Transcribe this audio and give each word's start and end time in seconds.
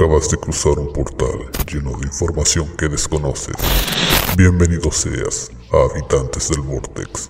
Acabas 0.00 0.30
de 0.30 0.38
cruzar 0.38 0.78
un 0.78 0.90
portal 0.94 1.50
lleno 1.70 1.90
de 1.98 2.06
información 2.06 2.66
que 2.78 2.88
desconoces. 2.88 3.54
Bienvenido 4.34 4.90
seas 4.90 5.50
a 5.70 5.92
Habitantes 5.92 6.48
del 6.48 6.62
Vortex. 6.62 7.28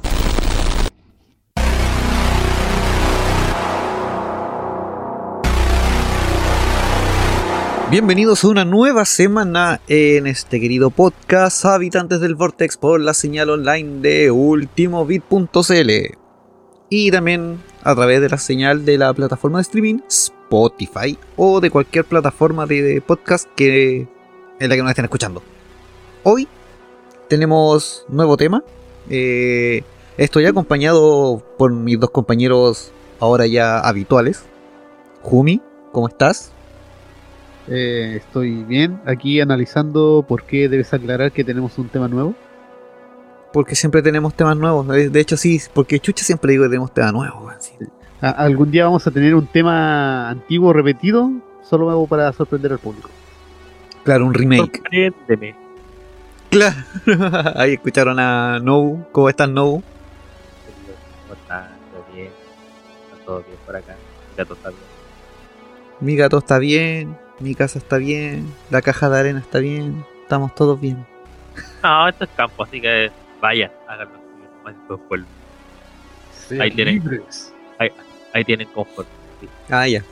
Bienvenidos 7.91 8.45
a 8.45 8.49
una 8.49 8.65
nueva 8.65 9.05
semana 9.05 9.81
en 9.89 10.29
este 10.29 10.61
querido 10.61 10.91
podcast 10.91 11.65
Habitantes 11.65 12.21
del 12.21 12.37
Vortex 12.37 12.77
por 12.77 13.01
la 13.01 13.15
señal 13.15 13.51
online 13.51 14.01
de 14.01 14.31
ultimobit.cl 14.31 16.20
y 16.91 17.11
también 17.13 17.61
a 17.85 17.95
través 17.95 18.21
de 18.21 18.29
la 18.29 18.37
señal 18.37 18.85
de 18.85 18.99
la 18.99 19.15
plataforma 19.15 19.59
de 19.59 19.63
streaming 19.63 20.01
Spotify 20.09 21.17
o 21.37 21.61
de 21.61 21.71
cualquier 21.71 22.05
plataforma 22.05 22.67
de 22.67 23.01
podcast 23.01 23.49
que 23.55 24.09
en 24.59 24.69
la 24.69 24.75
que 24.75 24.83
nos 24.83 24.91
estén 24.91 25.05
escuchando. 25.05 25.43
Hoy 26.25 26.49
tenemos 27.29 28.05
nuevo 28.09 28.37
tema. 28.37 28.63
Eh, 29.09 29.85
estoy 30.19 30.47
acompañado 30.47 31.43
por 31.57 31.73
mis 31.73 31.99
dos 31.99 32.11
compañeros 32.11 32.91
ahora 33.21 33.47
ya 33.47 33.79
habituales. 33.79 34.45
Jumi, 35.23 35.63
¿cómo 35.93 36.09
estás? 36.09 36.53
Eh, 37.69 38.15
estoy 38.17 38.65
bien, 38.65 39.01
aquí 39.07 39.41
analizando 39.41 40.25
por 40.27 40.43
qué 40.43 40.69
debes 40.69 40.93
aclarar 40.93 41.31
que 41.31 41.45
tenemos 41.45 41.79
un 41.79 41.89
tema 41.89 42.09
nuevo. 42.09 42.35
Porque 43.53 43.75
siempre 43.75 44.03
tenemos 44.03 44.35
temas 44.35 44.57
nuevos. 44.57 44.87
De 44.89 45.11
de 45.11 45.21
hecho, 45.21 45.37
sí, 45.37 45.61
porque 45.75 45.99
Chucha 45.99 46.25
siempre 46.25 46.53
digo 46.53 46.65
que 46.65 46.71
tenemos 46.71 46.93
temas 46.93 47.13
nuevos. 47.13 47.55
sí. 47.61 47.75
Algún 48.21 48.71
día 48.71 48.85
vamos 48.85 49.07
a 49.07 49.11
tener 49.11 49.35
un 49.35 49.47
tema 49.47 50.29
antiguo 50.29 50.75
repetido, 50.75 51.31
solo 51.63 51.87
nuevo 51.87 52.07
para 52.07 52.31
sorprender 52.35 52.73
al 52.73 52.79
público. 52.79 53.09
Claro, 54.05 54.27
un 54.27 54.35
remake. 54.35 54.77
Sorpréndeme. 54.77 55.55
Claro. 56.51 56.77
Ahí 57.57 57.75
escucharon 57.75 58.19
a 58.19 58.59
Nou. 58.61 59.07
¿Cómo 59.13 59.29
estás, 59.31 59.49
Nou? 59.49 59.83
¿Cómo 61.23 61.41
está? 61.41 61.71
¿Todo 61.93 62.05
bien? 62.15 62.29
¿Está 63.13 63.25
todo 63.25 63.43
bien 63.43 63.59
por 63.65 63.77
acá? 63.77 63.93
El 63.93 64.37
gato 64.37 64.55
está 64.55 64.69
bien. 64.69 64.83
Mi 66.01 66.17
gato 66.17 66.39
está 66.39 66.59
bien. 66.59 67.17
Mi 67.39 67.55
casa 67.55 67.79
está 67.79 67.97
bien. 67.97 68.53
La 68.69 68.83
caja 68.83 69.09
de 69.09 69.19
arena 69.19 69.39
está 69.39 69.61
bien. 69.61 70.05
Estamos 70.23 70.55
todos 70.55 70.79
bien. 70.79 71.07
No, 71.83 72.09
esto 72.09 72.25
es 72.25 72.31
campo, 72.37 72.65
así 72.65 72.81
que 72.81 73.11
vaya, 73.41 73.73
háganlo. 73.89 74.19
Más 74.65 74.75
después 74.77 75.01
vuelven. 75.09 75.29
Ahí 76.61 76.71
tienen. 76.71 76.95
libres. 76.95 77.53
Ahí 78.33 78.45
tienen 78.45 78.69
confort. 78.69 79.09
sí. 79.41 79.49
Ah, 79.71 79.89
ya. 79.89 80.03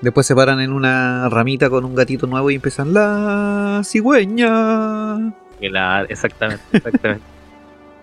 Después 0.00 0.26
se 0.26 0.34
paran 0.34 0.60
en 0.60 0.72
una 0.72 1.28
ramita 1.28 1.68
con 1.70 1.84
un 1.84 1.94
gatito 1.94 2.26
nuevo 2.26 2.50
y 2.50 2.54
empiezan 2.54 2.92
la 2.94 3.80
cigüeña. 3.84 5.32
La- 5.60 6.02
exactamente, 6.08 6.62
exactamente. 6.72 7.24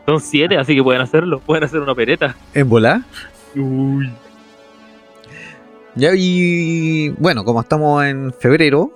Son 0.05 0.19
siete, 0.19 0.57
así 0.57 0.75
que 0.75 0.83
pueden 0.83 1.01
hacerlo. 1.01 1.39
Pueden 1.39 1.63
hacer 1.63 1.79
una 1.79 1.93
opereta. 1.93 2.35
¿En 2.53 2.67
volar? 2.69 3.01
Uy. 3.55 4.11
Ya, 5.95 6.09
y 6.15 7.09
bueno, 7.17 7.45
como 7.45 7.61
estamos 7.61 8.03
en 8.03 8.33
febrero, 8.33 8.91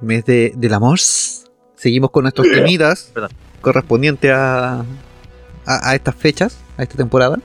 mes 0.00 0.24
de, 0.26 0.52
del 0.54 0.74
amor, 0.74 0.98
seguimos 0.98 2.10
con 2.10 2.22
nuestros 2.24 2.46
temitas 2.52 3.10
Perdón. 3.14 3.30
Correspondientes 3.72 4.30
a, 4.32 4.82
a, 5.66 5.94
estas 5.94 6.14
fechas, 6.14 6.56
a 6.78 6.82
esta 6.82 6.96
temporada, 6.96 7.38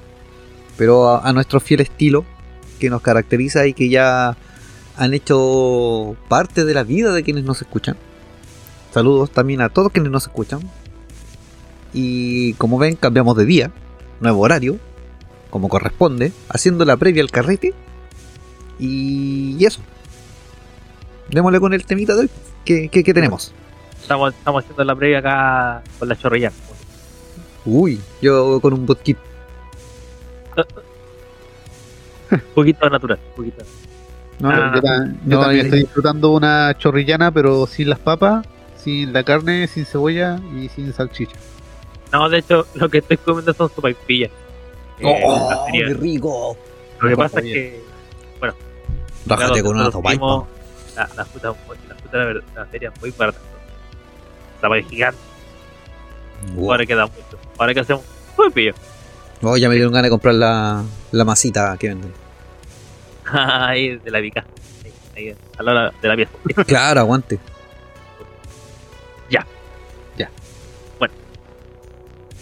pero 0.78 1.22
a, 1.22 1.34
nuestro 1.34 1.60
fiel 1.60 1.82
estilo 1.82 2.24
que 2.80 2.90
nos 2.90 3.02
caracteriza 3.02 3.68
y 3.68 3.74
que 3.74 3.90
ya 3.90 4.38
han 4.96 5.14
hecho 5.14 6.16
parte 6.30 6.64
de 6.64 6.74
la 6.74 6.84
vida 6.84 7.12
de 7.12 7.24
quienes 7.24 7.44
nos 7.44 7.62
escuchan. 7.62 7.98
Saludos 8.94 9.32
también 9.32 9.60
a 9.62 9.68
todos 9.70 9.92
quienes 9.92 10.12
nos 10.14 10.24
escuchan. 10.24 10.62
Y 11.94 12.54
como 12.54 12.78
ven, 12.78 12.96
cambiamos 12.96 13.36
de 13.36 13.46
día, 13.46 13.72
nuevo 14.22 14.40
horario, 14.42 14.78
como 15.50 15.68
corresponde, 15.68 16.32
haciendo 16.48 16.86
la 16.86 16.96
previa 16.96 17.22
al 17.22 17.32
carrete. 17.32 17.74
Y, 18.80 19.58
y 19.60 19.66
eso. 19.66 19.82
Démosle 21.30 21.60
con 21.60 21.74
el 21.74 21.86
temita 21.86 22.14
de 22.16 22.22
hoy. 22.22 22.30
¿Qué, 22.64 22.88
qué- 22.90 23.04
qué 23.04 23.14
tenemos? 23.14 23.54
Estamos, 24.04 24.34
estamos 24.34 24.64
haciendo 24.64 24.84
la 24.84 24.96
previa 24.96 25.20
acá 25.20 25.82
con 25.98 26.08
la 26.10 26.16
chorrillana. 26.16 26.56
Uy, 27.66 28.00
yo 28.22 28.60
con 28.62 28.74
un 28.74 28.86
botkit. 28.86 29.18
Un 32.32 32.40
poquito 32.56 32.90
natural. 32.90 33.20
Un 33.30 33.36
poquito. 33.36 33.66
No, 34.40 34.50
Ah. 34.50 34.72
yo 34.76 34.82
ta- 34.82 35.06
yo 35.26 35.38
no, 35.38 35.40
también 35.42 35.66
estoy 35.66 35.80
disfrutando 35.82 36.32
una 36.32 36.76
chorrillana, 36.78 37.32
pero 37.32 37.66
sin 37.66 37.90
las 37.90 38.00
papas, 38.00 38.46
sin 38.78 39.14
la 39.14 39.24
carne, 39.24 39.68
sin 39.68 39.86
cebolla 39.86 40.40
y 40.60 40.68
sin 40.70 40.92
salchicha. 40.94 41.36
No, 42.12 42.28
de 42.30 42.40
hecho, 42.40 42.68
lo 42.76 42.90
que 42.90 42.98
estoy 43.00 43.18
comiendo 43.18 43.54
son 43.54 43.70
sopaipillas. 43.74 44.32
Eh, 45.00 45.24
¡Oh, 45.26 45.66
feria. 45.66 45.88
qué 45.88 45.94
rico! 45.94 46.58
Lo 47.00 47.10
que 47.10 47.16
pasa 47.18 47.40
es 47.40 47.46
que 47.46 47.84
Rájate 49.26 49.62
Claro, 49.62 49.64
con 49.64 49.78
una 49.78 50.12
vimos 50.12 50.46
La, 50.98 51.10
la 51.16 51.24
fruta, 51.26 51.48
la 51.88 51.96
fruta 51.96 52.18
de 52.18 52.24
la, 52.26 52.26
ver- 52.26 52.44
la 52.56 52.66
feria 52.66 52.92
es 52.94 53.02
muy 53.02 53.12
barata. 53.12 53.40
Gigante. 54.90 55.20
Wow. 56.56 56.72
Ahora 56.72 56.86
queda 56.86 57.06
mucho. 57.08 57.40
Ahora 57.58 57.74
que 57.74 57.80
hacemos 57.80 58.04
muy 58.38 58.50
pillo. 58.50 58.74
Oh, 59.42 59.58
ya 59.58 59.70
me 59.70 59.76
dieron 59.76 59.94
ganas 59.94 60.06
de 60.06 60.10
comprar 60.10 60.36
la, 60.36 60.84
la 61.12 61.26
masita 61.26 61.76
que 61.78 61.90
venden. 61.90 62.14
Ahí 63.32 63.98
de 63.98 64.12
la 64.12 64.20
pica. 64.20 64.46
Ahí, 64.84 64.94
ahí, 65.16 65.36
a 65.58 65.64
la 65.64 65.72
hora 65.72 65.94
de 66.02 66.08
la 66.08 66.16
pieza. 66.16 66.32
Claro, 66.66 67.00
aguante. 67.02 67.40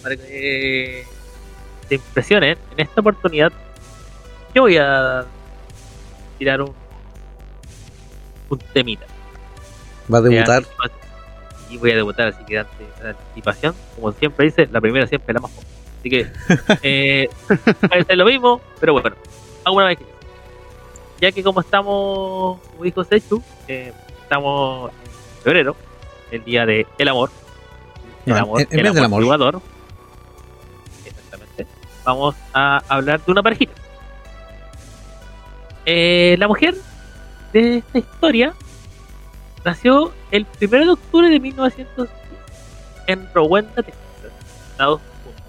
Para 0.01 0.15
que 0.15 1.05
te 1.87 1.95
impresionen, 1.95 2.57
en 2.71 2.79
esta 2.79 3.01
oportunidad 3.01 3.51
yo 4.53 4.63
voy 4.63 4.77
a 4.77 5.25
tirar 6.39 6.61
un, 6.61 6.73
un 8.49 8.59
temita. 8.73 9.05
Va 10.11 10.17
a 10.17 10.21
debutar. 10.21 10.63
Y 11.71 11.77
voy 11.77 11.91
a 11.91 11.95
debutar, 11.95 12.27
así 12.27 12.43
que 12.45 12.59
ante 12.59 12.83
de 13.01 13.09
anticipación, 13.09 13.73
como 13.95 14.11
siempre 14.11 14.45
dice, 14.45 14.67
la 14.71 14.81
primera 14.81 15.07
siempre 15.07 15.31
es 15.31 15.35
la 15.35 15.41
más 15.41 15.51
joven. 15.51 15.67
Así 15.99 16.09
que 16.09 16.27
eh, 16.83 17.29
ser 18.07 18.17
lo 18.17 18.25
mismo, 18.25 18.61
pero 18.79 18.93
bueno, 18.93 19.11
alguna 19.63 19.85
vez 19.87 19.97
que 19.99 20.05
ya 21.21 21.31
que 21.31 21.43
como 21.43 21.61
estamos, 21.61 22.59
como 22.71 22.83
dijo 22.83 23.03
Sechu, 23.03 23.41
eh, 23.67 23.93
estamos 24.23 24.91
en 24.91 25.41
febrero, 25.43 25.75
el 26.31 26.43
día 26.43 26.65
de 26.65 26.85
el 26.97 27.07
amor, 27.07 27.29
el 28.25 28.33
No, 28.33 28.39
amor, 28.39 28.61
el- 28.61 28.67
el 28.79 28.83
mes 28.83 28.93
del 28.95 29.03
amor. 29.05 29.23
jugador. 29.23 29.61
Exactamente. 31.05 31.67
Vamos 32.03 32.35
a 32.53 32.81
hablar 32.87 33.23
de 33.23 33.31
una 33.31 33.43
parejita. 33.43 33.73
Eh, 35.85 36.35
la 36.39 36.47
mujer 36.47 36.75
de 37.53 37.77
esta 37.77 37.97
historia 37.99 38.53
nació 39.65 40.11
el 40.31 40.45
1 40.61 40.85
de 40.85 40.89
octubre 40.91 41.29
de 41.29 41.39
1900 41.39 42.09
en 43.07 43.27
Rowenta, 43.33 43.83
Texas, 43.83 44.01
Estados 44.71 44.99
Unidos. 45.01 45.41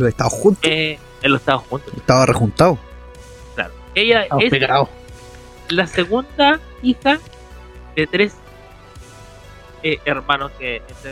Lo 0.00 0.06
estaba 0.08 0.30
juntos. 0.30 0.64
Eh, 0.64 0.98
en 1.22 1.32
los 1.32 1.40
Estados 1.40 1.64
Unidos, 1.70 1.92
Estaba 1.96 2.26
rejuntado. 2.26 2.78
claro. 3.54 3.72
Ella 3.94 4.22
Estamos 4.22 4.44
es 4.44 4.50
pegados. 4.50 4.88
la 5.68 5.86
segunda 5.86 6.60
hija 6.82 7.18
de 7.96 8.06
tres 8.06 8.34
eh, 9.82 9.98
hermanos 10.04 10.50
que, 10.58 10.82
o 10.90 11.02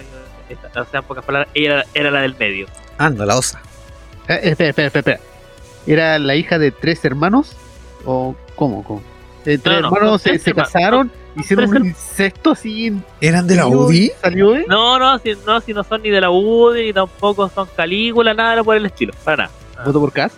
sea, 0.85 1.01
en 1.01 1.05
pocas 1.07 1.25
palabras, 1.25 1.51
ella 1.55 1.73
era, 1.75 1.85
era 1.95 2.11
la 2.11 2.21
del 2.23 2.37
medio. 2.37 2.67
Anda, 2.99 3.25
la 3.27 3.37
osa. 3.37 3.61
Eh, 4.29 4.41
espera, 4.45 4.71
espera, 4.71 4.87
espera, 4.89 5.01
espera. 5.17 5.21
¿Era 5.87 6.19
la 6.19 6.35
hija 6.37 6.59
de 6.59 6.71
tres 6.71 7.05
hermanos? 7.05 7.53
¿O 8.05 8.35
cómo? 8.57 8.83
cómo? 8.85 9.03
Eh, 9.45 9.59
tres 9.59 9.65
No, 9.65 9.81
no, 9.81 9.87
hermanos 9.89 10.11
son 10.11 10.19
se, 10.21 10.31
tres 10.31 10.43
se 10.43 10.51
hermanos. 10.51 10.73
casaron, 10.73 11.13
hicieron 11.37 11.69
un 11.77 11.87
incesto 11.87 12.51
así 12.53 12.97
¿Eran 13.21 13.47
de 13.47 13.57
la 13.57 13.67
UDI? 13.67 14.13
¿Salió, 14.21 14.55
eh? 14.57 14.65
No, 14.69 14.99
no, 14.99 15.19
si 15.19 15.35
no, 15.47 15.61
si 15.61 15.73
no 15.73 15.83
son 15.85 16.03
ni 16.03 16.11
de 16.11 16.21
la 16.21 16.31
UDI, 16.31 16.87
ni 16.87 16.93
tampoco 16.93 17.49
son 17.49 17.69
Calígula, 17.77 18.35
nada 18.35 18.63
por 18.63 18.77
el 18.77 18.87
estilo, 18.87 19.13
para 19.25 19.45
nada. 19.45 19.51
¿Voto 19.85 20.01
por 20.01 20.13
Cas? 20.13 20.33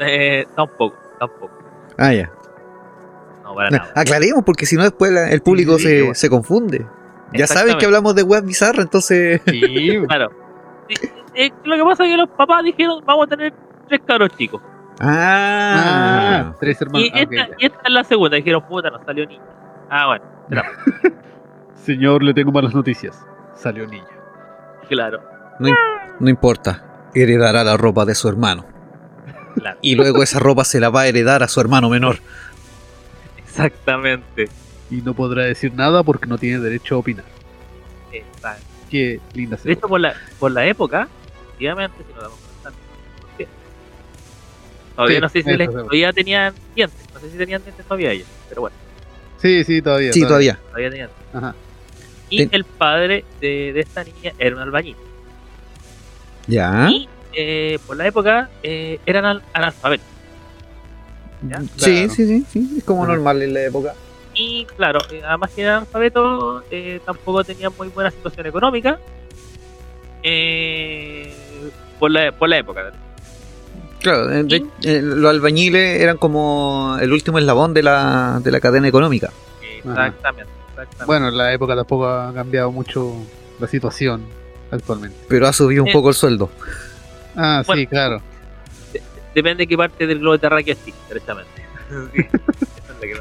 Eh, 0.00 0.46
tampoco, 0.56 0.96
tampoco. 1.18 1.52
Ah, 1.98 2.12
ya. 2.12 2.30
No, 3.44 3.54
para 3.54 3.70
nada. 3.70 3.92
Aclaremos 3.94 4.42
porque 4.44 4.66
si 4.66 4.76
no 4.76 4.82
después 4.82 5.12
la- 5.12 5.30
el 5.30 5.42
público 5.42 5.76
Sí, 5.78 5.84
se, 5.84 6.14
se 6.14 6.30
confunde. 6.30 6.86
Ya 7.34 7.46
saben 7.46 7.78
que 7.78 7.86
hablamos 7.86 8.14
de 8.14 8.22
web 8.22 8.44
bizarra, 8.44 8.82
entonces... 8.82 9.40
Sí, 9.46 9.98
Claro. 10.06 10.30
Eh, 11.34 11.50
lo 11.64 11.76
que 11.76 11.82
pasa 11.84 12.04
es 12.04 12.10
que 12.10 12.16
los 12.18 12.28
papás 12.30 12.62
dijeron, 12.64 13.02
vamos 13.06 13.26
a 13.26 13.28
tener 13.30 13.54
tres 13.88 14.00
cabros 14.06 14.30
chicos. 14.36 14.60
Ah. 15.00 16.50
Ah, 16.52 16.56
tres 16.60 16.80
hermanos. 16.82 17.08
Y 17.08 17.10
Ah, 17.14 17.20
esta, 17.22 17.48
y 17.58 17.66
esta 17.66 17.78
es 17.84 17.90
la 17.92 18.04
segunda. 18.04 18.36
Dijeron, 18.36 18.62
puta, 18.68 18.90
no 18.90 19.02
salió 19.04 19.26
niña. 19.26 19.42
Ah, 19.94 20.06
bueno, 20.06 20.24
Señor, 21.84 22.22
le 22.22 22.32
tengo 22.32 22.50
malas 22.50 22.74
noticias. 22.74 23.26
Salió 23.54 23.86
niña. 23.86 24.06
claro. 24.88 25.20
No, 25.58 25.70
no 26.18 26.30
importa. 26.30 27.10
Heredará 27.14 27.62
la 27.62 27.76
ropa 27.76 28.06
de 28.06 28.14
su 28.14 28.26
hermano. 28.26 28.64
claro. 29.54 29.78
Y 29.82 29.94
luego 29.94 30.22
esa 30.22 30.38
ropa 30.38 30.64
se 30.64 30.80
la 30.80 30.88
va 30.88 31.02
a 31.02 31.06
heredar 31.08 31.42
a 31.42 31.48
su 31.48 31.60
hermano 31.60 31.90
menor. 31.90 32.16
Exactamente. 33.36 34.48
Y 34.90 35.02
no 35.02 35.12
podrá 35.12 35.42
decir 35.44 35.74
nada 35.74 36.02
porque 36.02 36.26
no 36.26 36.38
tiene 36.38 36.58
derecho 36.60 36.94
a 36.94 36.98
opinar. 36.98 37.26
Exacto. 38.12 38.64
Qué 38.90 39.20
linda 39.34 39.58
De 39.62 39.72
hecho, 39.72 39.88
por 39.88 40.00
la, 40.00 40.14
por 40.38 40.52
la 40.52 40.64
época, 40.64 41.06
efectivamente, 41.48 41.98
si 41.98 42.14
nos 42.14 42.22
damos 42.22 42.38
cuenta, 42.38 42.80
¿por 43.20 43.30
qué? 43.36 43.48
Todavía 44.96 45.16
Sí, 45.16 45.20
no 45.20 45.28
sé 45.28 45.42
si 45.42 45.56
les, 45.58 45.70
todavía 45.70 46.12
tenían 46.14 46.54
dientes. 46.74 47.08
No 47.12 47.20
sé 47.20 47.30
si 47.30 47.36
tenían 47.36 47.62
dientes 47.62 47.84
todavía 47.84 48.10
ellos, 48.12 48.28
pero 48.48 48.62
bueno, 48.62 48.76
Sí, 49.42 49.64
sí, 49.64 49.82
todavía. 49.82 50.12
Sí, 50.12 50.22
todavía. 50.22 50.58
todavía 50.68 50.90
tenían. 50.90 51.10
Ajá. 51.34 51.54
Y 52.30 52.38
Ten- 52.38 52.48
el 52.52 52.64
padre 52.64 53.24
de, 53.40 53.72
de 53.72 53.80
esta 53.80 54.04
niña 54.04 54.32
era 54.38 54.56
un 54.56 54.62
albañil. 54.62 54.96
Ya. 56.46 56.88
Y 56.90 57.08
eh, 57.34 57.78
por 57.86 57.96
la 57.96 58.06
época 58.06 58.48
eh, 58.62 58.98
eran 59.04 59.24
al- 59.24 59.42
analfabetos. 59.52 60.06
¿Ya? 61.48 61.60
Sí, 61.60 61.68
Claro. 61.76 62.14
sí, 62.14 62.26
sí, 62.26 62.44
sí. 62.48 62.74
Es 62.78 62.84
como 62.84 63.02
Ajá. 63.04 63.12
normal 63.14 63.42
en 63.42 63.52
la 63.54 63.64
época. 63.64 63.94
Y 64.34 64.64
claro, 64.76 65.00
eh, 65.10 65.22
además 65.26 65.50
que 65.50 65.62
eran 65.62 65.74
analfabetos, 65.78 66.64
eh, 66.70 67.00
tampoco 67.04 67.44
tenían 67.44 67.72
muy 67.76 67.88
buena 67.88 68.10
situación 68.10 68.46
económica. 68.46 68.98
eh, 70.22 71.32
por, 71.98 72.10
la, 72.10 72.32
por 72.32 72.48
la 72.48 72.58
época. 72.58 72.92
Claro, 74.02 74.26
de- 74.26 74.66
eh, 74.82 75.00
los 75.02 75.30
albañiles 75.30 76.00
eran 76.00 76.16
como 76.16 76.96
el 77.00 77.12
último 77.12 77.38
eslabón 77.38 77.72
de 77.74 77.82
la, 77.82 78.40
de 78.42 78.50
la 78.50 78.60
cadena 78.60 78.88
económica. 78.88 79.30
Exactamente. 79.78 80.50
exactamente. 80.70 81.04
Bueno, 81.06 81.28
en 81.28 81.36
la 81.38 81.52
época 81.52 81.74
tampoco 81.76 82.06
ha 82.08 82.32
cambiado 82.34 82.72
mucho 82.72 83.14
la 83.60 83.68
situación 83.68 84.24
actualmente. 84.70 85.16
Pero 85.28 85.46
ha 85.46 85.52
subido 85.52 85.82
un 85.84 85.88
Eh. 85.88 85.92
poco 85.92 86.08
el 86.08 86.14
sueldo. 86.14 86.50
Ah, 87.36 87.62
sí, 87.74 87.86
claro. 87.86 88.20
Depende 89.34 89.62
de 89.62 89.66
qué 89.66 89.76
parte 89.76 90.06
del 90.06 90.18
globo 90.18 90.38
terráqueo 90.38 90.74
estés, 90.74 90.94
pasa. 91.26 91.44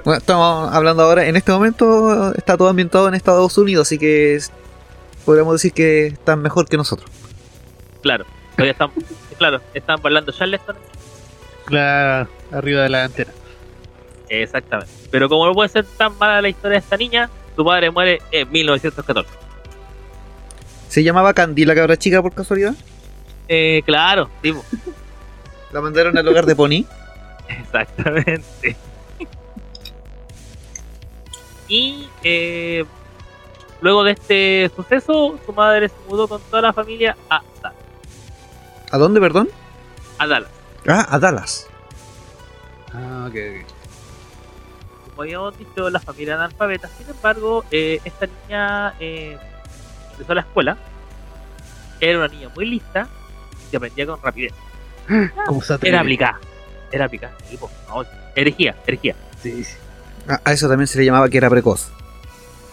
Bueno, 0.04 0.18
estamos 0.18 0.74
hablando 0.74 1.04
ahora, 1.04 1.25
en 1.27 1.36
este 1.36 1.51
momento 1.51 2.34
está 2.36 2.57
todo 2.57 2.68
ambientado 2.69 3.07
en 3.07 3.13
Estados 3.16 3.57
Unidos, 3.57 3.88
así 3.88 3.98
que 3.98 4.39
podríamos 5.25 5.54
decir 5.54 5.74
que 5.74 6.07
están 6.07 6.42
mejor 6.42 6.68
que 6.68 6.77
nosotros. 6.77 7.10
Claro, 8.01 8.25
todavía 8.56 8.72
están, 8.74 8.92
claro, 9.41 9.59
están 9.73 9.99
hablando 10.03 10.31
Charleston. 10.31 10.75
Claro, 11.65 12.29
arriba 12.51 12.83
de 12.83 12.89
la 12.89 13.05
antena. 13.05 13.31
Exactamente. 14.29 14.93
Pero 15.09 15.27
como 15.29 15.47
no 15.47 15.53
puede 15.53 15.69
ser 15.69 15.83
tan 15.83 16.15
mala 16.19 16.43
la 16.43 16.49
historia 16.49 16.77
de 16.77 16.83
esta 16.83 16.95
niña, 16.95 17.27
su 17.55 17.65
padre 17.65 17.89
muere 17.89 18.21
en 18.31 18.51
1914. 18.51 19.31
¿Se 20.89 21.03
llamaba 21.03 21.33
Candy 21.33 21.65
la 21.65 21.73
cabra 21.73 21.97
chica 21.97 22.21
por 22.21 22.35
casualidad? 22.35 22.75
Eh, 23.47 23.81
claro, 23.83 24.29
tipo, 24.43 24.63
¿La 25.71 25.81
mandaron 25.81 26.15
al 26.15 26.27
hogar 26.27 26.45
de 26.45 26.55
Pony? 26.55 26.85
exactamente. 27.47 28.75
Y 31.67 32.07
eh, 32.23 32.85
luego 33.81 34.03
de 34.03 34.11
este 34.11 34.71
suceso, 34.75 35.39
su 35.43 35.51
madre 35.51 35.89
se 35.89 35.95
mudó 36.07 36.27
con 36.27 36.39
toda 36.43 36.61
la 36.61 36.73
familia 36.73 37.17
a 37.27 37.41
Dallas. 37.63 37.81
¿A 38.91 38.97
dónde, 38.97 39.19
perdón? 39.19 39.49
A 40.17 40.27
Dallas. 40.27 40.51
Ah, 40.88 41.07
a 41.09 41.19
Dallas. 41.19 41.67
Ah, 42.93 43.25
ok, 43.27 43.35
ok. 43.35 43.71
Como 45.09 45.21
habíamos 45.23 45.57
dicho, 45.57 45.89
la 45.89 45.99
familia 45.99 46.35
analfabeta. 46.35 46.89
Sin 46.97 47.09
embargo, 47.09 47.63
eh, 47.71 47.99
esta 48.03 48.27
niña 48.27 48.93
eh, 48.99 49.38
empezó 50.11 50.31
a 50.31 50.35
la 50.35 50.41
escuela. 50.41 50.77
Era 51.99 52.17
una 52.19 52.27
niña 52.27 52.49
muy 52.55 52.65
lista 52.65 53.07
y 53.71 53.75
aprendía 53.75 54.05
con 54.05 54.21
rapidez. 54.21 54.53
¿Cómo 55.47 55.61
se? 55.61 55.77
Era 55.81 56.01
aplicada. 56.01 56.39
Era 56.91 57.05
aplicada. 57.05 57.33
sí, 57.49 57.57
po, 57.57 57.69
no, 57.88 58.03
herejía, 58.35 58.75
herejía. 58.85 59.15
Sí, 59.41 59.63
sí. 59.63 59.75
A, 60.27 60.41
a 60.43 60.51
eso 60.51 60.67
también 60.67 60.88
se 60.88 60.99
le 60.99 61.05
llamaba 61.05 61.29
que 61.29 61.38
era 61.38 61.49
precoz. 61.49 61.89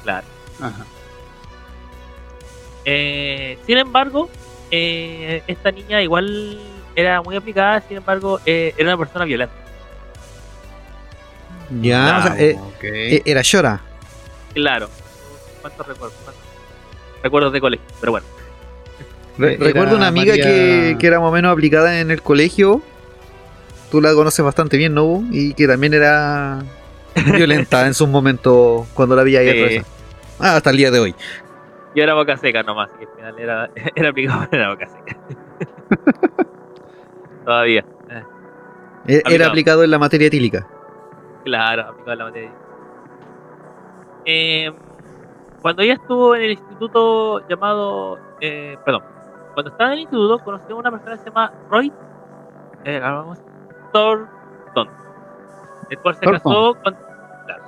Claro. 0.02 0.26
Ajá. 0.60 0.84
Eh, 2.84 3.58
sin 3.66 3.78
embargo, 3.78 4.28
eh, 4.70 5.42
esta 5.46 5.70
niña 5.70 6.02
igual 6.02 6.58
era 6.96 7.22
muy 7.22 7.36
aplicada. 7.36 7.80
Sin 7.86 7.96
embargo, 7.98 8.40
eh, 8.46 8.74
era 8.76 8.88
una 8.90 8.98
persona 8.98 9.24
violenta. 9.24 9.54
Ya, 11.80 12.18
o 12.18 12.22
sea, 12.22 12.36
eh, 12.40 12.56
ok. 12.58 12.84
eh, 12.84 13.22
era 13.24 13.42
llora. 13.42 13.80
Claro. 14.54 14.88
¿Cuántos 15.60 15.86
recuerdos? 15.86 16.16
¿Cuántos 16.24 16.42
recuerdos 17.22 17.52
de 17.52 17.60
colegio? 17.60 17.86
Pero 18.00 18.12
bueno. 18.12 18.26
Re- 19.36 19.54
Era 19.54 19.64
Recuerdo 19.64 19.96
una 19.96 20.08
amiga 20.08 20.32
María- 20.32 20.44
que, 20.44 20.96
que 20.98 21.06
era 21.06 21.20
más 21.20 21.28
o 21.28 21.32
menos 21.32 21.52
aplicada 21.52 22.00
en 22.00 22.10
el 22.10 22.22
colegio. 22.22 22.82
Tú 23.90 24.00
la 24.00 24.12
conoces 24.14 24.44
bastante 24.44 24.76
bien, 24.76 24.94
¿no? 24.94 25.22
Y 25.30 25.54
que 25.54 25.66
también 25.66 25.94
era 25.94 26.62
violenta 27.34 27.86
en 27.86 27.94
sus 27.94 28.08
momentos 28.08 28.86
cuando 28.94 29.14
la 29.14 29.22
veía 29.22 29.40
ahí 29.40 29.78
Sí. 29.78 29.82
Ah, 30.40 30.56
hasta 30.56 30.70
el 30.70 30.76
día 30.76 30.90
de 30.90 31.00
hoy. 31.00 31.14
Yo 31.94 32.02
era 32.02 32.14
boca 32.14 32.36
seca 32.36 32.62
nomás. 32.62 32.90
Y 33.00 33.04
al 33.04 33.10
final 33.14 33.38
era, 33.38 33.70
era 33.94 34.08
aplicado, 34.10 34.46
pero 34.50 34.62
era 34.62 34.72
boca 34.72 34.86
seca. 34.88 35.16
Todavía. 37.44 37.84
Eh, 38.10 38.22
Era 39.06 39.20
Aplicado. 39.20 39.48
aplicado 39.50 39.84
en 39.84 39.90
la 39.90 39.98
materia 39.98 40.26
etílica. 40.26 40.66
Claro, 41.44 41.82
aplicado 41.82 42.12
en 42.12 42.18
la 42.18 42.24
materia. 42.26 42.52
Eh, 44.26 44.70
cuando 45.62 45.82
ella 45.82 45.94
estuvo 45.94 46.34
en 46.34 46.42
el 46.42 46.50
instituto 46.52 47.46
llamado. 47.48 48.18
Eh, 48.40 48.76
perdón. 48.84 49.02
Cuando 49.54 49.70
estaba 49.70 49.88
en 49.90 49.94
el 49.94 50.00
instituto, 50.00 50.38
conoció 50.44 50.76
a 50.76 50.78
una 50.78 50.90
persona 50.90 51.12
que 51.16 51.18
se 51.22 51.28
llama 51.30 51.52
Roy. 51.70 51.92
Eh, 52.84 53.00
Thornton. 53.92 54.88
El 55.90 55.98
cual 56.00 56.14
se 56.14 56.20
Thornton. 56.20 56.52
casó 56.52 56.74
con. 56.84 56.94
claro. 57.46 57.62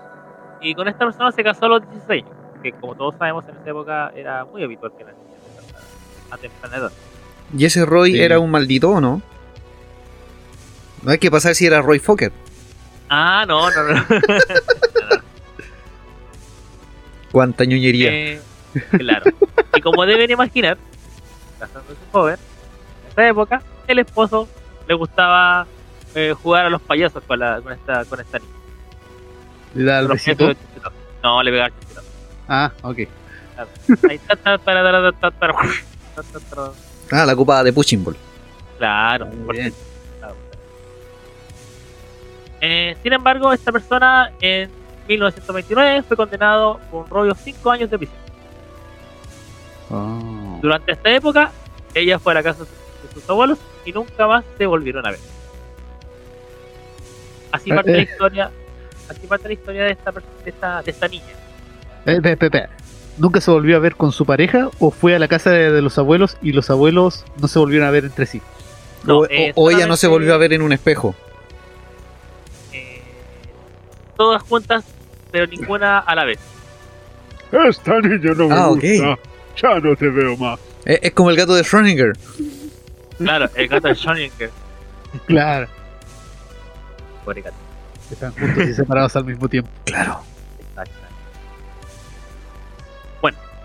y 0.61 0.75
con 0.75 0.89
esta 0.89 1.05
persona 1.07 1.33
se 1.33 1.43
casó 1.43 1.65
a 1.67 1.69
los 1.71 1.89
16 1.91 2.25
años. 2.25 2.37
Que 2.62 2.73
como 2.73 2.95
todos 2.95 3.15
sabemos, 3.19 3.45
en 3.49 3.57
esa 3.57 3.71
época 3.71 4.12
era 4.15 4.45
muy 4.45 4.62
habitual 4.62 4.93
que 4.97 5.05
las 5.05 5.15
niñas 5.17 5.41
se 5.45 5.61
casaran 5.73 5.87
a 6.31 6.37
temprana 6.39 6.77
edad. 6.77 6.93
¿Y 7.57 7.65
ese 7.65 7.85
Roy 7.87 8.12
Sí. 8.12 8.21
era 8.21 8.39
un 8.39 8.51
maldito 8.51 8.90
o 8.90 9.00
no? 9.00 9.23
No 11.02 11.11
hay 11.11 11.19
que 11.19 11.31
pasar 11.31 11.55
si 11.55 11.67
era 11.67 11.81
Roy 11.83 11.99
Fokker. 11.99 12.33
Ah, 13.09 13.45
no, 13.49 13.71
no, 13.71 13.83
no. 13.95 14.05
Cuánta 17.33 17.64
ñoñería. 17.64 18.11
Eh, 18.12 18.40
claro. 18.99 19.31
Y 19.75 19.81
como 19.81 20.05
deben 20.05 20.31
imaginar, 20.31 20.79
casándose 21.59 21.97
joven, 22.12 22.37
en 23.05 23.11
esa 23.12 23.29
época, 23.29 23.62
el 23.87 23.99
esposo 24.00 24.49
le 24.88 24.95
gustaba 24.95 25.67
eh, 26.14 26.35
jugar 26.43 26.67
a 26.67 26.71
los 26.71 26.83
payasos 26.83 27.23
con, 27.25 27.38
la, 27.38 27.61
con, 27.61 27.73
esta, 27.73 28.05
con 28.05 28.21
esta 28.21 28.38
niña. 28.38 28.50
¿Le 29.75 29.85
da 29.85 29.99
el 30.00 30.07
Los 30.09 30.14
besito? 30.14 30.52
No, 31.23 31.43
le 31.43 31.50
pegaba 31.52 31.71
chichito. 31.81 32.00
Ah, 32.52 32.73
ok. 32.83 32.99
Ah, 37.12 37.25
la 37.25 37.37
copa 37.37 37.62
de 37.62 37.73
Pushing 37.73 38.02
Ball. 38.02 38.16
Claro, 38.76 39.26
Muy 39.26 39.37
por 39.47 39.54
bien. 39.54 39.73
cierto. 39.73 39.85
Claro. 40.19 40.35
Eh, 42.61 42.97
sin 43.02 43.12
embargo, 43.12 43.52
esta 43.52 43.71
persona 43.71 44.33
en 44.40 44.69
1929 45.07 46.02
fue 46.02 46.16
condenado 46.16 46.80
por 46.90 47.04
un 47.04 47.11
rollo 47.11 47.35
5 47.37 47.71
años 47.71 47.88
de 47.90 47.99
prisión. 47.99 48.19
Oh. 49.90 50.59
Durante 50.61 50.92
esta 50.92 51.11
época, 51.11 51.52
ella 51.95 52.19
fue 52.19 52.33
a 52.33 52.35
la 52.35 52.42
casa 52.42 52.64
de 52.64 53.12
sus 53.14 53.30
abuelos 53.30 53.59
y 53.85 53.92
nunca 53.92 54.26
más 54.26 54.45
se 54.59 54.66
volvieron 54.66 55.07
a 55.07 55.11
ver. 55.12 55.21
Así 57.52 57.71
Eh, 57.71 57.75
parte 57.75 57.92
la 57.92 57.99
eh. 57.99 58.09
historia, 58.11 58.50
así 59.09 59.26
parte 59.28 59.47
la 59.49 59.54
historia 59.54 59.85
de 59.85 59.92
esta, 59.92 60.11
de 60.12 60.50
esta, 60.50 60.83
de 60.83 60.90
esta 60.90 61.07
niña. 61.09 61.39
Eh, 62.07 62.12
espera, 62.14 62.33
espera, 62.33 62.47
espera. 62.64 62.71
¿Nunca 63.19 63.40
se 63.40 63.50
volvió 63.50 63.76
a 63.76 63.80
ver 63.80 63.97
con 63.97 64.12
su 64.12 64.25
pareja 64.25 64.71
o 64.78 64.90
fue 64.90 65.14
a 65.14 65.19
la 65.19 65.28
casa 65.28 65.50
de, 65.50 65.71
de 65.71 65.83
los 65.83 65.99
abuelos 65.99 66.37
y 66.42 66.52
los 66.52 66.71
abuelos 66.71 67.25
no 67.40 67.49
se 67.49 67.59
volvieron 67.59 67.87
a 67.87 67.90
ver 67.90 68.04
entre 68.07 68.25
sí? 68.26 68.40
No, 69.04 69.19
o, 69.19 69.26
eh, 69.26 69.52
o- 69.54 69.64
o 69.64 69.71
ella 69.71 69.87
no 69.87 69.97
se 69.97 70.07
volvió 70.07 70.35
a 70.35 70.38
ver 70.38 70.52
en 70.52 70.62
un 70.62 70.73
espejo. 70.73 71.14
eh, 72.73 73.02
todas 74.16 74.42
juntas, 74.42 74.85
pero 75.30 75.47
ninguna 75.47 75.99
a 75.99 76.14
la 76.14 76.25
vez. 76.25 76.38
Esta 77.69 78.00
niña 78.00 78.33
no 78.37 78.49
me 78.49 78.54
Ah, 78.54 78.66
gusta. 78.69 79.19
Ya 79.61 79.80
no 79.80 79.97
te 79.97 80.09
veo 80.09 80.37
más. 80.37 80.59
Es, 80.85 81.00
es 81.02 81.12
como 81.12 81.30
el 81.30 81.37
gato 81.37 81.54
de 81.54 81.62
Schrödinger. 81.62 82.16
Claro, 83.19 83.50
el 83.54 83.69
gato 83.69 83.88
de 83.88 83.95
Schoninger. 83.95 84.50
Claro. 85.26 85.66
Pobre 87.25 87.42
gato. 87.42 87.57
Están 88.11 88.33
juntos 88.33 88.66
y 88.69 88.73
separados 88.73 89.14
al 89.16 89.25
mismo 89.25 89.47
tiempo. 89.49 89.69
Claro. 89.85 90.21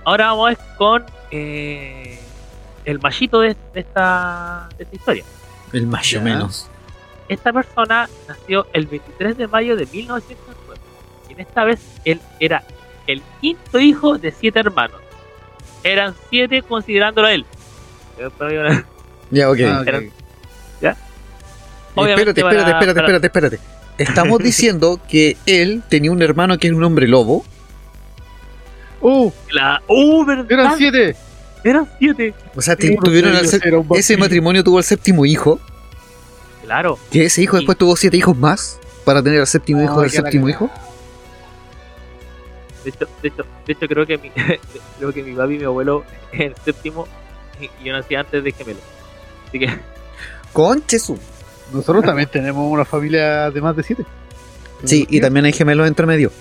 Ahora 0.06 0.28
vamos 0.28 0.46
a 0.46 0.50
ver 0.50 0.58
con 0.78 1.06
eh, 1.32 2.20
el 2.86 3.00
machito 3.00 3.42
de, 3.42 3.56
de 3.74 3.80
esta, 3.82 4.70
de 4.78 4.84
esta 4.86 4.96
historia. 4.96 5.24
El 5.74 5.88
más 5.88 6.02
o 6.08 6.10
Ya. 6.12 6.22
menos. 6.22 6.70
Esta 7.28 7.52
persona 7.52 8.08
nació 8.28 8.68
el 8.74 8.86
23 8.86 9.36
de 9.38 9.48
mayo 9.48 9.76
de 9.76 9.88
1909. 9.88 10.82
Y 11.30 11.34
en 11.34 11.40
esta 11.40 11.64
vez 11.64 11.80
él 12.06 12.22
era 12.40 12.64
el 13.08 13.22
quinto 13.42 13.80
hijo 13.80 14.18
de 14.18 14.32
siete 14.32 14.60
hermanos. 14.60 15.02
Eran 15.84 16.16
siete 16.30 16.62
considerándolo 16.62 17.28
a 17.28 17.34
él. 17.34 17.46
Ya, 19.32 19.50
ok. 19.50 19.60
Ah, 19.68 19.82
ok. 19.82 19.88
Eran- 19.88 20.12
Obviamente 21.98 22.32
espérate, 22.32 22.42
espérate, 22.42 22.72
para- 22.72 22.80
espérate, 23.02 23.28
espérate, 23.28 23.56
espérate. 23.56 23.60
estamos 23.98 24.40
diciendo 24.44 25.00
que 25.10 25.38
él 25.46 25.82
tenía 25.90 26.12
un 26.12 26.22
hermano 26.22 26.58
que 26.58 26.68
era 26.68 26.76
un 26.76 26.84
hombre 26.84 27.08
lobo. 27.08 27.46
¡Uh! 29.02 29.32
La, 29.52 29.82
¡Uh, 29.88 30.26
verdad! 30.26 30.46
¡Eran 30.50 30.78
siete! 30.78 31.16
Eran 31.64 31.90
siete. 31.98 32.34
O 32.56 32.62
sea, 32.62 32.76
Sí, 32.80 32.96
tuvieron 33.04 33.36
ese 33.96 34.18
matrimonio 34.18 34.64
tuvo 34.64 34.78
el 34.80 34.84
séptimo 34.84 35.26
hijo. 35.26 35.60
Claro. 36.64 36.98
Que 37.12 37.26
ese 37.26 37.42
hijo 37.42 37.54
Sí. 37.58 37.62
después 37.62 37.78
tuvo 37.78 37.96
siete 37.96 38.18
hijos 38.18 38.38
más 38.38 38.80
para 39.04 39.22
tener 39.24 39.40
el 39.40 39.48
séptimo 39.48 39.82
hijo 39.84 40.02
del 40.02 40.12
séptimo 40.12 40.48
hijo. 40.50 40.70
De 42.84 42.90
hecho, 42.92 43.08
de 43.22 43.28
hecho, 43.30 43.46
de 43.66 43.74
hecho 43.74 43.88
creo 43.88 44.06
que 44.06 44.18
mi, 44.20 44.30
creo 45.00 45.12
que 45.12 45.24
mi 45.24 45.34
papi 45.34 45.56
y 45.56 45.58
mi 45.60 45.64
abuelo 45.64 46.04
en 46.32 46.42
el 46.44 46.56
séptimo 46.64 47.08
y 47.60 47.70
yo 47.84 47.94
nací 47.94 48.14
antes 48.16 48.44
de 48.44 48.52
gemelo. 48.52 48.80
Así 49.48 49.60
que 49.60 49.70
Conche 50.54 51.00
su. 51.00 51.18
Nosotros 51.74 52.06
también 52.06 52.30
tenemos 52.30 52.72
una 52.72 52.86
familia 52.86 53.50
de 53.50 53.60
más 53.62 53.76
de 53.76 53.82
siete. 53.84 54.06
Sí, 54.84 55.06
y 55.10 55.20
también 55.20 55.46
hay 55.46 55.54
gemelos 55.54 55.88
entre 55.88 56.06
medio. 56.06 56.32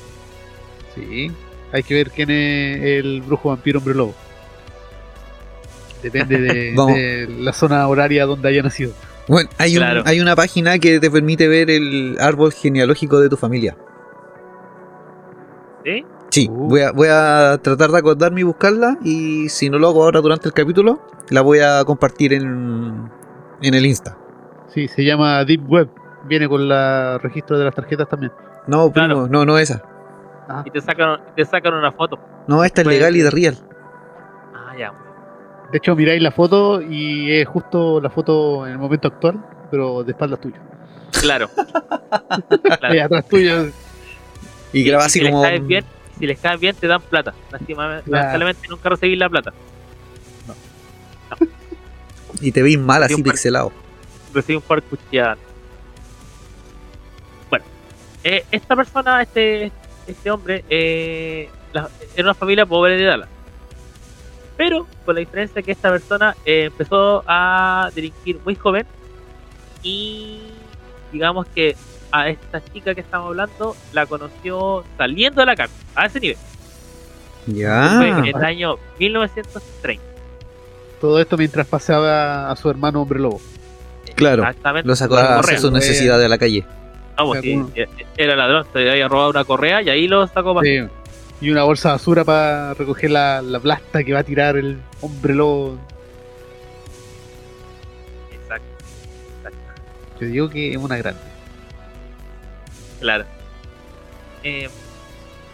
Sí. 0.94 1.32
Hay 1.74 1.82
que 1.82 1.92
ver 1.94 2.10
quién 2.10 2.30
es 2.30 2.80
el 2.82 3.20
brujo 3.20 3.50
vampiro 3.50 3.80
hombre 3.80 3.94
lobo. 3.94 4.14
Depende 6.02 6.38
de, 6.40 7.26
la 7.40 7.52
zona 7.52 7.86
horaria 7.88 8.24
donde 8.26 8.48
haya 8.48 8.62
nacido. 8.62 8.92
Bueno, 9.28 9.48
hay, 9.58 9.72
un- 9.76 9.82
Claro. 9.82 10.02
hay 10.06 10.20
una 10.20 10.36
página 10.36 10.78
que 10.78 11.00
te 11.00 11.10
permite 11.10 11.48
ver 11.48 11.70
el 11.70 12.16
árbol 12.20 12.52
genealógico 12.52 13.20
de 13.20 13.28
tu 13.28 13.36
familia. 13.36 13.76
¿sí? 15.84 16.04
Sí, 16.30 16.48
Uh. 16.50 16.68
voy, 16.68 16.80
a, 16.80 16.92
voy 16.92 17.08
a 17.10 17.58
tratar 17.62 17.90
de 17.90 17.98
acordarme 17.98 18.40
y 18.40 18.44
buscarla. 18.44 18.98
Y 19.04 19.48
si 19.48 19.68
no 19.70 19.78
lo 19.78 19.88
hago 19.88 20.02
ahora 20.04 20.20
durante 20.20 20.48
el 20.48 20.54
capítulo, 20.54 21.00
la 21.30 21.40
voy 21.42 21.58
a 21.60 21.84
compartir 21.84 22.32
en, 22.34 23.10
en 23.62 23.74
el 23.74 23.86
Insta. 23.86 24.16
Sí, 24.72 24.88
se 24.88 25.04
llama 25.04 25.44
Deep 25.44 25.68
Web. 25.70 25.88
Viene 26.26 26.48
con 26.48 26.62
el 26.62 27.20
registro 27.20 27.58
de 27.58 27.64
las 27.66 27.74
tarjetas 27.74 28.08
también. 28.08 28.32
No, 28.66 28.90
primo, 28.90 28.92
Claro. 28.92 29.28
no, 29.28 29.44
no 29.44 29.58
esa. 29.58 29.82
Y 30.64 30.70
te 30.70 30.80
sacan, 30.80 31.20
te 31.34 31.44
sacan 31.44 31.74
una 31.74 31.90
foto. 31.92 32.18
No, 32.46 32.62
esta 32.64 32.82
es 32.82 32.84
Pues- 32.84 32.96
legal 32.98 33.16
y 33.16 33.20
de 33.20 33.30
real. 33.30 33.58
Ah, 34.54 34.74
ya. 34.78 34.92
De 35.72 35.78
hecho, 35.78 35.96
miráis 35.96 36.22
la 36.22 36.30
foto 36.30 36.80
y 36.82 37.32
es 37.32 37.48
justo 37.48 38.00
la 38.00 38.10
foto 38.10 38.66
en 38.66 38.72
el 38.72 38.78
momento 38.78 39.08
actual, 39.08 39.42
pero 39.70 40.04
de 40.04 40.12
espaldas 40.12 40.40
tuyas. 40.40 40.60
Claro. 41.20 41.48
Eh, 42.90 43.00
atrás 43.02 43.26
tuyo. 43.28 43.66
Y 44.72 44.84
graba 44.84 45.04
así 45.06 45.18
si 45.18 45.24
como. 45.26 45.42
les 45.42 45.50
caes 45.50 45.66
bien, 45.66 45.84
si 46.18 46.26
les 46.26 46.38
caes 46.38 46.60
bien 46.60 46.76
te 46.76 46.86
dan 46.86 47.00
plata. 47.02 47.32
Lástima- 47.50 48.00
Claro. 48.02 48.04
Lamentablemente 48.06 48.68
nunca 48.68 48.88
recibís 48.90 49.18
la 49.18 49.28
plata. 49.28 49.52
Y 52.40 52.52
te 52.52 52.62
veis 52.62 52.78
mal 52.78 53.02
así 53.02 53.22
pixelado. 53.22 53.72
Recibí 54.32 54.56
un 54.56 54.62
par 54.62 54.82
de 54.82 54.88
cuchilladas. 54.88 55.38
Bueno, 57.50 57.64
eh, 58.22 58.44
esta 58.50 58.76
persona, 58.76 59.22
este, 59.22 59.72
este 60.06 60.30
hombre, 60.30 60.64
eh, 60.68 61.48
la- 61.72 61.88
era 62.16 62.24
una 62.28 62.34
familia 62.34 62.66
pobre 62.66 62.96
de 62.96 63.04
Dallas. 63.04 63.28
Pero 64.56 64.86
con 65.04 65.14
la 65.16 65.20
diferencia 65.20 65.62
que 65.62 65.72
esta 65.72 65.90
persona 65.90 66.36
eh, 66.44 66.64
empezó 66.66 67.24
a 67.26 67.90
delinquir 67.94 68.38
muy 68.44 68.54
joven 68.54 68.86
y 69.82 70.38
digamos 71.12 71.46
que 71.54 71.76
a 72.12 72.28
esta 72.28 72.62
chica 72.72 72.94
que 72.94 73.00
estamos 73.00 73.26
hablando 73.28 73.76
la 73.92 74.06
conoció 74.06 74.84
saliendo 74.96 75.40
de 75.42 75.46
la 75.46 75.56
cárcel, 75.56 75.76
a 75.96 76.06
ese 76.06 76.20
nivel. 76.20 76.36
Fue 77.46 77.54
Ya. 77.54 78.00
en 78.18 78.24
el 78.26 78.36
año 78.44 78.76
1930. 78.98 80.02
Todo 81.00 81.20
esto 81.20 81.36
mientras 81.36 81.66
pasaba 81.66 82.50
a 82.50 82.56
su 82.56 82.70
hermano 82.70 83.02
hombre 83.02 83.18
lobo. 83.18 83.40
Claro. 84.14 84.42
Exactamente. 84.44 84.86
Lo 84.88 84.94
sacó 84.96 85.16
a 85.16 85.22
hacer 85.34 85.40
correa. 85.42 85.58
sus 85.58 85.72
necesidades 85.72 86.24
a 86.24 86.28
la 86.28 86.38
calle. 86.38 86.64
Vamos, 87.16 87.38
sí, 87.40 87.52
Alguno. 87.52 87.70
eh, 87.76 87.88
era 88.16 88.34
ladrón, 88.36 88.66
se 88.72 88.90
había 88.90 89.06
robado 89.08 89.30
una 89.30 89.44
correa 89.44 89.82
y 89.82 89.88
ahí 89.90 90.08
lo 90.08 90.26
sacó 90.26 90.54
para 90.54 90.66
Sí. 90.66 90.80
Y 91.40 91.50
una 91.50 91.64
bolsa 91.64 91.90
de 91.90 91.94
basura 91.94 92.24
para 92.24 92.74
recoger 92.74 93.10
la, 93.10 93.42
la 93.42 93.60
plasta 93.60 94.02
que 94.02 94.12
va 94.12 94.20
a 94.20 94.24
tirar 94.24 94.56
el 94.56 94.78
hombre 95.00 95.34
lobo. 95.34 95.78
Exacto, 98.32 98.84
exacto, 99.38 99.58
Yo 100.20 100.26
digo 100.26 100.48
que 100.48 100.70
es 100.72 100.76
una 100.76 100.96
grande. 100.96 101.20
claro. 103.00 103.24
Eh, 104.42 104.68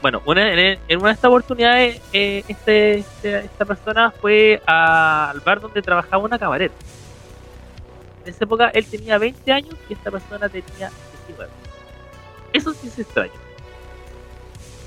bueno, 0.02 0.22
una- 0.26 0.52
en, 0.52 0.78
en 0.88 0.98
una 0.98 1.08
de 1.08 1.14
estas 1.14 1.28
oportunidades, 1.28 2.00
eh, 2.12 2.42
este, 2.48 2.98
este- 2.98 3.38
esta 3.40 3.64
persona 3.64 4.10
fue 4.10 4.60
a- 4.66 5.30
al 5.30 5.40
bar 5.40 5.60
donde 5.60 5.82
trabajaba 5.82 6.22
una 6.24 6.38
camarera. 6.38 6.72
En 8.24 8.30
esa 8.32 8.44
época 8.44 8.70
él 8.74 8.84
tenía 8.86 9.18
20 9.18 9.52
años 9.52 9.74
y 9.88 9.92
esta 9.94 10.10
persona 10.10 10.48
tenía 10.48 10.90
19. 11.30 11.52
Eso 12.52 12.72
sí 12.74 12.88
es 12.88 12.98
extraño. 12.98 13.32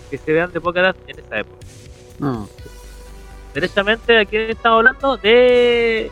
Que 0.10 0.18
se 0.18 0.32
vean 0.32 0.52
de 0.52 0.60
poca 0.62 0.80
edad 0.82 0.96
en 1.08 1.20
esa 1.20 1.40
época. 1.40 1.66
No. 2.20 2.48
Derechamente, 3.54 4.18
aquí 4.20 4.38
estamos 4.38 4.80
hablando 4.80 5.18
de 5.18 6.12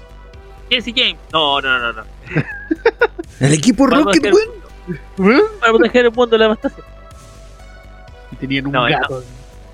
Jesse 0.69 0.93
James. 0.95 1.17
No, 1.33 1.59
no, 1.61 1.79
no, 1.79 1.93
no. 1.93 2.03
El 3.39 3.53
equipo 3.53 3.87
Para 3.89 4.01
Rocket, 4.03 4.23
proteger- 4.23 4.49
weón. 5.17 5.41
Para 5.59 5.73
proteger 5.73 6.05
el 6.05 6.11
mundo 6.11 6.27
de 6.27 6.37
la 6.37 6.43
devastación. 6.45 6.85
Y 8.31 8.35
tenían 8.35 8.67
un 8.67 8.71
No, 8.71 8.83
gato. 8.83 9.23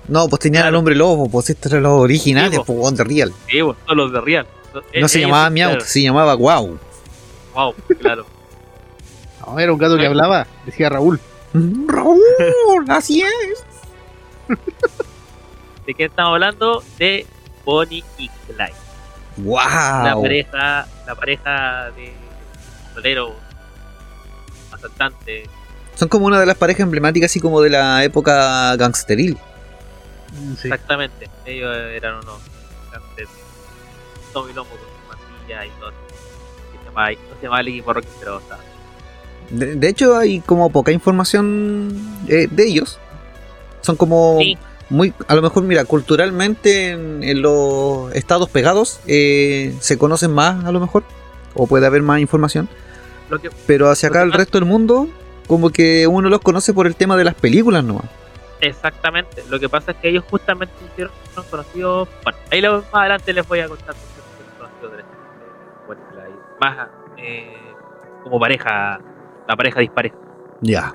No, 0.08 0.26
pues 0.28 0.40
tenían 0.40 0.62
Claro. 0.62 0.68
al 0.68 0.78
hombre 0.78 0.94
lobo, 0.94 1.28
pues 1.28 1.50
estos 1.50 1.70
eran 1.70 1.82
los 1.84 1.92
originales, 2.00 2.52
Sí, 2.52 2.56
po. 2.58 2.64
pues, 2.64 2.78
weón, 2.78 2.96
de 2.96 3.04
real. 3.04 3.32
Sí, 3.46 3.60
vos, 3.60 3.76
todos 3.84 3.96
los 3.96 4.12
de 4.12 4.20
Real. 4.22 4.46
Eh, 4.92 5.00
No 5.02 5.08
se 5.08 5.20
llamaba 5.20 5.50
Meowth, 5.50 5.80
se 5.82 6.02
llamaba 6.02 6.34
Wow. 6.34 6.78
Wow, 7.54 7.74
claro. 8.00 8.26
No, 9.52 9.58
era 9.58 9.72
un 9.72 9.78
gato 9.78 9.96
que 9.96 10.06
hablaba, 10.06 10.46
decía 10.66 10.88
Raúl. 10.88 11.20
Raúl, 11.86 12.20
así 12.88 13.22
es. 13.22 13.64
¿De 15.86 15.94
qué 15.94 16.04
estamos 16.04 16.32
hablando? 16.34 16.82
De 16.98 17.26
Bonnie 17.64 18.04
y 18.18 18.28
Clyde. 18.28 18.72
La 19.38 20.14
Wow. 20.14 20.22
pareja, 20.22 20.86
la 21.06 21.14
pareja 21.14 21.90
de 21.92 22.12
solero, 22.94 23.32
asaltante. 24.72 25.48
Son 25.94 26.08
como 26.08 26.26
una 26.26 26.40
de 26.40 26.46
las 26.46 26.56
parejas 26.56 26.80
emblemáticas, 26.80 27.30
así 27.30 27.40
como 27.40 27.60
de 27.60 27.70
la 27.70 28.04
época 28.04 28.74
gangsteril. 28.76 29.38
Mm, 30.32 30.54
Sí. 30.56 30.68
Exactamente. 30.68 31.28
Ellos 31.46 31.74
eran 31.76 32.16
unos 32.16 32.40
gigantes. 32.86 33.28
Tommy 34.32 34.52
Lomo 34.52 34.70
con 34.70 34.78
su 34.80 35.08
masilla 35.08 35.64
y 35.66 35.70
todo. 35.80 35.90
Que 35.90 36.78
se 36.78 36.84
llamaba, 36.84 37.10
no 37.10 37.36
se 37.36 37.42
llamaba 37.42 37.60
el 37.60 37.68
equipo 37.68 37.92
Rocky, 37.94 38.08
pero 38.20 38.40
sea, 38.40 38.58
De, 39.50 39.76
de 39.76 39.88
hecho, 39.88 40.16
hay 40.16 40.40
como 40.40 40.70
poca 40.70 40.92
información 40.92 41.88
eh, 42.28 42.48
de 42.50 42.66
ellos. 42.66 42.98
Son 43.80 43.96
como 43.96 44.38
Sí. 44.40 44.58
muy, 44.90 45.14
a 45.26 45.34
lo 45.34 45.42
mejor, 45.42 45.62
mira, 45.62 45.84
culturalmente 45.84 46.90
en, 46.90 47.22
en 47.22 47.40
los 47.42 48.12
estados 48.14 48.48
pegados 48.50 49.00
eh, 49.06 49.74
se 49.80 49.96
conocen 49.98 50.32
más, 50.34 50.64
a 50.64 50.72
lo 50.72 50.80
mejor, 50.80 51.04
o 51.54 51.66
puede 51.66 51.86
haber 51.86 52.02
más 52.02 52.20
información. 52.20 52.68
lo 53.30 53.38
que 53.40 53.50
Pero 53.66 53.88
hacia 53.90 54.08
acá 54.10 54.22
el 54.22 54.32
resto 54.32 54.58
del 54.58 54.66
mundo, 54.68 55.08
como 55.46 55.70
que 55.70 56.06
uno 56.06 56.28
los 56.28 56.40
conoce 56.40 56.74
por 56.74 56.86
el 56.86 56.94
tema 56.96 57.16
de 57.16 57.24
las 57.24 57.34
películas 57.34 57.82
nomás. 57.84 58.04
Exactamente. 58.60 59.44
Lo 59.48 59.60
que 59.60 59.68
pasa 59.68 59.92
es 59.92 59.96
que 59.98 60.08
ellos 60.10 60.24
justamente 60.28 60.74
hicieron 60.90 61.12
conocidos. 61.50 62.08
Bueno, 62.24 62.38
ahí 62.50 62.60
lo- 62.60 62.78
más 62.82 62.94
adelante 62.94 63.32
les 63.32 63.46
voy 63.46 63.60
a 63.60 63.68
contar 63.68 63.94
conocidos 64.58 64.96
de, 64.96 65.04
bueno, 65.86 66.02
la- 66.16 66.28
más 66.60 66.88
eh, 67.16 67.52
como 68.24 68.40
pareja, 68.40 68.98
la 69.48 69.56
pareja 69.56 69.80
dispareja. 69.80 70.16
Ya. 70.60 70.94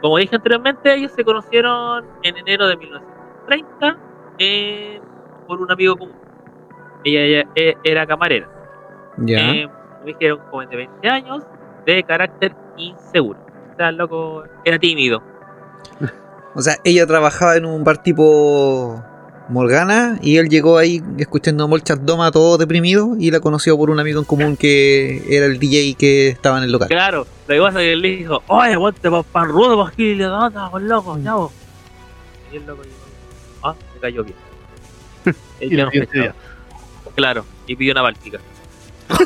Como 0.00 0.18
dije 0.18 0.36
anteriormente, 0.36 0.92
ellos 0.94 1.12
se 1.12 1.24
conocieron 1.24 2.04
en 2.22 2.36
enero 2.36 2.66
de 2.68 2.76
1930 2.76 3.96
en- 4.36 5.00
por 5.46 5.62
un 5.62 5.70
amigo 5.72 5.96
común. 5.96 6.14
Ella, 7.04 7.20
ella- 7.22 7.48
e- 7.54 7.76
era 7.84 8.06
camarera. 8.06 8.46
Ya. 9.16 9.38
Eh, 9.54 9.66
como 9.66 10.04
dije, 10.04 10.18
era 10.26 10.34
un 10.34 10.40
joven 10.50 10.68
de 10.68 10.76
20 10.76 11.08
años 11.08 11.42
de 11.86 12.02
carácter 12.02 12.54
inseguro. 12.76 13.40
O 13.72 13.76
sea, 13.78 13.88
el 13.88 13.96
loco 13.96 14.44
era 14.66 14.78
tímido. 14.78 15.22
O 16.54 16.60
sea, 16.60 16.74
ella 16.84 17.06
trabajaba 17.06 17.56
en 17.56 17.64
un 17.64 17.82
bar 17.82 17.96
tipo 18.02 19.02
Morgana 19.48 20.18
y 20.22 20.38
él 20.38 20.48
llegó 20.48 20.78
ahí 20.78 21.02
escuchando 21.18 21.68
Molchat 21.68 22.00
Doma 22.00 22.30
todo 22.32 22.56
deprimido 22.56 23.14
y 23.18 23.30
la 23.30 23.40
conoció 23.40 23.76
por 23.76 23.90
un 23.90 24.00
amigo 24.00 24.18
en 24.18 24.24
común 24.24 24.56
que 24.56 25.22
era 25.28 25.44
el 25.46 25.58
DJ 25.58 25.94
que 25.94 26.28
estaba 26.28 26.58
en 26.58 26.64
el 26.64 26.72
local. 26.72 26.88
Claro, 26.88 27.26
lo 27.46 27.54
que 27.54 27.60
pasa 27.60 27.80
es 27.80 27.84
que 27.84 27.92
él 27.92 28.00
le 28.00 28.08
dijo, 28.16 28.42
oye, 28.46 28.72
aguante 28.72 29.10
pa- 29.10 29.22
pan 29.22 29.48
rudo, 29.48 29.82
pa' 29.82 29.88
aquí, 29.90 30.14
le 30.14 30.26
con 30.70 30.88
loco, 30.88 31.18
ya 31.18 31.34
vos. 31.34 31.52
Y 32.52 32.56
el 32.56 32.66
loco 32.66 32.82
dijo, 32.82 32.96
ah, 33.64 33.74
me 33.94 34.00
cayó 34.00 34.24
bien. 34.24 34.36
El 35.60 35.72
Y 35.72 35.76
ya 35.76 35.84
no. 35.84 35.90
Claro, 37.14 37.44
y 37.66 37.76
pidió 37.76 37.92
una 37.92 38.02
báltica. 38.02 38.38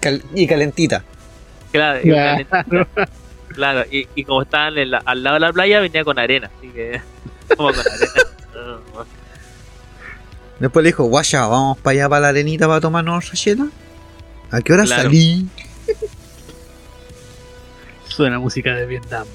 Cal- 0.00 0.22
y 0.34 0.46
calentita. 0.46 1.02
Claro, 1.72 1.98
y, 2.00 2.08
Claro. 2.10 2.46
calentita. 2.46 3.08
claro, 3.48 3.84
y, 3.90 4.06
y 4.14 4.24
como 4.24 4.42
estaban 4.42 4.78
en 4.78 4.92
la- 4.92 5.02
al 5.04 5.22
lado 5.22 5.34
de 5.34 5.40
la 5.40 5.52
playa, 5.52 5.80
venía 5.80 6.04
con 6.04 6.18
arena, 6.18 6.50
así 6.56 6.68
que, 6.68 7.00
como 7.56 7.72
con 7.72 7.80
arena. 7.80 8.80
Después 10.58 10.82
le 10.82 10.88
dijo, 10.88 11.04
guaya, 11.04 11.46
vamos 11.46 11.78
para 11.78 11.92
allá 11.92 12.08
para 12.08 12.20
la 12.20 12.28
arenita 12.28 12.66
para 12.66 12.80
tomarnos 12.80 13.30
chela. 13.32 13.66
¿A 14.50 14.60
qué 14.62 14.72
hora 14.72 14.84
Claro. 14.84 15.02
salí? 15.02 15.46
Suena 18.08 18.38
música 18.38 18.74
de 18.74 18.86
Vietnam. 18.86 19.26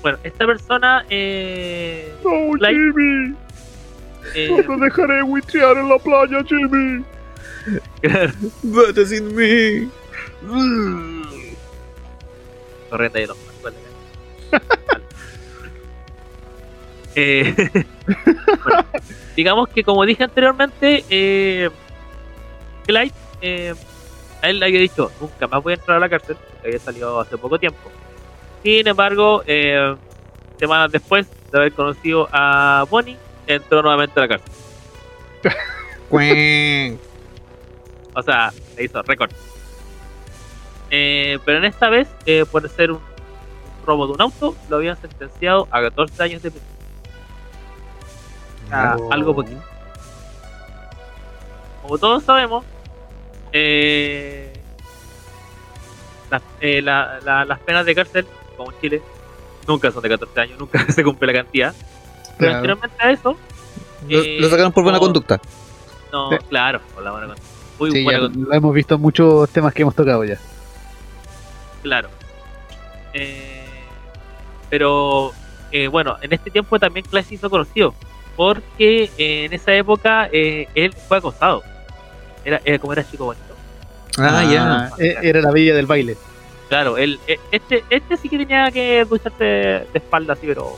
Bueno, 0.00 0.18
esta 0.22 0.46
persona. 0.46 1.04
Eh, 1.10 2.14
¡No, 2.24 2.30
Jimmy! 2.66 3.34
eh, 4.34 4.48
¡No 4.66 4.76
te 4.78 4.84
dejaré 4.84 5.22
buitrear 5.22 5.76
en 5.76 5.88
la 5.88 5.98
playa, 5.98 6.42
Jimmy! 6.46 7.04
Vete 8.62 9.06
sin 9.06 9.34
mí. 9.34 9.90
corriente 12.88 13.18
de. 13.18 13.47
Eh, 17.20 17.52
bueno, 18.62 18.84
digamos 19.34 19.68
que 19.70 19.82
como 19.82 20.06
dije 20.06 20.22
anteriormente, 20.22 21.04
eh, 21.10 21.68
Clyde, 22.86 23.12
eh, 23.40 23.74
a 24.40 24.48
él 24.48 24.60
le 24.60 24.66
había 24.66 24.78
dicho, 24.78 25.10
nunca 25.20 25.48
más 25.48 25.60
voy 25.60 25.72
a 25.72 25.76
entrar 25.76 25.96
a 25.96 26.00
la 26.00 26.08
cárcel, 26.08 26.36
había 26.62 26.78
salido 26.78 27.18
hace 27.18 27.36
poco 27.36 27.58
tiempo. 27.58 27.90
Sin 28.62 28.86
embargo, 28.86 29.42
eh, 29.46 29.96
semanas 30.60 30.92
después 30.92 31.26
de 31.50 31.58
haber 31.58 31.72
conocido 31.72 32.28
a 32.30 32.86
Bonnie, 32.88 33.16
entró 33.48 33.82
nuevamente 33.82 34.20
a 34.20 34.26
la 34.26 34.28
cárcel. 34.28 34.52
O 38.14 38.22
sea, 38.22 38.52
le 38.76 38.84
hizo 38.84 39.00
récord. 39.02 39.30
Eh, 40.90 41.38
pero 41.44 41.58
en 41.58 41.66
esta 41.66 41.88
vez, 41.88 42.08
eh, 42.26 42.44
por 42.50 42.68
ser 42.68 42.90
un 42.90 43.00
robo 43.88 44.06
de 44.06 44.12
un 44.12 44.20
auto, 44.22 44.54
lo 44.68 44.76
habían 44.76 44.96
sentenciado 45.00 45.66
a 45.70 45.80
14 45.80 46.22
años 46.22 46.42
de 46.42 46.50
prisión. 46.50 46.72
Ah, 48.70 48.96
algo 49.10 49.34
poquito. 49.34 49.60
Como 51.82 51.98
todos 51.98 52.22
sabemos, 52.22 52.64
eh, 53.52 54.52
las, 56.30 56.42
eh, 56.60 56.82
la- 56.82 57.18
la- 57.24 57.44
las 57.46 57.58
penas 57.60 57.86
de 57.86 57.94
cárcel, 57.94 58.26
como 58.56 58.70
en 58.72 58.80
Chile, 58.80 59.02
nunca 59.66 59.90
son 59.90 60.02
de 60.02 60.08
14 60.10 60.40
años, 60.40 60.58
nunca 60.58 60.78
se 60.92 61.02
cumple 61.02 61.32
la 61.32 61.42
cantidad. 61.42 61.74
Pero 61.74 62.36
Claro. 62.38 62.54
anteriormente 62.56 62.96
a 63.00 63.10
eso, 63.10 63.36
Lo, 64.08 64.20
Eh, 64.22 64.38
lo 64.40 64.48
sacaron 64.48 64.70
por 64.70 64.84
buena 64.84 64.98
no. 64.98 65.02
conducta. 65.02 65.40
no, 66.12 66.30
Sí. 66.30 66.36
claro, 66.48 66.80
por 66.94 67.02
la 67.02 67.10
buena 67.10 67.26
conducta. 67.26 67.48
Muy 67.80 67.90
Sí, 67.90 68.04
buena 68.04 68.20
conducta. 68.20 68.48
lo 68.48 68.54
hemos 68.54 68.74
visto 68.74 68.94
en 68.94 69.00
muchos 69.00 69.48
temas 69.50 69.74
que 69.74 69.82
hemos 69.82 69.94
tocado 69.94 70.24
ya. 70.24 70.38
Claro. 71.82 72.08
Eh, 73.12 73.57
pero 74.70 75.32
eh, 75.72 75.88
bueno, 75.88 76.16
en 76.22 76.32
este 76.32 76.50
tiempo 76.50 76.78
también 76.78 77.06
Clash 77.06 77.26
se 77.26 77.34
hizo 77.34 77.50
conocido. 77.50 77.94
Porque 78.36 79.10
eh, 79.18 79.44
en 79.46 79.52
esa 79.52 79.74
época 79.74 80.28
eh, 80.32 80.68
él 80.74 80.92
fue 80.92 81.18
acosado. 81.18 81.62
Era, 82.44 82.60
era 82.64 82.78
como 82.78 82.92
era 82.92 83.08
chico 83.08 83.24
bonito. 83.26 83.44
Ah, 84.16 84.44
ya. 84.50 84.84
Ah, 84.86 84.90
e- 84.98 85.16
Era 85.22 85.40
la 85.40 85.50
bella 85.50 85.74
del 85.74 85.86
baile. 85.86 86.16
Claro, 86.68 86.98
él, 86.98 87.18
eh, 87.26 87.38
este, 87.50 87.82
este 87.90 88.16
sí 88.16 88.28
que 88.28 88.38
tenía 88.38 88.70
que 88.70 89.04
ducharse 89.04 89.42
de 89.44 89.88
espalda 89.94 90.34
así, 90.34 90.46
pero 90.46 90.76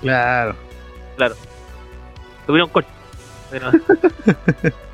Claro. 0.00 0.54
tuvieron 2.46 2.68
corte. 2.70 2.88
Pero- 3.50 3.70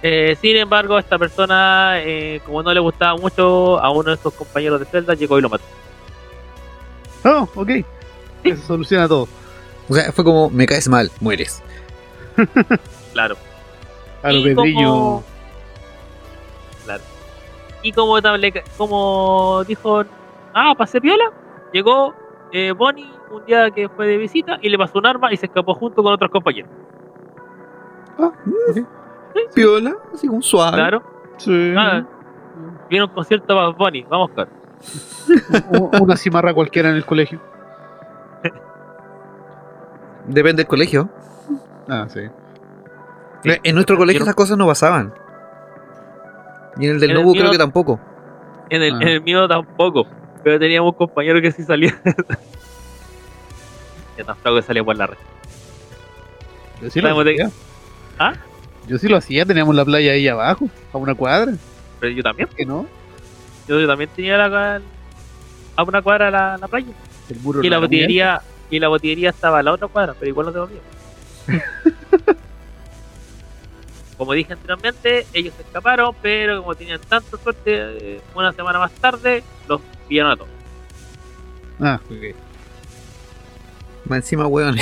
Eh, 0.00 0.36
sin 0.40 0.56
embargo, 0.56 0.96
esta 0.96 1.18
persona, 1.18 1.94
eh, 1.96 2.40
como 2.46 2.62
no 2.62 2.72
le 2.72 2.78
gustaba 2.78 3.16
mucho 3.16 3.80
a 3.80 3.90
uno 3.90 4.12
de 4.12 4.16
sus 4.16 4.32
compañeros 4.32 4.78
de 4.78 4.86
celda, 4.86 5.14
llegó 5.14 5.38
y 5.38 5.42
lo 5.42 5.48
mató. 5.48 5.64
Oh, 7.30 7.48
ok. 7.56 7.70
Eso 8.44 8.62
soluciona 8.66 9.06
todo. 9.08 9.28
O 9.88 9.94
sea, 9.94 10.12
fue 10.12 10.24
como, 10.24 10.48
me 10.50 10.66
caes 10.66 10.88
mal, 10.88 11.10
mueres. 11.20 11.62
Claro. 13.12 13.36
A 14.22 14.30
lo 14.32 14.38
Y 14.38 14.42
Pedrillo. 14.54 14.78
como- 14.78 15.24
Claro. 16.84 17.02
Y 17.82 17.92
como, 17.92 18.16
como 18.76 19.64
dijo, 19.64 20.04
ah, 20.54 20.74
pasé 20.76 21.00
piola, 21.00 21.32
llegó 21.72 22.14
eh, 22.52 22.72
Bonnie 22.72 23.10
un 23.30 23.44
día 23.44 23.70
que 23.70 23.88
fue 23.88 24.06
de 24.06 24.16
visita 24.18 24.58
y 24.62 24.68
le 24.68 24.78
pasó 24.78 24.98
un 24.98 25.06
arma 25.06 25.32
y 25.32 25.36
se 25.36 25.46
escapó 25.46 25.74
junto 25.74 26.02
con 26.02 26.12
otros 26.12 26.30
compañeros. 26.30 26.70
Piola, 29.54 29.96
así 30.12 30.26
como 30.28 30.42
suave. 30.42 30.76
Claro. 30.76 31.02
Sí. 31.38 31.74
Ah, 31.76 32.02
viene 32.88 33.04
un 33.04 33.10
concierto 33.12 33.46
para 33.54 33.68
Bonnie, 33.70 34.06
vamos, 34.08 34.30
cabrón. 34.30 34.57
Una 36.00 36.16
cimarra 36.16 36.54
cualquiera 36.54 36.90
en 36.90 36.96
el 36.96 37.04
colegio. 37.04 37.40
Depende 40.26 40.62
del 40.62 40.66
colegio. 40.68 41.08
Ah, 41.88 42.06
sí. 42.08 42.20
Sí. 43.42 43.50
En 43.62 43.74
nuestro 43.74 43.96
colegio 43.96 44.18
Quiero- 44.20 44.24
esas 44.24 44.34
cosas 44.34 44.58
no 44.58 44.66
pasaban. 44.66 45.12
Y 46.78 46.86
en 46.86 46.92
el 46.92 47.00
del 47.00 47.10
En 47.10 47.16
el 47.16 47.22
Nobu 47.22 47.32
mío- 47.32 47.42
creo 47.42 47.52
que 47.52 47.58
tampoco. 47.58 48.00
En 48.70 48.82
el, 48.82 48.94
Ah. 48.94 48.98
en 49.00 49.08
el 49.08 49.22
mío 49.22 49.48
tampoco, 49.48 50.06
pero 50.44 50.58
teníamos 50.58 50.92
un 50.92 50.98
compañero 50.98 51.40
que 51.40 51.50
sí 51.50 51.62
salía. 51.62 51.98
ya 54.18 54.24
tampoco 54.24 54.56
que 54.56 54.62
salía 54.62 54.84
por 54.84 54.96
la 54.96 55.06
red. 55.06 55.16
Yo 56.82 56.90
sí 56.90 57.00
lo 57.00 57.18
hacía. 57.20 57.50
¿Ah? 58.18 58.34
Yo 58.86 58.98
sí 58.98 59.08
lo 59.08 59.16
hacía, 59.16 59.44
teníamos 59.46 59.74
la 59.74 59.84
playa 59.84 60.12
ahí 60.12 60.28
abajo, 60.28 60.68
a 60.92 60.98
una 60.98 61.14
cuadra. 61.14 61.52
Pero 62.00 62.12
yo 62.12 62.22
también, 62.22 62.48
¿Que 62.56 62.64
no? 62.66 62.86
Yo, 63.68 63.86
también 63.86 64.10
tenía 64.14 64.36
la, 64.36 64.80
a 65.76 65.82
una 65.82 66.02
cuadra 66.02 66.30
la, 66.30 66.56
la 66.58 66.68
playa. 66.68 66.92
El 67.28 67.38
muro 67.40 67.62
Y 67.62 67.68
no 67.68 67.76
la 67.76 67.78
botillería, 67.80 68.42
y 68.70 68.78
la 68.78 68.88
botillería 68.88 69.30
estaba 69.30 69.58
a 69.58 69.62
la 69.62 69.72
otra 69.72 69.88
cuadra, 69.88 70.14
pero 70.18 70.28
igual 70.28 70.46
no 70.46 70.52
devolvía. 70.52 70.80
como 74.18 74.32
dije 74.32 74.52
anteriormente, 74.52 75.26
ellos 75.32 75.54
se 75.54 75.62
escaparon, 75.62 76.14
pero 76.20 76.60
como 76.60 76.74
tenían 76.74 77.00
tanta 77.00 77.36
suerte, 77.36 77.62
eh, 77.66 78.20
una 78.34 78.52
semana 78.52 78.80
más 78.80 78.90
tarde 78.92 79.44
los 79.68 79.80
pillaron 80.08 80.32
a 80.32 80.36
todos. 80.36 80.50
Ah, 81.80 82.00
ok. 82.04 82.34
Más 84.06 84.18
encima, 84.18 84.46
weón. 84.48 84.76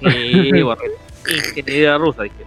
Y 0.00 0.62
bueno, 0.62 0.80
ingeniería 1.28 1.98
rusa, 1.98 2.22
dije. 2.22 2.46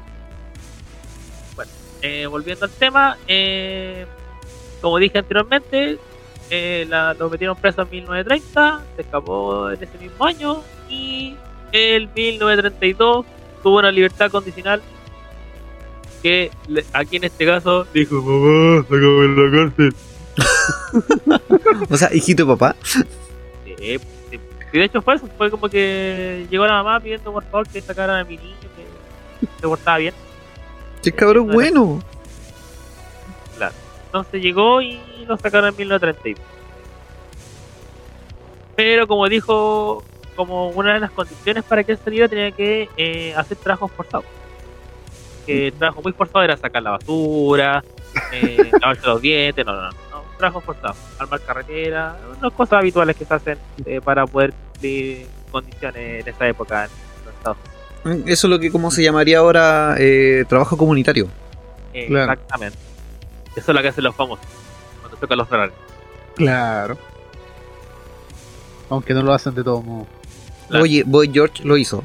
Bueno, 1.56 1.72
eh, 2.02 2.26
volviendo 2.26 2.66
al 2.66 2.72
tema, 2.72 3.18
eh, 3.28 4.08
como 4.82 4.98
dije 4.98 5.18
anteriormente, 5.20 5.98
eh, 6.50 6.86
la- 6.90 7.14
lo 7.14 7.30
metieron 7.30 7.56
preso 7.56 7.82
en 7.84 7.90
1930, 7.90 8.82
se 8.96 9.02
escapó 9.02 9.70
en 9.72 9.82
ese 9.84 9.98
mismo 10.00 10.26
año 10.26 10.62
y 10.90 11.36
en 11.72 12.10
1932 12.16 13.26
tuvo 13.64 13.78
una 13.80 13.92
libertad 13.92 14.32
condicional 14.32 14.82
que 16.24 16.52
le- 16.68 16.86
aquí 16.94 17.18
en 17.18 17.26
este 17.26 17.46
caso 17.46 17.86
dijo, 17.94 18.16
mamá, 18.22 18.84
sácame 18.84 19.28
de 19.28 19.50
la 19.50 19.52
cárcel. 19.78 19.96
O 21.90 21.98
sea, 21.98 22.10
hijito 22.14 22.46
de 22.46 22.56
papá. 22.56 22.76
Sí. 22.84 24.00
Y 24.72 24.78
de 24.78 24.84
hecho 24.86 25.02
fue 25.02 25.16
eso, 25.16 25.28
fue 25.38 25.50
como 25.50 25.68
que 25.70 26.46
llegó 26.50 26.66
la 26.68 26.74
mamá 26.84 27.00
pidiendo 27.00 27.32
por 27.34 27.44
favor 27.46 27.68
que 27.68 27.82
sacaran 27.82 28.18
a 28.20 28.24
mi 28.24 28.38
niño 28.38 28.56
que 29.40 29.48
se 29.60 29.68
portaba 29.68 29.98
bien. 29.98 30.14
Che, 31.02 31.12
cabrón, 31.12 31.48
bueno. 31.48 32.02
Entonces 34.10 34.42
llegó 34.42 34.82
y 34.82 35.00
lo 35.28 35.38
sacaron 35.38 35.70
en 35.70 35.78
1932. 35.78 36.44
Pero 38.76 39.08
como 39.08 39.30
dijo, 39.30 40.04
como 40.36 40.70
una 40.70 40.96
de 40.96 41.00
las 41.00 41.12
condiciones 41.12 41.64
para 41.64 41.84
que 41.84 41.92
él 41.92 42.00
saliera 42.04 42.28
tenía 42.28 42.52
que 42.52 42.90
eh, 42.98 43.34
hacer 43.36 43.58
trabajos 43.58 43.92
forzados. 43.92 44.26
Que 45.46 45.68
el 45.68 45.74
trabajo 45.74 46.02
muy 46.02 46.12
forzado 46.14 46.44
era 46.44 46.58
sacar 46.58 46.82
la 46.82 46.92
basura, 46.92 47.84
eh, 48.32 48.72
lavarse 48.82 49.06
los 49.06 49.22
dientes, 49.22 49.64
no, 49.64 49.74
no, 49.74 49.82
no, 49.82 49.90
no, 49.90 50.22
un 50.22 50.38
trabajo 50.38 50.62
forzado, 50.62 50.96
armar 51.20 51.42
carretera, 51.42 52.18
unas 52.40 52.54
cosas 52.54 52.80
habituales 52.80 53.16
que 53.16 53.26
se 53.26 53.34
hacen 53.34 53.58
eh, 53.86 54.02
para 54.04 54.26
poder 54.26 54.54
cumplir 54.72 55.28
condiciones 55.52 56.22
en 56.26 56.34
esa 56.34 56.48
época 56.48 56.86
en 56.86 56.90
los 57.26 57.36
Estados 57.36 57.58
Unidos. 58.06 58.24
Eso 58.28 58.48
es 58.48 58.52
lo 58.52 58.60
que 58.60 58.72
como 58.72 58.90
se 58.90 59.04
llamaría 59.04 59.38
ahora 59.38 59.96
eh, 60.00 60.46
trabajo 60.48 60.78
comunitario. 60.78 61.28
Eh, 61.94 62.08
Claro. 62.08 62.40
Eso 63.60 63.72
es 63.72 63.76
lo 63.76 63.82
que 63.82 63.88
hacen 63.90 64.04
los 64.04 64.16
famosos 64.16 64.46
cuando 65.02 65.18
tocan 65.18 65.38
los 65.38 65.48
Ferrari. 65.50 65.74
Claro. 66.36 66.98
Aunque 68.90 69.14
no 69.14 69.22
lo 69.22 69.34
hacen 69.34 69.54
de 69.54 69.64
todos 69.64 69.84
modos. 69.84 70.08
Claro. 70.70 70.84
Oye, 70.84 71.04
Boy 71.06 71.30
George 71.34 71.64
lo 71.64 71.76
hizo. 71.78 72.04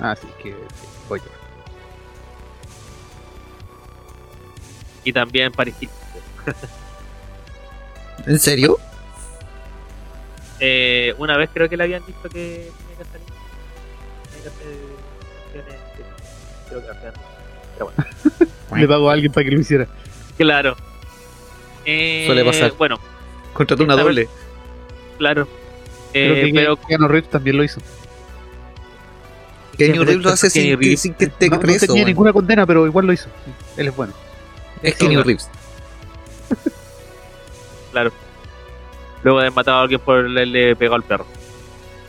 Así 0.00 0.26
que, 0.42 0.50
sí, 0.50 0.56
oye. 1.08 1.22
Y 5.04 5.12
también 5.12 5.52
Paris 5.52 5.74
Hilton. 5.80 5.96
¿En 8.26 8.38
serio? 8.38 8.78
Eh, 10.60 11.14
una 11.18 11.36
vez 11.36 11.50
creo 11.52 11.68
que 11.68 11.76
le 11.76 11.84
habían 11.84 12.04
dicho 12.04 12.22
que 12.22 12.28
tenía 12.28 12.96
que 12.98 13.04
salir. 13.04 13.26
Tenía 14.30 14.42
que 14.42 14.48
hacer 14.48 14.66
de- 15.64 16.68
Creo 16.68 16.82
que 16.84 16.90
hacían. 16.90 17.12
Pero 17.74 17.92
bueno. 17.96 18.80
Le 18.80 18.88
pago 18.88 19.08
a 19.08 19.12
alguien 19.14 19.32
para 19.32 19.44
que 19.44 19.50
lo 19.52 19.60
hiciera. 19.60 19.86
Claro. 20.38 20.76
Eh, 21.84 22.24
Suele 22.26 22.44
pasar. 22.44 22.72
Bueno, 22.78 22.98
Contrató 23.52 23.82
una 23.84 23.94
vez- 23.96 24.04
doble. 24.04 24.28
claro. 25.18 25.46
Creo 26.12 26.34
Eh, 26.36 26.46
que 26.46 26.52
pero 26.54 26.76
Keanu 26.76 27.08
Reeves 27.08 27.28
también 27.30 27.56
lo 27.58 27.64
hizo. 27.64 27.80
Kenny 29.76 29.98
Reeves 29.98 30.24
lo 30.24 30.30
hace 30.30 30.48
sin, 30.50 30.62
que- 30.62 30.76
Reeves. 30.76 31.00
sin 31.02 31.14
que 31.14 31.24
esté 31.26 31.48
no, 31.48 31.58
tenía 31.60 32.04
ninguna 32.04 32.32
condena, 32.32 32.66
pero 32.66 32.86
igual 32.86 33.06
lo 33.06 33.12
hizo. 33.12 33.28
Él 33.76 33.88
es 33.88 33.94
bueno. 33.96 34.12
Es 34.82 34.94
Kenny 34.96 35.16
Reeves. 35.16 35.48
Claro. 37.92 38.12
Luego 39.22 39.38
de 39.38 39.46
haber 39.46 39.54
matado 39.56 39.78
a 39.78 39.82
alguien 39.82 40.00
por 40.00 40.18
haberle 40.18 40.76
pegado 40.76 40.96
al 40.96 41.02
perro. 41.02 41.26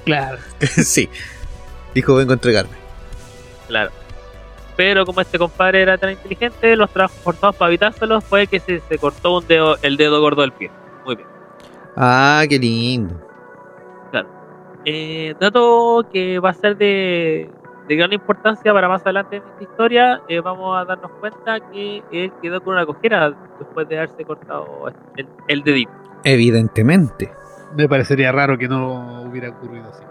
Claro. 0.05 0.37
sí. 0.83 1.09
Dijo, 1.93 2.15
vengo 2.15 2.31
a 2.31 2.35
entregarme. 2.35 2.75
Claro. 3.67 3.91
Pero 4.79 5.05
como 5.05 5.19
este 5.19 5.37
compadre 5.37 5.81
era 5.81 5.97
tan 5.97 6.11
inteligente, 6.11 6.73
los 6.77 6.89
trabajos 6.89 7.17
forzados 7.19 7.57
para 7.57 7.67
evitárselos 7.67 8.23
fue 8.23 8.47
que 8.47 8.61
se, 8.61 8.79
se 8.79 8.97
cortó 8.97 9.39
un 9.39 9.45
dedo, 9.45 9.75
el 9.81 9.97
dedo 9.97 10.21
gordo 10.21 10.39
del 10.41 10.53
pie. 10.53 10.71
Muy 11.05 11.15
bien. 11.17 11.27
Ah, 11.97 12.43
qué 12.47 12.57
lindo. 12.57 13.13
Eh, 14.85 15.35
dato 15.37 16.07
que 16.13 16.39
va 16.39 16.51
a 16.51 16.53
ser 16.53 16.77
de, 16.77 17.49
de 17.89 17.95
gran 17.97 18.13
importancia 18.13 18.71
para 18.71 18.87
más 18.87 19.01
adelante 19.01 19.35
en 19.35 19.43
esta 19.43 19.63
historia, 19.63 20.21
eh, 20.29 20.39
vamos 20.39 20.79
a 20.79 20.85
darnos 20.85 21.11
cuenta 21.19 21.59
que 21.71 22.01
él 22.13 22.31
quedó 22.41 22.63
con 22.63 22.75
una 22.75 22.85
cojera 22.85 23.33
después 23.59 23.89
de 23.89 23.97
haberse 23.97 24.23
cortado 24.23 24.85
el, 25.17 25.27
el 25.49 25.63
dedito. 25.63 25.91
Evidentemente. 26.23 27.29
Me 27.75 27.89
parecería 27.89 28.31
raro 28.31 28.57
que 28.57 28.69
no 28.69 29.23
hubiera 29.23 29.49
ocurrido 29.49 29.89
así. 29.89 30.03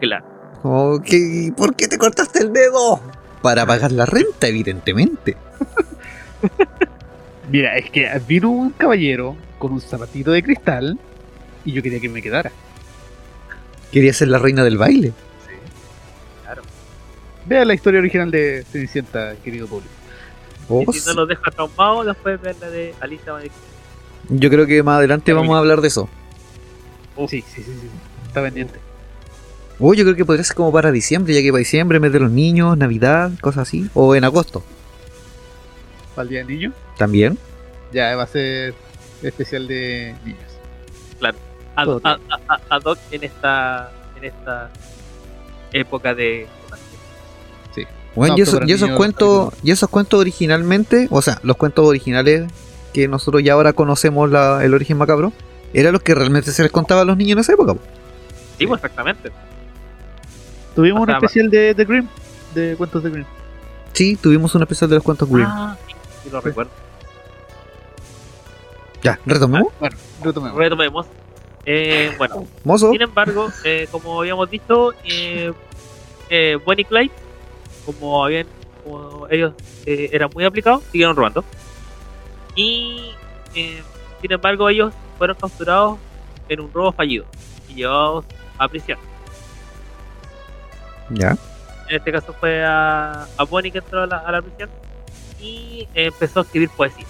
Claro. 0.00 0.24
Oh, 0.64 0.98
¿qué- 1.02 1.52
¿Por 1.56 1.76
qué 1.76 1.86
te 1.86 1.96
cortaste 1.96 2.40
el 2.42 2.52
dedo? 2.52 2.98
Para 3.42 3.66
pagar 3.66 3.92
la 3.92 4.06
renta, 4.06 4.48
evidentemente. 4.48 5.36
Mira, 7.50 7.76
es 7.76 7.90
que 7.90 8.08
vino 8.26 8.50
un 8.50 8.70
caballero 8.70 9.36
con 9.58 9.72
un 9.72 9.80
zapatito 9.80 10.32
de 10.32 10.42
cristal 10.42 10.98
y 11.64 11.72
yo 11.72 11.82
quería 11.82 12.00
que 12.00 12.08
me 12.08 12.22
quedara. 12.22 12.52
Quería 13.90 14.12
ser 14.12 14.28
la 14.28 14.38
reina 14.38 14.64
del 14.64 14.76
baile. 14.76 15.12
Vea 17.48 17.64
la 17.64 17.72
historia 17.72 18.00
original 18.00 18.30
de 18.30 18.62
Cenicienta, 18.70 19.34
querido 19.42 19.66
público. 19.66 19.90
Oh, 20.68 20.84
y 20.86 20.92
si 20.92 21.06
no 21.08 21.14
lo 21.14 21.26
deja 21.26 21.50
traumado, 21.50 22.04
después 22.04 22.38
ver 22.42 22.56
la 22.60 22.68
de 22.68 22.94
Madrid. 23.00 23.50
Yo 24.28 24.50
creo 24.50 24.66
que 24.66 24.82
más 24.82 24.98
adelante 24.98 25.32
vamos 25.32 25.56
a 25.56 25.58
hablar 25.60 25.80
de 25.80 25.88
eso. 25.88 26.10
Sí, 27.26 27.42
sí, 27.42 27.62
sí, 27.62 27.62
sí. 27.62 27.88
Está 28.26 28.42
pendiente. 28.42 28.78
Oh, 29.80 29.94
yo 29.94 30.04
creo 30.04 30.16
que 30.16 30.24
podría 30.24 30.44
ser 30.44 30.56
como 30.56 30.72
para 30.72 30.90
diciembre, 30.90 31.34
ya 31.34 31.40
que 31.42 31.50
para 31.50 31.58
diciembre, 31.60 32.00
mes 32.00 32.12
de 32.12 32.20
los 32.20 32.30
niños, 32.30 32.76
Navidad, 32.76 33.30
cosas 33.40 33.68
así. 33.68 33.88
O 33.94 34.14
en 34.14 34.24
agosto 34.24 34.62
Para 36.14 36.24
el 36.24 36.28
día 36.30 36.38
del 36.40 36.48
niño, 36.48 36.72
también. 36.96 37.38
ya 37.92 38.16
va 38.16 38.24
a 38.24 38.26
ser 38.26 38.74
especial 39.22 39.68
de 39.68 40.14
niños. 40.24 40.42
Ad, 41.76 41.84
Todo 41.84 42.00
ad- 42.02 42.18
ad- 42.48 42.60
ad 42.70 42.82
hoc 42.86 42.98
en 43.12 43.22
esta, 43.22 43.92
en 44.16 44.24
esta 44.24 44.68
época 45.72 46.12
de. 46.12 46.48
Bueno, 48.16 48.34
No, 48.34 48.38
y, 48.38 48.42
eso- 48.42 48.60
esos 48.62 48.90
cuentos, 48.96 49.54
y 49.62 49.70
esos 49.70 49.88
cuentos 49.88 50.18
originalmente, 50.18 51.06
o 51.10 51.22
sea, 51.22 51.38
los 51.44 51.56
cuentos 51.56 51.86
originales 51.86 52.50
que 52.92 53.06
nosotros 53.06 53.44
ya 53.44 53.52
ahora 53.52 53.74
conocemos 53.74 54.28
la- 54.28 54.64
el 54.64 54.74
origen 54.74 54.96
macabro, 54.96 55.32
eran 55.72 55.92
los 55.92 56.02
que 56.02 56.16
realmente 56.16 56.50
se 56.50 56.64
les 56.64 56.72
contaba 56.72 57.02
a 57.02 57.04
los 57.04 57.16
niños 57.16 57.34
en 57.36 57.38
esa 57.40 57.52
época. 57.52 57.74
po. 57.74 57.80
Sí, 58.58 58.66
pues 58.66 58.78
exactamente. 58.82 59.30
Tuvimos 60.78 61.00
O 61.00 61.02
un 61.02 61.10
especial 61.10 61.50
de, 61.50 61.74
de 61.74 61.84
Grimm, 61.84 62.06
de 62.54 62.76
cuentos 62.76 63.02
de 63.02 63.10
Grimm. 63.10 63.26
Sí, 63.94 64.14
tuvimos 64.14 64.54
un 64.54 64.62
especial 64.62 64.88
de 64.88 64.94
los 64.94 65.02
cuentos 65.02 65.28
Grimm. 65.28 65.44
Ah, 65.44 65.76
sí, 65.88 65.94
sí 66.22 66.30
lo 66.30 66.40
recuerdo. 66.40 66.70
Ya, 69.02 69.18
retomemos. 69.26 69.72
Bueno, 69.80 69.96
retomemos. 70.22 70.56
Retomemos. 70.56 71.06
Eh, 71.66 72.14
bueno, 72.16 72.46
Mozo. 72.62 72.92
sin 72.92 73.02
embargo, 73.02 73.48
eh, 73.64 73.88
como 73.90 74.20
habíamos 74.20 74.48
dicho, 74.48 74.92
eh, 75.02 75.52
eh, 76.30 76.56
Bonnie 76.64 76.82
y 76.82 76.84
Clyde, 76.84 77.10
como, 77.84 78.24
habían, 78.24 78.46
como 78.84 79.26
ellos 79.30 79.54
eh, 79.84 80.10
eran 80.12 80.30
muy 80.32 80.44
aplicados, 80.44 80.84
siguieron 80.92 81.16
robando. 81.16 81.44
Y 82.54 83.14
eh, 83.56 83.82
sin 84.22 84.30
embargo, 84.30 84.68
ellos 84.68 84.94
fueron 85.18 85.36
capturados 85.40 85.98
en 86.48 86.60
un 86.60 86.72
robo 86.72 86.92
fallido 86.92 87.24
y 87.68 87.74
llevados 87.74 88.24
a 88.58 88.68
prisión. 88.68 89.07
Ya. 91.10 91.36
En 91.88 91.96
este 91.96 92.12
caso 92.12 92.34
fue 92.38 92.64
a, 92.64 93.26
a 93.36 93.44
Bonnie 93.44 93.70
que 93.72 93.78
entró 93.78 94.02
a 94.02 94.06
la, 94.06 94.18
a 94.18 94.32
la 94.32 94.42
prisión 94.42 94.68
y 95.40 95.88
empezó 95.94 96.40
a 96.40 96.42
escribir 96.42 96.68
poesía. 96.70 97.06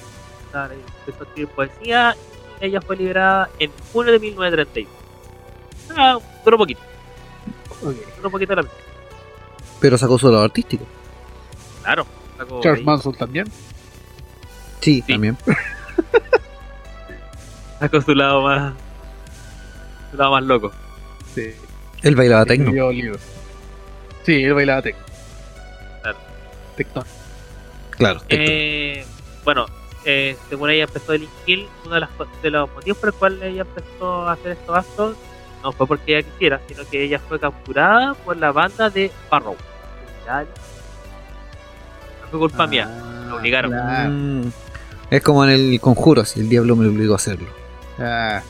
O 0.49 0.53
sea, 0.53 0.65
empezó 1.07 1.25
a 1.25 1.27
escribir 1.27 1.49
poesía 1.49 2.17
y 2.61 2.67
ella 2.67 2.81
fue 2.81 2.97
liberada 2.97 3.49
en 3.59 3.71
junio 3.93 4.13
de 4.13 4.19
1931. 4.21 4.91
Ah, 5.97 6.19
duró 6.45 6.59
poquito, 6.59 6.81
Ok. 7.83 7.95
duró 8.19 8.31
poquito 8.31 8.55
la 8.55 8.63
prisión. 8.63 8.83
Pero 9.81 9.99
sacó 9.99 10.19
su 10.19 10.31
lado 10.31 10.45
artístico. 10.45 10.85
Claro. 11.83 12.07
sacó 12.37 12.61
Charles 12.61 12.81
ahí- 12.81 12.85
Manson 12.87 13.15
también. 13.15 13.47
Sí, 14.81 15.03
Sí. 15.07 15.13
también. 15.13 15.37
Sacó 17.79 18.01
su 18.01 18.15
lado 18.15 18.43
más. 18.43 18.73
Su 20.11 20.17
lado 20.17 20.33
más 20.33 20.43
loco. 20.45 20.73
Sí. 21.35 21.51
Él 22.03 22.17
bailaba 22.17 22.45
tecno. 22.45 22.73
Sí, 24.29 24.45
él 24.45 24.53
bailaba 24.53 24.83
tecno. 24.83 25.03
Claro. 27.93 28.21
Tecno. 28.29 28.45
Eh, 28.47 29.07
bueno, 29.43 29.65
eh, 30.05 30.37
según 30.51 30.69
ella 30.69 30.85
empezó 30.85 31.13
a 31.13 31.15
delinquir, 31.15 31.67
uno 31.87 31.95
de, 31.95 32.01
las 32.01 32.11
de 32.43 32.51
los 32.51 32.71
motivos 32.75 32.99
por 32.99 33.09
los 33.09 33.17
cuales 33.17 33.43
ella 33.43 33.63
empezó 33.63 34.29
a 34.29 34.33
hacer 34.33 34.53
estos 34.53 34.77
actos 34.77 35.17
no 35.63 35.73
fue 35.73 35.87
porque 35.87 36.19
ella 36.19 36.29
quisiera, 36.31 36.61
sino 36.69 36.87
que 36.91 37.05
ella 37.05 37.19
fue 37.27 37.41
capturada 37.41 38.13
por 38.13 38.37
la 38.37 38.53
banda 38.53 38.91
de 38.91 39.11
Barrow. 39.31 39.57
No 40.27 40.45
fue 42.31 42.39
culpa 42.39 42.67
mía. 42.67 42.87
Ah, 42.87 43.27
lo 43.31 43.37
obligaron. 43.37 43.71
claro. 43.71 44.11
Mm, 44.11 44.53
es 45.11 45.23
como 45.23 45.43
en 45.45 45.51
el 45.53 45.81
conjuro, 45.81 46.27
si 46.27 46.41
el 46.41 46.51
diablo 46.51 46.77
me 46.77 46.87
obligó 46.87 47.15
a 47.15 47.17
hacerlo. 47.17 47.49
Ah, 47.99 48.43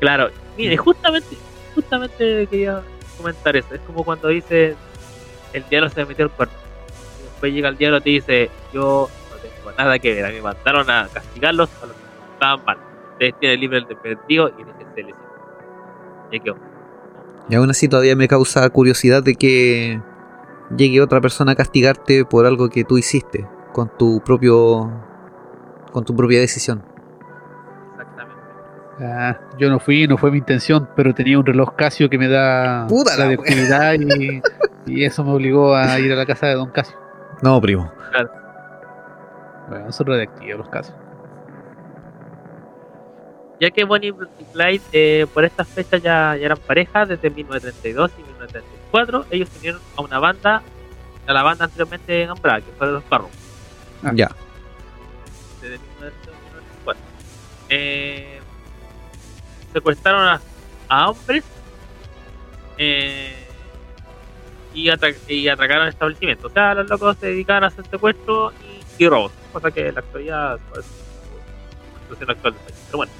Claro, 0.00 0.30
mire, 0.56 0.78
justamente, 0.78 1.36
justamente 1.74 2.46
quería 2.46 2.80
comentar 3.18 3.54
eso. 3.56 3.74
Es 3.74 3.80
como 3.82 4.04
cuando 4.04 4.28
dice 4.28 4.74
el 5.52 5.68
diablo 5.68 5.88
se 5.88 6.04
metió 6.04 6.24
el 6.24 6.30
cuerpo. 6.30 6.54
Y 7.20 7.22
después 7.24 7.52
llega 7.52 7.68
el 7.68 7.76
diablo 7.76 7.98
y 7.98 8.00
te 8.00 8.10
dice, 8.10 8.50
yo 8.72 9.08
no 9.30 9.36
tengo 9.36 9.72
nada 9.76 9.98
que 9.98 10.14
ver, 10.14 10.24
a 10.24 10.28
mí 10.28 10.36
me 10.36 10.42
mandaron 10.42 10.90
a 10.90 11.08
castigarlos 11.12 11.70
a 11.82 11.86
los 11.86 11.96
que 11.96 12.32
estaban 12.34 12.64
mal. 12.64 12.78
Ustedes 13.12 13.34
tienen 13.38 13.60
libre 13.60 13.78
el 13.78 13.86
perdido 13.86 14.48
y 14.58 14.64
déjense 14.64 15.02
les 15.02 15.14
Y. 16.32 16.42
Y 17.48 17.54
aún 17.54 17.70
así 17.70 17.88
todavía 17.88 18.16
me 18.16 18.28
causa 18.28 18.68
curiosidad 18.70 19.22
de 19.22 19.34
que 19.34 20.00
llegue 20.76 21.00
otra 21.00 21.20
persona 21.20 21.52
a 21.52 21.54
castigarte 21.54 22.24
por 22.24 22.46
algo 22.46 22.70
que 22.70 22.84
tú 22.84 22.98
hiciste 22.98 23.46
con 23.72 23.90
tu 23.98 24.22
propio 24.24 24.90
con 25.92 26.04
tu 26.04 26.16
propia 26.16 26.40
decisión. 26.40 26.91
Ah, 29.00 29.38
yo 29.58 29.70
no 29.70 29.80
fui, 29.80 30.06
no 30.06 30.16
fue 30.16 30.30
mi 30.30 30.38
intención, 30.38 30.88
pero 30.94 31.14
tenía 31.14 31.38
un 31.38 31.46
reloj 31.46 31.74
Casio 31.76 32.10
que 32.10 32.18
me 32.18 32.28
da 32.28 32.86
Puta 32.88 33.16
la 33.16 33.24
radioactividad 33.24 33.94
y, 33.94 34.42
y 34.86 35.04
eso 35.04 35.24
me 35.24 35.32
obligó 35.32 35.74
a 35.74 35.98
ir 35.98 36.12
a 36.12 36.16
la 36.16 36.26
casa 36.26 36.46
de 36.46 36.54
Don 36.54 36.70
Casio. 36.70 36.96
No, 37.42 37.60
primo. 37.60 37.90
Bueno, 39.68 39.90
son 39.92 40.06
radioactivos 40.06 40.58
los 40.58 40.68
Casios. 40.68 40.96
Ya 43.60 43.70
que 43.70 43.84
Bonnie 43.84 44.12
y 44.40 44.44
Clyde 44.52 44.82
eh, 44.92 45.26
por 45.32 45.44
estas 45.44 45.68
fechas 45.68 46.02
ya, 46.02 46.36
ya 46.36 46.46
eran 46.46 46.58
pareja 46.58 47.06
desde 47.06 47.30
1932 47.30 48.10
y 48.18 48.22
1934, 48.22 49.26
ellos 49.30 49.48
unieron 49.58 49.80
a 49.96 50.02
una 50.02 50.18
banda, 50.18 50.62
a 51.26 51.32
la 51.32 51.42
banda 51.44 51.66
anteriormente 51.66 52.26
nombrada, 52.26 52.60
que 52.60 52.72
fue 52.76 52.88
los 52.88 53.08
Barrow. 53.08 53.30
Ah. 54.02 54.10
Ya. 54.14 54.30
desde 55.60 55.78
1994. 55.78 57.02
Eh, 57.68 58.31
secuestraron 59.72 60.22
a, 60.26 60.40
a 60.88 61.10
hombres 61.10 61.44
eh, 62.78 63.34
y, 64.74 64.88
atra- 64.88 65.14
y 65.28 65.48
atracaron 65.48 65.84
el 65.84 65.90
establecimiento. 65.90 66.46
O 66.48 66.50
sea, 66.50 66.74
los 66.74 66.88
locos 66.88 67.16
se 67.20 67.26
dedicaban 67.28 67.64
a 67.64 67.66
hacer 67.68 67.86
secuestros 67.88 68.52
y, 68.98 69.04
y 69.04 69.08
robos, 69.08 69.32
cosa 69.52 69.70
que 69.70 69.88
en 69.88 69.94
la 69.94 70.00
actualidad 70.00 70.58
pues, 70.72 70.84
la 70.86 72.00
situación 72.02 72.30
actual 72.30 72.54
del 72.54 72.62
país. 72.62 72.76
Pero 72.86 72.96
bueno, 72.98 73.12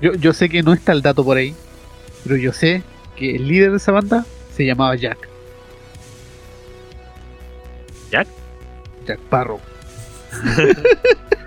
Yo, 0.00 0.14
yo 0.14 0.32
sé 0.32 0.48
que 0.48 0.62
no 0.62 0.72
está 0.72 0.92
el 0.92 1.02
dato 1.02 1.24
por 1.24 1.36
ahí, 1.36 1.54
pero 2.24 2.36
yo 2.36 2.52
sé 2.52 2.82
que 3.16 3.36
el 3.36 3.46
líder 3.48 3.70
de 3.70 3.76
esa 3.76 3.92
banda 3.92 4.24
se 4.54 4.64
llamaba 4.66 4.96
Jack. 4.96 5.28
¿Jack? 8.10 8.28
Jack 9.06 9.18
Parrow. 9.30 9.60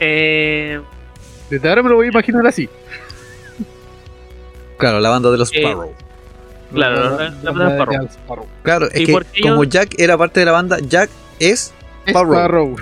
eh, 0.00 0.80
Desde 1.50 1.68
ahora 1.68 1.82
me 1.82 1.88
lo 1.90 1.96
voy 1.96 2.06
a 2.06 2.10
imaginar 2.10 2.46
así. 2.46 2.68
Claro, 4.78 5.00
la 5.00 5.10
banda 5.10 5.30
de 5.30 5.36
los 5.38 5.52
Eh, 5.52 5.60
Sparrow. 5.60 5.92
claro, 6.72 7.18
la- 7.42 7.52
banda 7.52 7.84
de. 7.86 7.92
Jack 7.98 8.10
Sparrow. 8.12 8.46
Claro, 8.62 8.86
es 8.90 9.00
¿y 9.00 9.06
que 9.06 9.12
como 9.42 9.62
ellos- 9.64 9.68
Jack 9.68 9.94
era 9.98 10.16
parte 10.16 10.40
de 10.40 10.46
la 10.46 10.52
banda, 10.52 10.78
Jack 10.80 11.10
es 11.38 11.72
Sparrow. 12.06 12.76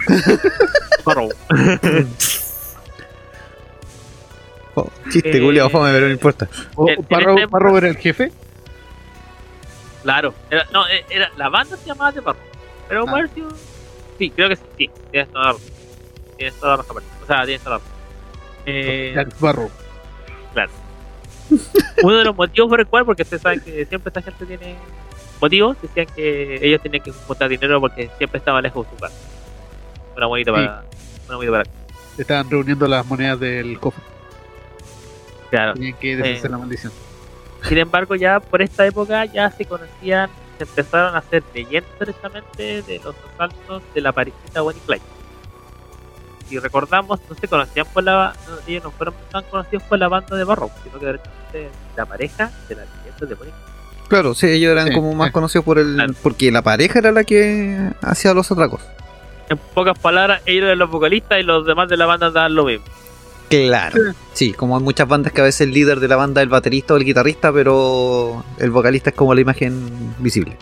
Sparrow. 1.01 1.29
Oh, 4.81 4.89
chiste, 5.11 5.37
Eh, 5.39 5.41
culiao, 5.41 5.69
fome, 5.71 5.91
pero 5.91 6.07
no 6.07 6.13
importa. 6.13 6.49
O- 6.77 6.89
En- 6.89 6.99
en 6.99 7.05
Parrow, 7.05 7.37
época- 7.37 7.51
Parrow 7.51 7.77
era 7.79 7.89
el 7.89 7.97
jefe. 7.97 8.31
Claro, 10.09 10.33
era, 10.51 10.65
no, 10.73 10.89
eh, 10.89 11.05
era, 11.11 11.31
la 11.37 11.51
banda 11.51 11.77
se 11.77 11.85
llamaba 11.87 12.11
The 12.13 12.21
Barrow. 12.21 12.41
Pero 12.89 13.05
Ah. 13.07 13.27
Sí, 14.19 14.31
creo 14.31 14.49
que 14.49 14.57
sí. 14.57 14.63
sí 14.79 14.91
tienes 15.11 15.29
toda 15.31 15.45
la 15.45 15.53
razón. 15.53 15.71
Tienes 16.39 16.55
toda 16.55 16.71
la 16.71 16.77
razón. 16.83 17.03
O 17.23 17.27
sea, 17.27 17.45
tienes 17.45 17.61
toda 17.63 17.77
la 17.77 17.83
razón. 17.83 17.93
Eh, 18.65 19.13
Jack 19.15 19.29
Sparrow. 19.33 19.71
uno 22.03 22.17
de 22.17 22.25
los 22.25 22.35
motivos 22.35 22.71
por 22.71 22.81
el 22.81 22.87
cual, 22.87 23.05
porque 23.05 23.23
ustedes 23.23 23.43
saben 23.43 23.61
que 23.61 23.85
siempre 23.85 24.09
esta 24.09 24.23
gente 24.23 24.47
tiene 24.47 24.77
motivos, 25.43 25.77
decían 25.83 26.07
que 26.17 26.59
ellos 26.67 26.81
tenían 26.81 27.03
que 27.03 27.13
juntar 27.13 27.51
dinero 27.51 27.79
porque 27.79 28.11
siempre 28.17 28.39
estaban 28.39 28.63
lejos 28.63 28.87
de 28.87 28.97
su 28.97 29.01
casa. 29.03 29.15
Una 30.17 30.27
bonita 30.27 30.51
Sí. 30.53 30.55
para. 30.57 30.85
Una 31.29 31.37
bonita 31.37 31.53
para. 31.53 31.65
Estaban 32.17 32.51
reuniendo 32.51 32.89
las 32.89 33.05
monedas 33.05 33.39
del 33.41 33.79
cofre. 33.79 34.03
Claro. 35.51 35.75
Tenían 35.75 35.99
que 35.99 36.17
deshacer 36.17 36.41
Sí. 36.41 36.49
la 36.49 36.57
maldición. 36.59 36.93
Sin 37.65 37.79
embargo, 37.79 38.15
ya 38.15 38.41
por 38.41 38.63
esta 38.63 38.87
época 38.87 39.25
ya 39.27 39.51
se 39.51 39.65
conocían, 39.65 40.31
se 40.59 40.65
empezaron 40.65 41.15
a 41.15 41.19
hacer 41.19 41.43
leyendas 41.55 41.91
precisamente 41.99 42.83
de 42.83 43.01
los 43.05 43.15
asaltos 43.35 43.83
de 43.95 44.01
la 44.01 44.13
parejita 44.13 44.61
Bonnie 44.61 44.81
Clyde. 44.87 45.03
Si 46.49 46.59
recordamos, 46.59 47.21
no 47.29 47.35
se 47.37 47.47
conocían 47.47 47.87
por 47.93 48.03
la 48.05 48.35
no, 48.49 48.55
ellos 48.67 48.85
no 48.85 48.91
fueron 48.93 49.15
tan 49.31 49.45
conocidos 49.45 49.83
por 49.83 49.99
la 49.99 50.09
banda 50.09 50.35
de 50.37 50.45
Barrow, 50.45 50.71
sino 50.83 50.99
que 50.99 51.07
directamente 51.07 51.71
la 51.97 52.07
pareja 52.07 52.51
de 52.69 52.75
la 52.77 52.83
leyenda 52.85 53.27
de 53.27 53.35
Bonnie 53.35 53.53
Clyde. 53.53 53.69
Claro, 54.09 54.35
sí, 54.35 54.47
ellos 54.47 54.73
eran 54.73 54.89
Sí, 54.89 54.95
como 54.95 55.15
más 55.15 55.27
sí. 55.29 55.33
conocidos 55.33 55.65
por 55.67 55.79
el. 55.79 55.95
Claro. 55.95 56.15
Porque 56.23 56.51
la 56.51 56.63
pareja 56.63 57.01
era 57.01 57.13
la 57.13 57.25
que 57.25 57.91
hacía 58.01 58.33
los 58.33 58.51
atracos. 58.51 58.81
En 59.51 59.59
pocas 59.59 59.99
palabras, 59.99 60.41
ellos 60.47 60.65
eran 60.65 60.79
los 60.79 60.91
vocalistas 60.91 61.39
y 61.41 61.43
los 61.43 61.67
demás 61.67 61.89
de 61.91 61.97
la 61.99 62.07
banda 62.07 62.31
daban 62.31 62.55
lo 62.55 62.65
mismo. 62.65 62.87
Claro. 63.49 63.99
Sí, 64.35 64.53
como 64.53 64.77
hay 64.77 64.83
muchas 64.83 65.09
bandas 65.09 65.33
que 65.33 65.41
a 65.41 65.45
veces 65.45 65.63
el 65.63 65.73
líder 65.73 66.01
de 66.01 66.09
la 66.09 66.17
banda 66.17 66.41
es 66.41 66.45
el 66.45 66.51
baterista 66.51 66.95
o 66.95 66.97
el 66.99 67.05
guitarrista, 67.05 67.53
pero 67.53 68.45
el 68.59 68.71
vocalista 68.71 69.11
es 69.11 69.17
como 69.17 69.35
la 69.35 69.41
imagen 69.41 70.15
visible. 70.19 70.57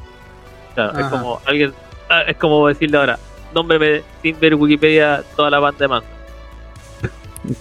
Claro, 0.74 0.98
es 0.98 1.06
como 1.06 1.40
alguien, 1.46 1.72
ah, 2.08 2.22
es 2.22 2.36
como 2.36 2.68
decirle 2.68 2.98
ahora, 2.98 3.18
nómbreme 3.54 4.02
sin 4.22 4.38
ver 4.38 4.54
Wikipedia 4.54 5.24
toda 5.34 5.50
la 5.50 5.58
banda 5.58 5.78
de 5.78 5.88
Manson. 5.88 6.10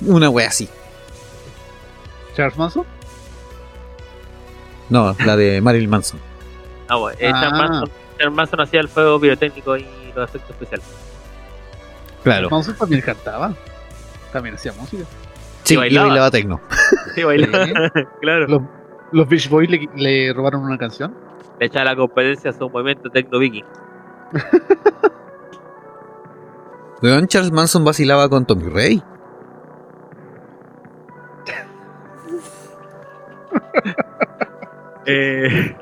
Una 0.06 0.30
wea 0.30 0.48
así. 0.48 0.70
Charles 2.36 2.58
Manson. 2.58 2.86
No, 4.90 5.16
la 5.26 5.36
de 5.36 5.62
Marilyn 5.62 5.90
Manson. 5.90 6.20
Ah, 6.88 6.98
bueno, 6.98 7.18
eh, 7.20 7.32
Ah. 7.34 7.42
Charles 7.42 7.60
Manson, 7.60 7.90
Charles 8.18 8.36
Manson 8.36 8.62
hacía 8.62 8.80
el 8.82 8.90
fuego 8.90 9.20
pirotécnico 9.20 9.76
y 9.78 9.86
los 10.16 10.30
efectos 10.30 10.52
especiales. 10.52 10.86
Claro. 12.24 12.50
Manson 12.50 12.76
también 12.76 13.02
cantaba. 13.02 13.54
También 14.36 14.56
hacía 14.56 14.74
música. 14.74 15.06
Sí, 15.64 15.76
y 15.76 15.78
bailaba. 15.78 16.08
bailaba 16.08 16.30
tecno. 16.30 16.60
Sí, 17.16 17.24
bailaba. 17.24 17.90
claro. 18.22 18.48
Los, 18.48 18.62
los 19.14 19.30
Beach 19.30 19.50
Boys 19.50 19.70
le, 19.70 19.88
le 19.96 20.34
robaron 20.34 20.62
una 20.62 20.78
canción. 20.78 21.16
Le 21.58 21.68
echaba 21.68 21.86
la 21.86 21.96
competencia 21.96 22.50
a 22.50 22.54
su 22.54 22.70
movimiento 22.70 23.10
Tecno 23.10 23.40
Viking. 23.40 23.64
Weón, 27.02 27.28
Charles 27.28 27.54
Manson 27.54 27.86
vacilaba 27.86 28.28
con 28.28 28.46
Tommy 28.46 28.70
Rey. 28.70 29.02
Eh, 35.06 35.76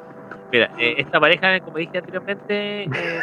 mira, 0.53 0.71
eh, 0.77 0.93
esta 0.99 1.19
pareja, 1.19 1.59
como 1.61 1.79
dije 1.79 1.97
anteriormente, 1.97 2.83
eh, 2.83 3.19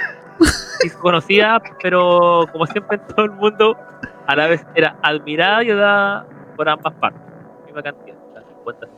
es 0.85 0.93
conocida, 0.95 1.63
pero 1.81 2.45
como 2.51 2.67
siempre 2.67 2.99
en 2.99 3.07
todo 3.15 3.25
el 3.25 3.31
mundo, 3.31 3.79
a 4.27 4.35
la 4.35 4.49
vez 4.49 4.67
era 4.75 4.97
admirada 5.01 5.63
y 5.63 5.71
odiada 5.71 6.27
por 6.57 6.69
ambas 6.69 6.93
partes. 6.95 7.23
Misma 7.67 7.83
cantidad, 7.85 8.17
la 8.35 8.43
50. 8.43 8.89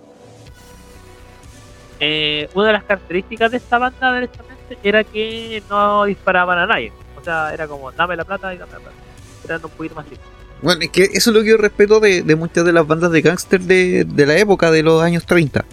Eh, 2.01 2.49
una 2.55 2.69
de 2.69 2.73
las 2.73 2.85
características 2.85 3.51
de 3.51 3.59
esta 3.59 3.79
banda, 3.79 4.13
derechamente, 4.13 4.79
era 4.83 5.05
que 5.05 5.63
no 5.69 6.07
disparaban 6.07 6.59
a 6.59 6.67
nadie. 6.67 6.91
O 7.21 7.23
sea, 7.23 7.53
era 7.53 7.69
como, 7.69 7.93
dame 7.93 8.17
la 8.17 8.25
plata 8.25 8.55
y 8.55 8.57
dame 8.57 8.73
la 8.73 8.79
plata. 8.79 8.97
Eran 9.45 9.61
un 9.63 9.71
poquito 9.71 9.95
más 9.95 10.07
libres. 10.07 10.27
Bueno, 10.63 10.81
es 10.81 10.91
que 10.91 11.03
eso 11.03 11.31
es 11.31 11.37
lo 11.37 11.43
que 11.43 11.51
yo 11.51 11.57
respeto 11.59 12.01
de, 12.01 12.23
muchas 12.35 12.65
de 12.65 12.73
las 12.73 12.87
bandas 12.87 13.11
de 13.11 13.21
gángster 13.21 13.61
de, 13.61 14.05
de 14.05 14.27
la 14.27 14.39
época 14.39 14.71
de 14.71 14.83
los 14.83 15.03
años 15.03 15.27
30. 15.27 15.65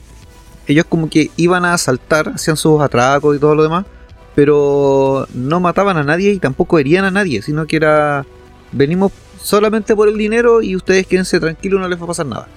Ellos 0.70 0.86
como 0.88 1.10
que 1.10 1.32
iban 1.36 1.66
a 1.66 1.74
asaltar, 1.74 2.30
hacían 2.30 2.56
sus 2.56 2.80
atracos 2.80 3.36
y 3.36 3.40
todo 3.40 3.56
lo 3.56 3.64
demás, 3.64 3.88
pero 4.36 5.28
no 5.34 5.60
mataban 5.60 5.98
a 5.98 6.04
nadie 6.04 6.32
y 6.32 6.38
tampoco 6.38 6.78
herían 6.78 7.06
a 7.06 7.12
nadie, 7.12 7.42
sino 7.42 7.66
que 7.66 7.78
era, 7.78 8.24
venimos 8.72 9.12
solamente 9.42 9.96
por 9.96 10.08
el 10.08 10.16
dinero 10.16 10.62
y 10.62 10.76
ustedes 10.76 11.08
quédense 11.08 11.40
tranquilos, 11.40 11.82
no 11.82 11.88
les 11.88 12.00
va 12.00 12.04
a 12.04 12.08
pasar 12.08 12.28
nada. 12.28 12.48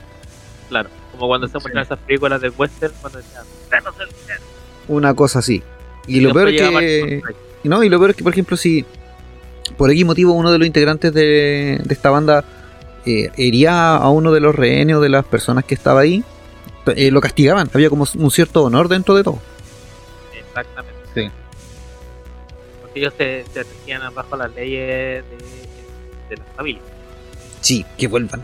Claro, 0.69 0.91
como 1.13 1.27
cuando 1.27 1.49
se 1.49 1.55
muestran 1.55 1.85
esas 1.85 1.99
películas 2.01 2.39
del 2.43 2.53
western, 2.55 2.93
cuando 3.01 3.19
decían, 3.19 3.45
"Denos 3.71 3.95
el 3.99 4.09
dinero". 4.09 4.43
Una 4.89 5.15
cosa 5.15 5.39
así. 5.39 5.63
Y 6.07 6.21
lo 6.21 6.35
peor 6.35 6.49
es 6.49 6.61
que... 6.61 7.23
No, 7.65 7.83
y 7.83 7.89
lo 7.89 7.99
peor 7.99 8.11
es 8.11 8.17
que, 8.17 8.25
por 8.25 8.35
ejemplo, 8.35 8.59
si 8.59 8.85
por 9.79 9.91
X 9.91 10.05
motivo 10.05 10.35
uno 10.35 10.53
de 10.53 10.59
los 10.59 10.67
integrantes 10.67 11.15
de, 11.15 11.81
de 11.83 11.95
esta 11.95 12.11
banda 12.11 12.45
eh, 13.07 13.31
hería 13.39 13.97
a 13.97 14.11
uno 14.11 14.33
de 14.33 14.41
los 14.41 14.55
rehenes 14.55 14.97
o 14.97 15.01
de 15.01 15.09
las 15.09 15.25
personas 15.25 15.65
que 15.65 15.75
estaba 15.75 16.01
ahí, 16.01 16.23
eh, 16.87 17.11
lo 17.11 17.21
castigaban. 17.21 17.69
Había 17.73 17.89
como 17.91 18.07
un 18.15 18.31
cierto 18.31 18.65
honor 18.65 18.89
dentro 18.89 19.15
de 19.15 19.23
todo. 19.25 19.39
Exactamente. 20.37 20.99
Sí. 21.15 21.31
Porque 22.83 23.01
ellos 23.01 23.15
se, 23.17 23.45
se 23.53 23.63
regían 23.63 24.03
bajo 24.15 24.37
las 24.37 24.53
leyes 24.55 25.25
de, 25.31 25.37
de 26.31 26.37
la 26.37 26.45
familia. 26.57 26.83
Sí, 27.61 27.85
que 27.97 28.09
vuelvan. 28.09 28.43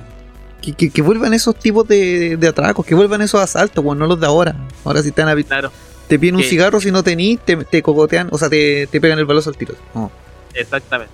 Que, 0.63 0.73
que- 0.73 0.91
que 0.91 1.03
vuelvan 1.03 1.35
esos 1.35 1.55
tipos 1.57 1.87
de, 1.87 2.37
de 2.37 2.49
atracos, 2.49 2.85
que 2.85 2.95
vuelvan 2.95 3.23
esos 3.23 3.41
asaltos, 3.41 3.83
bueno, 3.85 4.01
no 4.01 4.07
los 4.07 4.21
de 4.21 4.27
ahora. 4.27 4.55
Ahora 4.85 5.03
sí 5.03 5.09
están 5.11 5.29
habi- 5.29 5.45
Claro, 5.47 5.71
te 6.09 6.19
piden 6.19 6.37
un 6.37 6.43
cigarro, 6.43 6.81
si 6.81 6.91
no 6.91 7.03
tenís, 7.03 7.39
te, 7.41 7.57
te 7.57 7.83
cogotean, 7.83 8.29
o 8.33 8.39
sea, 8.39 8.49
te, 8.49 8.87
te 8.89 9.01
pegan 9.01 9.19
el 9.19 9.25
balazo 9.27 9.51
al 9.51 9.57
tiro. 9.57 9.75
Exactamente. 10.55 11.13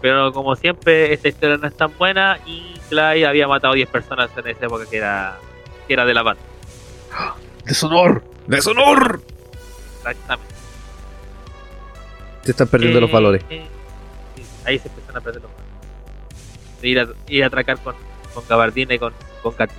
Pero 0.00 0.32
como 0.32 0.54
siempre, 0.56 1.12
esta 1.12 1.28
historia 1.28 1.56
no 1.56 1.66
es 1.66 1.76
tan 1.76 1.96
buena 1.98 2.38
y 2.46 2.74
Clyde 2.88 3.26
había 3.26 3.48
matado 3.48 3.74
10 3.74 3.88
personas 3.88 4.30
en 4.36 4.46
esa 4.46 4.66
época 4.66 4.84
que 4.88 4.98
era, 4.98 5.38
que 5.86 5.92
era 5.94 6.04
de 6.04 6.14
la 6.14 6.22
banda. 6.22 6.42
¡Deshonor! 7.64 8.22
¡Deshonor! 8.46 9.20
Exactamente. 9.98 10.54
Te 12.44 12.50
están 12.52 12.68
perdiendo 12.68 12.98
Eh, 12.98 13.00
los 13.00 13.10
valores. 13.10 13.42
eh, 13.50 13.66
sí, 14.36 14.42
ahí 14.64 14.78
se 14.78 14.88
empiezan 14.88 15.16
a 15.16 15.20
perder 15.20 15.42
los 15.42 15.50
valores. 15.50 16.80
De 16.80 16.88
ir 16.88 17.00
a, 17.00 17.06
ir 17.28 17.42
a 17.44 17.46
atracar 17.48 17.78
con, 17.78 17.94
con 18.34 18.44
gabardina 18.48 18.94
y 18.94 18.98
con, 18.98 19.12
con 19.42 19.52
Katy. 19.54 19.74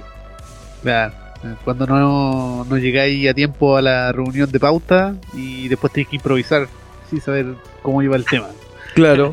Claro. 0.83 1.13
eh, 1.43 1.55
Cuando 1.63 1.85
no, 1.87 2.65
no 2.65 2.77
llegáis 2.77 3.29
a 3.29 3.33
tiempo 3.33 3.77
a 3.77 3.81
la 3.81 4.11
reunión 4.11 4.51
de 4.51 4.59
pauta 4.59 5.15
y 5.33 5.67
después 5.69 5.93
tenéis 5.93 6.09
que 6.09 6.15
improvisar 6.17 6.67
sin 7.09 7.21
saber 7.21 7.55
cómo 7.81 8.01
iba 8.01 8.15
el 8.17 8.25
tema. 8.29 8.47
Claro. 8.95 9.31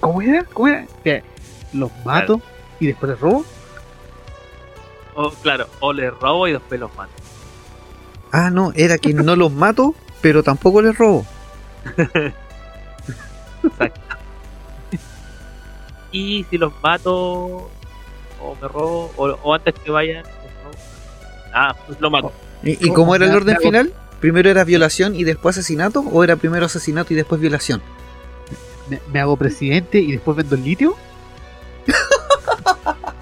¿Cómo 0.00 0.20
era? 0.22 0.44
¿Cómo 0.52 0.68
era? 0.68 0.86
Que 1.02 1.22
Los 1.72 1.90
mato 2.04 2.40
y 2.80 2.86
después 2.88 3.10
les 3.12 3.20
robo. 3.20 3.44
O, 5.14 5.30
claro, 5.30 5.66
o 5.80 5.92
les 5.92 6.12
robo 6.18 6.48
y 6.48 6.52
después 6.52 6.80
los 6.80 6.94
mato. 6.96 7.12
Ah, 8.32 8.50
no, 8.50 8.72
era 8.74 8.98
que 8.98 9.14
no 9.14 9.36
los 9.36 9.52
mato, 9.52 9.94
pero 10.20 10.42
tampoco 10.42 10.82
les 10.82 10.96
robo. 10.96 11.26
Y 16.12 16.44
si 16.48 16.58
los 16.58 16.72
mato 16.80 17.12
o 18.40 18.56
me 18.62 18.68
robo, 18.68 19.10
o, 19.16 19.26
o 19.42 19.52
antes 19.54 19.74
que 19.82 19.90
vayan, 19.90 20.24
ah, 21.52 21.74
pues 21.86 22.00
lo 22.00 22.08
mato. 22.08 22.32
¿Y, 22.62 22.86
y 22.86 22.92
cómo 22.92 23.16
era 23.16 23.26
el 23.26 23.34
orden 23.34 23.56
final? 23.56 23.92
¿Primero 24.20 24.48
era 24.48 24.62
violación 24.62 25.16
y 25.16 25.24
después 25.24 25.58
asesinato? 25.58 26.00
¿O 26.12 26.22
era 26.22 26.36
primero 26.36 26.66
asesinato 26.66 27.12
y 27.12 27.16
después 27.16 27.40
violación? 27.40 27.82
Me, 28.88 29.00
me 29.12 29.18
hago 29.18 29.36
presidente 29.36 29.98
y 29.98 30.12
después 30.12 30.36
vendo 30.36 30.54
el 30.54 30.62
litio. 30.62 30.94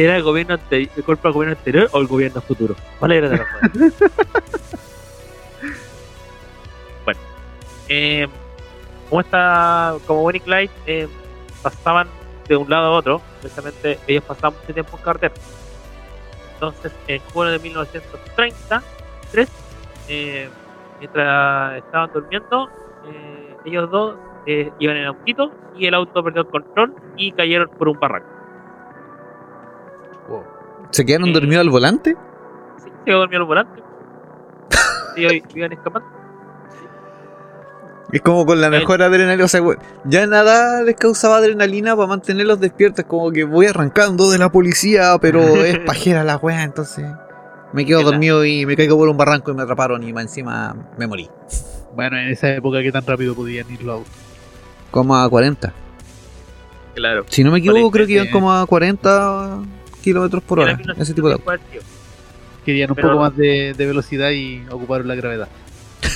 ¿Era 0.00 0.16
el 0.16 0.22
gobierno 0.22 0.54
anterior, 0.54 0.90
el 0.96 1.04
cuerpo 1.04 1.28
del 1.28 1.34
gobierno 1.34 1.58
anterior 1.58 1.90
o 1.92 2.00
el 2.00 2.06
gobierno 2.06 2.40
futuro? 2.40 2.74
¿Cuál 2.98 3.12
era 3.12 3.28
bueno, 7.04 7.20
eh, 7.86 8.26
como 9.10 9.20
está, 9.20 9.96
como 10.06 10.22
Bonnie 10.22 10.38
y 10.38 10.40
Clyde 10.40 10.70
eh, 10.86 11.06
pasaban 11.62 12.08
de 12.48 12.56
un 12.56 12.70
lado 12.70 12.86
a 12.86 12.90
otro, 12.92 13.20
precisamente 13.42 13.98
ellos 14.06 14.24
pasaban 14.24 14.58
mucho 14.58 14.72
tiempo 14.72 14.96
en 14.96 15.02
carretera. 15.02 15.34
Entonces, 16.54 16.92
en 17.06 17.20
junio 17.34 17.52
de 17.52 17.58
1933, 17.58 19.48
eh, 20.08 20.48
mientras 20.98 21.76
estaban 21.76 22.10
durmiendo, 22.14 22.70
eh, 23.06 23.54
ellos 23.66 23.90
dos 23.90 24.16
eh, 24.46 24.72
iban 24.78 24.96
en 24.96 25.04
autito 25.04 25.52
y 25.76 25.84
el 25.84 25.92
auto 25.92 26.24
perdió 26.24 26.40
el 26.40 26.48
control 26.48 26.94
y 27.18 27.32
cayeron 27.32 27.68
por 27.76 27.88
un 27.88 28.00
barranco. 28.00 28.39
¿Se 30.90 31.04
quedaron 31.04 31.28
Eh. 31.28 31.32
dormidos 31.32 31.60
al 31.62 31.70
volante? 31.70 32.16
Sí, 32.78 32.84
se 32.84 33.04
quedó 33.04 33.18
dormido 33.20 33.40
al 33.42 33.46
volante. 33.46 33.82
Y 35.16 35.26
hoy 35.26 35.42
iban 35.54 35.72
escapando. 35.72 36.08
Es 38.12 38.20
como 38.22 38.44
con 38.44 38.60
la 38.60 38.66
Eh. 38.68 38.70
mejor 38.70 39.02
adrenalina. 39.02 39.44
O 39.44 39.48
sea, 39.48 39.60
ya 40.04 40.26
nada 40.26 40.82
les 40.82 40.96
causaba 40.96 41.36
adrenalina 41.36 41.94
para 41.94 42.08
mantenerlos 42.08 42.58
despiertos. 42.60 43.04
Como 43.04 43.30
que 43.30 43.44
voy 43.44 43.66
arrancando 43.66 44.30
de 44.30 44.38
la 44.38 44.50
policía, 44.50 45.16
pero 45.20 45.40
es 45.64 45.78
pajera 45.80 46.24
la 46.24 46.36
wea, 46.36 46.62
entonces. 46.64 47.06
Me 47.72 47.86
quedo 47.86 48.02
dormido 48.02 48.44
y 48.44 48.66
me 48.66 48.74
caigo 48.76 48.96
por 48.96 49.08
un 49.08 49.16
barranco 49.16 49.52
y 49.52 49.54
me 49.54 49.62
atraparon 49.62 50.02
y 50.02 50.12
más 50.12 50.24
encima 50.24 50.74
me 50.98 51.06
morí. 51.06 51.30
Bueno, 51.94 52.16
en 52.18 52.28
esa 52.30 52.48
época, 52.52 52.82
¿qué 52.82 52.90
tan 52.90 53.06
rápido 53.06 53.34
podían 53.34 53.70
ir 53.70 53.82
los 53.84 53.98
autos? 53.98 54.12
Como 54.90 55.14
a 55.16 55.28
40. 55.28 55.72
Claro. 56.96 57.24
Si 57.28 57.44
no 57.44 57.52
me 57.52 57.58
equivoco, 57.58 57.92
creo 57.92 58.06
que 58.08 58.14
iban 58.14 58.30
como 58.30 58.52
a 58.52 58.66
40 58.66 59.58
kilómetros 60.00 60.42
por 60.42 60.60
hora. 60.60 60.78
Ese 60.98 61.14
tipo 61.14 61.28
de. 61.28 61.38
Querían 62.64 62.90
un 62.90 62.96
Pero- 62.96 63.08
poco 63.08 63.20
más 63.20 63.36
de, 63.36 63.74
de 63.76 63.86
velocidad 63.86 64.30
y 64.30 64.62
ocuparon 64.70 65.08
la 65.08 65.14
gravedad. 65.14 65.48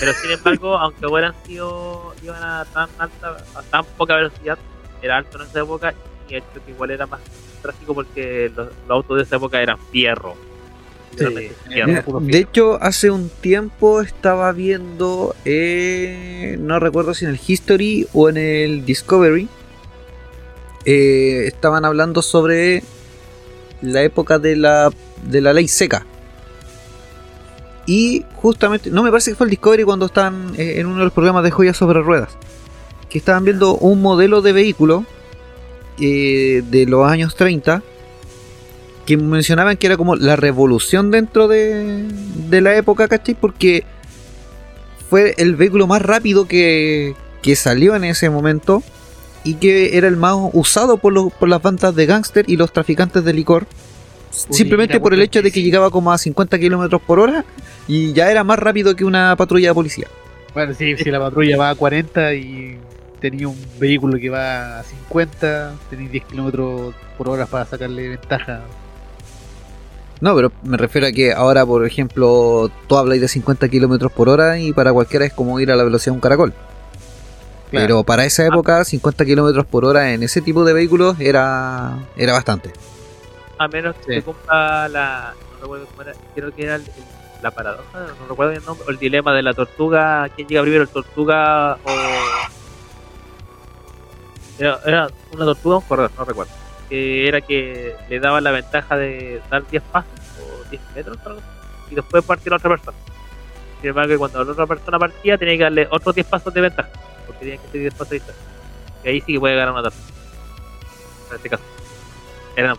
Pero 0.01 0.13
sin 0.15 0.31
embargo, 0.33 0.77
aunque 0.79 1.07
hubieran 1.07 1.35
sido 1.47 2.15
iban 2.23 2.43
a 2.43 2.65
tan 2.67 2.89
alta, 2.99 3.37
a 3.55 3.63
tan 3.63 3.85
poca 3.97 4.17
velocidad, 4.17 4.59
era 5.03 5.19
alto 5.19 5.41
en 5.41 5.47
esa 5.49 5.61
época 5.61 5.95
y 6.29 6.35
el 6.35 6.43
choque 6.55 6.71
igual 6.71 6.91
era 6.91 7.07
más 7.07 7.21
trágico 7.63 7.95
porque 7.95 8.51
los, 8.55 8.67
los 8.67 8.91
autos 8.91 9.17
de 9.19 9.23
esa 9.25 9.37
época 9.37 9.61
eran 9.61 9.79
fierro. 9.91 10.35
Literalmente 11.13 11.55
fierro. 11.69 12.21
De 12.21 12.39
hecho, 12.39 12.79
hace 12.83 13.11
un 13.11 13.29
tiempo 13.29 14.01
estaba 14.01 14.51
viendo, 14.53 15.35
eh, 15.45 16.57
no 16.61 16.79
recuerdo 16.81 17.15
si 17.15 17.25
en 17.25 17.31
el 17.31 17.41
History 17.47 18.07
o 18.13 18.29
en 18.29 18.37
el 18.37 18.85
Discovery, 18.85 19.49
eh, 20.85 21.45
estaban 21.47 21.85
hablando 21.85 22.21
sobre 22.21 22.83
la 23.93 24.03
época 24.03 24.39
de 24.39 24.57
la, 24.57 24.91
de 25.25 25.41
la 25.41 25.53
ley 25.53 25.69
seca. 25.69 26.07
Y 27.87 28.25
justamente, 28.37 28.91
no 28.91 29.03
me 29.03 29.11
parece 29.11 29.31
que 29.31 29.37
fue 29.37 29.47
el 29.47 29.51
Discovery 29.51 29.85
cuando 29.85 30.07
estaban 30.07 30.55
eh, 30.57 30.81
en 30.81 30.87
uno 30.87 30.99
de 30.99 31.05
los 31.05 31.13
programas 31.13 31.45
de 31.45 31.51
joyas 31.51 31.77
sobre 31.77 32.01
ruedas, 32.01 32.31
que 33.11 33.19
estaban 33.19 33.45
viendo 33.45 33.77
un 33.77 34.01
modelo 34.01 34.41
de 34.41 34.53
vehículo 34.53 35.05
eh, 36.01 36.63
de 36.71 36.87
los 36.87 37.07
años 37.09 37.37
30 37.37 37.83
que 39.07 39.17
mencionaban 39.17 39.77
que 39.77 39.87
era 39.87 39.97
como 39.97 40.17
la 40.17 40.35
revolución 40.35 41.11
dentro 41.11 41.47
de, 41.47 42.07
de 42.49 42.61
la 42.61 42.75
época, 42.75 43.07
¿cachai? 43.07 43.35
Porque 43.35 43.85
fue 45.11 45.35
el 45.39 45.57
vehículo 45.57 45.87
más 45.87 46.01
rápido 46.01 46.49
que, 46.49 47.15
que 47.43 47.57
salió 47.57 47.95
en 47.95 48.05
ese 48.05 48.31
momento 48.31 48.83
y 49.45 49.55
que 49.55 49.97
era 49.97 50.09
el 50.09 50.17
más 50.17 50.37
usado 50.53 50.97
por, 50.97 51.13
los, 51.13 51.33
por 51.33 51.49
las 51.49 51.63
bandas 51.63 51.95
de 51.95 52.07
gángster 52.07 52.45
y 52.49 52.57
los 52.57 52.73
traficantes 52.73 53.25
de 53.25 53.33
licor. 53.33 53.67
Simplemente 54.31 54.99
por 54.99 55.15
el 55.15 55.23
hecho 55.23 55.43
de 55.43 55.53
que 55.53 55.63
llegaba 55.63 55.91
como 55.91 56.11
a 56.11 56.19
50 56.19 56.59
kilómetros 56.59 57.01
por 57.03 57.21
hora 57.21 57.45
y 57.87 58.13
ya 58.13 58.31
era 58.31 58.43
más 58.43 58.59
rápido 58.59 58.97
que 58.97 59.05
una 59.05 59.37
patrulla 59.37 59.69
de 59.69 59.75
policía. 59.75 60.09
Bueno, 60.55 60.75
sí, 60.75 60.97
si 60.97 61.11
la 61.11 61.21
patrulla 61.21 61.57
va 61.57 61.71
a 61.71 61.75
40 61.75 62.35
y 62.35 62.79
tenía 63.21 63.47
un 63.47 63.57
vehículo 63.79 64.19
que 64.19 64.31
va 64.31 64.81
a 64.81 64.83
50, 64.83 65.75
tenía 65.91 66.09
10 66.09 66.25
kilómetros 66.25 66.95
por 67.17 67.29
hora 67.29 67.47
para 67.47 67.65
sacarle 67.65 68.09
ventaja. 68.09 68.63
No, 70.21 70.35
pero 70.35 70.53
me 70.63 70.77
refiero 70.77 71.07
a 71.07 71.13
que 71.13 71.33
ahora, 71.33 71.67
por 71.67 71.87
ejemplo, 71.87 72.71
tú 72.87 72.97
hablas 72.97 73.21
de 73.21 73.29
50 73.29 73.69
kilómetros 73.69 74.11
por 74.13 74.29
hora 74.29 74.59
y 74.59 74.73
para 74.73 74.93
cualquiera 74.93 75.27
es 75.27 75.33
como 75.33 75.61
ir 75.61 75.71
a 75.71 75.77
la 75.77 75.85
velocidad 75.85 76.13
de 76.13 76.17
un 76.17 76.21
caracol. 76.21 76.55
Claro. 77.75 77.87
Pero 77.87 78.05
para 78.05 78.25
esa 78.25 78.47
época, 78.47 78.85
50 78.85 79.25
kilómetros 79.25 79.67
por 79.67 79.85
hora 79.85 80.13
en 80.13 80.23
ese 80.23 80.41
tipo 80.41 80.65
de 80.65 80.73
vehículos 80.73 81.19
era, 81.21 81.99
era 82.17 82.33
bastante. 82.33 82.73
A 83.59 83.69
menos 83.69 83.95
que 83.97 84.03
Sí. 84.05 84.13
se 84.21 84.23
cumpla 84.23 84.89
la. 84.89 85.35
No 85.55 85.61
recuerdo 85.63 85.87
cómo 85.87 86.03
era. 86.03 86.13
Creo 86.35 86.55
que 86.55 86.63
era 86.65 86.75
el- 86.77 86.83
el- 86.83 87.43
la 87.43 87.51
paradoja, 87.51 88.01
no 88.21 88.29
recuerdo 88.29 88.53
el 88.53 88.65
nombre. 88.65 88.85
O 88.87 88.91
el 88.91 88.99
dilema 88.99 89.33
de 89.35 89.43
la 89.43 89.53
tortuga. 89.55 90.29
¿Quién 90.35 90.49
llega 90.49 90.63
primero, 90.63 90.83
el 90.83 90.89
tortuga 90.89 91.75
o.? 91.85 91.91
Era, 94.59 94.79
era 94.87 95.09
una 95.33 95.45
tortuga 95.45 95.77
o 95.77 95.79
un 95.81 95.85
corredor, 95.87 96.11
no 96.17 96.25
recuerdo. 96.25 96.53
Que 96.89 97.27
era 97.29 97.41
que 97.41 97.95
le 98.09 98.21
daba 98.21 98.41
la 98.41 98.51
ventaja 98.51 98.97
de 98.97 99.41
dar 99.51 99.67
10 99.69 99.83
pasos 99.85 100.11
o 100.41 100.69
10 100.71 100.83
metros 100.95 101.19
algo 101.25 101.41
y 101.91 101.95
después 101.95 102.25
partir 102.25 102.53
a 102.53 102.57
otra 102.57 102.71
persona. 102.71 102.97
Sin 103.81 103.91
embargo, 103.91 104.17
cuando 104.19 104.45
la 104.45 104.53
otra 104.53 104.67
persona 104.67 104.99
partía, 104.99 105.37
tenía 105.37 105.57
que 105.57 105.63
darle 105.65 105.89
otros 105.91 106.15
10 106.15 106.27
pasos 106.27 106.53
de 106.55 106.61
ventaja. 106.61 106.89
Porque 107.27 107.41
tenía 107.41 107.57
que 107.59 107.69
ser 107.69 107.81
10 107.81 107.95
pasos 107.95 108.09
de. 108.11 108.23
Y 109.05 109.09
ahí 109.09 109.21
sí 109.21 109.33
que 109.35 109.41
puede 109.41 109.55
ganar 109.57 109.73
una 109.73 109.83
tortuga. 109.83 110.05
En 111.31 111.37
este 111.37 111.49
caso. 111.51 111.63
Eran 112.57 112.77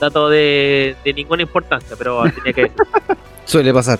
dato 0.00 0.28
de, 0.28 0.94
de 1.04 1.12
ninguna 1.14 1.42
importancia, 1.42 1.96
pero 1.96 2.22
tenía 2.30 2.52
que 2.52 2.60
decir. 2.62 2.76
Suele 3.44 3.72
pasar. 3.72 3.98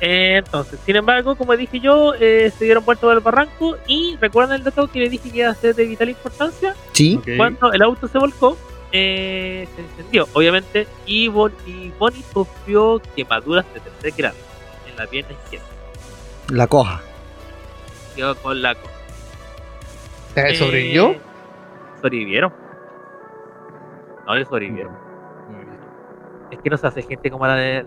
Entonces, 0.00 0.80
sin 0.84 0.96
embargo, 0.96 1.36
como 1.36 1.56
dije 1.56 1.78
yo, 1.80 2.14
eh, 2.18 2.52
se 2.58 2.64
dieron 2.64 2.84
vuelta 2.84 3.06
del 3.08 3.20
barranco 3.20 3.76
y 3.86 4.16
recuerdan 4.20 4.56
el 4.56 4.64
dato 4.64 4.88
que 4.90 4.98
le 5.00 5.08
dije 5.08 5.30
que 5.30 5.38
iba 5.38 5.50
a 5.50 5.54
ser 5.54 5.74
de 5.74 5.84
vital 5.86 6.08
importancia. 6.10 6.74
Sí. 6.92 7.20
Cuando 7.36 7.72
el 7.72 7.80
auto 7.82 8.08
se 8.08 8.18
volcó, 8.18 8.58
eh, 8.92 9.66
se 9.74 9.80
encendió, 9.82 10.28
obviamente, 10.34 10.86
y, 11.06 11.28
Bon- 11.28 11.54
y 11.66 11.90
Bonnie 11.98 12.24
sufrió 12.32 13.00
quemaduras 13.16 13.64
de 13.72 13.80
tercer 13.80 14.12
grado 14.16 14.36
en 14.90 14.96
la 14.96 15.06
pierna 15.06 15.32
izquierda. 15.32 15.66
La 16.50 16.66
coja. 16.66 17.00
Quedó 18.16 18.34
con 18.36 18.60
la 18.62 18.74
co- 18.74 18.88
Eh, 20.36 20.54
¿Sobrevivió? 20.56 21.10
Eh, 21.10 21.20
sobrevivieron. 22.00 22.52
No, 24.26 24.34
le 24.34 24.44
sobrevivieron. 24.44 24.92
Es 26.50 26.58
que 26.60 26.70
no 26.70 26.76
se 26.76 26.86
hace 26.86 27.02
gente 27.02 27.30
como 27.30 27.46
la 27.46 27.54
de. 27.54 27.86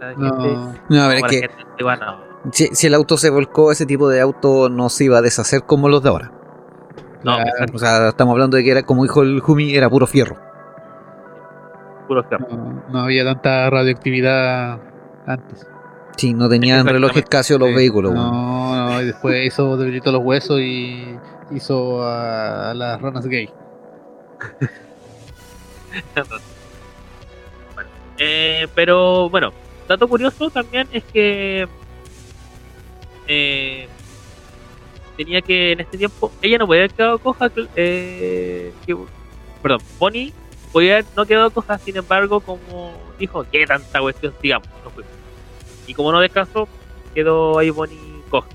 La 0.00 0.08
de 0.08 0.14
gente, 0.16 0.28
No. 0.28 0.74
No, 0.88 1.02
a 1.02 1.08
ver, 1.08 1.18
es 1.18 1.24
que 1.24 1.48
no. 1.80 2.24
si, 2.52 2.66
si 2.68 2.86
el 2.86 2.94
auto 2.94 3.16
se 3.16 3.30
volcó, 3.30 3.70
ese 3.72 3.86
tipo 3.86 4.08
de 4.08 4.20
auto 4.20 4.68
no 4.68 4.88
se 4.88 5.04
iba 5.04 5.18
a 5.18 5.22
deshacer 5.22 5.62
como 5.64 5.88
los 5.88 6.02
de 6.02 6.08
ahora. 6.10 6.32
No, 7.22 7.38
O 7.72 7.78
sea, 7.78 8.08
estamos 8.08 8.32
hablando 8.32 8.56
de 8.58 8.64
que 8.64 8.70
era, 8.70 8.82
como 8.82 9.02
dijo 9.02 9.22
el 9.22 9.40
Jumi, 9.40 9.74
era 9.74 9.88
puro 9.88 10.06
fierro. 10.06 10.36
puro 12.06 12.22
fierro. 12.24 12.46
No, 12.50 12.82
no 12.90 12.98
había 13.00 13.24
tanta 13.24 13.70
radioactividad 13.70 14.78
antes. 15.26 15.66
Sí, 16.16 16.32
no 16.32 16.48
tenían 16.48 16.86
relojes 16.86 17.24
Casio 17.24 17.58
los 17.58 17.68
Sí. 17.70 17.74
vehículos. 17.74 18.14
No, 18.14 18.88
no, 18.90 19.02
y 19.02 19.06
después 19.06 19.46
hizo 19.46 19.76
debilitó 19.76 20.12
los 20.12 20.22
huesos 20.22 20.60
y 20.60 21.16
hizo 21.50 22.02
a, 22.02 22.70
a 22.70 22.74
las 22.74 23.00
ranas 23.00 23.26
gay. 23.26 23.48
Bueno, 27.74 27.90
eh, 28.18 28.68
pero 28.74 29.28
bueno, 29.28 29.52
dato 29.88 30.08
curioso 30.08 30.50
también 30.50 30.88
es 30.92 31.02
que 31.04 31.66
eh, 33.26 33.88
tenía 35.16 35.40
que 35.42 35.72
en 35.72 35.80
este 35.80 35.98
tiempo 35.98 36.30
ella 36.42 36.58
no 36.58 36.66
podía 36.66 36.82
haber 36.82 36.90
quedado 36.92 37.18
coja. 37.18 37.50
Eh, 37.76 38.72
que- 38.86 38.96
perdón, 39.62 39.80
Bonnie 39.98 40.32
podía 40.72 40.94
haber 40.94 41.06
no 41.16 41.26
quedado 41.26 41.50
coja, 41.50 41.78
sin 41.78 41.96
embargo, 41.96 42.40
como 42.40 42.92
dijo, 43.18 43.44
que 43.50 43.66
tanta 43.66 44.00
cuestión, 44.00 44.32
digamos, 44.42 44.68
no 44.84 44.90
fue. 44.90 45.04
Y 45.86 45.94
como 45.94 46.12
no 46.12 46.20
descansó, 46.20 46.68
quedó 47.14 47.58
ahí 47.58 47.70
Bonnie 47.70 48.22
coja. 48.30 48.48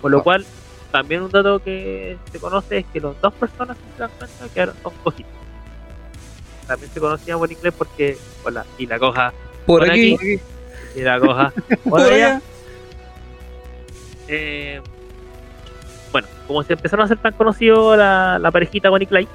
Por 0.00 0.10
lo 0.10 0.18
Oh. 0.18 0.22
cual, 0.22 0.44
también 0.92 1.22
un 1.22 1.30
dato 1.30 1.58
que 1.62 2.16
se 2.32 2.38
conoce 2.40 2.78
es 2.78 2.86
que 2.92 3.00
las 3.00 3.20
dos 3.20 3.32
personas 3.34 3.76
que 3.76 3.82
se 3.96 3.98
dan 4.02 4.10
cuenta 4.18 4.48
quedaron 4.54 4.74
son 4.82 4.92
cojitas. 5.02 5.32
También 6.66 6.90
se 6.92 7.00
conocía 7.00 7.36
Bonnie 7.36 7.56
Clay 7.56 7.72
porque, 7.72 8.16
hola, 8.44 8.64
y 8.78 8.86
la 8.86 8.98
coja, 8.98 9.32
Por, 9.66 9.80
Por 9.80 9.90
aquí. 9.90 10.14
aquí. 10.14 10.40
y 10.96 11.00
la 11.02 11.18
coja, 11.20 11.52
Por 11.68 11.90
por 11.90 12.00
allá. 12.02 12.14
allá. 12.14 12.40
Eh, 14.28 14.80
bueno, 16.12 16.28
como 16.46 16.62
se 16.62 16.72
empezaron 16.74 17.02
a 17.02 17.04
hacer 17.06 17.18
tan 17.18 17.32
conocidos 17.34 17.96
la, 17.98 18.38
la 18.38 18.50
parejita 18.50 18.88
Bonnie 18.90 19.04
y 19.04 19.06
Clyde, 19.08 19.28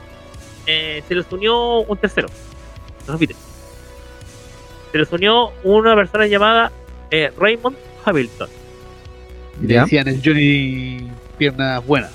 eh, 0.68 1.04
se 1.08 1.16
les 1.16 1.30
unió 1.32 1.80
un 1.82 1.98
tercero. 1.98 2.28
No. 3.08 3.18
Se 3.18 4.98
les 4.98 5.12
unió 5.12 5.52
una 5.64 5.94
persona 5.96 6.26
llamada 6.28 6.72
eh, 7.12 7.32
Raymond 7.38 7.76
Hamilton. 8.06 8.50
Y 9.62 9.68
le 9.68 9.80
decían 9.80 10.08
el 10.08 10.22
Johnny 10.24 11.10
piernas 11.38 11.86
buenas. 11.86 12.12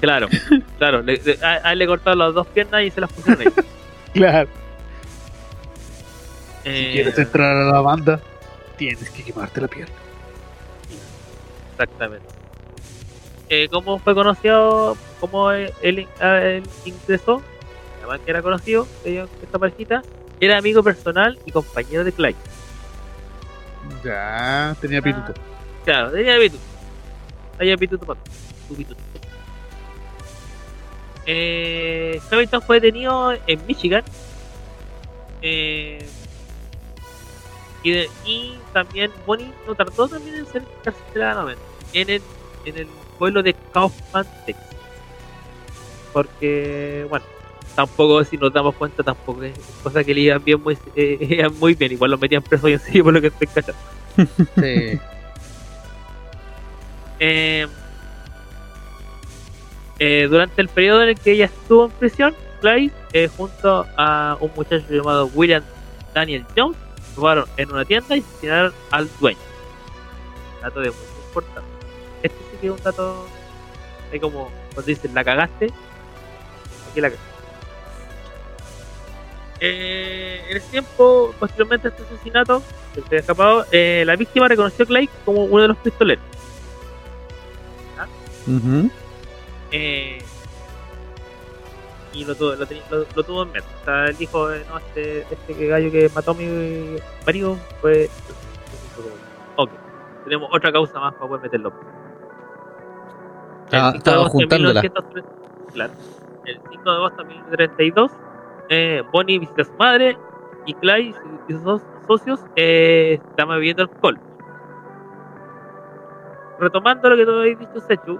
Claro, 0.00 0.28
claro. 0.78 1.02
le- 1.02 1.20
le- 1.24 1.38
a, 1.44 1.68
a 1.68 1.72
él 1.72 1.78
le 1.78 1.86
cortaron 1.86 2.18
las 2.18 2.34
dos 2.34 2.46
piernas 2.48 2.82
y 2.82 2.90
se 2.90 3.00
las 3.00 3.12
pusieron 3.12 3.42
ahí. 3.46 3.52
Claro. 4.12 4.48
Eh, 6.64 6.86
Si 6.86 6.92
quieres 6.92 7.18
entrar 7.18 7.56
a 7.56 7.64
la 7.72 7.80
banda, 7.80 8.20
tienes 8.76 9.08
que 9.10 9.22
quemarte 9.24 9.60
la 9.60 9.68
pierna. 9.68 9.94
Exactamente. 11.72 12.26
Eh, 13.48 13.68
¿Cómo 13.70 13.98
fue 13.98 14.14
conocido? 14.14 14.96
¿Cómo 15.20 15.50
él, 15.50 15.70
él- 15.82 16.06
él 16.20 16.62
ingresó? 16.84 17.42
Además 18.00 18.20
que 18.24 18.30
era 18.30 18.42
conocido, 18.42 18.86
ellos- 19.04 19.30
esta 19.42 19.58
parejita. 19.58 20.02
Era 20.40 20.58
amigo 20.58 20.82
personal 20.82 21.38
y 21.46 21.52
compañero 21.52 22.02
de 22.04 22.12
Clyde. 22.12 22.36
Ya, 24.04 24.76
tenía 24.80 25.00
pituto. 25.02 25.34
Claro, 25.84 26.10
tenía 26.12 26.38
pituto. 26.38 26.62
Tenía 27.58 27.76
pituto 27.76 28.06
para 28.06 28.20
tu 28.68 28.74
pituto. 28.76 29.00
Eh, 31.26 32.20
Hamilton 32.30 32.62
fue 32.62 32.80
detenido 32.80 33.32
en 33.46 33.66
Michigan. 33.66 34.02
Eh, 35.40 36.06
y, 37.82 37.90
de- 37.90 38.10
y 38.24 38.58
también 38.72 39.10
Bonnie 39.26 39.52
no 39.66 39.74
tardó 39.74 40.08
también 40.08 40.36
en 40.36 40.46
ser 40.46 40.62
encarcelada 40.80 41.34
nuevamente. 41.42 41.62
En 41.92 42.10
el, 42.10 42.22
en 42.64 42.78
el 42.78 42.86
pueblo 43.18 43.42
de 43.42 43.54
Kaufman, 43.72 44.26
Texas. 44.46 44.66
Porque, 46.12 47.06
bueno, 47.08 47.24
tampoco, 47.74 48.24
si 48.24 48.36
nos 48.36 48.52
damos 48.52 48.74
cuenta, 48.74 49.02
tampoco 49.02 49.42
es 49.42 49.58
cosa 49.82 50.04
que 50.04 50.14
le 50.14 50.22
iban 50.22 50.42
bien 50.44 50.62
muy, 50.62 50.76
eh, 50.96 51.18
iban 51.20 51.58
muy 51.58 51.74
bien. 51.74 51.92
Igual 51.92 52.12
los 52.12 52.20
metían 52.20 52.42
presos 52.42 52.64
hoy 52.64 52.72
en 52.74 52.80
sí, 52.80 53.02
por 53.02 53.12
lo 53.12 53.20
que 53.20 53.28
estoy 53.28 53.46
cachando. 53.48 53.80
Sí. 54.56 55.00
Eh, 57.24 57.68
eh, 60.00 60.26
durante 60.28 60.60
el 60.60 60.68
periodo 60.68 61.04
en 61.04 61.10
el 61.10 61.20
que 61.20 61.30
ella 61.30 61.44
estuvo 61.44 61.84
en 61.84 61.92
prisión, 61.92 62.34
Clyde, 62.60 62.92
eh, 63.12 63.28
junto 63.36 63.86
a 63.96 64.36
un 64.40 64.50
muchacho 64.56 64.84
llamado 64.90 65.30
William 65.32 65.62
Daniel 66.12 66.44
Jones, 66.56 66.76
robaron 67.16 67.44
en 67.56 67.70
una 67.70 67.84
tienda 67.84 68.16
y 68.16 68.20
asesinaron 68.20 68.72
al 68.90 69.08
dueño. 69.20 69.38
Dato 70.60 70.80
de 70.80 70.90
muy 70.90 70.98
importante. 71.28 71.70
Este 72.24 72.38
sí 72.38 72.56
que 72.60 72.66
es 72.66 72.72
un 72.72 72.82
dato 72.82 73.26
es 74.10 74.20
como 74.20 74.50
cuando 74.74 74.88
dicen 74.88 75.14
la 75.14 75.22
cagaste. 75.22 75.66
Aquí 76.90 77.00
la 77.00 77.10
cagaste. 77.10 77.31
Eh, 79.64 80.42
en 80.50 80.56
ese 80.56 80.68
tiempo, 80.72 81.32
posteriormente 81.38 81.86
a 81.86 81.90
este 81.92 82.02
asesinato, 82.02 82.62
que 82.94 83.00
se 83.00 83.06
había 83.06 83.20
escapado, 83.20 83.64
eh, 83.70 84.02
la 84.04 84.16
víctima 84.16 84.48
reconoció 84.48 84.84
a 84.84 84.88
Clyde 84.88 85.08
como 85.24 85.44
uno 85.44 85.62
de 85.62 85.68
los 85.68 85.76
pistoleros. 85.78 86.24
Eh, 89.70 90.18
y 92.12 92.24
lo 92.24 92.34
tuvo, 92.34 92.54
lo, 92.56 92.66
lo- 92.90 93.06
lo 93.14 93.22
tuvo 93.22 93.42
en 93.44 93.52
mente. 93.52 93.68
O 93.80 93.84
sea, 93.84 94.06
él 94.06 94.16
dijo, 94.16 94.52
eh, 94.52 94.64
no, 94.68 94.78
este, 94.78 95.20
este 95.30 95.54
que 95.54 95.66
gallo 95.68 95.90
que 95.92 96.10
mató 96.14 96.32
a 96.32 96.34
mi 96.34 96.96
marido 97.24 97.56
fue... 97.80 98.10
Ok, 99.56 99.70
tenemos 100.24 100.48
otra 100.52 100.72
causa 100.72 100.98
más 100.98 101.14
para 101.14 101.26
poder 101.28 101.42
meterlo. 101.42 101.72
Estaba- 103.64 103.88
El 103.88 103.92
5 103.92 103.92
de 103.92 103.98
estaba 103.98 104.24
de 104.24 104.30
juntándola. 104.30 104.80
1930 104.82 105.72
Claro. 105.72 105.92
El 106.44 106.60
5 106.70 106.90
de 106.90 106.96
agosto 106.96 107.22
de 107.22 107.28
1932, 107.28 108.12
eh, 108.74 109.02
Bonnie 109.12 109.38
visita 109.38 109.62
a 109.62 109.64
su 109.66 109.72
madre 109.74 110.16
y 110.64 110.72
Clyde 110.74 111.14
y 111.48 111.52
sus 111.52 111.62
so- 111.62 111.82
socios 112.06 112.40
eh, 112.56 113.18
estaban 113.30 113.56
bebiendo 113.56 113.82
alcohol. 113.82 114.18
Retomando 116.58 117.10
lo 117.10 117.16
que 117.16 117.24
tú 117.26 117.32
habéis 117.32 117.58
dicho, 117.58 117.80
Sechu, 117.80 118.18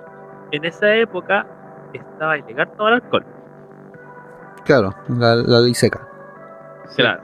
en 0.51 0.65
esa 0.65 0.95
época 0.97 1.47
estaba 1.93 2.37
ilegal 2.39 2.69
tomar 2.77 2.95
alcohol. 2.95 3.25
Claro, 4.65 4.95
la, 5.09 5.37
la 5.37 5.61
ley 5.61 5.75
seca. 5.75 6.07
Claro. 6.97 7.23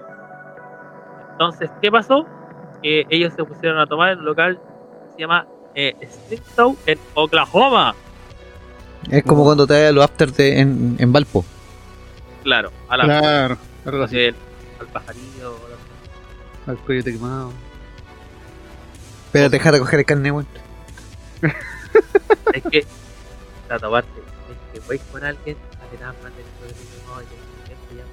Entonces, 1.33 1.71
¿qué 1.83 1.91
pasó? 1.91 2.27
Que 2.83 3.07
ellos 3.11 3.33
se 3.35 3.45
pusieron 3.45 3.79
a 3.79 3.87
tomar 3.87 4.13
en 4.13 4.21
un 4.21 4.25
local 4.25 4.59
que 5.07 5.13
se 5.15 5.21
llama 5.21 5.47
eh, 5.75 5.95
en 6.87 6.99
Oklahoma. 7.15 7.95
Es 9.11 9.23
como 9.25 9.45
cuando 9.45 9.67
te 9.67 9.75
vas 9.75 9.91
a 9.91 9.93
los 9.93 10.05
after 10.05 10.33
de- 10.33 10.61
en, 10.61 10.97
en 10.99 11.13
Valpo. 11.13 11.45
Claro, 12.43 12.73
a 12.89 12.97
la 12.97 13.05
Claro. 13.05 13.59
Algo 13.85 14.03
así. 14.05 14.27
al, 14.27 14.37
al 14.81 14.87
pajarillo. 14.89 15.57
Al 16.67 16.79
coyote 16.79 17.13
quemado. 17.13 17.53
Pero 19.33 19.49
deja 19.49 19.73
de 19.73 19.79
coger 19.79 20.01
el 20.01 20.07
carne, 20.07 20.31
weón. 20.31 20.47
Es 22.55 22.63
que, 22.71 22.87
la 23.69 23.79
parte, 23.79 24.09
es 24.19 24.81
que 24.81 24.89
vais 24.89 25.01
con 25.13 25.23
alguien 25.23 25.57
a 25.57 25.91
que 25.91 25.99
nada 25.99 26.15
más 26.23 26.33
de 26.35 26.43
no, 27.07 27.21
ya, 27.21 27.29
siempre 27.67 27.97
ya 27.97 28.05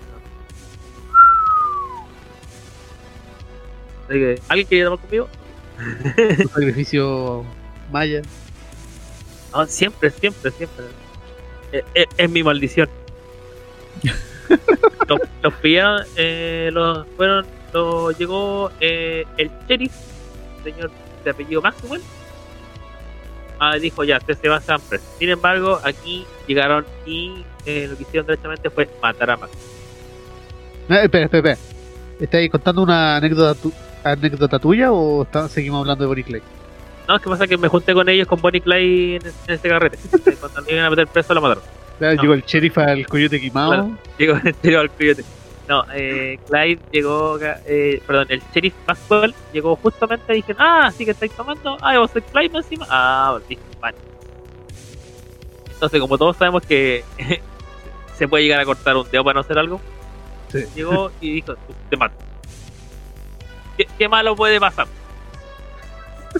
no. 4.07 4.07
Que, 4.07 4.41
¿alguien 4.49 4.67
quiere 4.67 4.83
tomar 4.85 4.99
conmigo? 4.99 5.29
Un 6.39 6.49
sacrificio 6.49 7.45
maya. 7.91 8.21
No, 9.53 9.65
siempre, 9.65 10.11
siempre, 10.11 10.51
siempre. 10.51 10.85
Eh, 11.71 11.83
eh, 11.95 12.05
es 12.17 12.29
mi 12.29 12.43
maldición. 12.43 12.89
los, 15.07 15.19
los 15.41 15.53
pillaron, 15.55 16.03
eh, 16.15 16.69
los 16.73 17.05
fueron, 17.17 17.45
los 17.73 18.17
llegó 18.17 18.71
eh, 18.79 19.25
el 19.37 19.49
sheriff, 19.67 19.93
señor 20.63 20.91
de 21.23 21.31
apellido 21.31 21.61
Maxwell. 21.61 22.01
Ah, 23.59 23.75
dijo 23.77 24.03
ya, 24.03 24.17
usted 24.17 24.37
se 24.39 24.49
va 24.49 24.57
a 24.57 24.61
San 24.61 24.81
preso. 24.81 25.05
Sin 25.17 25.29
embargo, 25.29 25.79
aquí 25.83 26.25
llegaron 26.45 26.85
y 27.05 27.43
eh, 27.65 27.87
lo 27.89 27.95
que 27.97 28.03
hicieron 28.03 28.27
directamente 28.27 28.69
fue 28.69 28.89
matar 29.01 29.31
a 29.31 29.37
Maxwell. 29.37 29.59
No, 30.89 30.95
espera, 30.97 31.25
espera, 31.25 31.51
espera. 31.53 31.57
¿Estáis 32.19 32.49
contando 32.51 32.83
una 32.83 33.15
anécdota, 33.17 33.59
tu- 33.59 33.73
anécdota 34.03 34.59
tuya 34.59 34.91
o 34.91 35.23
está- 35.23 35.49
seguimos 35.49 35.81
hablando 35.81 36.03
de 36.03 36.07
Bonnie 36.07 36.23
Clay? 36.23 36.41
No, 37.07 37.15
es 37.15 37.21
que 37.21 37.29
pasa 37.29 37.47
que 37.47 37.57
me 37.57 37.67
junté 37.67 37.93
con 37.93 38.07
ellos 38.09 38.27
con 38.27 38.41
Bonnie 38.41 38.61
Clyde 38.61 39.15
en, 39.17 39.21
en 39.47 39.53
ese 39.53 39.69
carrete. 39.69 39.97
Cuando 40.39 40.71
iban 40.71 40.85
a 40.85 40.89
meter 40.89 41.07
preso, 41.07 41.33
la 41.33 41.41
mataron. 41.41 41.63
Claro, 41.99 42.15
No. 42.15 42.21
Llegó 42.21 42.33
el 42.33 42.43
sheriff 42.43 42.77
al 42.77 43.05
coyote 43.07 43.39
quemado. 43.39 43.69
Claro. 43.69 43.97
Llegó 44.17 44.33
en 44.43 44.55
serio 44.61 44.79
al 44.81 44.89
coyote. 44.91 45.23
No, 45.67 45.83
eh, 45.93 46.37
Clyde 46.47 46.79
llegó, 46.91 47.39
eh, 47.41 47.99
perdón, 48.05 48.27
el 48.29 48.39
sheriff 48.53 48.75
Maxwell 48.87 49.33
llegó 49.51 49.75
justamente 49.77 50.31
y 50.33 50.35
dijeron, 50.37 50.61
ah, 50.61 50.91
sí 50.95 51.05
que 51.05 51.11
estáis 51.11 51.31
tomando, 51.31 51.75
ah, 51.81 51.97
vos 51.97 52.11
sois 52.11 52.23
Clyde 52.31 52.55
encima, 52.55 52.85
ah, 52.87 53.39
listo, 53.49 53.65
vale. 53.79 53.97
Entonces, 55.73 55.99
como 55.99 56.19
todos 56.19 56.37
sabemos 56.37 56.63
que 56.67 57.03
se 58.15 58.27
puede 58.27 58.43
llegar 58.43 58.59
a 58.59 58.65
cortar 58.65 58.95
un 58.95 59.09
dedo 59.09 59.23
para 59.23 59.33
no 59.35 59.39
hacer 59.41 59.57
algo, 59.57 59.81
Sí. 60.51 60.59
llegó 60.75 61.11
y 61.19 61.31
dijo, 61.33 61.55
te 61.89 61.97
mato. 61.97 62.15
¿Qué, 63.75 63.87
qué 63.97 64.07
malo 64.07 64.35
puede 64.35 64.59
pasar? 64.59 64.85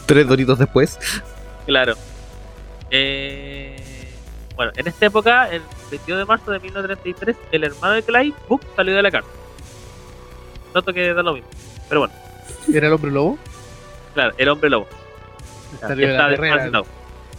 Tres 0.06 0.28
doritos 0.28 0.60
después. 0.60 1.00
Claro. 1.66 1.96
Eh, 2.92 3.76
bueno, 4.56 4.72
en 4.76 4.88
esta 4.88 5.06
época, 5.08 5.50
el 5.52 5.62
22 5.92 6.20
de 6.20 6.26
marzo 6.26 6.52
de 6.52 6.60
1933, 6.60 7.36
el 7.52 7.64
hermano 7.64 7.94
de 7.96 8.04
Clyde, 8.04 8.34
Book, 8.48 8.62
salió 8.76 8.96
de 8.96 9.02
la 9.02 9.12
cárcel. 9.12 9.32
Noto 10.74 10.94
que 10.94 11.14
da 11.14 11.22
lo 11.24 11.34
mismo. 11.34 11.50
Pero 11.90 12.02
bueno, 12.02 12.14
¿Era 12.74 12.88
el 12.88 12.94
hombre 12.94 13.12
lobo? 13.12 13.38
claro, 14.14 14.34
el 14.38 14.50
hombre 14.50 14.70
lobo. 14.70 14.88
Ya, 15.82 15.88
Salió 15.88 16.08
ya 16.08 16.08
de 16.08 16.14
está 16.14 16.24
la 16.24 16.30
guerrera. 16.30 16.56
desparasitado. 16.64 16.86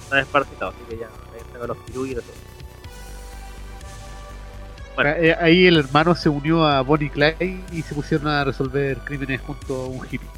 Está 0.05 0.17
desparasitado, 0.17 0.71
así 0.71 0.81
que 0.89 0.99
ya 0.99 1.07
ahí 1.07 1.41
está 1.41 1.59
con 1.59 1.69
los 1.69 1.79
pirú 1.79 2.07
y 2.07 2.15
todo. 2.15 2.25
Bueno. 4.95 5.11
Eh, 5.19 5.37
Ahí 5.41 5.67
el 5.67 5.77
hermano 5.79 6.15
se 6.15 6.29
unió 6.31 6.65
a 6.67 6.81
Bonnie 6.83 7.11
Clay 7.11 7.63
y 7.73 7.83
se 7.83 7.95
pusieron 7.95 8.29
a 8.29 8.45
resolver 8.45 8.99
crímenes 8.99 9.41
junto 9.43 9.75
a 9.75 9.87
un 9.89 10.05
hippie. 10.07 10.29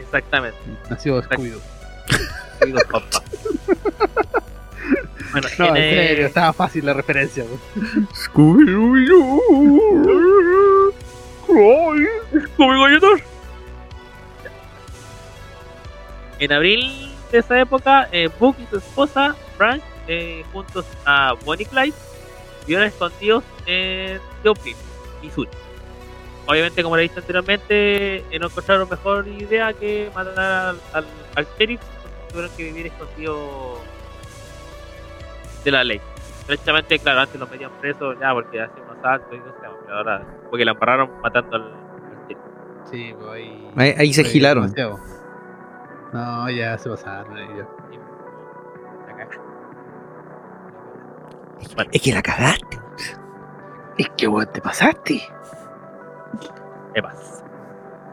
Exactamente. 0.00 0.56
Nació 0.88 1.22
Scooby-Doo. 1.22 1.60
Soy 2.58 2.72
dos 2.72 2.84
papás. 2.84 3.22
bueno, 5.32 5.48
No, 5.58 5.66
en 5.68 5.76
en, 5.76 5.94
serio, 5.94 6.26
estaba 6.26 6.52
fácil 6.52 6.86
la 6.86 6.94
referencia. 6.94 7.44
¿Cómo 12.56 12.82
galletas? 12.82 13.22
En 16.38 16.52
abril 16.52 17.12
de 17.30 17.38
esa 17.38 17.60
época, 17.60 18.08
eh, 18.12 18.28
Book 18.38 18.56
y 18.60 18.66
su 18.66 18.78
esposa, 18.78 19.36
Frank, 19.56 19.82
eh, 20.08 20.42
juntos 20.52 20.86
a 21.04 21.34
Bonnie 21.44 21.66
Clyde, 21.66 21.94
vivieron 22.62 22.86
escondidos 22.86 23.44
en 23.66 24.18
Joplin, 24.42 24.76
Missouri. 25.22 25.50
Obviamente, 26.46 26.82
como 26.82 26.96
le 26.96 27.04
he 27.04 27.08
dicho 27.08 27.20
anteriormente, 27.20 28.16
eh, 28.30 28.38
no 28.40 28.46
encontraron 28.46 28.88
mejor 28.88 29.28
idea 29.28 29.72
que 29.72 30.10
matar 30.14 30.38
al, 30.38 30.80
al, 30.92 31.06
al 31.36 31.46
sheriff, 31.58 31.80
tuvieron 32.30 32.50
que 32.56 32.64
vivir 32.64 32.86
escondidos 32.86 33.80
de 35.64 35.70
la 35.70 35.84
ley. 35.84 36.00
Derechamente, 36.46 36.98
claro, 36.98 37.20
antes 37.20 37.38
los 37.38 37.50
metían 37.50 37.70
presos 37.80 38.16
ya 38.20 38.32
porque 38.32 38.60
hacían 38.60 38.84
unos 38.84 38.98
asaltos 38.98 39.32
y 39.32 39.38
cosas, 39.38 39.54
pero 39.60 39.96
ahora, 39.96 40.26
porque 40.48 40.64
la 40.64 40.72
amarraron 40.72 41.10
matando 41.22 41.56
al. 41.56 41.72
Sí, 42.90 43.14
pues 43.16 43.30
ahí. 43.30 43.72
Ahí, 43.76 43.94
ahí 43.98 44.12
se 44.12 44.24
gilaron. 44.24 44.72
demasiado. 44.72 44.98
No, 46.12 46.50
ya 46.50 46.76
se 46.76 46.90
pasaron. 46.90 47.36
ya. 47.36 47.68
La 49.06 49.16
caga. 49.16 49.30
Es 51.92 52.02
que 52.02 52.12
la 52.12 52.22
cagaste. 52.22 52.80
Es 53.98 54.08
que 54.16 54.26
weón, 54.26 54.50
te 54.52 54.60
pasaste. 54.60 55.22
Evas. 56.94 57.44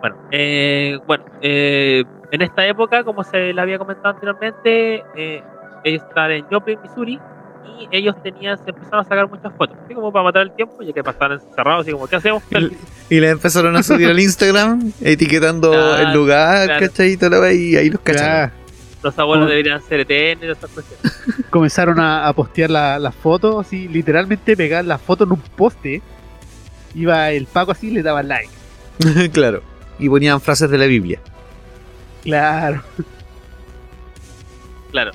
Bueno, 0.01 0.15
eh, 0.31 0.99
bueno 1.07 1.25
eh, 1.41 2.03
en 2.31 2.41
esta 2.41 2.65
época, 2.67 3.03
como 3.03 3.23
se 3.23 3.53
le 3.53 3.61
había 3.61 3.79
comentado 3.79 4.09
anteriormente, 4.09 5.03
eh, 5.15 5.43
ellos 5.83 6.03
estaban 6.03 6.31
en 6.31 6.45
Joplin, 6.49 6.79
Missouri, 6.81 7.19
y 7.79 7.87
ellos 7.91 8.15
tenían, 8.23 8.57
se 8.63 8.69
empezaron 8.69 9.01
a 9.01 9.03
sacar 9.03 9.29
muchas 9.29 9.53
fotos, 9.55 9.77
así 9.83 9.93
como 9.93 10.11
para 10.11 10.23
matar 10.25 10.43
el 10.43 10.51
tiempo, 10.51 10.81
ya 10.81 10.93
que 10.93 11.03
pasaban 11.03 11.33
encerrados, 11.39 11.81
así 11.81 11.91
como, 11.91 12.07
¿qué 12.07 12.15
hacemos? 12.15 12.43
Y 13.09 13.19
le 13.19 13.29
empezaron 13.29 13.75
a 13.75 13.83
subir 13.83 14.07
al 14.07 14.19
Instagram, 14.19 14.91
etiquetando 15.01 15.73
el 15.97 16.13
lugar, 16.13 16.65
claro. 16.67 16.87
¿cachai? 16.87 17.17
Y, 17.55 17.75
ahí 17.75 17.89
los 17.89 18.01
cacharon. 18.01 18.51
Los 19.03 19.17
abuelos 19.19 19.47
deberían 19.47 19.81
ser 19.81 20.01
eternos 20.01 20.45
y 20.45 20.51
esas 20.51 20.69
cuestiones. 20.71 21.47
comenzaron 21.49 21.99
a, 21.99 22.27
a 22.27 22.33
postear 22.33 22.69
la- 22.69 22.99
las 22.99 23.15
fotos, 23.15 23.65
así, 23.65 23.87
literalmente 23.87 24.57
pegar 24.57 24.85
las 24.85 25.01
fotos 25.01 25.27
en 25.27 25.33
un 25.33 25.41
poste. 25.41 26.01
Iba 26.95 27.29
el 27.31 27.45
Paco 27.45 27.71
así 27.71 27.87
y 27.87 27.91
le 27.91 28.03
daba 28.03 28.23
like. 28.23 28.49
claro. 29.31 29.61
Y 29.99 30.09
ponían 30.09 30.41
frases 30.41 30.69
de 30.69 30.77
la 30.77 30.85
Biblia. 30.85 31.19
Claro. 32.23 32.81
Claro. 34.91 35.11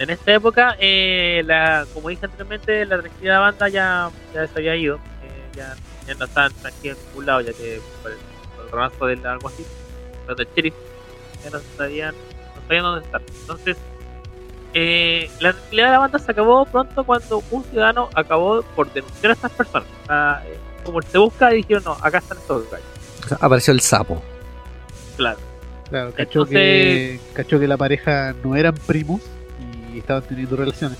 En 0.00 0.08
esta 0.08 0.32
época, 0.32 0.76
eh, 0.80 1.42
la, 1.44 1.86
como 1.92 2.08
dije 2.08 2.24
anteriormente, 2.24 2.86
la 2.86 3.00
tranquilidad 3.00 3.34
de 3.34 3.38
la 3.38 3.40
banda 3.40 3.68
ya, 3.68 4.10
ya 4.34 4.46
se 4.46 4.58
había 4.58 4.74
ido. 4.74 4.96
eh, 4.96 5.50
ya, 5.54 5.76
ya 6.06 6.14
no 6.14 6.24
estaban 6.24 6.52
tranquilos 6.54 6.96
en 6.98 7.06
ningún 7.08 7.26
lado, 7.26 7.40
ya 7.42 7.52
que 7.52 7.80
por 8.02 8.10
el, 8.10 8.16
por 8.56 8.64
el 8.64 8.70
ramazo 8.72 9.06
del 9.06 9.26
algo 9.26 9.48
así, 9.48 9.64
los 10.26 10.36
del 10.38 10.48
sheriff, 10.56 10.74
ya 11.44 11.50
no 11.50 11.58
sabían, 11.76 12.14
no 12.56 12.62
sabían 12.66 12.82
dónde 12.84 13.04
estar. 13.04 13.22
Entonces, 13.42 13.76
eh, 14.72 15.30
la 15.40 15.52
tranquilidad 15.52 15.86
de 15.88 15.92
la 15.92 15.98
banda 15.98 16.18
se 16.18 16.30
acabó 16.32 16.64
pronto 16.64 17.04
cuando 17.04 17.42
un 17.50 17.64
ciudadano 17.64 18.08
acabó 18.14 18.62
por 18.62 18.90
denunciar 18.92 19.32
a 19.32 19.34
estas 19.34 19.52
personas. 19.52 19.88
Eh, 20.46 20.56
como 20.82 21.02
se 21.02 21.18
busca, 21.18 21.52
y 21.52 21.56
dijeron, 21.58 21.82
no, 21.84 21.92
acá 22.00 22.18
están 22.18 22.38
estos 22.38 22.70
gallos. 22.70 22.86
O 23.22 23.28
sea, 23.28 23.38
apareció 23.38 23.74
el 23.74 23.80
sapo. 23.80 24.22
Claro. 25.18 25.38
Claro, 25.90 26.10
cachó, 26.12 26.22
Entonces- 26.44 26.54
que, 26.56 27.20
cachó 27.34 27.60
que 27.60 27.68
la 27.68 27.76
pareja 27.76 28.34
no 28.42 28.56
eran 28.56 28.74
primos 28.86 29.20
y 29.94 29.98
estaban 29.98 30.22
teniendo 30.22 30.56
relaciones. 30.56 30.98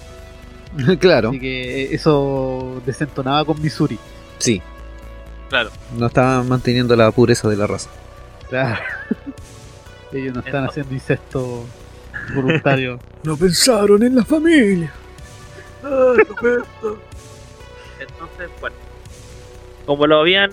claro, 1.01 1.31
Así 1.31 1.41
que 1.41 1.95
eso 1.95 2.81
desentonaba 2.87 3.45
con 3.45 3.61
Missouri. 3.61 3.99
sí. 4.39 4.63
Claro. 5.49 5.71
No 5.99 6.07
estaban 6.07 6.49
manteniendo 6.49 6.95
la 6.95 7.11
pureza 7.11 7.49
de 7.49 7.57
la 7.57 7.67
raza. 7.67 7.91
Claro. 8.49 8.81
Ellos 10.13 10.33
no 10.33 10.41
están 10.41 10.65
haciendo 10.65 10.95
incesto 10.95 11.65
voluntario. 12.35 12.99
No 13.23 13.37
pensaron 13.37 14.03
en 14.03 14.15
la 14.15 14.25
familia. 14.25 14.91
Entonces, 18.01 18.51
bueno, 18.61 18.77
como 19.85 20.07
lo 20.07 20.21
habían, 20.21 20.51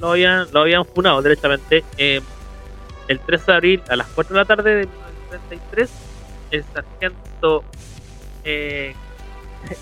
lo 0.00 0.10
habían, 0.10 0.48
lo 0.52 0.60
habían 0.60 0.84
funado 0.84 1.22
directamente, 1.22 1.84
eh, 1.96 2.20
el 3.08 3.20
13 3.20 3.44
de 3.46 3.52
abril 3.56 3.82
a 3.88 3.96
las 3.96 4.06
4 4.08 4.34
de 4.34 4.40
la 4.40 4.44
tarde 4.44 4.70
de 4.70 4.86
1933, 4.86 5.90
el 6.50 6.64
sargento 6.72 7.64
eh, 8.44 8.94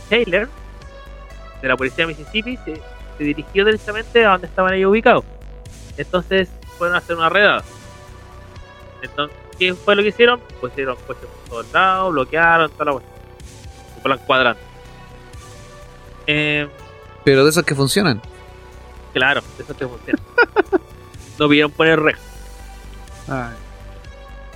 Taylor 0.09 0.49
de 1.63 1.69
la 1.69 1.77
policía 1.77 2.07
de 2.07 2.15
Mississippi 2.15 2.57
se, 2.59 2.81
se 3.17 3.25
dirigió 3.25 3.65
directamente 3.65 4.25
a 4.25 4.31
donde 4.31 4.47
estaban 4.47 4.75
ellos 4.75 4.91
ubicados. 4.91 5.25
Entonces 5.97 6.49
fueron 6.77 6.95
a 6.95 6.99
hacer 6.99 7.17
una 7.17 7.29
redada. 7.29 7.65
Entonces, 9.03 9.37
¿qué 9.59 9.75
fue 9.75 9.97
lo 9.97 10.03
que 10.03 10.09
hicieron? 10.09 10.41
Pusieron 10.61 10.97
coches 11.07 11.25
por 11.25 11.51
todos 11.51 11.73
lados, 11.73 12.13
bloquearon 12.13 12.71
toda 12.71 12.85
la 12.87 12.93
cuestión. 12.93 13.19
Se 13.95 14.01
fueron 14.01 14.19
cuadrando. 14.27 14.61
Eh, 16.27 16.69
Pero 17.25 17.45
de 17.45 17.51
esos 17.51 17.65
que 17.65 17.75
funcionan. 17.75 18.21
Claro, 19.13 19.43
eso 19.59 19.75
te 19.75 19.87
funciona. 19.87 20.21
no 21.39 21.49
pidieron 21.49 21.71
poner 21.73 22.01
rejas. 22.01 22.23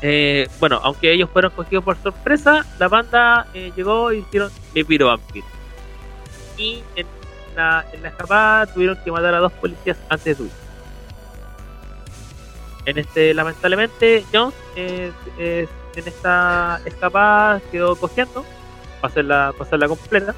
Eh, 0.02 0.48
bueno, 0.58 0.80
aunque 0.82 1.12
ellos 1.12 1.30
fueron 1.32 1.52
cogidos 1.52 1.84
por 1.84 1.96
sorpresa, 2.02 2.66
la 2.78 2.88
banda 2.88 3.46
eh, 3.54 3.72
llegó 3.76 4.12
y 4.12 4.18
hicieron 4.18 4.50
Me 4.74 4.84
Piro 4.84 5.06
Vampir. 5.06 5.44
Y 6.58 6.82
en 6.96 7.06
la, 7.56 7.84
en 7.92 8.02
la 8.02 8.08
escapada 8.08 8.66
tuvieron 8.66 8.98
que 9.04 9.12
matar 9.12 9.34
a 9.34 9.38
dos 9.38 9.52
policías 9.52 9.96
antes 10.08 10.36
de 10.36 10.44
huir. 10.44 10.52
En 12.84 12.98
este, 12.98 13.32
lamentablemente, 13.32 14.24
Jones 14.32 14.54
eh, 14.74 15.12
eh, 15.38 15.68
en 15.94 16.08
esta 16.08 16.80
escapada 16.84 17.60
quedó 17.70 17.94
cogiendo 17.94 18.44
para 19.00 19.12
hacerla, 19.12 19.52
para 19.52 19.64
hacerla 19.64 19.88
completa. 19.88 20.34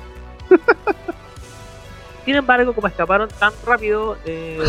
Sin 2.25 2.35
embargo, 2.35 2.75
como 2.75 2.89
escaparon 2.89 3.29
tan 3.39 3.53
rápido, 3.65 4.19
eh, 4.27 4.63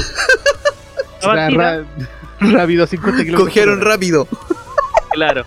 rápido 2.39 2.83
a 2.83 2.87
50 2.87 3.23
kilómetros. 3.23 3.47
Cogieron 3.47 3.81
rápido. 3.81 4.27
Claro. 5.15 5.43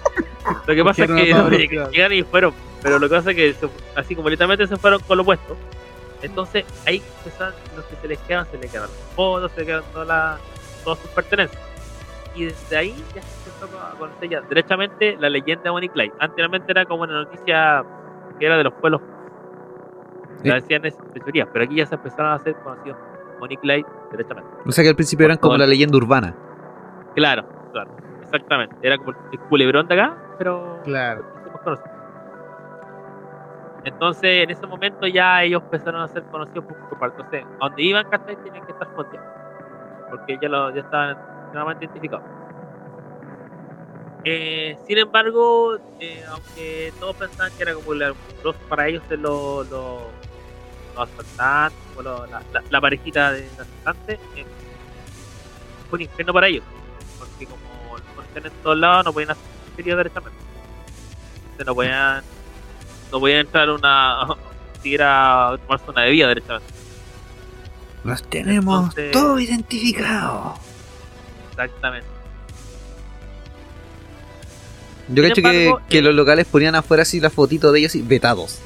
Lo 0.66 0.74
que 0.74 0.84
pasa 0.84 1.04
es 1.04 1.10
que 1.10 1.32
no, 1.34 1.48
llegaron 1.90 2.12
y 2.16 2.22
fueron. 2.22 2.52
Pero 2.82 2.98
lo 2.98 3.08
que 3.08 3.14
pasa 3.14 3.30
es 3.30 3.36
que 3.36 3.52
se- 3.54 3.68
así 3.96 4.14
como 4.16 4.28
literalmente 4.28 4.66
se 4.66 4.76
fueron 4.76 5.00
con 5.00 5.16
lo 5.18 5.24
puesto. 5.24 5.56
Entonces 6.22 6.64
ahí 6.86 7.02
empezaron 7.18 7.54
los 7.76 7.84
que 7.84 7.96
se 7.96 8.08
les 8.08 8.18
quedan, 8.20 8.46
se 8.50 8.58
les 8.58 8.70
quedaron 8.70 8.90
los 8.90 9.14
fotos, 9.14 9.52
se 9.52 9.58
les 9.60 9.66
quedan 9.68 9.82
todas 9.92 10.08
las- 10.08 10.40
todas 10.84 10.98
sus 10.98 11.10
pertenencias. 11.10 11.62
Y 12.34 12.44
desde 12.44 12.76
ahí 12.76 13.04
ya 13.14 13.22
se 13.22 13.50
empezó 13.50 13.78
a 13.80 13.90
conocer 13.98 14.28
ya 14.28 14.40
derechamente 14.42 15.16
la 15.18 15.28
leyenda 15.28 15.62
de 15.64 15.70
Bonnie 15.70 15.88
Clyde. 15.88 16.12
Anteriormente 16.18 16.66
era 16.70 16.84
como 16.86 17.02
una 17.02 17.12
noticia 17.24 17.84
que 18.38 18.46
era 18.46 18.56
de 18.56 18.64
los 18.64 18.72
pueblos. 18.74 19.00
La 20.44 20.54
decían 20.54 20.82
de 20.82 20.92
teoría, 21.20 21.46
pero 21.52 21.64
aquí 21.64 21.74
ya 21.76 21.86
se 21.86 21.96
empezaron 21.96 22.30
a 22.30 22.34
hacer 22.34 22.54
conocidos 22.62 22.96
Bonnie 23.40 23.56
Clyde 23.56 23.84
derechamente. 24.12 24.48
O 24.66 24.70
sea 24.72 24.82
que 24.84 24.90
al 24.90 24.94
principio 24.94 25.26
eran 25.26 25.38
como 25.38 25.56
la 25.56 25.66
leyenda 25.66 25.96
urbana. 25.96 26.34
Claro, 27.16 27.44
claro, 27.72 27.90
exactamente. 28.28 28.76
Era 28.82 28.96
como 28.98 29.12
el 29.32 29.38
culebrón 29.48 29.86
de 29.88 29.94
acá, 29.94 30.16
pero 30.38 30.80
Claro. 30.84 31.24
Entonces, 33.84 34.44
en 34.44 34.50
ese 34.50 34.66
momento 34.66 35.06
ya 35.06 35.42
ellos 35.42 35.62
empezaron 35.62 36.02
a 36.02 36.08
ser 36.08 36.24
conocidos 36.24 36.64
por 36.66 36.76
su 36.90 36.98
parte. 36.98 37.22
Entonces, 37.22 37.44
a 37.60 37.68
donde 37.68 37.82
iban, 37.82 38.04
¿cachai? 38.10 38.36
Tenían 38.36 38.64
que 38.66 38.72
estar 38.72 38.88
fondeados. 38.94 39.28
Porque 40.10 40.38
ya, 40.40 40.48
lo, 40.48 40.70
ya 40.74 40.80
estaban 40.80 41.16
claramente 41.50 41.84
identificados. 41.84 42.24
Eh, 44.24 44.76
sin 44.84 44.98
embargo, 44.98 45.78
eh, 46.00 46.22
aunque 46.30 46.92
todos 46.98 47.16
pensaban 47.16 47.50
que 47.56 47.62
era 47.62 47.74
como 47.74 47.94
los- 47.94 48.16
para 48.68 48.88
ellos 48.88 49.02
ser 49.08 49.18
los 49.20 49.66
los 49.68 50.02
los 50.96 51.08
asaltantes, 51.08 51.78
la- 52.04 52.42
la 52.70 52.80
parejita 52.80 53.32
de 53.32 53.46
asaltantes, 53.58 54.18
eh, 54.36 54.44
fue 55.88 55.96
un 55.98 56.02
infierno 56.02 56.32
para 56.32 56.48
ellos. 56.48 56.64
En 58.46 58.52
todos 58.62 58.78
lados, 58.78 59.04
no 59.06 59.12
podían 59.12 59.30
hacer 59.32 59.96
derechamente. 59.96 60.38
No 61.64 61.74
podían, 61.74 62.22
no 63.12 63.20
podían 63.20 63.40
entrar 63.40 63.70
una, 63.70 64.26
siquiera 64.74 65.48
a 65.50 65.58
tomarse 65.58 65.90
una 65.90 66.02
bebida 66.02 66.28
derechamente. 66.28 66.72
Los 68.04 68.22
tenemos 68.24 68.80
Entonces- 68.90 69.12
todos 69.12 69.40
identificados. 69.40 70.58
Exactamente. 71.50 72.06
Yo 75.08 75.22
cacho 75.22 75.42
que, 75.42 75.74
que 75.88 75.98
eh, 75.98 76.02
los 76.02 76.14
locales 76.14 76.46
ponían 76.46 76.74
afuera 76.74 77.02
así 77.02 77.18
la 77.18 77.30
fotito 77.30 77.72
de 77.72 77.80
ellos 77.80 77.94
y 77.94 78.02
vetados. 78.02 78.58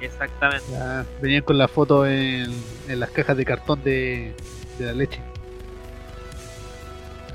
Exactamente. 0.00 0.64
Ya, 0.70 1.04
venían 1.20 1.42
con 1.42 1.58
la 1.58 1.68
foto 1.68 2.06
en, 2.06 2.52
en 2.88 3.00
las 3.00 3.10
cajas 3.10 3.36
de 3.36 3.44
cartón 3.44 3.82
de, 3.82 4.34
de 4.78 4.86
la 4.86 4.92
leche. 4.92 5.20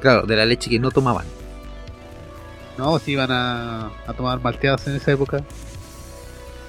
Claro, 0.01 0.23
de 0.23 0.35
la 0.35 0.45
leche 0.45 0.69
que 0.69 0.79
no 0.79 0.91
tomaban. 0.91 1.25
No, 2.77 2.97
si 2.99 3.11
iban 3.11 3.31
a, 3.31 3.91
a 4.07 4.13
tomar 4.13 4.41
malteadas 4.41 4.87
en 4.87 4.95
esa 4.95 5.11
época. 5.11 5.43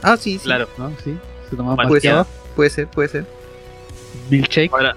Ah, 0.03 0.16
sí, 0.16 0.39
sí. 0.39 0.45
Claro. 0.45 0.68
¿No? 0.78 0.91
Sí. 1.03 1.16
Se 1.49 1.57
tomaban 1.57 1.76
Malteadas. 1.89 2.26
malteadas. 2.26 2.26
Puede 2.57 2.70
ser, 2.70 2.89
puede 2.89 3.09
ser. 3.09 3.26
Milkshake. 4.28 4.72
Ahora, 4.72 4.97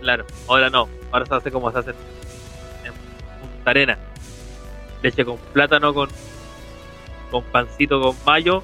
claro, 0.00 0.24
ahora 0.48 0.70
no. 0.70 0.88
Ahora 1.12 1.26
se 1.26 1.34
hace 1.34 1.50
como 1.52 1.70
se 1.70 1.78
hace 1.78 1.90
en, 1.90 2.92
Punta 3.40 3.70
Arena. 3.70 3.98
Leche 5.02 5.24
con 5.24 5.36
plátano, 5.52 5.94
con, 5.94 6.08
con 7.30 7.44
pancito 7.44 8.00
con 8.00 8.16
mayo 8.26 8.62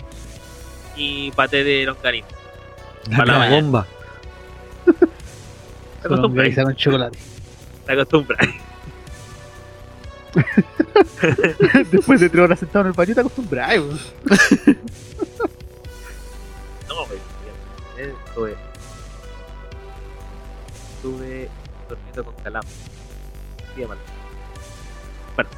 y 0.96 1.30
paté 1.32 1.62
de 1.62 1.84
longaniza. 1.84 2.26
La, 3.10 3.16
Para 3.18 3.32
la 3.34 3.38
mañana. 3.38 3.56
bomba. 3.62 3.86
Se 6.02 6.06
acostumbra, 6.08 7.10
se 7.86 7.92
acostumbra. 7.92 8.36
Después 11.90 12.20
de 12.20 12.28
tres 12.28 12.42
horas 12.42 12.58
sentado 12.58 12.82
en 12.82 12.86
el 12.88 12.92
baño 12.92 13.14
te 13.14 13.20
acostumbras. 13.20 13.70
weón. 13.78 13.98
No, 16.88 17.06
güey. 17.06 18.54
Estuve. 20.96 21.48
Durmiendo 21.88 22.24
con 22.24 22.34
calambre. 22.42 22.70
Mal. 23.88 23.98
Bueno. 25.34 25.50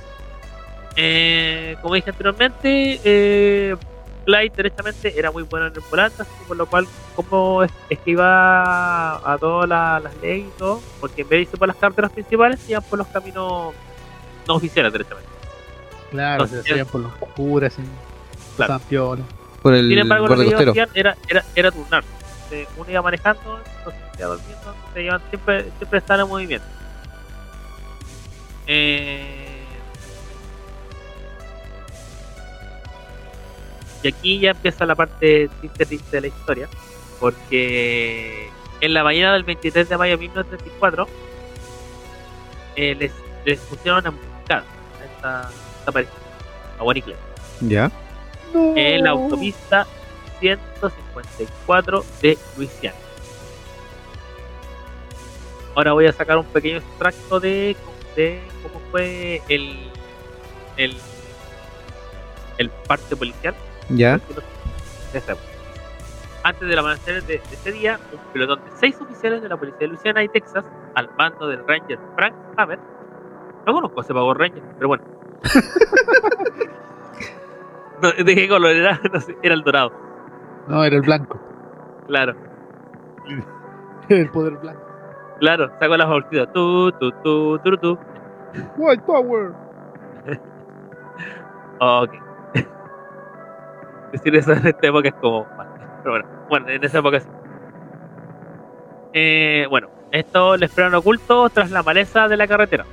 Eh, 0.96 1.76
como 1.82 1.94
dije 1.94 2.10
anteriormente, 2.10 3.00
eh, 3.04 3.76
Clyde 4.24 4.52
derechamente 4.56 5.18
era 5.18 5.30
muy 5.30 5.42
bueno 5.44 5.66
en 5.66 5.74
el 5.74 5.82
volante, 5.90 6.24
por 6.48 6.56
lo 6.56 6.66
cual, 6.66 6.86
como 7.14 7.62
es, 7.62 7.72
es 7.90 7.98
que 8.00 8.12
iba 8.12 9.16
a 9.16 9.38
todas 9.38 9.68
las, 9.68 10.02
las 10.02 10.16
leyes 10.16 10.48
y 10.48 10.58
todo, 10.58 10.80
porque 11.00 11.22
en 11.22 11.28
vez 11.28 11.38
de 11.38 11.42
irse 11.42 11.56
por 11.56 11.68
las 11.68 11.76
carreteras 11.76 12.10
principales, 12.12 12.68
iban 12.68 12.82
por 12.82 12.98
los 12.98 13.08
caminos 13.08 13.74
no 14.46 14.54
oficiales 14.54 14.92
derechamente. 14.92 15.28
Claro, 16.10 16.44
Entonces, 16.44 16.64
se 16.64 16.72
hacían 16.72 16.86
por 16.86 17.00
los 17.02 17.12
curas, 17.34 17.72
así. 17.72 17.82
Claro. 18.56 18.80
Por 19.62 19.74
el 19.74 19.88
Sin 19.88 19.98
embargo, 19.98 20.28
lo 20.28 20.36
que 20.36 20.42
ellos 20.44 20.68
hacían 20.68 20.88
era, 20.94 21.16
era, 21.28 21.44
era 21.54 21.70
turnarse. 21.70 22.08
Eh, 22.52 22.66
Uno 22.76 22.90
iba 22.90 23.02
manejando, 23.02 23.60
otro 23.84 23.92
iba 24.18 24.26
durmiendo, 24.28 24.74
se 24.94 25.02
iban 25.02 25.20
siempre, 25.28 25.62
siempre 25.78 25.98
estaban 25.98 26.24
en 26.24 26.28
movimiento. 26.28 26.66
Eh, 28.68 29.64
y 34.02 34.08
aquí 34.08 34.38
ya 34.38 34.50
empieza 34.50 34.86
la 34.86 34.94
parte 34.94 35.50
triste, 35.60 35.86
triste 35.86 36.16
de 36.16 36.20
la 36.20 36.26
historia, 36.28 36.68
porque 37.18 38.48
en 38.80 38.94
la 38.94 39.02
mañana 39.02 39.32
del 39.32 39.42
23 39.42 39.88
de 39.88 39.96
mayo 39.96 40.12
de 40.12 40.18
1934 40.18 41.08
eh, 42.76 42.94
les, 42.94 43.12
les 43.44 43.58
pusieron 43.60 44.04
esta, 44.46 45.50
esta 45.78 45.92
pareja, 45.92 46.12
a 46.78 46.84
Clyde. 46.84 47.16
Ya. 47.60 47.90
No. 48.54 48.76
en 48.76 49.02
la 49.02 49.10
autopista 49.10 49.86
154 50.40 52.04
de 52.22 52.38
Luisiana. 52.56 52.96
Ahora 55.74 55.92
voy 55.92 56.06
a 56.06 56.12
sacar 56.12 56.38
un 56.38 56.44
pequeño 56.46 56.78
extracto 56.78 57.38
de, 57.40 57.76
de 58.14 58.40
cómo 58.62 58.80
fue 58.90 59.42
el, 59.48 59.90
el, 60.76 60.96
el 62.58 62.70
parte 62.70 63.14
policial 63.14 63.54
Ya. 63.90 64.20
Antes 66.42 66.68
del 66.68 66.78
amanecer 66.78 67.22
de, 67.24 67.38
de 67.38 67.54
ese 67.54 67.72
día, 67.72 67.98
un 68.12 68.32
pelotón 68.32 68.64
de 68.64 68.70
seis 68.78 68.96
oficiales 69.00 69.42
de 69.42 69.48
la 69.48 69.56
policía 69.56 69.80
de 69.80 69.88
Luisiana 69.88 70.22
y 70.22 70.28
Texas, 70.28 70.64
al 70.94 71.10
mando 71.16 71.48
del 71.48 71.66
Ranger 71.66 71.98
Frank 72.14 72.34
Hammer, 72.56 72.78
no 73.66 73.72
conozco 73.72 74.00
ese 74.00 74.14
Power 74.14 74.38
Ranger, 74.38 74.62
pero 74.78 74.88
bueno. 74.88 75.04
No, 78.02 78.12
¿De 78.12 78.34
qué 78.34 78.46
color 78.48 78.72
era? 78.72 79.00
No 79.12 79.20
sé, 79.20 79.34
era 79.42 79.54
el 79.54 79.62
dorado, 79.62 79.90
No, 80.68 80.84
era 80.84 80.96
el 80.96 81.02
blanco. 81.02 81.40
claro. 82.06 82.34
El 84.08 84.30
poder 84.30 84.52
blanco. 84.58 84.80
Claro, 85.40 85.68
sacó 85.80 85.96
las 85.96 86.06
bolsitas. 86.08 86.52
Tu, 86.52 86.92
tu, 86.92 87.10
tu, 87.22 87.58
tu, 87.58 87.76
tu. 87.78 87.98
White 88.76 89.02
Power. 89.04 89.52
Ok. 91.80 92.10
Decir 94.12 94.36
eso 94.36 94.52
en 94.52 94.64
esta 94.66 94.86
época 94.86 95.08
es 95.08 95.14
como. 95.16 95.44
Pero 96.04 96.10
bueno, 96.12 96.26
bueno, 96.48 96.68
en 96.68 96.84
esa 96.84 96.98
época 97.00 97.18
sí. 97.18 97.28
Eh, 99.12 99.66
bueno, 99.68 99.88
esto 100.12 100.56
le 100.56 100.66
esperan 100.66 100.94
oculto 100.94 101.48
tras 101.50 101.70
la 101.72 101.82
maleza 101.82 102.28
de 102.28 102.36
la 102.36 102.46
carretera. 102.46 102.84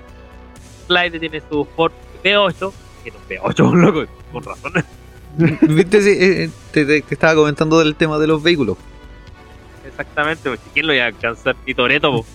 Clyde 0.88 1.20
tiene 1.20 1.42
su 1.50 1.66
Ford 1.76 1.92
P8. 2.24 2.72
Tiene 3.04 3.18
un 3.18 3.28
P8, 3.54 3.74
loco, 3.74 4.06
con 4.32 4.44
razón. 4.44 4.74
¿Viste? 5.62 6.02
Sí, 6.02 6.10
eh, 6.20 6.50
te, 6.72 6.86
te- 6.86 7.02
te 7.02 7.14
estaba 7.14 7.36
comentando 7.36 7.80
del 7.80 7.96
tema 7.96 8.18
de 8.20 8.28
los 8.28 8.42
vehículos. 8.44 8.78
Exactamente, 9.88 10.50
porque 10.50 10.64
¿quién 10.74 10.88
lo 10.88 10.94
iba 10.94 11.04
a 11.04 11.08
alcanzar? 11.08 11.56
Y 11.66 11.74
Toreto, 11.74 12.12
po. 12.12 12.26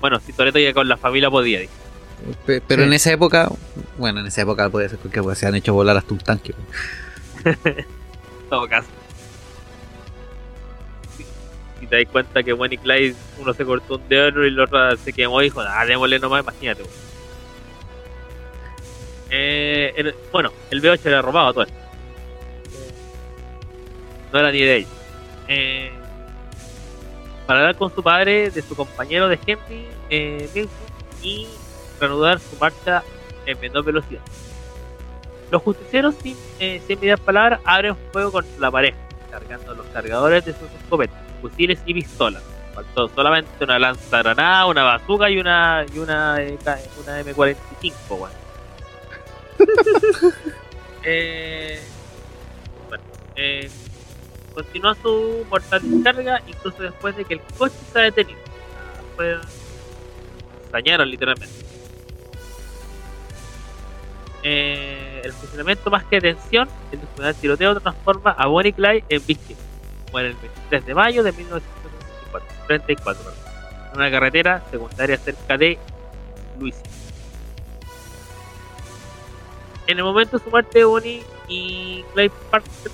bueno, 0.00 0.20
si 0.20 0.32
Toreto 0.32 0.58
ya 0.58 0.72
con 0.74 0.88
la 0.88 0.96
familia 0.96 1.30
podía. 1.30 1.60
dije. 1.60 1.72
Pero 2.46 2.82
Sí. 2.82 2.88
en 2.88 2.92
esa 2.92 3.12
época, 3.12 3.48
bueno, 3.96 4.20
en 4.20 4.26
esa 4.26 4.42
época 4.42 4.68
puede 4.68 4.88
ser 4.88 4.98
porque 4.98 5.22
pues, 5.22 5.38
se 5.38 5.46
han 5.46 5.54
hecho 5.54 5.72
volar 5.72 5.96
hasta 5.96 6.12
un 6.14 6.20
tanque. 6.20 6.54
En 7.44 8.50
todo 8.50 8.66
caso. 8.68 8.88
Si, 11.80 11.86
te 11.86 11.96
das 12.02 12.12
cuenta 12.12 12.42
que 12.42 12.52
Bonnie 12.52 12.74
y 12.76 12.78
Clyde, 12.78 13.14
uno 13.38 13.52
se 13.54 13.64
cortó 13.64 13.96
un 13.96 14.08
dedo 14.08 14.44
y 14.44 14.48
el 14.48 14.58
otro 14.58 14.96
se 14.96 15.12
quemó 15.12 15.40
y 15.40 15.44
dijo, 15.44 15.60
ah, 15.60 15.84
démosle 15.86 16.18
nomás, 16.18 16.42
imagínate. 16.42 16.82
Eh, 19.30 19.92
el- 19.96 20.14
bueno, 20.32 20.52
el 20.70 20.80
B8 20.80 21.00
era 21.06 21.22
robado 21.22 21.52
todo 21.52 21.64
esto. 21.64 21.74
No 24.32 24.38
era 24.38 24.50
ni 24.52 24.60
de 24.60 24.76
ellos. 24.76 24.90
Eh, 25.48 25.90
para 27.46 27.60
hablar 27.60 27.76
con 27.76 27.94
su 27.94 28.02
padre 28.02 28.50
de 28.50 28.60
su 28.62 28.76
compañero 28.76 29.28
de 29.28 29.38
Henry 29.46 29.86
eh, 30.10 30.48
Nilsson 30.54 30.76
y 31.22 31.46
reanudar 31.98 32.38
su 32.40 32.56
marcha 32.56 33.02
en 33.46 33.58
menor 33.60 33.84
velocidad. 33.84 34.20
Los 35.50 35.62
justicieros, 35.62 36.14
sin, 36.22 36.36
eh, 36.60 36.82
sin 36.86 37.00
mediar 37.00 37.18
palabras, 37.18 37.60
abren 37.64 37.96
fuego 38.12 38.30
contra 38.32 38.52
la 38.60 38.70
pareja, 38.70 38.98
cargando 39.30 39.74
los 39.74 39.86
cargadores 39.86 40.44
de 40.44 40.52
sus 40.52 40.70
escopetas, 40.82 41.16
fusiles 41.40 41.78
y 41.86 41.94
pistolas. 41.94 42.42
Faltó 42.74 43.08
solamente 43.08 43.64
una 43.64 43.78
lanzagranada, 43.78 44.66
una 44.66 44.82
bazooka 44.84 45.30
y 45.30 45.38
una 45.38 45.86
y 45.92 45.98
una, 45.98 46.36
eh, 46.42 46.58
una 47.02 47.20
M45, 47.22 47.92
weón. 48.10 48.30
eh, 51.04 51.80
bueno, 52.88 53.04
eh, 53.36 53.70
continúa 54.54 54.94
su 54.94 55.46
mortal 55.50 55.80
descarga 55.84 56.42
incluso 56.46 56.82
después 56.82 57.16
de 57.16 57.24
que 57.24 57.34
el 57.34 57.40
coche 57.56 57.74
ha 57.94 58.00
detenido. 58.00 58.38
Dañaron 60.70 61.10
literalmente. 61.10 61.68
Eh, 64.42 65.22
el 65.24 65.32
funcionamiento 65.32 65.90
más 65.90 66.04
que 66.04 66.20
tensión, 66.20 66.68
el 66.92 67.00
descomunal 67.00 67.34
tiroteo 67.34 67.80
transforma 67.80 68.30
a 68.30 68.46
Bonnie 68.46 68.72
Clyde 68.72 69.04
en 69.08 69.26
víctimas. 69.26 69.62
Muere 70.12 70.28
el 70.28 70.36
23 70.36 70.86
de 70.86 70.94
mayo 70.94 71.22
de 71.22 71.32
1934, 71.32 72.48
34, 72.66 73.24
perdón, 73.24 73.38
en 73.90 73.98
una 73.98 74.10
carretera 74.10 74.62
secundaria 74.70 75.18
cerca 75.18 75.58
de 75.58 75.78
Luisiana. 76.58 76.88
En 79.88 79.98
el 79.98 80.04
momento 80.04 80.38
de 80.38 80.44
su 80.44 80.50
muerte, 80.50 80.84
Bonnie 80.84 81.24
y 81.48 82.04
Clyde 82.14 82.30
Parker 82.50 82.92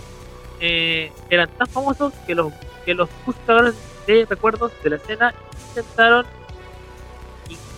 eh, 0.61 1.13
eran 1.29 1.49
tan 1.59 1.67
famosos 1.67 2.13
que 2.27 2.35
los, 2.35 2.53
que 2.87 2.95
los 2.95 3.09
buscadores 3.27 3.75
de 4.07 4.25
recuerdos 4.31 4.73
de 4.83 4.91
la 4.91 4.97
escena 4.97 5.35
intentaron 5.69 6.25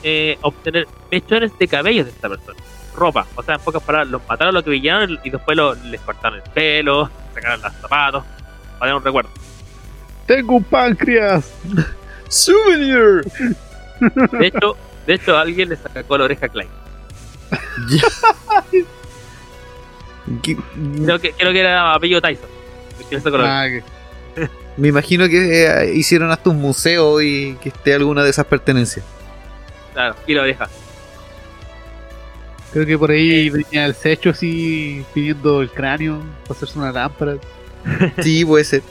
eh, 0.02 0.38
obtener 0.42 0.86
mechones 1.10 1.58
de 1.58 1.66
cabello 1.66 2.04
de 2.04 2.10
esta 2.10 2.28
persona 2.28 2.58
ropa. 2.94 3.26
O 3.36 3.42
sea, 3.42 3.54
en 3.56 3.60
pocas 3.62 3.82
palabras, 3.82 4.08
los 4.10 4.22
mataron 4.28 4.54
lo 4.54 4.62
que 4.62 4.70
brillaron 4.70 5.18
y 5.24 5.30
después 5.30 5.56
lo- 5.56 5.74
les 5.74 6.00
cortaron 6.02 6.40
el 6.44 6.50
pelo, 6.52 7.10
sacaron 7.34 7.60
los 7.62 7.72
zapatos, 7.74 8.24
para 8.78 8.96
un 8.96 9.02
recuerdo. 9.02 9.30
Tengo 10.26 10.56
un 10.56 10.64
páncreas. 10.64 11.52
¡Souvenir! 12.28 13.22
De 14.32 14.46
hecho, 14.48 14.76
de 15.06 15.14
hecho 15.14 15.36
alguien 15.38 15.68
le 15.70 15.76
sacó 15.76 16.18
la 16.18 16.24
oreja 16.24 16.46
a 16.46 16.48
Klein. 16.50 16.68
Creo 21.04 21.18
que, 21.20 21.32
creo 21.32 21.52
que 21.52 21.60
era 21.60 21.94
apellido 21.94 22.20
Tyson. 22.20 22.48
el. 23.10 23.40
Ah, 23.44 23.66
que- 23.68 24.48
Me 24.76 24.88
imagino 24.88 25.26
que 25.28 25.64
eh, 25.64 25.94
hicieron 25.94 26.30
hasta 26.30 26.50
un 26.50 26.60
museo 26.60 27.20
y 27.22 27.56
que 27.62 27.70
esté 27.70 27.94
alguna 27.94 28.22
de 28.22 28.30
esas 28.30 28.44
pertenencias. 28.46 29.04
Claro, 29.94 30.14
y 30.26 30.34
la 30.34 30.42
oreja. 30.42 30.68
creo 32.72 32.84
que 32.84 32.98
por 32.98 33.10
ahí 33.10 33.48
venía 33.48 33.86
el 33.86 33.94
Secho 33.94 34.30
así 34.30 35.02
pidiendo 35.14 35.62
el 35.62 35.70
cráneo 35.70 36.20
para 36.46 36.56
hacerse 36.56 36.78
una 36.78 36.92
lámpara. 36.92 37.36
Sí, 38.22 38.44
puede 38.44 38.64
ser. 38.64 38.82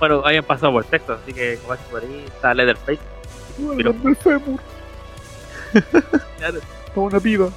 Bueno, 0.00 0.22
habían 0.24 0.44
pasado 0.44 0.72
por 0.72 0.84
Texas, 0.84 1.18
así 1.22 1.32
que 1.32 1.56
como 1.62 1.74
es 1.74 1.80
por 1.82 2.02
ahí 2.02 2.24
está 2.26 2.52
Leatherface. 2.52 2.98
Pero- 3.76 3.94
el 4.04 4.16
fémur. 4.16 4.60
Claro. 6.38 6.60
Como 6.94 7.06
una 7.06 7.20
piba. 7.20 7.48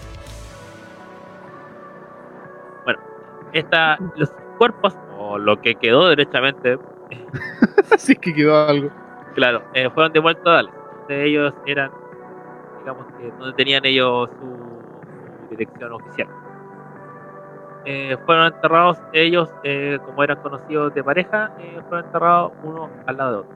Esta, 3.53 3.97
los 4.15 4.31
cuerpos, 4.57 4.97
o 5.17 5.37
lo 5.37 5.61
que 5.61 5.75
quedó 5.75 6.09
derechamente, 6.09 6.77
Así 7.91 8.15
que 8.15 8.33
quedó 8.33 8.67
algo. 8.67 8.89
claro, 9.35 9.63
eh, 9.73 9.89
fueron 9.89 10.13
devueltos 10.13 10.47
a 10.47 10.55
Dallas. 10.55 10.73
Ellos 11.09 11.53
eran, 11.65 11.91
digamos 12.79 13.05
que 13.17 13.31
donde 13.31 13.53
tenían 13.53 13.85
ellos 13.85 14.29
su, 14.39 15.49
su 15.49 15.49
dirección 15.49 15.91
oficial. 15.91 16.27
Eh, 17.85 18.17
fueron 18.25 18.53
enterrados 18.53 18.97
ellos, 19.11 19.49
eh, 19.63 19.99
como 20.05 20.23
eran 20.23 20.41
conocidos 20.41 20.93
de 20.93 21.03
pareja, 21.03 21.51
fueron 21.89 22.05
enterrados 22.05 22.53
uno 22.63 22.89
al 23.05 23.17
lado 23.17 23.31
de 23.31 23.37
otro. 23.39 23.53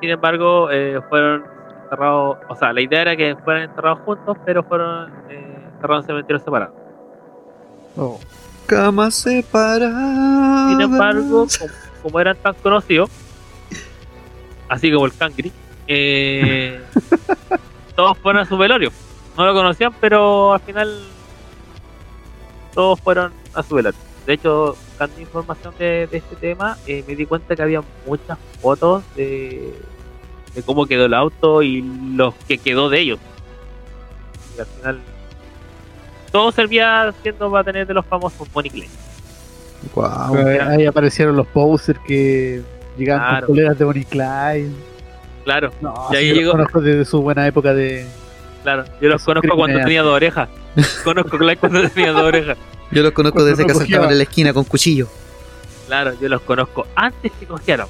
Sin 0.00 0.10
embargo, 0.10 0.68
fueron 1.08 1.44
enterrados, 1.84 2.38
o 2.48 2.56
sea, 2.56 2.72
la 2.72 2.80
idea 2.80 3.02
era 3.02 3.16
que 3.16 3.36
fueran 3.44 3.64
enterrados 3.64 4.00
juntos, 4.00 4.36
pero 4.44 4.62
fueron 4.62 5.12
enterrados 5.28 6.04
en 6.04 6.06
cementerios 6.06 6.42
separados. 6.42 6.83
Oh. 7.96 8.20
Cama 8.66 9.10
separada. 9.10 10.70
Sin 10.70 10.80
embargo, 10.80 11.46
como, 11.46 11.70
como 12.02 12.20
eran 12.20 12.36
tan 12.36 12.54
conocidos, 12.54 13.10
así 14.68 14.90
como 14.90 15.06
el 15.06 15.14
Cangri, 15.14 15.52
eh, 15.86 16.80
todos 17.96 18.16
fueron 18.18 18.42
a 18.42 18.46
su 18.46 18.56
velorio. 18.56 18.90
No 19.36 19.44
lo 19.44 19.52
conocían, 19.52 19.92
pero 20.00 20.52
al 20.54 20.60
final 20.60 21.04
todos 22.72 23.00
fueron 23.00 23.32
a 23.52 23.62
su 23.62 23.74
velorio. 23.74 23.98
De 24.26 24.34
hecho, 24.34 24.76
buscando 24.88 25.20
información 25.20 25.74
de, 25.78 26.06
de 26.06 26.16
este 26.18 26.36
tema, 26.36 26.78
eh, 26.86 27.04
me 27.06 27.14
di 27.14 27.26
cuenta 27.26 27.54
que 27.54 27.62
había 27.62 27.82
muchas 28.06 28.38
fotos 28.62 29.04
de, 29.14 29.74
de 30.54 30.62
cómo 30.62 30.86
quedó 30.86 31.04
el 31.06 31.14
auto 31.14 31.62
y 31.62 31.82
los 32.14 32.34
que 32.48 32.56
quedó 32.58 32.88
de 32.88 33.00
ellos. 33.00 33.18
Y 34.56 34.60
al 34.60 34.66
final, 34.66 35.00
todo 36.34 36.50
servía 36.50 37.14
siendo 37.22 37.48
para 37.48 37.62
tener 37.62 37.86
de 37.86 37.94
los 37.94 38.04
famosos 38.04 38.52
Bonnie 38.52 38.68
Clay. 38.68 38.88
Guau. 39.94 40.34
Ahí- 40.36 40.58
ahí 40.80 40.86
aparecieron 40.86 41.36
los 41.36 41.46
posters 41.46 42.00
que 42.04 42.60
llegaban 42.98 43.28
Claro. 43.28 43.46
con 43.46 43.54
colegas 43.54 43.78
de 43.78 43.84
Bonnie 43.84 44.04
Clyde. 44.04 44.70
Claro. 45.44 45.70
No, 45.80 45.94
Y 46.10 46.16
ahí 46.16 46.34
sí, 46.34 46.40
los 46.40 46.50
conozco 46.50 46.80
desde 46.80 47.04
su 47.04 47.22
buena 47.22 47.46
época 47.46 47.72
de. 47.72 48.04
Claro, 48.64 48.84
yo 49.00 49.08
los 49.10 49.22
conozco 49.22 49.54
cuando 49.56 49.78
tenía 49.78 50.02
dos 50.02 50.12
orejas. 50.14 50.48
Conozco 51.04 51.38
Clyde 51.38 51.56
cuando 51.56 51.88
tenía 51.88 52.10
dos 52.10 52.22
orejas. 52.24 52.58
Yo 52.90 53.02
los 53.04 53.12
conozco 53.12 53.36
Cuando 53.36 53.50
desde 53.50 53.62
no 53.62 53.68
que 53.68 53.74
sentaban 53.74 54.10
en 54.10 54.16
la 54.18 54.24
esquina 54.24 54.52
con 54.52 54.64
cuchillo. 54.64 55.06
Claro, 55.86 56.14
yo 56.20 56.28
los 56.28 56.40
conozco 56.40 56.84
antes 56.96 57.30
que 57.38 57.46
cogieran. 57.46 57.86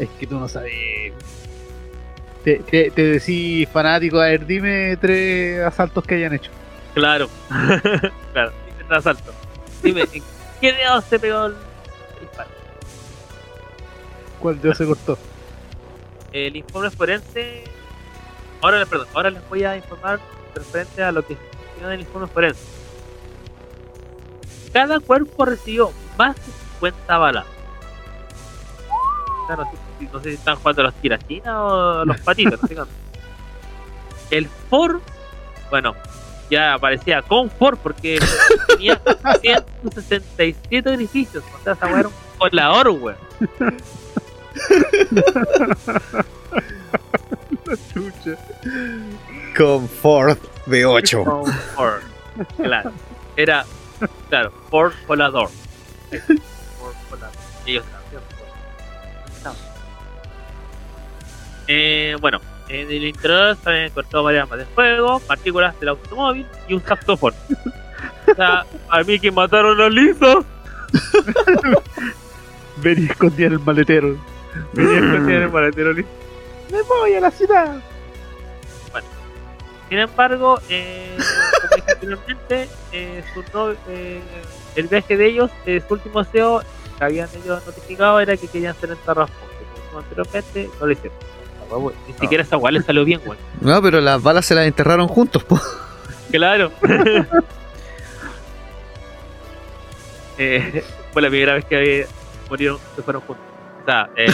Es 0.00 0.08
que 0.18 0.26
tú 0.26 0.40
no 0.40 0.48
sabes. 0.48 0.72
Te, 2.44 2.56
te, 2.60 2.90
te 2.90 3.02
decís 3.02 3.68
fanático, 3.68 4.18
a 4.18 4.24
ver, 4.26 4.46
dime 4.46 4.96
tres 4.98 5.60
asaltos 5.64 6.04
que 6.04 6.14
hayan 6.14 6.32
hecho. 6.34 6.50
Claro. 6.94 7.28
claro. 8.32 8.52
Dice 8.66 8.84
el 8.88 8.96
asalto. 8.96 9.32
Dime, 9.82 10.02
¿en 10.12 10.22
qué 10.60 10.72
dedo 10.72 11.00
se 11.02 11.18
pegó 11.18 11.46
el 11.46 11.54
disparo? 12.20 12.50
¿Cuál 14.40 14.60
dedo 14.60 14.74
se 14.74 14.86
cortó? 14.86 15.18
El 16.32 16.56
informe 16.56 16.90
forense. 16.90 17.64
Ahora, 18.62 18.78
les- 18.78 18.88
perdón, 18.88 19.08
ahora 19.14 19.30
les 19.30 19.48
voy 19.48 19.64
a 19.64 19.76
informar 19.76 20.18
referente 20.54 21.02
a 21.02 21.12
lo 21.12 21.26
que 21.26 21.34
se 21.34 21.84
en 21.84 21.90
el 21.90 22.00
informe 22.00 22.26
forense. 22.26 22.62
Cada 24.72 25.00
cuerpo 25.00 25.44
recibió 25.44 25.92
más 26.16 26.36
de 26.36 26.42
50 26.74 27.18
balas. 27.18 27.46
O 28.88 29.46
sea, 29.46 29.56
no, 30.12 30.18
sé, 30.20 30.30
si- 30.30 30.34
están 30.36 30.56
jugando 30.56 30.82
los 30.84 30.94
tirachinas 30.94 31.54
o 31.56 32.04
los 32.04 32.20
patitos. 32.24 32.60
no 32.62 32.68
sé 32.68 32.74
cuánto. 32.74 32.92
el 34.30 34.48
Ford, 34.68 35.00
bueno, 35.70 35.94
ya 36.50 36.74
aparecía 36.74 37.22
con 37.22 37.50
Ford 37.50 37.78
porque 37.82 38.18
tenía 38.68 39.00
167 39.40 40.92
edificios. 40.94 41.44
O 41.58 41.62
sea, 41.64 41.72
esa 41.74 41.86
weá 41.86 42.00
era 42.00 42.08
un 42.08 42.14
colador, 42.38 42.88
weón. 42.90 43.16
Chucha. 47.92 48.36
Con 49.56 49.88
Ford 49.88 50.36
V8. 50.66 51.24
Con 51.24 51.46
Ford. 51.52 52.00
Claro. 52.56 52.92
Era, 53.36 53.64
claro, 54.28 54.52
Ford 54.70 54.92
Colador. 55.06 55.48
Ford 56.78 56.94
Colador. 57.10 57.34
Ellos 57.66 57.84
Eh, 61.72 62.16
bueno, 62.20 62.40
en 62.68 62.90
el 62.90 63.04
interior 63.04 63.56
se 63.62 63.68
habían 63.70 63.84
encontrado 63.84 64.24
varias 64.24 64.42
armas 64.42 64.58
de 64.58 64.64
fuego, 64.74 65.20
partículas 65.20 65.78
del 65.78 65.90
automóvil 65.90 66.44
y 66.68 66.74
un 66.74 66.82
saxofón. 66.84 67.32
O 68.30 68.34
sea, 68.34 68.64
a 68.88 69.02
mí 69.02 69.18
que 69.18 69.30
mataron 69.32 69.80
a 69.80 69.88
Lisa. 69.88 70.38
Venía 72.76 73.10
escondida 73.10 73.46
en 73.48 73.52
el 73.54 73.58
maletero. 73.60 74.16
A 74.54 74.80
esconder 74.80 75.36
en 75.36 75.42
el 75.42 75.50
maletero 75.50 75.92
Lisa. 75.92 76.08
¡Me 76.70 76.82
voy 76.82 77.14
a 77.14 77.20
la 77.20 77.30
ciudad! 77.30 77.80
Sin 79.88 79.98
embargo, 79.98 80.60
eh, 80.68 81.16
como 81.18 81.74
dije 81.76 81.92
anteriormente, 81.92 82.68
eh, 82.92 83.24
su 83.34 83.42
no- 83.52 83.72
eh, 83.88 84.20
el 84.76 84.86
viaje 84.86 85.16
de 85.16 85.26
ellos, 85.26 85.50
eh, 85.66 85.82
su 85.86 85.94
último 85.94 86.22
deseo 86.22 86.62
que 86.98 87.04
habían 87.04 87.28
ellos 87.42 87.66
notificado 87.66 88.20
era 88.20 88.36
que 88.36 88.46
querían 88.46 88.76
ser 88.76 88.90
enterrados. 88.90 89.30
Como 89.88 89.98
anteriormente, 89.98 90.70
no 90.78 90.86
lo 90.86 90.92
hicieron. 90.92 91.18
Huevo- 91.70 91.92
Ni 92.06 92.12
siquiera 92.14 92.42
esa 92.42 92.56
guay 92.56 92.74
le 92.74 92.82
salió 92.82 93.04
bien, 93.04 93.20
güey. 93.24 93.38
No, 93.60 93.80
pero 93.80 94.00
las 94.00 94.22
balas 94.22 94.44
se 94.44 94.54
las 94.54 94.66
enterraron 94.66 95.08
juntos, 95.08 95.44
po. 95.44 95.58
Claro. 96.30 96.70
eh, 100.38 100.84
fue 101.12 101.22
la 101.22 101.28
primera 101.28 101.54
vez 101.54 101.64
que 101.64 102.06
murieron, 102.48 102.78
se 102.96 103.02
fueron 103.02 103.22
juntos. 103.22 103.44
O 103.82 103.84
sea, 103.84 104.10
eh, 104.16 104.32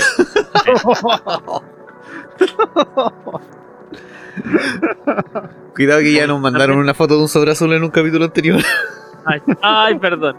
Cuidado 5.74 6.00
que 6.00 6.12
ya 6.12 6.26
nos 6.26 6.40
mandaron 6.40 6.78
una 6.78 6.94
foto 6.94 7.16
de 7.16 7.22
un 7.22 7.28
sobre 7.28 7.52
azul 7.52 7.72
en 7.72 7.84
un 7.84 7.90
capítulo 7.90 8.24
anterior. 8.24 8.60
Ay, 9.24 9.40
ay, 9.62 9.98
perdón. 9.98 10.36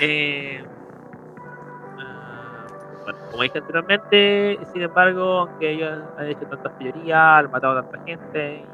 Eh, 0.00 0.62
ah, 0.64 0.68
como 3.36 3.42
dije 3.42 3.58
anteriormente, 3.58 4.58
sin 4.72 4.80
embargo, 4.80 5.40
aunque 5.40 5.72
ellos 5.72 5.98
han 6.16 6.26
hecho 6.26 6.46
tantas 6.46 6.72
pillorías, 6.72 7.44
han 7.44 7.50
matado 7.50 7.78
a 7.78 7.82
tanta 7.82 8.02
gente, 8.06 8.64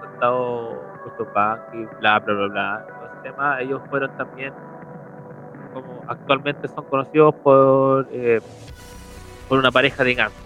han 0.00 0.12
estado 0.12 0.80
muchos 1.04 1.28
y 1.74 1.84
bla, 1.98 2.20
bla, 2.20 2.34
bla, 2.34 2.46
bla, 2.46 2.86
todo 2.86 3.06
ese 3.06 3.22
tema, 3.24 3.60
ellos 3.60 3.82
fueron 3.90 4.16
también, 4.16 4.54
como 5.74 6.04
actualmente 6.06 6.68
son 6.68 6.84
conocidos 6.84 7.34
por, 7.42 8.06
eh, 8.12 8.40
por 9.48 9.58
una 9.58 9.72
pareja 9.72 10.04
de 10.04 10.14
gansos, 10.14 10.40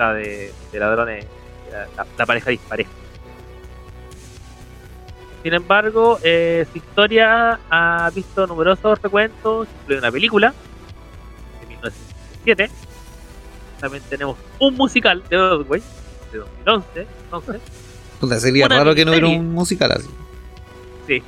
o 0.00 0.02
de, 0.14 0.50
ladrones, 0.72 1.26
la, 2.16 2.24
pareja 2.24 2.48
dispareja. 2.48 2.90
Sin 5.42 5.52
embargo, 5.52 6.18
eh, 6.22 6.66
su 6.72 6.78
historia 6.78 7.60
ha 7.68 8.10
visto 8.14 8.46
numerosos 8.46 9.02
recuentos, 9.02 9.68
incluye 9.82 9.98
una 9.98 10.10
película 10.10 10.54
1977. 11.82 12.70
También 13.80 14.02
tenemos 14.08 14.36
un 14.58 14.74
musical 14.76 15.22
de 15.28 15.36
Broadway 15.36 15.82
de 16.32 16.38
2011. 16.38 17.06
Entonces, 17.24 17.60
Puta, 18.20 18.38
sería 18.38 18.66
Una 18.66 18.78
raro 18.78 18.94
que 18.94 19.04
no 19.04 19.10
hubiera 19.10 19.26
un 19.28 19.52
musical 19.52 19.92
así. 19.92 20.08
sí. 21.06 21.22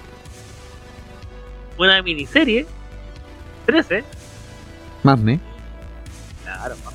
Una 1.77 2.01
miniserie 2.03 2.67
13. 3.67 4.05
Más 5.03 5.19
me. 5.19 5.41
Claro, 6.45 6.77
más. 6.85 6.95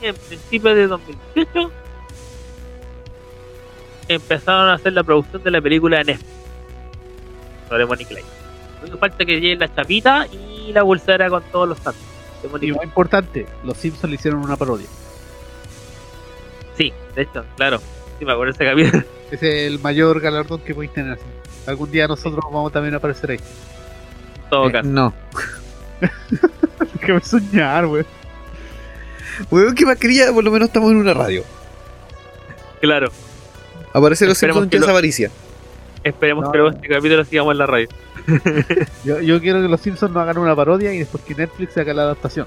Y 0.00 0.06
en 0.06 0.14
principio 0.14 0.72
de 0.74 0.86
2018 0.86 1.72
empezaron 4.08 4.68
a 4.68 4.74
hacer 4.74 4.92
la 4.92 5.02
producción 5.02 5.42
de 5.42 5.50
la 5.50 5.60
película 5.60 5.98
de 5.98 6.04
Netflix 6.04 6.30
sobre 7.68 7.84
Bonnie 7.84 8.04
Clyde. 8.06 8.22
Lo 8.22 8.80
único 8.82 8.96
que 8.96 9.00
falta 9.00 9.24
que 9.24 9.40
lleguen 9.40 9.58
la 9.58 9.74
chapita 9.74 10.26
y 10.28 10.72
la 10.72 10.82
pulsera 10.82 11.28
con 11.28 11.42
todos 11.50 11.68
los 11.68 11.78
santos 11.78 12.02
Y 12.60 12.72
más 12.72 12.84
importante, 12.84 13.46
los 13.64 13.76
Simpsons 13.76 14.10
le 14.10 14.14
hicieron 14.16 14.40
una 14.42 14.56
parodia. 14.56 14.86
Sí, 16.76 16.92
de 17.14 17.22
hecho, 17.22 17.44
claro. 17.56 17.78
Sí, 18.18 18.24
me 18.24 18.32
acuerdo 18.32 18.52
de 18.52 18.64
ese 18.64 18.70
capítulo. 18.70 19.04
Es 19.30 19.40
el 19.44 19.78
mayor 19.78 20.20
galardón 20.20 20.60
que 20.60 20.74
podéis 20.74 20.92
tener. 20.92 21.12
así. 21.12 21.22
Algún 21.68 21.88
día 21.92 22.08
nosotros 22.08 22.44
vamos 22.52 22.72
también 22.72 22.94
a 22.94 22.96
aparecer 22.96 23.30
ahí. 23.30 23.36
En 23.36 24.50
todo 24.50 24.68
Eh, 24.68 24.72
caso. 24.72 24.88
no. 24.88 25.14
Déjame 27.00 27.20
soñar, 27.20 27.86
güey. 27.86 28.04
Weón, 29.50 29.74
¿qué 29.76 29.86
más 29.86 29.96
quería? 29.98 30.32
Por 30.32 30.42
lo 30.42 30.50
menos 30.50 30.66
estamos 30.68 30.90
en 30.90 30.96
una 30.96 31.14
radio. 31.14 31.44
Claro. 32.80 33.12
Aparece 33.92 34.26
los 34.26 34.36
Simpsons 34.36 34.68
que 34.68 34.78
en 34.78 34.82
lo- 34.82 34.88
avaricia. 34.88 35.30
Esperemos 36.04 36.44
No, 36.44 36.52
que 36.52 36.58
no. 36.58 36.64
luego 36.64 36.76
este 36.76 36.88
capítulo 36.88 37.24
sigamos 37.24 37.52
en 37.52 37.58
la 37.58 37.66
radio. 37.66 37.88
Yo, 39.04 39.20
yo 39.20 39.40
quiero 39.40 39.60
que 39.62 39.68
los 39.68 39.80
Simpsons 39.80 40.12
no 40.12 40.20
hagan 40.20 40.38
una 40.38 40.54
parodia 40.54 40.92
y 40.92 40.98
después 40.98 41.22
que 41.24 41.34
Netflix 41.34 41.76
haga 41.78 41.92
la 41.94 42.02
adaptación. 42.02 42.46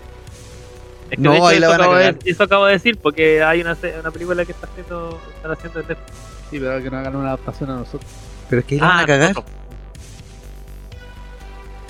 Es 1.09 1.17
que 1.17 1.21
No, 1.21 1.31
de 1.31 1.37
hecho 1.37 1.47
ahí 1.47 1.59
la 1.59 1.67
eso, 1.67 1.71
van 1.71 1.81
a 1.81 1.83
acabo 1.83 1.95
de, 1.97 2.03
cagar. 2.05 2.19
eso 2.25 2.43
acabo 2.43 2.65
de 2.65 2.71
decir 2.73 2.97
porque 3.01 3.43
hay 3.43 3.61
una, 3.61 3.77
una 3.99 4.11
película 4.11 4.45
que 4.45 4.51
está 4.53 4.67
haciendo, 4.67 5.19
están 5.35 5.51
haciendo 5.51 5.79
en 5.81 5.87
Netflix. 5.87 6.11
Sí, 6.49 6.59
pero 6.59 6.81
que 6.83 6.89
no 6.91 6.97
hagan 6.97 7.15
una 7.15 7.27
adaptación 7.29 7.69
a 7.71 7.75
nosotros. 7.77 8.09
Pero 8.49 8.59
es 8.59 8.65
que 8.65 8.75
ahí 8.75 8.81
la 8.81 8.87
van 8.87 8.99
a 8.99 9.05
cagar. 9.05 9.33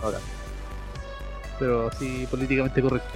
Ah, 0.02 0.10
no. 0.12 0.34
Pero 1.60 1.92
sí, 2.00 2.28
políticamente 2.30 2.82
correcto. 2.82 3.10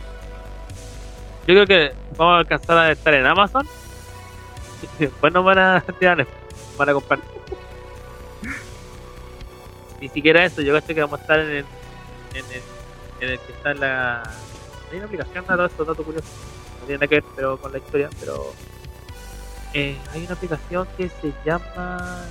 Yo 1.47 1.53
creo 1.53 1.65
que 1.65 1.91
vamos 2.17 2.35
a 2.35 2.37
alcanzar 2.39 2.77
a 2.77 2.91
estar 2.91 3.13
en 3.13 3.25
Amazon. 3.25 3.65
Y 4.99 5.03
después 5.05 5.33
nos 5.33 5.43
van 5.43 5.57
a 5.59 5.81
tirar 5.99 6.17
Netflix, 6.17 6.37
van 6.77 6.89
a 6.89 6.93
comprar. 6.93 7.19
Ni 10.01 10.09
siquiera 10.09 10.45
eso, 10.45 10.61
yo 10.61 10.73
creo 10.73 10.95
que 10.95 11.01
vamos 11.01 11.19
a 11.19 11.21
estar 11.21 11.39
en 11.39 11.49
el, 11.49 11.65
en 12.35 12.45
el, 12.45 12.61
en 13.21 13.29
el 13.29 13.39
que 13.39 13.51
está 13.53 13.71
en 13.71 13.79
la. 13.79 14.23
Hay 14.91 14.97
una 14.97 15.05
aplicación, 15.05 15.43
nada, 15.47 15.55
todo 15.57 15.65
esto, 15.67 15.85
dato 15.85 16.03
curioso. 16.03 16.27
No 16.79 16.85
tiene 16.85 16.97
nada 16.99 17.07
que 17.07 17.15
ver 17.15 17.23
pero 17.35 17.57
con 17.57 17.71
la 17.71 17.77
historia, 17.79 18.09
pero. 18.19 18.53
eh, 19.73 19.97
hay 20.13 20.23
una 20.25 20.33
aplicación 20.35 20.87
que 20.97 21.09
se 21.09 21.33
llama. 21.45 22.25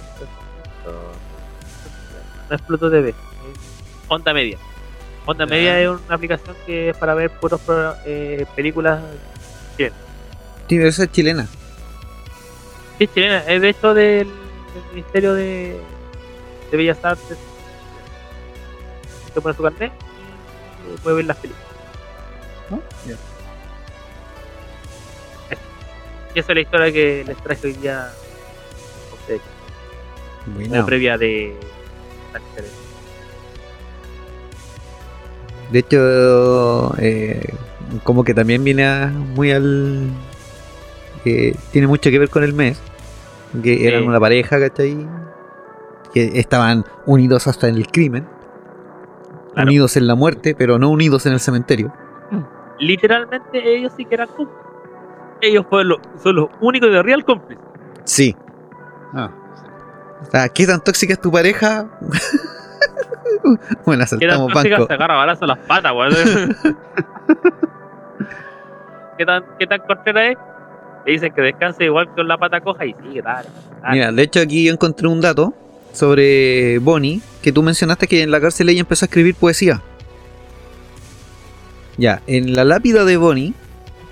No 2.48 2.54
es 2.56 2.62
Pluto 2.62 2.88
TV, 2.90 3.08
es 3.10 3.14
Onda 4.08 4.32
Media. 4.32 4.58
Onda. 5.26 5.44
Media 5.46 5.80
es 5.80 5.88
una 5.88 6.14
aplicación 6.14 6.54
que 6.64 6.90
es 6.90 6.96
para 6.96 7.14
ver 7.14 7.30
puros 7.30 7.60
pro- 7.60 7.96
eh, 8.04 8.46
películas 8.54 9.02
Sí, 9.76 9.88
pero 10.68 10.88
esa 10.88 11.04
es 11.04 11.12
chilena. 11.12 11.46
Sí, 12.98 13.06
chilena, 13.08 13.38
es 13.46 13.60
de 13.60 13.68
hecho 13.68 13.92
del, 13.94 14.26
del 14.28 14.84
Ministerio 14.92 15.34
de, 15.34 15.76
de 16.70 16.76
Bellas 16.76 17.04
Artes. 17.04 17.36
Se 19.36 19.40
pone 19.42 19.54
su 19.54 19.62
carnet 19.62 19.92
y 20.94 20.98
puede 21.02 21.16
ver 21.16 21.26
las 21.26 21.36
películas. 21.36 21.68
¿No? 22.70 22.80
Ya. 23.06 23.16
Y 26.34 26.38
esa 26.38 26.52
es 26.52 26.54
la 26.54 26.60
historia 26.62 26.90
que 26.92 27.22
les 27.26 27.36
traje 27.42 27.66
hoy 27.66 27.72
día 27.74 28.06
a 28.06 29.14
ustedes, 29.14 29.42
Buena. 30.46 30.86
previa 30.86 31.18
de. 31.18 31.54
De 35.70 35.78
hecho, 35.80 36.94
eh, 36.98 37.52
como 38.04 38.24
que 38.24 38.32
también 38.32 38.64
viene 38.64 38.86
a- 38.86 39.08
muy 39.08 39.50
al. 39.52 40.08
que 41.24 41.54
tiene 41.72 41.88
mucho 41.88 42.08
que 42.10 42.18
ver 42.18 42.30
con 42.30 42.42
el 42.42 42.54
mes. 42.54 42.78
Que 43.62 43.86
eran 43.86 44.04
una 44.06 44.18
pareja, 44.20 44.58
¿cachai? 44.60 44.96
Que 46.14 46.38
estaban 46.40 46.84
unidos 47.04 47.46
hasta 47.48 47.68
en 47.68 47.74
el 47.76 47.86
crimen. 47.88 48.26
Claro. 49.56 49.68
Unidos 49.68 49.96
en 49.96 50.06
la 50.06 50.14
muerte, 50.14 50.54
pero 50.56 50.78
no 50.78 50.90
unidos 50.90 51.26
en 51.26 51.32
el 51.32 51.40
cementerio. 51.40 51.92
Literalmente 52.78 53.76
ellos 53.76 53.92
sí 53.96 54.04
que 54.04 54.14
eran 54.14 54.28
cómplices. 54.28 54.62
Ellos 55.40 55.66
fueron 55.68 55.88
los- 55.88 55.98
son 56.22 56.36
los 56.36 56.48
únicos 56.60 56.90
de 56.90 57.02
real 57.02 57.24
cómplices. 57.24 57.64
Sí. 58.04 58.36
Ah, 59.14 59.30
¿qué 60.54 60.66
tan 60.66 60.80
tóxica 60.84 61.14
es 61.14 61.20
tu 61.20 61.32
pareja? 61.32 61.86
bueno, 63.42 63.56
¿Qué 63.84 63.86
tan 63.86 64.00
asaltamos 64.02 64.52
tóxica 64.52 64.76
banco. 64.76 64.86
se 64.88 64.94
agarra 64.94 65.14
balazo 65.16 65.44
a 65.44 65.48
las 65.48 65.58
patas, 65.58 65.92
weón? 65.92 66.12
¿Qué 69.18 69.24
tan, 69.24 69.44
¿Qué 69.58 69.66
tan 69.66 69.80
cortera 69.80 70.28
es? 70.30 70.38
Le 71.06 71.12
dicen 71.12 71.32
que 71.32 71.40
descanse 71.40 71.84
igual 71.84 72.08
con 72.14 72.28
la 72.28 72.36
pata 72.36 72.60
coja 72.60 72.84
y 72.84 72.94
sigue, 73.02 73.22
dale. 73.22 73.48
dale. 73.82 73.94
Mira, 73.94 74.12
de 74.12 74.22
hecho 74.22 74.40
aquí 74.40 74.64
yo 74.66 74.72
encontré 74.72 75.08
un 75.08 75.20
dato 75.20 75.54
sobre 75.92 76.78
Bonnie, 76.80 77.22
que 77.46 77.52
tú 77.52 77.62
mencionaste 77.62 78.08
que 78.08 78.22
en 78.24 78.32
la 78.32 78.40
cárcel 78.40 78.68
ella 78.70 78.80
empezó 78.80 79.04
a 79.04 79.06
escribir 79.06 79.36
poesía. 79.36 79.80
Ya, 81.96 82.20
en 82.26 82.54
la 82.54 82.64
lápida 82.64 83.04
de 83.04 83.16
Bonnie 83.16 83.54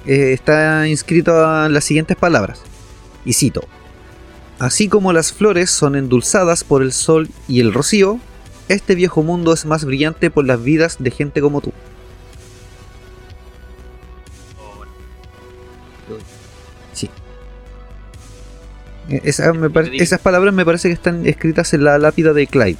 eh, 0.07 0.32
está 0.32 0.87
inscrito 0.87 1.32
las 1.68 1.82
siguientes 1.82 2.16
palabras, 2.16 2.61
y 3.24 3.32
cito, 3.32 3.64
Así 4.61 4.87
como 4.87 5.12
las 5.12 5.32
flores 5.32 5.68
son 5.68 5.97
endulzadas 5.97 6.62
por 6.62 6.80
el 6.82 6.93
sol 6.93 7.28
y 7.49 7.59
el 7.59 7.72
rocío, 7.74 8.20
este 8.68 8.95
viejo 8.95 9.24
mundo 9.24 9.53
es 9.53 9.66
más 9.66 9.85
brillante 9.85 10.30
por 10.30 10.45
las 10.47 10.62
vidas 10.62 10.99
de 11.01 11.11
gente 11.11 11.41
como 11.41 11.61
tú. 11.61 11.72
Sí. 16.93 17.11
Esa 19.09 19.53
me 19.53 19.68
pare- 19.70 19.91
digo. 19.91 20.05
esas 20.05 20.20
palabras 20.20 20.55
me 20.55 20.64
parece 20.64 20.87
que 20.89 20.95
están 20.95 21.26
escritas 21.26 21.74
en 21.74 21.82
la 21.82 21.99
lápida 21.99 22.32
de 22.32 22.47
Clyde. 22.47 22.78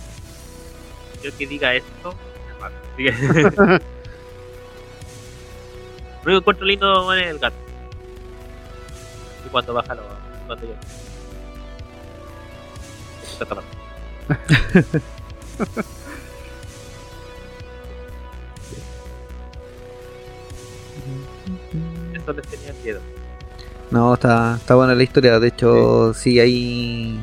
Yo 1.25 1.35
que 1.39 1.47
diga 1.47 1.75
esto, 1.75 2.15
me 2.47 2.55
mato. 2.61 2.75
Lo 6.23 6.33
único 6.33 6.33
que 6.33 6.37
encuentro 6.37 6.67
lindo 6.67 7.15
es 7.15 7.27
el 7.27 7.39
gato. 7.39 7.57
Y 9.47 9.49
cuando 9.49 9.73
baja 9.73 9.95
lo. 9.95 10.03
Cuando 10.47 10.67
yo. 10.67 10.75
Eso 22.13 22.33
les 22.35 22.47
tenía 22.49 22.75
miedo. 22.83 23.01
No, 23.91 24.13
está, 24.13 24.57
está 24.57 24.75
buena 24.75 24.95
la 24.95 25.03
historia. 25.03 25.41
De 25.41 25.49
hecho, 25.49 26.13
sí, 26.13 26.39
hay. 26.39 27.19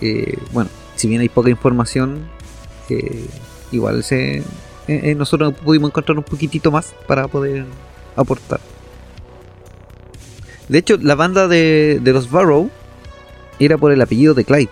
eh, 0.00 0.36
bueno, 0.50 0.68
si 0.96 1.06
bien 1.06 1.20
hay 1.20 1.28
poca 1.28 1.50
información, 1.50 2.28
eh, 2.90 3.26
igual 3.72 4.02
se, 4.04 4.38
eh, 4.38 4.42
eh, 4.88 5.14
nosotros 5.14 5.54
pudimos 5.54 5.90
encontrar 5.90 6.16
un 6.18 6.24
poquitito 6.24 6.70
más 6.70 6.94
para 7.06 7.28
poder 7.28 7.64
aportar. 8.16 8.60
De 10.68 10.78
hecho, 10.78 10.96
la 11.00 11.14
banda 11.14 11.46
de, 11.48 12.00
de 12.02 12.12
los 12.12 12.30
Barrow 12.30 12.70
era 13.58 13.78
por 13.78 13.92
el 13.92 14.00
apellido 14.02 14.34
de 14.34 14.44
Clyde. 14.44 14.70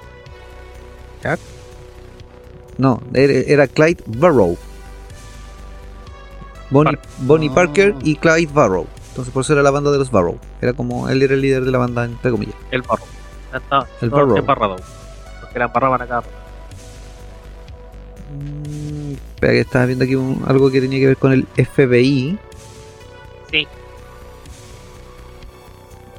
No, 2.76 3.00
era, 3.14 3.32
era 3.32 3.66
Clyde 3.68 4.02
Barrow. 4.06 4.58
Bonnie, 6.70 6.98
Bonnie 7.18 7.48
Ah. 7.50 7.54
Parker 7.54 7.94
y 8.02 8.16
Clyde 8.16 8.52
Barrow. 8.52 8.86
Entonces 9.10 9.32
por 9.32 9.42
eso 9.42 9.52
era 9.52 9.62
la 9.62 9.70
banda 9.70 9.92
de 9.92 9.98
los 9.98 10.10
Barrow. 10.10 10.38
Era 10.60 10.72
como 10.72 11.08
él 11.08 11.22
era 11.22 11.34
el 11.34 11.40
líder 11.40 11.64
de 11.64 11.70
la 11.70 11.78
banda, 11.78 12.04
entre 12.04 12.32
comillas. 12.32 12.56
El 12.72 12.82
barro. 12.82 13.04
Ya 13.52 13.58
está. 13.58 13.86
El 14.00 14.10
todo 14.10 14.26
barro. 14.26 14.36
embarrado. 14.38 14.76
Los 15.42 15.50
que 15.52 15.58
la 15.60 15.66
embarraban 15.66 16.02
acá. 16.02 16.22
Mm, 18.34 19.12
espera 19.34 19.52
que 19.52 19.60
estaba 19.60 19.86
viendo 19.86 20.04
aquí 20.04 20.14
un- 20.14 20.42
algo 20.46 20.70
que 20.70 20.80
tenía 20.80 20.98
que 21.00 21.06
ver 21.06 21.16
con 21.16 21.32
el 21.32 21.46
FBI. 21.56 22.38
Sí. 23.50 23.66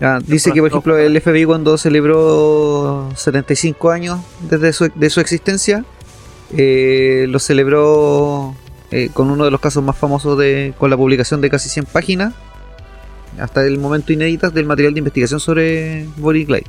Ah, 0.02 0.20
dice 0.26 0.52
que 0.52 0.60
por 0.60 0.70
ejemplo 0.70 0.98
el 0.98 1.16
FBI 1.22 1.46
cuando 1.46 1.78
celebró 1.78 3.10
75 3.16 3.92
años 3.92 4.20
desde 4.42 4.74
su, 4.74 4.92
de 4.94 5.10
su 5.10 5.22
existencia, 5.22 5.86
eh, 6.56 7.26
lo 7.30 7.40
celebró 7.40 8.56
eh, 8.92 9.10
con 9.14 9.32
uno 9.32 9.46
de 9.46 9.52
los 9.52 9.62
casos 9.62 9.84
más 9.84 9.98
famosos 9.98 10.38
de, 10.38 10.74
con 10.78 10.90
la 10.90 10.98
publicación 10.98 11.40
de 11.42 11.50
casi 11.50 11.70
100 11.70 11.86
páginas, 11.86 12.34
hasta 13.40 13.66
el 13.66 13.78
momento 13.80 14.12
inéditas 14.14 14.54
del 14.54 14.66
material 14.66 14.94
de 14.94 15.00
investigación 15.00 15.40
sobre 15.40 16.06
Bonnie 16.18 16.46
Clyde. 16.46 16.68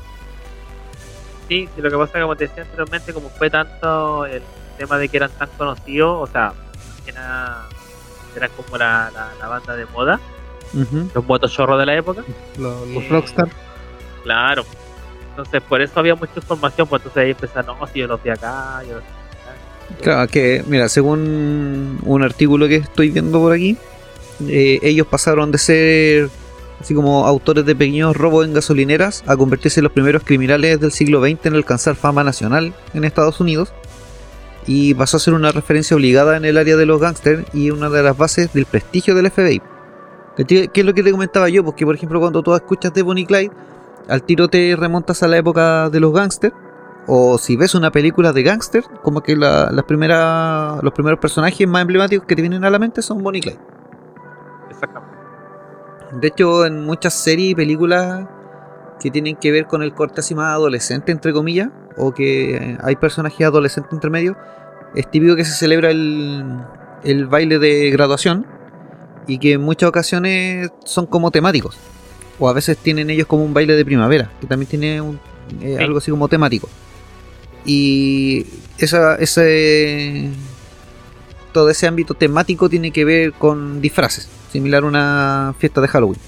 Sí, 1.49 1.69
lo 1.77 1.91
que 1.91 1.97
pasa 1.97 2.21
como 2.21 2.35
te 2.37 2.47
decía 2.47 2.63
anteriormente, 2.63 3.13
como 3.13 3.29
fue 3.31 3.51
tanto 3.51 4.25
el 4.27 4.43
tema 4.77 4.99
de 4.99 5.09
que 5.09 5.17
eran 5.17 5.31
tan 5.39 5.49
conocidos, 5.57 6.29
o 6.29 6.33
sea, 6.33 6.53
que 7.05 7.11
era, 7.11 7.63
era 8.37 8.49
como 8.51 8.77
la, 8.77 9.11
la, 9.15 9.33
la 9.39 9.49
banda 9.49 9.75
de 9.77 9.87
moda, 9.87 10.21
los 11.15 11.25
motochorros 11.25 11.79
de 11.79 11.87
la 11.87 11.95
época. 11.97 12.23
Los, 12.59 12.89
los 12.89 13.03
Eh, 13.05 13.09
Rockstar. 13.11 13.49
Claro. 14.23 14.65
Entonces, 15.31 15.63
por 15.63 15.81
eso 15.83 16.01
había 16.01 16.15
mucha 16.15 16.33
información, 16.37 16.87
pues 16.89 17.01
entonces 17.01 17.23
ahí 17.23 17.31
empezaron, 17.31 17.79
no, 17.79 17.87
si 17.87 18.01
yo 18.01 18.07
los 18.07 18.23
vi 18.23 18.31
acá, 18.31 18.83
yo 18.89 18.95
los 18.95 19.03
vi 19.03 19.09
acá. 19.09 20.03
Claro, 20.03 20.29
que 20.29 20.65
mira, 20.67 20.89
según 20.89 21.99
un 22.03 22.23
artículo 22.23 22.67
que 22.69 22.77
estoy 22.77 23.11
viendo 23.11 23.39
por 23.39 23.53
aquí, 23.53 23.77
eh, 24.49 24.79
ellos 24.83 25.07
pasaron 25.07 25.53
de 25.53 25.59
ser 25.59 26.31
así 26.81 26.95
como 26.95 27.27
autores 27.27 27.65
de 27.65 27.75
pequeños 27.75 28.17
robos 28.17 28.45
en 28.45 28.53
gasolineras 28.53 29.25
a 29.27 29.37
convertirse 29.37 29.81
en 29.81 29.85
los 29.85 29.93
primeros 29.93 30.23
criminales 30.25 30.79
del 30.81 30.93
siglo 30.93 31.21
XX 31.23 31.47
en 31.47 31.55
alcanzar 31.55 31.97
fama 31.97 32.23
nacional 32.25 32.75
en 32.93 33.05
Estados 33.05 33.41
Unidos 33.41 33.73
y 34.67 34.95
pasó 34.95 35.17
a 35.17 35.21
ser 35.21 35.35
una 35.35 35.53
referencia 35.53 35.97
obligada 35.97 36.37
en 36.37 36.45
el 36.45 36.59
área 36.59 36.77
de 36.77 36.87
los 36.87 37.01
gángsters 37.01 37.45
y 37.55 37.71
una 37.71 37.89
de 37.89 38.03
las 38.03 38.17
bases 38.17 38.53
del 38.53 38.67
prestigio 38.67 39.15
del 39.15 39.31
FBI. 39.31 39.63
¿Qué 40.47 40.71
es 40.75 40.85
lo 40.85 40.93
que 40.93 41.03
te 41.03 41.13
comentaba 41.13 41.49
yo? 41.49 41.65
Porque 41.65 41.87
por 41.87 41.95
ejemplo 41.95 42.21
cuando 42.21 42.43
tú 42.43 42.55
escuchas 42.55 42.93
de 42.93 43.03
Bonnie 43.03 43.27
Clyde, 43.27 43.53
al 44.09 44.23
tiro 44.23 44.49
te 44.49 44.77
remontas 44.77 45.23
a 45.23 45.29
la 45.29 45.39
época 45.39 45.89
de 45.89 46.01
los 46.01 46.13
gángsters 46.13 46.55
o 47.07 47.39
si 47.39 47.57
ves 47.57 47.75
una 47.75 47.91
película 47.93 48.33
de 48.33 48.43
gángster, 48.43 48.85
como 49.03 49.23
que 49.23 49.37
la, 49.37 49.71
las 49.71 49.85
primeras, 49.85 50.83
los 50.83 50.93
primeros 50.93 51.21
personajes 51.21 51.67
más 51.67 51.83
emblemáticos 51.83 52.27
que 52.27 52.35
te 52.35 52.43
vienen 52.43 52.65
a 52.65 52.71
la 52.71 52.79
mente 52.79 53.01
son 53.01 53.23
Bonnie 53.23 53.41
Clyde. 53.41 53.59
Exactamente. 54.71 55.17
De 56.13 56.29
hecho, 56.29 56.67
en 56.67 56.85
muchas 56.85 57.15
series 57.15 57.51
y 57.51 57.55
películas 57.55 58.27
que 59.01 59.11
tienen 59.11 59.37
que 59.37 59.53
ver 59.53 59.67
con 59.67 59.83
el 59.83 59.93
corte 59.95 60.21
así 60.21 60.35
más 60.35 60.53
adolescente, 60.55 61.13
entre 61.13 61.33
comillas, 61.33 61.69
o 61.97 62.13
que 62.13 62.77
hay 62.83 62.97
personajes 62.97 63.47
adolescentes 63.47 63.93
entre 63.93 64.11
medio, 64.11 64.37
es 64.95 65.11
típico 65.11 65.37
que 65.37 65.45
se 65.45 65.53
celebra 65.53 65.91
el, 65.91 66.45
el 67.05 67.27
baile 67.27 67.59
de 67.59 67.91
graduación 67.91 68.47
y 69.27 69.39
que 69.39 69.53
en 69.55 69.61
muchas 69.63 69.89
ocasiones 69.89 70.71
son 70.85 71.07
como 71.07 71.31
temáticos. 71.31 71.77
O 72.39 72.49
a 72.49 72.53
veces 72.53 72.77
tienen 72.79 73.11
ellos 73.11 73.27
como 73.27 73.45
un 73.45 73.53
baile 73.55 73.75
de 73.75 73.85
primavera, 73.85 74.31
que 74.41 74.47
también 74.47 74.69
tiene 74.69 75.01
un- 75.01 75.21
eh, 75.61 75.77
Sí. 75.79 75.83
algo 75.85 75.99
así 75.99 76.11
como 76.11 76.29
temático. 76.29 76.69
Y 77.65 78.47
esa, 78.79 79.17
ese, 79.17 80.31
todo 81.53 81.69
ese 81.71 81.87
ámbito 81.87 82.15
temático 82.15 82.69
tiene 82.69 82.91
que 82.91 83.05
ver 83.05 83.33
con 83.33 83.81
disfraces, 83.81 84.29
similar 84.53 84.85
a 84.85 84.87
una 84.87 85.55
fiesta 85.59 85.81
de 85.81 85.89
Halloween. 85.89 86.21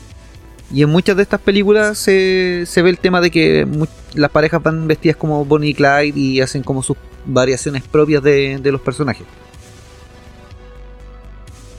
Y 0.72 0.82
en 0.82 0.90
muchas 0.90 1.16
de 1.16 1.22
estas 1.22 1.40
películas 1.40 1.96
se, 1.98 2.64
se 2.66 2.82
ve 2.82 2.90
el 2.90 2.98
tema 2.98 3.20
de 3.20 3.30
que 3.30 3.66
las 4.14 4.30
parejas 4.30 4.62
van 4.62 4.86
vestidas 4.86 5.16
como 5.16 5.44
Bonnie 5.44 5.70
y 5.70 5.74
Clyde 5.74 6.12
y 6.18 6.40
hacen 6.40 6.62
como 6.62 6.82
sus 6.82 6.96
variaciones 7.24 7.82
propias 7.84 8.22
de, 8.22 8.58
de 8.58 8.72
los 8.72 8.80
personajes. 8.80 9.26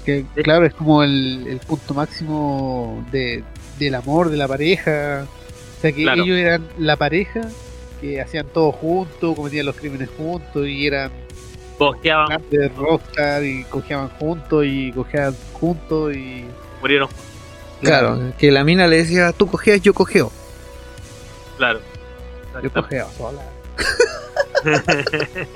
Que, 0.06 0.26
claro, 0.44 0.66
es 0.66 0.74
como 0.74 1.04
el, 1.04 1.46
el 1.48 1.60
punto 1.60 1.94
máximo 1.94 3.06
de, 3.12 3.44
del 3.78 3.96
amor 3.96 4.30
de 4.30 4.38
la 4.38 4.48
pareja. 4.48 5.26
O 5.78 5.82
sea, 5.82 5.92
que 5.92 6.04
Claro. 6.04 6.24
ellos 6.24 6.38
eran 6.38 6.68
la 6.78 6.96
pareja 6.96 7.42
que 8.02 8.22
hacían 8.22 8.48
todo 8.54 8.72
juntos, 8.72 9.36
cometían 9.36 9.66
los 9.66 9.76
crímenes 9.76 10.10
juntos 10.18 10.68
y 10.68 10.88
eran 10.88 11.12
Bojeaban, 11.78 12.28
grandes 12.28 12.76
rockstar 12.76 13.44
y 13.44 13.64
cojeaban 13.66 14.10
juntos 14.10 14.66
y 14.66 14.92
cojeaban 14.94 15.36
juntos 15.54 16.16
y. 16.16 16.46
murieron, 16.82 17.10
Claro, 17.82 18.34
que 18.38 18.52
la 18.52 18.64
mina 18.64 18.88
le 18.88 18.98
decía, 18.98 19.32
tú 19.34 19.48
cojeas, 19.48 19.82
yo 19.82 19.94
cojeo. 19.94 20.32
claro. 21.58 21.80
Yo 22.64 22.72
cojeaba 22.74 23.10
sola. 23.14 23.42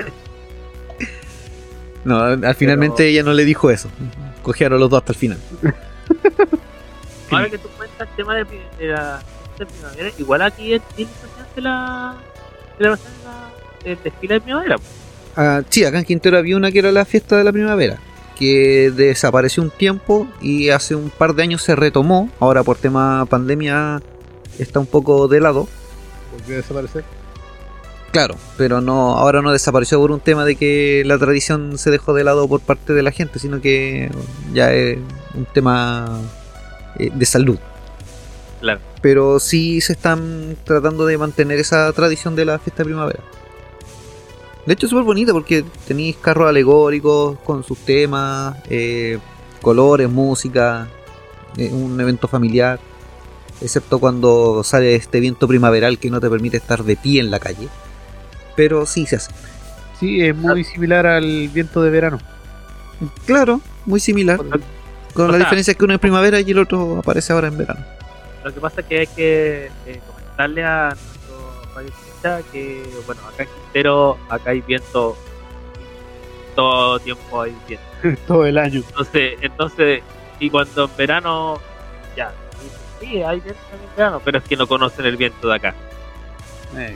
No, 2.06 2.20
al 2.22 2.56
finalmente 2.56 3.08
ella 3.08 3.24
no 3.24 3.32
le 3.34 3.46
dijo 3.46 3.70
eso. 3.72 3.90
Cojearon 4.42 4.80
los 4.80 4.90
dos 4.90 5.00
hasta 5.00 5.14
el 5.14 5.18
final. 5.18 5.38
Ahora 7.32 7.50
que 7.50 7.58
tú 7.58 7.70
cuentas 7.78 8.08
el 8.10 8.16
tema 8.18 8.36
de, 8.36 8.44
de 8.78 8.88
la 8.88 9.22
de 9.58 9.66
primavera, 9.66 10.10
igual 10.20 10.42
aquí 10.42 10.74
en 10.74 10.82
Chile 10.96 11.10
se 11.22 11.42
hace 11.42 11.62
la 11.62 12.16
de 12.78 12.90
la- 12.90 13.00
del 13.86 13.98
desfile 14.04 14.34
de 14.36 14.42
primavera. 14.42 14.76
pues. 14.76 14.88
Ah, 15.38 15.62
sí, 15.70 15.86
acá 15.86 16.00
en 16.00 16.06
Quintero 16.06 16.38
había 16.38 16.58
una 16.58 16.72
que 16.72 16.80
era 16.80 16.92
la 16.92 17.06
fiesta 17.06 17.38
de 17.38 17.44
la 17.46 17.52
primavera, 17.54 17.98
que 18.38 18.92
desapareció 18.96 19.64
un 19.64 19.70
tiempo 19.70 20.28
y 20.42 20.70
hace 20.70 20.96
un 20.96 21.10
par 21.10 21.36
de 21.36 21.44
años 21.44 21.62
se 21.62 21.76
retomó. 21.76 22.30
Ahora 22.40 22.64
por 22.64 22.78
tema 22.78 23.26
pandemia 23.26 24.02
está 24.60 24.80
un 24.80 24.86
poco 24.86 25.28
de 25.28 25.40
lado. 25.40 25.68
Volvió 26.32 26.56
a 26.56 26.58
desaparecer. 26.58 27.04
Claro, 28.12 28.36
pero 28.58 28.80
no, 28.80 29.16
ahora 29.16 29.42
no 29.42 29.52
desapareció 29.52 30.00
por 30.00 30.12
un 30.12 30.20
tema 30.20 30.46
de 30.46 30.56
que 30.56 31.02
la 31.04 31.18
tradición 31.18 31.80
se 31.80 31.90
dejó 31.90 32.14
de 32.14 32.24
lado 32.24 32.48
por 32.48 32.62
parte 32.62 32.94
de 32.94 33.02
la 33.02 33.10
gente, 33.10 33.40
sino 33.40 33.60
que 33.60 34.12
ya 34.54 34.72
es 34.72 35.00
un 35.34 35.46
tema 35.46 36.20
eh, 37.00 37.10
de 37.12 37.26
salud. 37.26 37.58
Claro. 38.62 38.80
Pero 39.02 39.40
sí 39.40 39.82
se 39.82 39.94
están 39.94 40.56
tratando 40.64 41.08
de 41.08 41.18
mantener 41.18 41.58
esa 41.58 41.92
tradición 41.92 42.36
de 42.36 42.46
la 42.46 42.60
fiesta 42.60 42.84
de 42.84 42.86
primavera. 42.86 43.20
De 44.66 44.74
hecho 44.74 44.86
es 44.86 44.90
súper 44.92 45.04
bonito 45.06 45.34
porque 45.34 45.64
tenéis 45.88 46.16
carros 46.18 46.48
alegóricos 46.48 47.38
con 47.44 47.64
sus 47.64 47.78
temas, 47.80 48.56
eh, 48.70 49.20
colores, 49.62 50.10
música, 50.10 50.88
eh, 51.58 51.70
un 51.72 52.00
evento 52.00 52.28
familiar, 52.28 52.80
excepto 53.62 54.00
cuando 54.00 54.64
sale 54.64 54.96
este 54.96 55.20
viento 55.20 55.48
primaveral 55.48 56.00
que 56.00 56.10
no 56.10 56.22
te 56.22 56.30
permite 56.30 56.58
estar 56.58 56.84
de 56.84 56.96
pie 56.96 57.20
en 57.22 57.30
la 57.32 57.40
calle. 57.40 57.68
Pero 58.56 58.86
sí 58.86 59.06
se 59.06 59.18
hace. 59.18 59.32
Sí, 60.00 60.22
es 60.22 60.36
muy 60.36 60.64
similar 60.64 61.06
al 61.08 61.50
viento 61.50 61.82
de 61.82 61.90
verano. 61.90 62.20
Claro, 63.26 63.60
muy 63.86 64.00
similar. 64.00 64.38
Con 65.14 65.26
o 65.26 65.28
la 65.28 65.34
sea- 65.38 65.40
diferencia 65.46 65.74
que 65.74 65.84
uno 65.86 65.94
es 65.94 66.00
primavera 66.00 66.40
y 66.40 66.52
el 66.52 66.60
otro 66.60 66.98
aparece 67.00 67.34
ahora 67.34 67.48
en 67.50 67.58
verano. 67.58 67.86
Lo 68.44 68.54
que 68.54 68.60
pasa 68.60 68.82
es 68.82 68.88
que 68.88 69.00
hay 69.00 69.08
que 69.08 69.72
eh, 69.88 70.02
comentarle 70.08 70.64
a 70.64 70.90
nuestro 70.90 71.82
que, 72.52 72.84
bueno, 73.06 73.22
acá 73.28 73.44
en 73.44 73.50
Quintero, 73.50 74.18
acá 74.30 74.52
hay 74.52 74.62
viento 74.62 75.16
todo 76.56 77.00
tiempo 77.00 77.42
hay 77.42 77.56
viento. 77.68 77.86
Todo 78.28 78.46
el 78.46 78.58
año. 78.58 78.84
Entonces, 78.88 79.34
entonces, 79.42 80.04
y 80.40 80.50
cuando 80.50 80.86
en 80.86 80.98
verano, 80.98 81.60
ya, 82.16 82.32
sí, 83.00 83.22
hay 83.24 83.40
viento 83.40 83.62
en 83.72 83.96
verano, 83.96 84.22
pero 84.24 84.38
es 84.40 84.44
que 84.44 84.56
no 84.56 84.68
conocen 84.68 85.06
el 85.06 85.18
viento 85.18 85.48
de 85.48 85.56
acá. 85.56 85.74
Eh, 86.76 86.96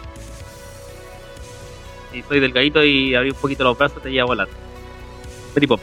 Si 2.11 2.21
soy 2.23 2.39
delgadito 2.39 2.84
y 2.84 3.15
abrí 3.15 3.30
un 3.32 3.38
poquito 3.38 3.63
los 3.63 3.78
brazos, 3.78 4.01
te 4.01 4.11
lleva 4.11 4.25
volando. 4.25 4.53
Very 5.53 5.67
pop. 5.67 5.80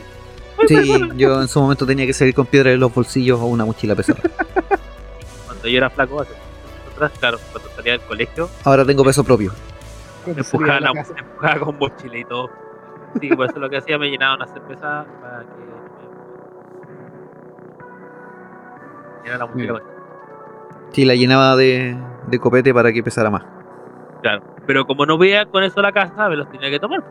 Sí, 0.68 0.76
yo 1.16 1.42
en 1.42 1.48
su 1.48 1.60
momento 1.60 1.84
tenía 1.84 2.06
que 2.06 2.12
salir 2.12 2.34
con 2.34 2.46
piedra 2.46 2.70
en 2.72 2.80
los 2.80 2.94
bolsillos 2.94 3.40
o 3.40 3.46
una 3.46 3.64
mochila 3.64 3.94
pesada. 3.94 4.20
Cuando 5.46 5.68
yo 5.68 5.78
era 5.78 5.90
flaco, 5.90 6.20
hace 6.20 6.32
claro, 7.18 7.38
cuando 7.52 7.70
salía 7.70 7.92
del 7.92 8.00
colegio, 8.02 8.48
Ahora 8.64 8.84
tengo 8.84 9.04
peso 9.04 9.24
propio. 9.24 9.52
me 10.26 10.32
empujaba, 10.32 10.80
la- 10.80 10.92
me 10.92 11.00
empujaba 11.00 11.60
con 11.60 11.78
mochila 11.78 12.18
y 12.18 12.24
todo. 12.24 12.50
Sí, 13.20 13.28
por 13.28 13.46
eso 13.48 13.58
lo 13.58 13.68
que 13.70 13.76
hacía 13.78 13.98
me 13.98 14.08
llenaba 14.08 14.34
una 14.36 14.46
cerveza 14.46 15.06
para 15.20 15.40
que 15.40 15.64
me 19.30 19.38
la 19.38 19.46
mochila 19.46 19.82
Sí, 20.92 21.04
la 21.04 21.14
llenaba 21.14 21.56
de, 21.56 21.96
de 22.28 22.38
copete 22.38 22.72
para 22.72 22.92
que 22.92 23.02
pesara 23.02 23.28
más. 23.30 23.42
Claro, 24.22 24.42
pero 24.66 24.86
como 24.86 25.04
no 25.06 25.18
veía 25.18 25.46
con 25.46 25.62
eso 25.64 25.82
la 25.82 25.92
casa, 25.92 26.28
me 26.28 26.36
los 26.36 26.48
tenía 26.50 26.70
que 26.70 26.78
tomar. 26.78 27.02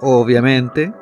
Obviamente. 0.00 0.92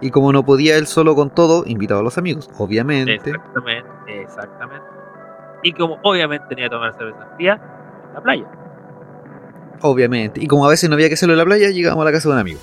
Y 0.00 0.10
como 0.12 0.32
no 0.32 0.44
podía 0.44 0.76
él 0.76 0.86
solo 0.86 1.16
con 1.16 1.30
todo, 1.30 1.64
invitaba 1.66 2.00
a 2.00 2.04
los 2.04 2.18
amigos. 2.18 2.48
Obviamente. 2.56 3.14
Exactamente, 3.14 4.22
exactamente. 4.22 4.86
Y 5.62 5.72
como 5.72 5.98
obviamente 6.02 6.46
tenía 6.48 6.64
que 6.66 6.70
tomar 6.70 6.94
cerveza 6.96 7.26
fría 7.36 7.60
en 8.08 8.14
la 8.14 8.20
playa. 8.20 8.44
Obviamente. 9.80 10.42
Y 10.42 10.46
como 10.46 10.66
a 10.66 10.70
veces 10.70 10.88
no 10.88 10.94
había 10.94 11.08
que 11.08 11.14
hacerlo 11.14 11.34
en 11.34 11.38
la 11.38 11.44
playa, 11.44 11.70
llegábamos 11.70 12.02
a 12.02 12.04
la 12.06 12.12
casa 12.12 12.28
de 12.28 12.34
un 12.34 12.40
amigo. 12.40 12.60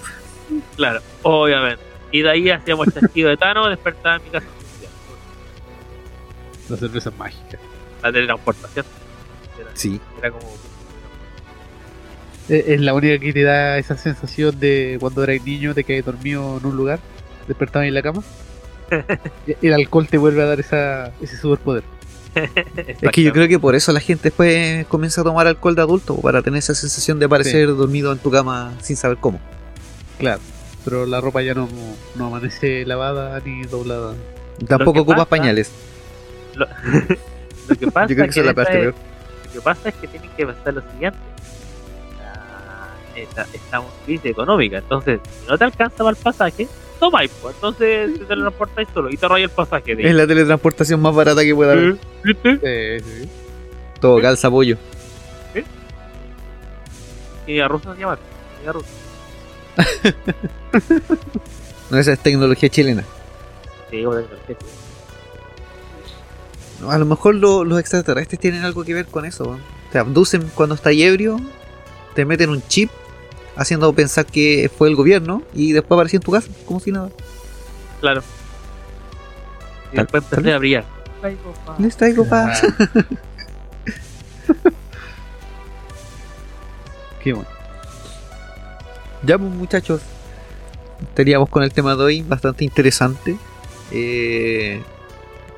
Claro, 0.76 1.00
obviamente. 1.24 1.82
Y 2.12 2.22
de 2.22 2.30
ahí 2.30 2.50
hacíamos 2.50 2.88
chasquido 2.94 3.30
de 3.30 3.38
Tano, 3.38 3.68
despertaba 3.70 4.18
en 4.18 4.24
mi 4.24 4.30
casa. 4.30 4.48
La 6.70 6.78
cerveza 6.78 7.12
mágica. 7.18 7.58
La 8.02 8.12
teletransportación. 8.12 8.86
Era, 9.60 9.70
Sí. 9.74 10.00
era 10.20 10.32
como. 10.32 10.48
Eh, 12.50 12.64
Es 12.68 12.82
la 12.82 12.94
única 12.94 13.18
que 13.20 13.34
te 13.34 13.44
da 13.44 13.78
esa 13.78 13.98
sensación 13.98 14.60
de 14.60 14.98
cuando 15.00 15.24
eras 15.24 15.44
niño, 15.46 15.74
de 15.74 15.84
que 15.84 16.02
dormido 16.02 16.58
en 16.58 16.66
un 16.66 16.76
lugar, 16.78 17.00
despertabas 17.48 17.88
en 17.88 17.94
la 17.94 18.02
cama. 18.02 18.24
Y 19.48 19.56
El 19.68 19.74
alcohol 19.74 20.08
te 20.08 20.18
vuelve 20.18 20.42
a 20.44 20.46
dar 20.46 20.60
esa, 20.60 21.12
ese 21.22 21.38
superpoder. 21.38 21.84
Es 22.36 23.12
que 23.12 23.24
yo 23.24 23.32
creo 23.32 23.48
que 23.48 23.58
por 23.60 23.76
eso 23.76 23.92
la 23.94 24.00
gente 24.00 24.24
después 24.24 24.86
comienza 24.88 25.22
a 25.22 25.24
tomar 25.24 25.48
alcohol 25.48 25.76
de 25.76 25.82
adulto, 25.82 26.16
para 26.18 26.42
tener 26.42 26.60
esa 26.60 26.76
sensación 26.76 27.18
de 27.20 27.26
aparecer 27.26 27.68
dormido 27.68 28.12
en 28.12 28.18
tu 28.20 28.30
cama 28.32 28.74
sin 28.82 28.96
saber 28.96 29.18
cómo. 29.18 29.40
Claro. 30.20 30.42
Pero 30.84 31.06
la 31.06 31.20
ropa 31.22 31.42
ya 31.42 31.54
no, 31.54 31.68
no 32.16 32.28
amanece 32.28 32.86
lavada 32.86 33.40
ni 33.44 33.64
doblada. 33.64 34.14
Tampoco 34.68 35.02
ocupas 35.02 35.20
pasa- 35.26 35.30
pañales. 35.30 35.72
Lo, 36.56 36.68
lo 37.70 37.76
que 37.76 37.88
pasa 37.92 38.08
Yo 38.10 38.16
creo 38.16 38.26
que 38.26 38.32
esa 38.32 38.40
es 38.42 38.46
la 38.46 38.54
parte 38.54 38.74
peor. 38.80 38.96
Lo 39.46 39.52
que 39.52 39.62
pasa 39.62 39.90
es 39.90 39.96
que 39.96 40.08
tienen 40.08 40.30
que 40.38 40.46
pensar 40.46 40.74
lo 40.74 40.82
siguiente. 40.92 41.18
Ah, 42.24 42.90
esta- 43.16 43.48
estamos 43.54 43.92
en 44.00 44.06
crisis 44.06 44.26
económica, 44.32 44.78
entonces 44.78 45.20
si 45.42 45.50
no 45.50 45.58
te 45.58 45.64
alcanza 45.64 45.98
para 45.98 46.10
el 46.12 46.16
pasaje, 46.18 46.68
tomáis, 47.00 47.32
pues 47.42 47.56
entonces 47.56 48.14
te 48.20 48.26
teletransportáis 48.26 48.88
solo 48.94 49.10
y 49.10 49.18
te 49.18 49.28
rollas 49.28 49.50
el 49.50 49.56
pasaje 49.56 49.96
de 49.96 50.08
Es 50.10 50.16
la 50.16 50.26
teletransportación 50.28 51.02
más 51.02 51.14
barata 51.16 51.44
que 51.44 51.54
pueda 51.56 51.74
haber. 51.74 51.98
¿Viste? 52.24 53.00
Sí. 53.04 53.30
Todo 54.00 54.22
calza 54.22 54.50
pollo. 54.50 54.78
Y 57.48 57.60
a 57.60 57.68
Rusia 57.68 57.94
se 57.94 58.00
llama. 58.00 58.18
Y 58.64 58.68
a 58.68 58.72
Rusia. 58.72 58.92
No, 61.92 62.00
esa 62.00 62.14
es 62.14 62.20
tecnología 62.20 62.68
chilena. 62.68 63.04
Sí, 63.92 64.04
sí, 64.48 64.54
sí. 64.60 64.66
A 66.90 66.98
lo 66.98 67.06
mejor 67.06 67.36
lo- 67.36 67.64
los 67.64 67.80
extraterrestres 67.80 68.40
tienen 68.40 68.64
algo 68.64 68.84
que 68.84 68.96
ver 68.96 69.06
con 69.06 69.24
eso. 69.24 69.60
Te 69.92 70.00
abducen 70.00 70.50
cuando 70.56 70.74
estás 70.74 70.94
ebrio, 70.98 71.40
te 72.16 72.26
meten 72.26 72.50
un 72.50 72.64
chip 72.68 72.90
haciendo 73.56 73.92
pensar 73.94 74.26
que 74.26 74.70
fue 74.76 74.88
el 74.90 74.96
gobierno 74.96 75.42
y 75.54 75.72
después 75.74 75.98
apareció 75.98 76.18
en 76.18 76.24
tu 76.24 76.32
casa 76.32 76.50
como 76.66 76.80
si 76.80 76.92
nada. 76.92 77.10
Claro. 78.02 78.22
Y 79.92 79.96
Tal- 79.96 80.06
después 80.06 80.24
empecé 80.24 80.42
tal- 80.44 80.54
a 80.54 80.58
brillar. 80.58 80.86
Les 81.80 81.96
traigo 81.98 82.26
paz. 82.26 82.62
Ah. 82.64 83.06
Qué 87.24 87.34
bueno. 87.34 87.50
Ya 89.24 89.38
pues 89.40 89.52
muchachos, 89.52 90.02
estaríamos 91.02 91.50
con 91.50 91.64
el 91.64 91.72
tema 91.74 91.96
de 91.96 92.04
hoy 92.04 92.22
bastante 92.22 92.64
interesante. 92.64 93.38
Eh, 93.92 94.82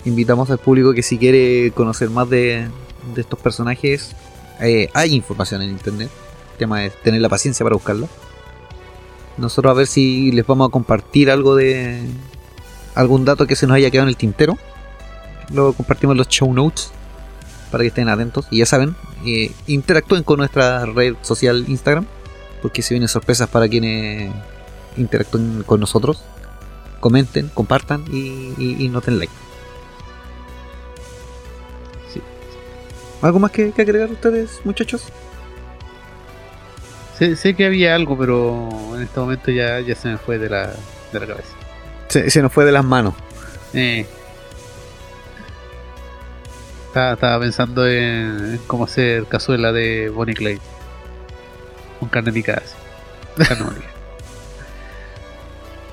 invitamos 0.06 0.50
al 0.50 0.58
público 0.60 0.94
que 0.94 1.04
si 1.04 1.18
quiere 1.18 1.72
conocer 1.72 2.10
más 2.10 2.30
de, 2.30 2.68
de 3.14 3.22
estos 3.22 3.38
personajes, 3.40 4.16
eh, 4.62 4.90
hay 4.94 5.14
información 5.16 5.62
en 5.62 5.72
internet. 5.72 6.10
Tema 6.58 6.86
es 6.86 6.96
tener 7.02 7.22
la 7.22 7.30
paciencia 7.30 7.64
para 7.64 7.76
buscarla. 7.76 8.08
Nosotros 9.38 9.72
a 9.72 9.74
ver 9.76 9.88
si 9.88 10.32
les 10.32 10.46
vamos 10.46 10.68
a 10.68 10.72
compartir 10.72 11.30
algo 11.30 11.56
de 11.56 12.02
algún 12.96 13.26
dato 13.26 13.46
que 13.46 13.56
se 13.56 13.68
nos 13.68 13.76
haya 13.76 13.92
quedado 13.92 14.08
en 14.08 14.10
el 14.10 14.18
tintero. 14.18 14.58
Lo 15.52 15.74
compartimos 15.74 16.18
los 16.18 16.28
show 16.28 16.52
notes 16.52 16.92
para 17.72 17.84
que 17.84 17.90
estén 17.90 18.10
atentos. 18.10 18.48
Y 18.50 18.60
ya 18.60 18.66
saben, 18.66 18.96
eh, 19.26 19.52
interactúen 19.68 20.24
con 20.24 20.38
nuestra 20.38 20.86
red 20.86 21.16
social 21.22 21.66
Instagram 21.68 22.08
porque 22.62 22.82
se 22.82 22.96
vienen 22.96 23.08
sorpresas 23.08 23.48
para 23.48 23.68
quienes 23.68 24.34
interactúen 24.98 25.64
con 25.64 25.80
nosotros. 25.80 26.24
Comenten, 27.00 27.50
compartan 27.50 28.04
y, 28.12 28.90
noten 28.90 29.20
like. 29.20 29.34
¿Algo 33.22 33.40
más 33.40 33.52
que 33.52 33.74
agregar 33.78 34.12
ustedes, 34.12 34.60
muchachos? 34.64 35.12
Sé, 37.18 37.36
sé 37.36 37.56
que 37.56 37.66
había 37.66 37.96
algo, 37.96 38.18
pero 38.18 38.70
en 38.96 39.02
este 39.02 39.20
momento 39.20 39.50
ya, 39.52 39.80
ya 39.80 39.96
se 39.96 40.08
me 40.10 40.18
fue 40.18 40.38
de 40.38 40.50
la, 40.50 40.68
de 41.12 41.20
la 41.20 41.26
cabeza. 41.28 41.50
Se, 42.10 42.30
se 42.30 42.42
nos 42.42 42.54
fue 42.54 42.64
de 42.66 42.72
las 42.72 42.86
manos. 42.86 43.14
Eh. 43.74 44.06
Estaba, 46.88 47.14
estaba 47.14 47.40
pensando 47.40 47.88
en, 47.88 48.54
en 48.54 48.58
cómo 48.68 48.84
hacer 48.86 49.26
cazuela 49.26 49.72
de 49.72 50.10
Bonnie 50.10 50.36
Clay. 50.36 50.60
Con 52.00 52.10
carne 52.10 52.32
picada. 52.32 52.62
Carne. 53.38 53.66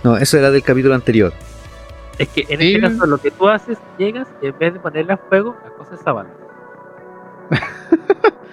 No, 0.02 0.18
eso 0.18 0.36
era 0.36 0.50
del 0.50 0.62
capítulo 0.62 0.94
anterior. 0.94 1.32
Es 2.18 2.28
que 2.28 2.44
en 2.50 2.60
Sí. 2.60 2.74
este 2.74 2.80
caso 2.82 3.06
lo 3.06 3.16
que 3.16 3.30
tú 3.30 3.48
haces, 3.48 3.78
llegas 3.96 4.28
y 4.42 4.48
en 4.48 4.58
vez 4.58 4.74
de 4.74 4.78
ponerle 4.78 5.14
a 5.14 5.16
fuego, 5.16 5.56
la 5.64 5.70
cosa 5.70 5.94
es 5.94 6.00
sabana. 6.02 6.28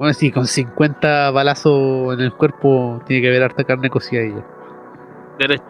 Bueno, 0.00 0.14
sí, 0.14 0.32
con 0.32 0.46
50 0.46 1.30
balazos 1.30 2.14
en 2.14 2.20
el 2.20 2.32
cuerpo 2.32 3.02
tiene 3.06 3.20
que 3.20 3.28
haber 3.28 3.42
harta 3.42 3.64
carne 3.64 3.90
cocida. 3.90 4.22
Derecho. 5.38 5.62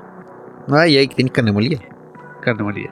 Ay, 0.71 0.99
ahí 0.99 1.09
tenéis 1.09 1.33
carne 1.33 1.51
molida. 1.51 1.81
Carne 2.41 2.63
molida. 2.63 2.91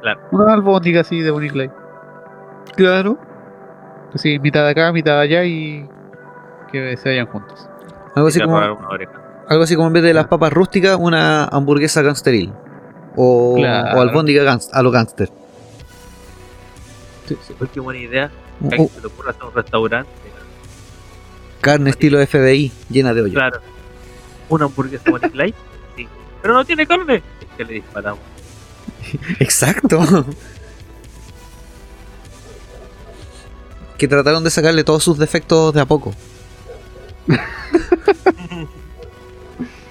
Claro. 0.00 0.20
Una 0.30 0.52
albóndiga 0.54 1.00
así 1.00 1.20
de 1.22 1.32
Bonnie 1.32 1.50
Clay. 1.50 1.72
Claro. 2.76 3.18
Así, 4.14 4.38
mitad 4.38 4.62
de 4.64 4.70
acá, 4.70 4.92
mitad 4.92 5.14
de 5.16 5.22
allá 5.22 5.44
y 5.44 5.88
que 6.70 6.96
se 6.98 7.08
vayan 7.08 7.26
juntos. 7.26 7.68
Algo 8.14 8.28
así 8.28 8.40
como, 8.40 8.56
algo 8.56 9.62
así 9.64 9.74
como 9.74 9.88
en 9.88 9.92
vez 9.94 10.02
de 10.04 10.14
las 10.14 10.28
papas 10.28 10.52
rústicas, 10.52 10.96
una 11.00 11.46
hamburguesa 11.46 12.00
gangsteril. 12.02 12.52
O, 13.16 13.56
Claro. 13.56 13.98
o 13.98 14.02
albóndiga 14.02 14.44
gans- 14.44 14.70
a 14.72 14.82
lo 14.84 14.92
gangster. 14.92 15.30
Uy, 17.60 17.68
qué 17.72 17.80
buena 17.80 17.98
idea. 17.98 18.30
Que 18.70 18.82
o 18.82 18.86
se 18.88 19.00
te 19.00 19.06
ocurra 19.08 19.30
hacer 19.30 19.42
un 19.44 19.52
restaurante. 19.52 20.10
Carne 21.64 21.90
estilo 21.90 22.24
FBI, 22.24 22.70
llena 22.90 23.14
de 23.14 23.22
hoyo. 23.22 23.34
Claro. 23.34 23.60
Una 24.50 24.66
hamburguesa 24.66 25.10
Bonnie 25.10 25.30
Clyde. 25.30 25.54
Sí. 25.96 26.06
Pero 26.42 26.54
no 26.54 26.64
tiene 26.64 26.86
carne. 26.86 27.16
Es 27.16 27.56
que 27.56 27.64
le 27.64 27.74
disparamos. 27.74 28.20
Exacto. 29.40 30.26
que 33.96 34.08
trataron 34.08 34.44
de 34.44 34.50
sacarle 34.50 34.84
todos 34.84 35.02
sus 35.02 35.18
defectos 35.18 35.72
de 35.72 35.80
a 35.80 35.86
poco. 35.86 36.14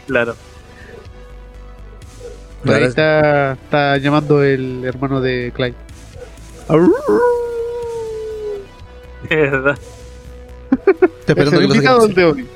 Claro. 0.05 0.35
Por 2.63 2.75
ahí 2.75 2.83
está 2.83 3.97
llamando 3.99 4.43
el 4.43 4.83
hermano 4.83 5.21
de 5.21 5.51
Clyde. 5.55 5.75
Es 9.29 9.51
verdad. 9.51 9.79
Estoy 11.19 11.21
Es 11.25 11.29
esperando 11.29 11.73
que 11.73 11.81
lo 11.81 12.07
de 12.07 12.25
hoy. 12.25 12.47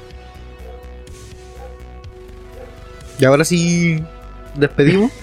Y 3.19 3.25
ahora 3.25 3.43
sí 3.45 4.03
despedimos. 4.55 5.11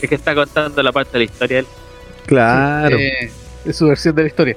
Es 0.00 0.08
que 0.08 0.14
está 0.14 0.34
contando 0.34 0.82
la 0.82 0.92
parte 0.92 1.12
de 1.12 1.18
la 1.18 1.24
historia. 1.24 1.58
él. 1.58 1.66
Claro. 2.24 2.96
Eh, 2.96 3.30
es 3.66 3.76
su 3.76 3.86
versión 3.86 4.14
de 4.14 4.22
la 4.22 4.28
historia. 4.28 4.56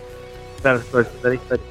Claro, 0.62 0.82
su 0.90 0.96
versión 0.96 1.22
de 1.22 1.30
la 1.30 1.36
historia. 1.36 1.66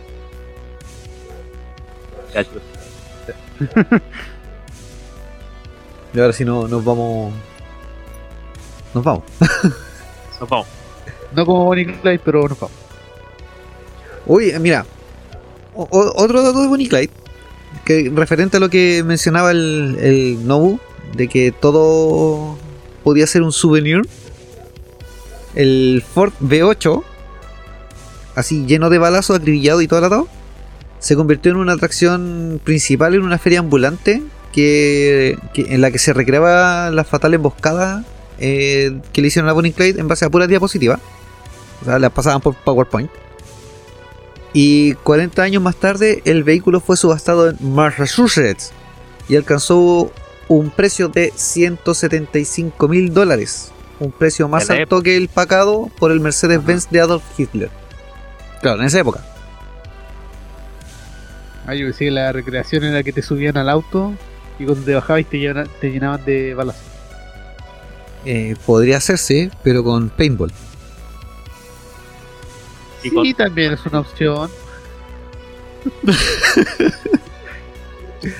Y 6.14 6.20
ahora 6.20 6.32
sí 6.34 6.44
no, 6.44 6.68
nos 6.68 6.84
vamos. 6.84 7.32
Nos 8.92 9.02
vamos. 9.02 9.24
Nos 10.38 10.48
vamos. 10.48 10.66
No 11.34 11.46
como 11.46 11.64
Bonnie 11.64 11.86
Clyde, 11.86 12.20
pero 12.24 12.48
nos 12.48 12.58
vamos. 12.58 12.76
Oye, 14.26 14.58
mira. 14.58 14.86
otro 15.74 16.42
dato 16.42 16.60
de 16.60 16.68
Bonnie 16.68 16.88
Clyde. 16.88 17.10
Que 17.84 18.12
referente 18.14 18.58
a 18.58 18.60
lo 18.60 18.68
que 18.68 19.02
mencionaba 19.04 19.50
el, 19.50 20.38
Nobu. 20.46 20.78
De 21.16 21.28
que 21.28 21.52
todo 21.52 22.56
podía 23.02 23.26
ser 23.26 23.42
un 23.42 23.52
souvenir. 23.52 24.02
El 25.54 26.02
Ford 26.14 26.32
V8. 26.40 27.02
Así 28.34 28.64
lleno 28.66 28.88
de 28.88 28.98
balazos, 28.98 29.38
acribillado 29.38 29.82
y 29.82 29.88
todo 29.88 29.98
el 29.98 30.04
atado. 30.06 30.28
Se 30.98 31.16
convirtió 31.16 31.52
en 31.52 31.58
una 31.58 31.72
atracción 31.72 32.60
principal 32.62 33.14
en 33.14 33.22
una 33.22 33.38
feria 33.38 33.58
ambulante. 33.58 34.22
Que, 34.52 35.38
en 35.56 35.80
la 35.80 35.90
que 35.90 35.98
se 35.98 36.12
recreaba 36.12 36.90
la 36.90 37.04
fatal 37.04 37.32
emboscada 37.32 38.04
eh, 38.38 38.98
que 39.14 39.22
le 39.22 39.28
hicieron 39.28 39.48
a 39.48 39.54
Bonnie 39.54 39.72
Clyde 39.72 39.98
en 39.98 40.08
base 40.08 40.24
a 40.24 40.30
puras 40.30 40.48
diapositivas. 40.48 41.00
O 41.82 41.84
sea, 41.84 41.98
las 41.98 42.12
pasaban 42.12 42.40
por 42.40 42.54
PowerPoint. 42.54 43.10
Y 44.54 44.94
40 44.94 45.42
años 45.42 45.62
más 45.62 45.76
tarde, 45.76 46.22
el 46.24 46.44
vehículo 46.44 46.80
fue 46.80 46.96
subastado 46.96 47.50
en 47.50 47.56
Massachusetts 47.60 48.72
y 49.28 49.36
alcanzó 49.36 50.12
un 50.48 50.70
precio 50.70 51.08
de 51.08 51.32
175 51.34 52.88
mil 52.88 53.14
dólares. 53.14 53.72
Un 53.98 54.10
precio 54.12 54.48
más 54.48 54.68
En 54.68 54.76
la 54.76 54.82
alto 54.82 55.00
que 55.02 55.16
el 55.16 55.28
pagado 55.28 55.88
por 55.98 56.10
el 56.12 56.20
Mercedes-Benz 56.20 56.90
de 56.90 57.00
Adolf 57.00 57.22
Hitler. 57.38 57.70
Claro, 58.60 58.80
en 58.80 58.86
esa 58.86 59.00
época. 59.00 59.24
Ah, 61.66 61.74
yo 61.74 61.86
decía 61.86 62.10
la 62.10 62.32
recreación 62.32 62.84
era 62.84 63.02
que 63.02 63.12
te 63.12 63.22
subían 63.22 63.56
al 63.56 63.68
auto 63.68 64.12
y 64.58 64.64
cuando 64.64 64.84
te 64.84 64.94
bajabas 64.94 65.24
te, 65.26 65.38
llena- 65.38 65.66
te 65.80 65.90
llenaban 65.90 66.24
de 66.24 66.54
balazos. 66.54 66.82
Eh, 68.24 68.56
podría 68.66 68.98
hacerse, 68.98 69.50
pero 69.62 69.82
con 69.84 70.08
paintball. 70.10 70.52
Y 73.02 73.08
Sí, 73.10 73.14
con- 73.14 73.34
también 73.34 73.72
es 73.72 73.84
una 73.86 74.00
opción. 74.00 74.50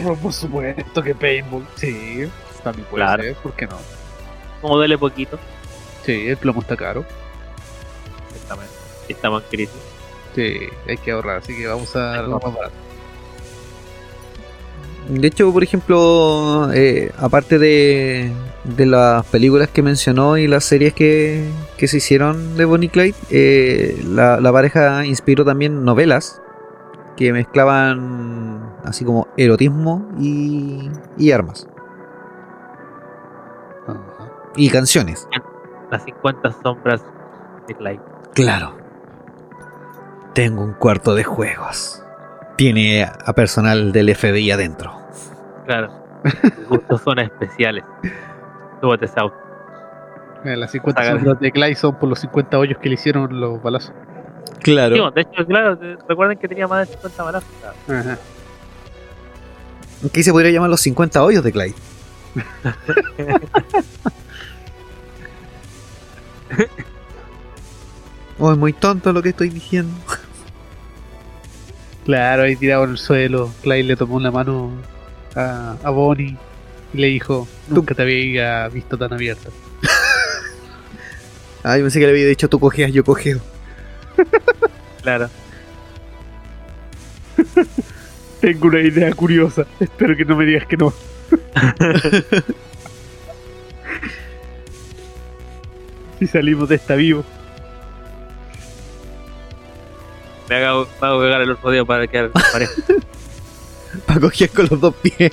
por, 0.02 0.18
por 0.18 0.32
supuesto 0.32 1.02
que 1.02 1.14
paintball. 1.14 1.66
Sí, 1.76 2.28
también 2.62 2.86
puede 2.88 3.04
Claro. 3.04 3.22
ser, 3.22 3.34
¿por 3.36 3.52
qué 3.54 3.66
no? 3.66 3.78
Como 4.60 4.76
duele 4.76 4.96
poquito. 4.98 5.38
Sí, 6.04 6.28
el 6.28 6.36
plomo 6.36 6.60
está 6.60 6.76
caro. 6.76 7.04
Exactamente. 8.34 8.72
Y 9.08 9.12
Estamos 9.12 9.42
en 9.44 9.48
crisis. 9.48 9.76
Sí, 10.34 10.60
hay 10.88 10.96
que 10.98 11.10
ahorrar, 11.12 11.38
así 11.38 11.56
que 11.56 11.66
vamos 11.66 11.94
a 11.96 12.22
barato. 12.22 12.72
De 15.08 15.28
hecho, 15.28 15.52
por 15.52 15.62
ejemplo, 15.62 16.70
eh, 16.72 17.12
aparte 17.18 17.58
de, 17.58 18.32
de 18.64 18.86
las 18.86 19.26
películas 19.26 19.68
que 19.68 19.82
mencionó 19.82 20.38
y 20.38 20.46
las 20.46 20.64
series 20.64 20.94
que, 20.94 21.48
que 21.76 21.88
se 21.88 21.98
hicieron 21.98 22.56
de 22.56 22.64
Bonnie 22.64 22.88
Clyde, 22.88 23.16
eh, 23.30 24.02
la, 24.06 24.40
la 24.40 24.52
pareja 24.52 25.04
inspiró 25.04 25.44
también 25.44 25.84
novelas 25.84 26.40
que 27.16 27.32
mezclaban 27.32 28.74
así 28.84 29.04
como 29.04 29.28
erotismo 29.36 30.08
y, 30.18 30.90
y 31.18 31.32
armas 31.32 31.66
y 34.56 34.70
canciones. 34.70 35.28
Las 35.90 36.04
50 36.04 36.52
sombras 36.62 37.02
de 37.66 37.74
Clyde. 37.74 38.00
Claro. 38.34 38.76
Tengo 40.34 40.62
un 40.62 40.72
cuarto 40.74 41.14
de 41.14 41.24
juegos. 41.24 42.02
Tiene 42.56 43.04
a 43.04 43.32
personal 43.32 43.92
del 43.92 44.14
FBI 44.14 44.50
adentro. 44.50 44.92
Claro. 45.66 45.90
Gustos 46.68 47.00
son 47.02 47.18
especiales. 47.18 47.84
Súbete 48.80 49.06
ese 49.06 49.18
auto. 49.20 49.36
Mira, 50.44 50.56
las 50.56 50.70
50 50.72 51.02
Saga- 51.02 51.14
sombras 51.16 51.40
de 51.40 51.52
Clay 51.52 51.74
son 51.74 51.98
por 51.98 52.08
los 52.08 52.18
50 52.20 52.58
hoyos 52.58 52.78
que 52.78 52.88
le 52.88 52.94
hicieron 52.96 53.40
los 53.40 53.62
balazos. 53.62 53.92
Claro. 54.60 54.94
Sí, 54.94 55.00
bueno, 55.00 55.14
de 55.14 55.20
hecho, 55.22 55.46
claro, 55.46 55.76
de- 55.76 55.96
recuerden 56.08 56.38
que 56.38 56.48
tenía 56.48 56.66
más 56.68 56.88
de 56.88 56.94
50 56.94 57.22
balazos. 57.22 57.48
claro. 57.60 57.76
Ajá. 58.00 58.18
Aquí 60.04 60.22
se 60.24 60.32
podría 60.32 60.50
llamar 60.50 60.68
los 60.70 60.80
50 60.80 61.22
hoyos 61.22 61.44
de 61.44 61.52
Clyde. 61.52 61.74
oh, 68.38 68.52
es 68.52 68.58
muy 68.58 68.72
tonto 68.72 69.12
lo 69.12 69.22
que 69.22 69.30
estoy 69.30 69.48
diciendo. 69.48 69.94
Claro, 72.04 72.42
ahí 72.42 72.56
tirado 72.56 72.84
en 72.84 72.90
el 72.90 72.98
suelo, 72.98 73.52
Clay 73.62 73.82
le 73.82 73.96
tomó 73.96 74.18
la 74.18 74.30
mano 74.30 74.72
a, 75.36 75.76
a 75.82 75.90
Bonnie 75.90 76.36
y 76.92 76.98
le 76.98 77.06
dijo, 77.06 77.46
nunca 77.68 77.94
te 77.94 78.02
había 78.02 78.68
visto 78.68 78.98
tan 78.98 79.12
abierta. 79.12 79.50
Ah, 81.64 81.76
yo 81.78 81.84
pensé 81.84 82.00
que 82.00 82.06
le 82.06 82.10
había 82.10 82.26
dicho 82.26 82.48
tú 82.48 82.58
cojeas, 82.58 82.92
yo 82.92 83.04
cojeo. 83.04 83.40
Claro. 85.00 85.30
Tengo 88.40 88.66
una 88.66 88.80
idea 88.80 89.12
curiosa, 89.12 89.66
espero 89.80 90.16
que 90.16 90.24
no 90.24 90.36
me 90.36 90.44
digas 90.44 90.66
que 90.66 90.76
no. 90.76 90.92
si 96.18 96.26
salimos 96.26 96.68
de 96.68 96.76
esta 96.76 96.94
vivo. 96.94 97.24
Me 100.60 100.66
hago 100.66 100.86
cagar 101.00 101.40
el 101.40 101.50
otro 101.52 101.70
día 101.70 101.84
para 101.84 102.06
quedar 102.06 102.30
parejo. 102.30 102.72
Para 104.06 104.20
cojear 104.20 104.48
con 104.50 104.66
los 104.70 104.80
dos 104.80 104.94
pies. 104.96 105.30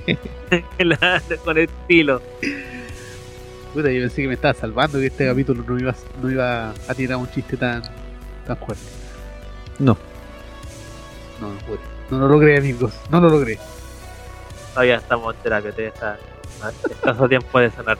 Claro, 0.78 1.22
con 1.46 1.58
estilo. 1.58 2.22
Puta, 3.74 3.90
yo 3.92 4.02
pensé 4.02 4.22
que 4.24 4.28
me 4.28 4.34
estaba 4.34 4.54
salvando 4.54 4.98
que 5.00 5.06
este 5.08 5.28
capítulo 5.28 5.64
no 5.66 5.78
iba, 5.80 5.94
no 6.22 6.32
iba 6.32 6.72
a 6.88 6.94
tirar 6.96 7.18
un 7.18 7.30
chiste 7.32 7.56
tan, 7.56 7.84
tan 8.48 8.58
fuerte. 8.58 8.84
No. 9.78 9.96
No, 11.40 11.54
no 11.54 11.58
pude. 11.60 11.78
No 12.10 12.20
lo 12.20 12.28
logré, 12.28 12.58
amigos. 12.58 12.92
No 13.12 13.22
lo 13.22 13.30
logré. 13.30 13.60
Todavía 14.74 14.96
estamos 14.96 15.36
en 15.36 15.42
terapia, 15.44 15.72
todavía 15.72 15.90
está. 15.94 16.18
Estás 16.90 17.22
a 17.22 17.28
tiempo 17.30 17.60
de 17.60 17.72
sanar. 17.72 17.98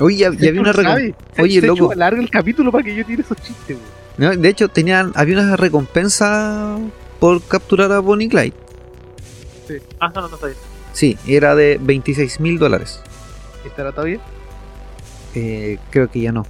Oye, 0.00 0.16
ya, 0.16 0.30
ya 0.32 0.48
había 0.48 0.60
una 0.60 0.72
recom- 0.72 0.82
¿Sabe? 0.84 1.14
Se- 1.36 1.42
Oye, 1.42 1.60
se 1.60 1.66
loco. 1.68 1.94
largo 1.94 2.20
el 2.20 2.28
capítulo 2.30 2.72
para 2.72 2.84
que 2.84 2.94
yo 2.94 3.06
tire 3.06 3.22
esos 3.22 3.36
chistes, 3.38 3.76
güey. 3.78 4.01
De 4.16 4.48
hecho, 4.48 4.68
tenían, 4.68 5.12
había 5.14 5.40
una 5.40 5.56
recompensa 5.56 6.78
por 7.18 7.42
capturar 7.42 7.92
a 7.92 8.00
Bonnie 8.00 8.28
Clyde. 8.28 8.54
Ah, 10.00 10.12
no, 10.14 10.22
no, 10.22 10.28
no 10.28 10.36
sabía. 10.36 10.56
Sí, 10.92 11.16
era 11.26 11.54
de 11.54 11.78
26 11.80 12.40
mil 12.40 12.58
dólares. 12.58 13.00
¿Estará 13.64 13.92
todavía? 13.92 14.20
Eh, 15.34 15.78
creo 15.90 16.10
que 16.10 16.20
ya 16.20 16.32
no. 16.32 16.46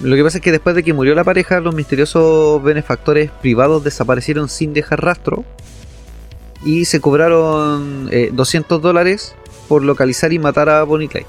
Lo 0.00 0.16
que 0.16 0.24
pasa 0.24 0.38
es 0.38 0.44
que 0.44 0.52
después 0.52 0.74
de 0.74 0.82
que 0.82 0.92
murió 0.92 1.14
la 1.14 1.24
pareja, 1.24 1.60
los 1.60 1.74
misteriosos 1.74 2.62
benefactores 2.62 3.30
privados 3.30 3.84
desaparecieron 3.84 4.48
sin 4.48 4.72
dejar 4.74 5.02
rastro 5.02 5.44
y 6.64 6.86
se 6.86 7.00
cobraron 7.00 8.08
eh, 8.10 8.30
200 8.32 8.82
dólares 8.82 9.34
por 9.68 9.82
localizar 9.82 10.32
y 10.32 10.38
matar 10.38 10.68
a 10.68 10.82
Bonnie 10.82 11.08
Clyde. 11.08 11.26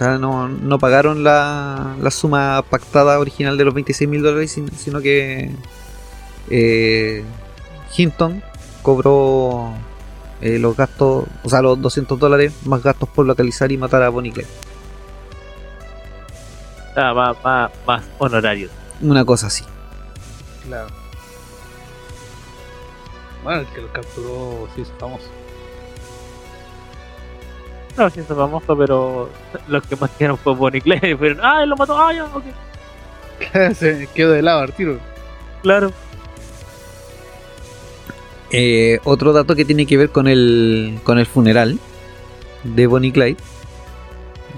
No, 0.00 0.48
no 0.48 0.78
pagaron 0.78 1.22
la, 1.24 1.96
la 2.00 2.10
suma 2.10 2.62
pactada 2.68 3.18
original 3.18 3.56
de 3.56 3.64
los 3.64 3.74
26 3.74 4.08
mil 4.10 4.22
dólares, 4.22 4.52
sin- 4.52 4.70
sino 4.76 5.00
que 5.00 5.50
eh, 6.50 7.24
Hinton 7.96 8.42
cobró 8.82 9.72
eh, 10.40 10.58
los 10.58 10.76
gastos, 10.76 11.24
o 11.42 11.48
sea, 11.48 11.62
los 11.62 11.80
200 11.80 12.18
dólares 12.18 12.52
más 12.66 12.82
gastos 12.82 13.08
por 13.08 13.24
localizar 13.26 13.70
y 13.72 13.78
matar 13.78 14.02
a 14.02 14.08
Bonnie 14.08 14.30
y 14.30 14.32
Clyde. 14.32 14.48
Ah, 16.96 17.12
más, 17.14 17.36
más, 17.42 17.70
más 17.86 18.04
honorarios. 18.18 18.70
Una 19.00 19.24
cosa 19.24 19.48
así. 19.48 19.64
Claro. 20.66 20.88
Bueno, 23.42 23.60
el 23.60 23.66
que 23.68 23.80
lo 23.82 23.92
capturó 23.92 24.68
sí 24.74 24.82
es 24.82 24.92
famoso. 24.98 25.24
No, 27.96 28.06
eso 28.08 28.20
es 28.20 28.26
famoso, 28.26 28.76
pero 28.76 29.30
los 29.68 29.86
que 29.86 29.96
más 29.96 30.10
tiraron 30.16 30.36
fue 30.36 30.54
Bonnie 30.54 30.80
Clay. 30.80 31.14
Fueron, 31.16 31.38
ah, 31.42 31.62
él 31.62 31.70
lo 31.70 31.76
mató, 31.76 31.96
ah, 31.96 32.12
ya, 32.12 32.24
ok. 32.24 32.44
Se 33.74 34.08
quedó 34.14 34.32
de 34.32 34.42
lado 34.42 34.60
al 34.60 34.72
tiro. 34.72 34.98
Claro. 35.62 35.92
Eh, 38.50 38.98
otro 39.04 39.32
dato 39.32 39.56
que 39.56 39.64
tiene 39.64 39.86
que 39.86 39.96
ver 39.96 40.10
con 40.10 40.28
el, 40.28 40.98
con 41.02 41.18
el 41.18 41.26
funeral 41.26 41.78
de 42.64 42.86
Bonnie 42.86 43.12
Clyde. 43.12 43.36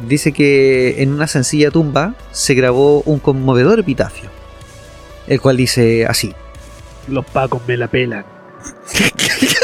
Dice 0.07 0.33
que 0.33 1.03
en 1.03 1.13
una 1.13 1.27
sencilla 1.27 1.71
tumba 1.71 2.15
se 2.31 2.55
grabó 2.55 3.01
un 3.03 3.19
conmovedor 3.19 3.79
epitafio. 3.79 4.31
El 5.27 5.41
cual 5.41 5.57
dice 5.57 6.07
así. 6.07 6.35
Los 7.09 7.25
pacos 7.27 7.63
me 7.67 7.77
la 7.77 7.89
pelan. 7.89 8.25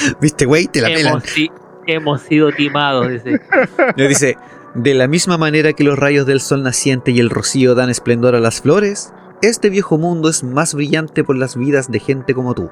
¿Viste, 0.20 0.46
güey? 0.46 0.66
Te 0.66 0.80
la. 0.80 0.90
Hemos, 0.90 1.22
si- 1.24 1.50
hemos 1.86 2.22
sido 2.22 2.50
timados, 2.52 3.08
dice. 3.08 3.40
Le 3.96 4.08
dice, 4.08 4.36
de 4.74 4.94
la 4.94 5.06
misma 5.08 5.38
manera 5.38 5.72
que 5.72 5.84
los 5.84 5.98
rayos 5.98 6.26
del 6.26 6.40
sol 6.40 6.62
naciente 6.62 7.10
y 7.10 7.20
el 7.20 7.30
rocío 7.30 7.74
dan 7.74 7.90
esplendor 7.90 8.34
a 8.34 8.40
las 8.40 8.60
flores, 8.60 9.12
este 9.42 9.70
viejo 9.70 9.98
mundo 9.98 10.28
es 10.28 10.44
más 10.44 10.74
brillante 10.74 11.24
por 11.24 11.36
las 11.36 11.56
vidas 11.56 11.90
de 11.90 11.98
gente 12.00 12.34
como 12.34 12.54
tú. 12.54 12.70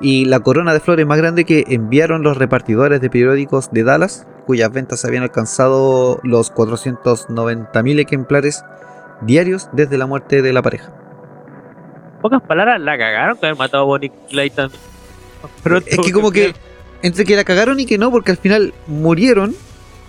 Y 0.00 0.26
la 0.26 0.40
corona 0.40 0.74
de 0.74 0.80
flores 0.80 1.06
más 1.06 1.18
grande 1.18 1.44
que 1.44 1.64
enviaron 1.68 2.22
los 2.22 2.36
repartidores 2.36 3.00
de 3.00 3.08
periódicos 3.08 3.70
de 3.70 3.82
Dallas, 3.82 4.26
cuyas 4.44 4.70
ventas 4.70 5.04
habían 5.04 5.22
alcanzado 5.22 6.20
los 6.22 6.52
490.000 6.52 8.00
ejemplares 8.00 8.62
diarios 9.22 9.70
desde 9.72 9.96
la 9.96 10.06
muerte 10.06 10.42
de 10.42 10.52
la 10.52 10.60
pareja. 10.62 10.92
Pocas 12.20 12.42
palabras, 12.42 12.80
la 12.80 12.98
cagaron 12.98 13.38
que 13.38 13.46
haber 13.46 13.58
matado 13.58 13.84
a 13.84 13.86
Bonnie 13.86 14.12
Clay 14.28 14.50
Es 15.86 15.98
que 15.98 16.12
como 16.12 16.30
que 16.30 16.54
entre 17.02 17.24
que 17.24 17.36
la 17.36 17.44
cagaron 17.44 17.78
y 17.80 17.86
que 17.86 17.98
no, 17.98 18.10
porque 18.10 18.30
al 18.32 18.36
final 18.38 18.72
murieron, 18.86 19.54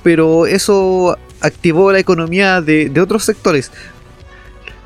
pero 0.03 0.45
eso 0.47 1.17
activó 1.41 1.91
la 1.91 1.99
economía 1.99 2.61
de, 2.61 2.89
de 2.89 3.01
otros 3.01 3.23
sectores. 3.23 3.71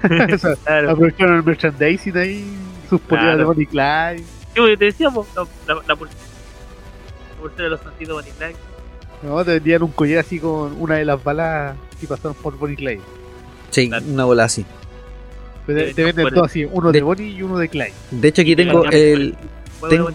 Claro. 0.01 0.91
aprovecharon 0.91 1.35
el 1.38 1.43
merchandising 1.43 2.18
ahí, 2.18 2.43
sus 2.89 2.99
poleras 3.01 3.38
de. 3.38 3.43
Bonnie 3.43 3.68
Clyde. 3.68 4.23
Porque 4.55 4.76
te 4.77 4.85
decíamos, 4.85 5.27
la, 5.35 5.45
la, 5.68 5.81
la 5.88 5.95
pulsera. 5.95 6.19
La 7.35 7.41
pulsera 7.41 7.63
de 7.65 7.69
los 7.69 7.80
sentidos 7.81 8.15
Bonnie 8.15 8.34
Clay. 8.38 8.55
No, 9.22 9.45
te 9.45 9.51
vendían 9.51 9.84
un 9.84 9.91
collar 9.91 10.19
así 10.19 10.39
con 10.39 10.76
una 10.81 10.95
de 10.95 11.05
las 11.05 11.23
balas 11.23 11.76
que 11.99 12.07
pasaron 12.07 12.34
por 12.34 12.57
Bonnie 12.57 12.76
Clyde. 12.76 13.01
Sí, 13.69 13.88
Claro. 13.89 14.05
una 14.07 14.26
bola 14.26 14.45
así. 14.45 14.65
Te, 15.68 15.93
venden 15.93 16.30
todo 16.34 16.45
así, 16.45 16.65
uno 16.65 16.91
de, 16.91 16.97
de- 16.99 17.03
Bonnie 17.03 17.30
y 17.30 17.43
uno 17.43 17.59
de 17.59 17.69
Clyde. 17.69 17.93
De 18.09 18.27
hecho 18.27 18.41
aquí 18.41 18.55
tengo 18.55 18.85
el, 18.85 19.35
Clyde. 19.88 20.13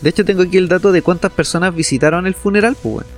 De 0.00 0.10
hecho 0.10 0.24
tengo 0.24 0.42
aquí 0.42 0.56
el 0.56 0.68
dato 0.68 0.92
de 0.92 1.02
cuántas 1.02 1.32
personas 1.32 1.74
visitaron 1.74 2.26
el 2.26 2.34
funeral, 2.34 2.76
pues 2.82 2.94
bueno. 2.94 3.08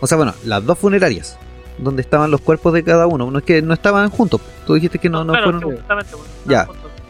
O 0.00 0.06
sea, 0.06 0.16
bueno, 0.16 0.34
las 0.44 0.64
dos 0.64 0.78
funerarias, 0.78 1.38
donde 1.78 2.02
estaban 2.02 2.30
los 2.30 2.40
cuerpos 2.40 2.72
de 2.74 2.84
cada 2.84 3.06
uno. 3.06 3.30
No 3.30 3.38
es 3.38 3.44
que 3.44 3.62
no 3.62 3.72
estaban 3.74 4.10
juntos. 4.10 4.40
Tú 4.66 4.74
dijiste 4.74 4.98
que 4.98 5.08
no, 5.08 5.24
no 5.24 5.32
claro, 5.32 5.52
fueron. 5.52 5.76
justamente, 5.76 6.14
bueno, 6.14 6.30
Ya. 6.46 6.60
estaban 6.62 6.80
juntos. 6.82 7.00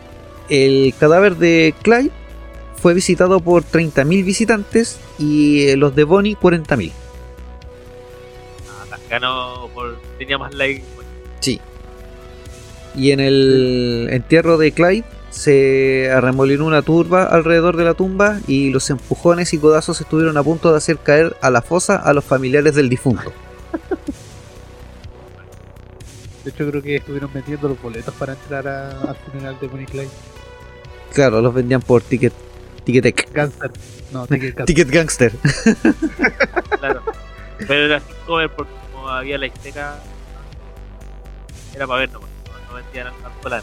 El 0.50 0.94
cadáver 0.98 1.36
de 1.36 1.74
Clyde 1.82 2.10
fue 2.76 2.94
visitado 2.94 3.40
por 3.40 3.64
30.000 3.64 4.24
visitantes 4.24 4.98
y 5.18 5.68
eh, 5.68 5.76
los 5.76 5.94
de 5.96 6.04
Bonnie 6.04 6.36
40.000. 6.36 6.92
Ah, 8.92 8.96
ganó 9.10 9.68
por. 9.74 9.98
tenía 10.18 10.38
más 10.38 10.54
likes. 10.54 10.84
bueno. 10.94 11.10
Sí. 11.40 11.60
Y 12.96 13.10
en 13.10 13.20
el 13.20 14.08
entierro 14.12 14.56
de 14.58 14.70
Clyde 14.72 15.04
se 15.34 16.12
arremolinó 16.12 16.64
una 16.64 16.82
turba 16.82 17.24
alrededor 17.24 17.76
de 17.76 17.82
la 17.82 17.94
tumba 17.94 18.38
y 18.46 18.70
los 18.70 18.88
empujones 18.90 19.52
y 19.52 19.58
codazos 19.58 20.00
estuvieron 20.00 20.36
a 20.36 20.44
punto 20.44 20.70
de 20.70 20.78
hacer 20.78 20.98
caer 20.98 21.36
a 21.40 21.50
la 21.50 21.60
fosa 21.60 21.96
a 21.96 22.12
los 22.12 22.24
familiares 22.24 22.76
del 22.76 22.88
difunto. 22.88 23.32
De 26.44 26.50
hecho, 26.50 26.70
creo 26.70 26.80
que 26.80 26.96
estuvieron 26.96 27.32
vendiendo 27.32 27.68
los 27.68 27.82
boletos 27.82 28.14
para 28.14 28.34
entrar 28.34 28.68
al 28.68 29.16
funeral 29.16 29.58
de 29.60 29.66
Bonnie 29.66 29.86
Clyde. 29.86 30.08
Claro, 31.12 31.40
los 31.40 31.52
vendían 31.52 31.82
por 31.82 32.02
ticket, 32.02 32.32
Ticketek. 32.84 33.32
Gangster. 33.32 33.72
No, 34.12 34.26
Ticket 34.28 34.54
Gangster. 34.54 34.66
Ticket 34.66 34.90
Gangster. 34.90 35.32
Claro. 36.78 37.02
Pero 37.58 37.86
era 37.86 38.00
sin 38.00 38.14
cover 38.26 38.50
porque 38.50 38.72
como 38.92 39.08
había 39.08 39.38
la 39.38 39.46
Ixteca. 39.46 39.98
Era 41.74 41.86
para 41.86 42.00
ver 42.00 42.12
nomás. 42.12 42.28
No, 42.46 42.72
no 42.72 42.74
vendían 42.76 43.06
alcohol. 43.06 43.62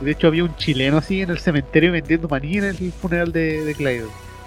De 0.00 0.10
hecho, 0.10 0.26
había 0.26 0.44
un 0.44 0.54
chileno 0.56 0.98
así 0.98 1.22
en 1.22 1.30
el 1.30 1.38
cementerio 1.38 1.92
vendiendo 1.92 2.28
maní 2.28 2.58
en 2.58 2.64
el 2.64 2.92
funeral 2.92 3.32
de, 3.32 3.64
de 3.64 3.74
Clyde. 3.74 4.06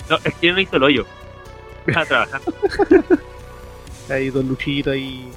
No, 0.09 0.17
es 0.23 0.33
que 0.35 0.51
no 0.51 0.59
hizo 0.59 0.75
el 0.77 0.83
hoyo. 0.83 1.05
Estaba 1.85 2.05
trabajando. 2.05 2.53
Ahí 4.09 4.29
dos 4.29 4.45
luchitos 4.45 4.93
ahí. 4.93 5.29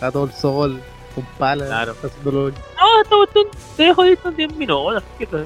A 0.00 0.10
todo 0.10 0.24
el 0.24 0.32
sol, 0.32 0.80
con 1.14 1.24
palas, 1.38 1.68
Claro. 1.68 1.94
haciéndolo. 2.02 2.48
No, 2.50 3.02
esta 3.02 3.16
cuestión 3.16 3.46
te 3.76 3.82
dejo 3.84 4.04
listo 4.04 4.28
en 4.30 4.36
10 4.36 4.56
minutos. 4.56 5.02
¿qué 5.18 5.26
te- 5.26 5.44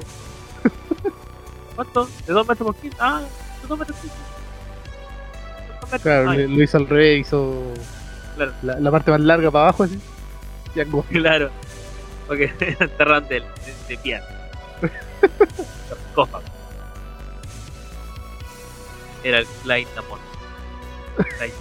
¿Cuánto? 1.75 2.05
¿De 2.25 2.33
2 2.33 2.47
metros 2.47 2.65
por 2.67 2.75
15? 2.77 2.97
Ah, 3.01 3.21
de 3.61 3.67
2 3.67 3.79
metros 3.79 3.97
por 3.97 4.09
15. 4.09 4.17
Dos 5.81 5.91
metros. 5.91 6.01
Claro, 6.01 6.29
Ah, 6.29 6.35
le- 6.35 6.47
lo 6.47 6.63
hizo 6.63 6.77
al 6.77 6.87
revés, 6.87 7.19
hizo 7.27 7.63
Claro. 8.35 8.53
la, 8.61 8.79
la 8.79 8.91
parte 8.91 9.11
más 9.11 9.19
larga 9.21 9.51
para 9.51 9.63
abajo 9.65 9.83
así. 9.83 9.99
Y 10.73 10.79
algo. 10.79 11.03
Claro. 11.09 11.49
Porque 12.27 12.51
enterran 12.79 13.27
de, 13.27 13.39
de, 13.39 13.45
de 13.87 13.97
piel. 13.97 14.21
Sarcófago. 15.89 16.43
Era 19.23 19.39
el 19.39 19.47
Klein 19.63 19.87
Namor. 19.95 20.19
Klein. 21.37 21.53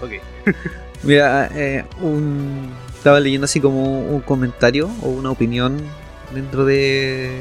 Ok. 0.00 0.10
Mira, 1.02 1.50
eh, 1.54 1.84
un, 2.00 2.72
estaba 2.96 3.20
leyendo 3.20 3.44
así 3.44 3.60
como 3.60 4.00
un 4.00 4.20
comentario 4.20 4.88
o 5.02 5.08
una 5.08 5.30
opinión 5.30 5.76
dentro 6.32 6.64
de, 6.64 7.40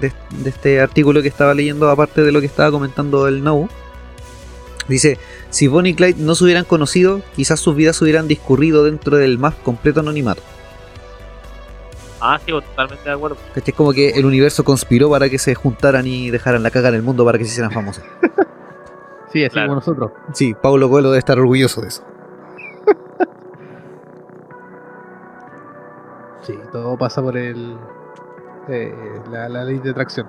de, 0.00 0.12
de 0.30 0.50
este 0.50 0.80
artículo 0.80 1.22
que 1.22 1.28
estaba 1.28 1.54
leyendo, 1.54 1.88
aparte 1.88 2.22
de 2.22 2.32
lo 2.32 2.40
que 2.40 2.46
estaba 2.46 2.70
comentando 2.70 3.28
el 3.28 3.44
No. 3.44 3.68
Dice, 4.88 5.18
si 5.50 5.66
Bonnie 5.66 5.92
y 5.92 5.94
Clyde 5.94 6.22
no 6.22 6.34
se 6.34 6.44
hubieran 6.44 6.64
conocido, 6.64 7.20
quizás 7.34 7.58
sus 7.60 7.74
vidas 7.74 8.00
hubieran 8.02 8.28
discurrido 8.28 8.84
dentro 8.84 9.16
del 9.16 9.38
más 9.38 9.54
completo 9.56 10.00
anonimato. 10.00 10.42
Ah, 12.20 12.38
sí, 12.44 12.50
totalmente 12.52 13.04
de 13.04 13.10
acuerdo. 13.14 13.36
¿Cachai? 13.54 13.74
Como 13.74 13.92
que 13.92 14.10
el 14.10 14.24
universo 14.24 14.64
conspiró 14.64 15.10
para 15.10 15.28
que 15.28 15.38
se 15.38 15.54
juntaran 15.54 16.06
y 16.06 16.30
dejaran 16.30 16.62
la 16.62 16.70
caga 16.70 16.88
en 16.88 16.94
el 16.94 17.02
mundo 17.02 17.24
para 17.24 17.36
que 17.38 17.44
se 17.44 17.50
hicieran 17.50 17.70
famosos. 17.72 18.04
Sí, 19.32 19.44
así 19.44 19.52
Claro. 19.52 19.68
como 19.68 19.80
nosotros. 19.80 20.12
Sí, 20.32 20.54
Pablo 20.54 20.88
Coelho 20.88 21.08
debe 21.10 21.18
estar 21.18 21.38
orgulloso 21.38 21.82
de 21.82 21.88
eso. 21.88 22.02
Sí, 26.42 26.54
todo 26.72 26.96
pasa 26.96 27.20
por 27.22 27.36
el. 27.36 27.76
eh, 28.68 28.94
la, 29.30 29.48
la 29.48 29.64
ley 29.64 29.78
de 29.80 29.90
atracción. 29.90 30.28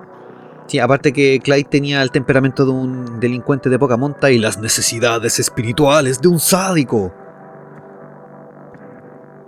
Sí, 0.68 0.78
aparte 0.78 1.12
que 1.12 1.40
Clyde 1.42 1.64
tenía 1.70 2.02
el 2.02 2.10
temperamento 2.10 2.64
de 2.66 2.70
un 2.72 3.18
delincuente 3.20 3.68
de 3.70 3.78
poca 3.78 3.96
monta 3.96 4.30
y 4.30 4.38
las 4.38 4.58
necesidades 4.58 5.38
espirituales 5.40 6.20
de 6.20 6.28
un 6.28 6.38
sádico. 6.38 7.12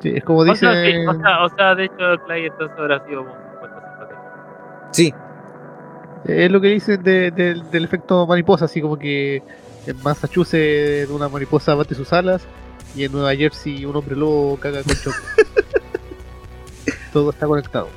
Sí, 0.03 0.13
es 0.17 0.25
como 0.25 0.41
O 0.41 0.45
dice. 0.45 0.61
sea, 0.61 0.73
sí, 0.83 0.93
o, 1.07 1.13
sea, 1.15 1.45
o 1.45 1.49
sea, 1.57 1.75
de 1.75 1.85
hecho, 1.85 2.25
Clay 2.27 2.47
entonces 2.47 2.77
habrá 2.79 3.07
sido 3.07 3.21
un 3.21 3.29
50 3.29 4.89
Sí, 4.93 5.15
Es 6.25 6.51
lo 6.51 6.61
que 6.61 6.69
dicen 6.69 7.03
de- 7.03 7.31
del- 7.31 7.71
del 7.71 7.85
efecto 7.85 8.27
mariposa, 8.27 8.65
así 8.65 8.81
como 8.81 8.99
que 8.99 9.43
en 9.87 10.03
Massachusetts 10.03 11.11
una 11.11 11.29
mariposa 11.29 11.75
bate 11.75 11.95
sus 11.95 12.13
alas 12.13 12.47
y 12.97 13.05
en 13.05 13.13
Nueva 13.13 13.35
Jersey 13.37 13.85
un 13.85 13.95
hombre 13.97 14.17
lobo 14.17 14.59
caga 14.59 14.83
con 14.83 14.95
choque. 14.97 15.17
Todo 17.13 17.31
está 17.31 17.47
conectado. 17.47 17.89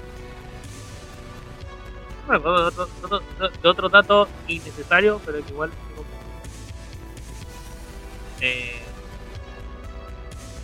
Bueno, 2.28 2.68
otro, 2.68 2.88
otro, 3.04 3.22
otro- 3.40 3.72
otro 3.72 3.90
dato 3.90 4.30
innecesario, 4.48 5.20
pero 5.26 5.44
que 5.44 5.52
igual. 5.52 5.72
Eh, 8.40 8.82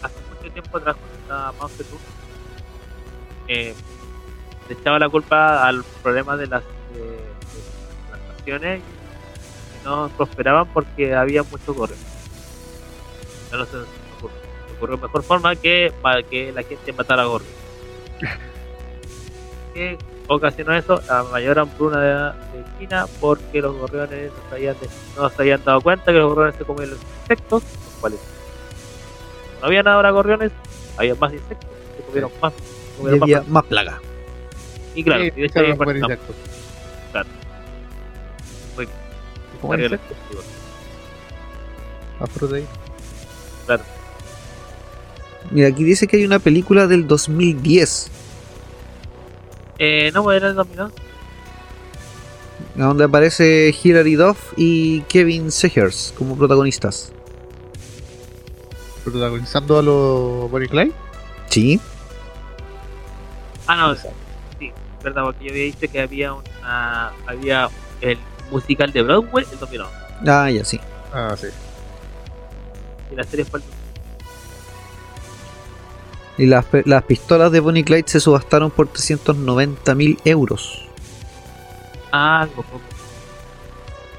hace 0.02 0.16
mucho 0.30 0.52
tiempo 0.52 0.78
atrás, 0.78 0.96
cuando 0.98 1.18
estaba 1.18 1.52
Mao 1.54 1.70
Zedong, 1.70 2.00
eh, 3.48 3.76
le 4.68 4.74
echaba 4.74 5.00
la 5.00 5.10
culpa 5.10 5.68
al 5.68 5.84
problema 6.02 6.36
de 6.38 6.48
las, 6.48 6.64
de, 6.94 7.00
de 7.02 8.28
naciones 8.38 8.82
que 8.82 9.84
no 9.84 10.10
prosperaban 10.10 10.68
porque 10.74 11.16
había 11.16 11.44
mucho 11.44 11.74
correo. 11.76 11.98
No 13.52 13.66
se 13.66 13.78
me 13.78 13.84
ocurrió 14.76 14.98
mejor 14.98 15.24
forma 15.24 15.56
que 15.56 15.94
para 16.02 16.22
que 16.24 16.52
la 16.52 16.64
gente 16.64 16.94
matara 16.94 17.26
gorrios. 17.26 17.52
¿Qué 20.30 20.34
ocasionó 20.36 20.74
eso? 20.76 21.02
La 21.08 21.24
mayor 21.24 21.58
hambruna 21.60 22.00
de, 22.02 22.60
de 22.60 22.66
China 22.80 23.08
porque 23.20 23.62
los 23.62 23.76
gorriones 23.76 24.32
no 24.32 24.50
se, 24.50 24.56
habían, 24.56 24.76
no 25.18 25.30
se 25.30 25.42
habían 25.42 25.64
dado 25.66 25.82
cuenta 25.82 26.06
que 26.06 26.20
los 26.20 26.30
gorriones 26.30 26.56
se 26.56 26.64
comían 26.66 26.92
los 26.92 27.00
insectos, 27.22 27.64
los 27.64 27.94
cuales 28.00 28.20
no 29.60 29.68
habían 29.68 29.88
ahora 29.88 30.12
gorriones, 30.12 30.52
había 30.98 31.16
más 31.16 31.34
insectos, 31.34 31.70
se 31.98 32.04
comieron 32.04 32.32
más, 32.42 32.54
se 32.54 32.60
y 32.62 32.98
comieron 32.98 33.20
más 33.20 33.24
había 33.30 33.44
más 33.50 33.64
plaga. 33.66 34.00
y 34.96 35.04
claro, 35.04 35.24
Sí, 35.24 35.32
y 35.36 35.40
de 35.42 35.46
hecho 35.48 35.54
partamos. 35.78 35.96
insectos. 35.96 36.36
Claro. 37.12 37.30
Muy 38.76 38.86
bien. 39.78 39.84
Insectos, 39.92 40.18
más 42.20 42.30
proteína. 42.30 42.68
Claro. 43.66 43.84
Mira, 45.52 45.68
aquí 45.70 45.84
dice 45.84 46.06
que 46.08 46.18
hay 46.18 46.26
una 46.26 46.40
película 46.40 46.86
del 46.88 47.08
2010 47.08 48.12
Eh, 49.80 50.12
no, 50.14 50.24
pues 50.24 50.38
era 50.38 50.50
el 50.50 50.56
2011. 50.56 50.94
donde 52.76 53.04
aparece 53.06 53.74
Hilary 53.84 54.16
Duff 54.16 54.54
y 54.58 55.02
Kevin 55.04 55.52
Segers 55.52 56.14
como 56.18 56.38
protagonistas. 56.38 57.12
Protagonizando 59.04 59.80
a 59.80 59.82
los 59.82 60.52
Bonnie 60.52 60.68
Clyde. 60.68 60.92
Sí, 61.50 61.80
Ah, 63.68 63.76
no, 63.76 63.96
sí, 64.60 64.72
verdad, 65.04 65.24
porque 65.26 65.46
yo 65.46 65.52
había 65.52 65.64
dicho 65.66 65.88
que 65.92 66.02
había 66.02 66.34
una. 66.34 67.12
Había 67.28 67.70
el 68.02 68.18
musical 68.52 68.92
de 68.92 69.04
Broadway 69.04 69.46
el 69.52 69.60
2011. 69.60 69.94
ah, 70.28 70.50
ya 70.50 70.66
sí. 70.66 70.80
Ah, 71.14 71.36
sí. 71.40 71.48
Y 73.12 73.16
la 73.16 73.24
serie 73.24 73.46
fue 73.46 73.60
el 73.60 73.66
Y 76.40 76.46
las, 76.48 76.66
las 76.86 77.04
pistolas 77.04 77.52
de 77.52 77.60
Bonnie 77.60 77.84
Clyde 77.84 78.06
se 78.08 78.20
subastaron 78.20 78.72
por 78.72 78.88
390 78.88 79.94
mil 79.94 80.18
euros. 80.26 80.88
Ah, 82.12 82.42
algo 82.42 82.64
poco. 82.64 82.80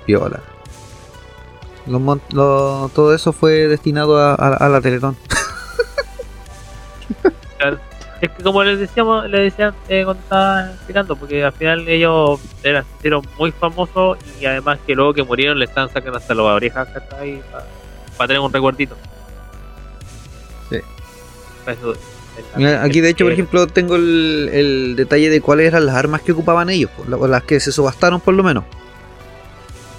Viola. 0.07 0.41
Los 1.87 2.01
mon- 2.01 2.21
lo- 2.33 2.91
todo 2.95 3.15
eso 3.15 3.33
fue 3.33 3.67
destinado 3.69 4.19
a, 4.19 4.35
a- 4.35 4.55
a 4.67 4.69
la 4.69 4.81
Teletón. 4.81 5.17
Claro. 7.59 7.79
Es 8.21 8.31
que 8.33 8.43
como 8.43 8.63
les 8.65 8.79
decíamos, 8.79 9.29
les 9.31 9.41
decían 9.51 9.75
eh, 9.89 10.03
cuando 10.05 10.23
estaba 10.23 10.67
explicando, 10.73 11.17
porque 11.17 11.43
al 11.43 11.53
final 11.53 11.89
ellos 11.89 12.39
eran, 12.63 12.85
hicieron 12.99 13.23
muy 13.39 13.51
famosos 13.51 14.19
y 14.39 14.45
además 14.45 14.79
que 14.87 14.95
luego 14.95 15.15
que 15.15 15.23
murieron 15.23 15.59
le 15.59 15.65
están 15.65 15.89
sacando 15.91 16.19
hasta 16.19 16.35
las 16.35 16.45
orejas 16.45 16.87
¿cachai? 16.93 17.43
para 18.19 18.29
tener 18.29 18.41
un 18.41 18.53
recuerdito. 18.53 18.95
Eso, 21.67 21.95
Mira, 22.57 22.83
Aquí 22.83 23.01
de 23.01 23.11
hecho, 23.11 23.25
por 23.25 23.31
que- 23.31 23.35
ejemplo, 23.35 23.67
tengo 23.67 23.97
el, 23.97 24.49
el 24.53 24.97
detalle 24.97 25.29
de 25.31 25.41
cuáles 25.41 25.67
eran 25.67 25.85
las 25.87 25.95
armas 25.97 26.23
que 26.23 26.33
ocupaban 26.33 26.71
ellos, 26.71 26.91
las 27.09 27.43
que 27.45 27.61
se 27.61 27.71
subastaron 27.73 28.21
por 28.21 28.35
lo 28.35 28.43
menos. 28.43 28.65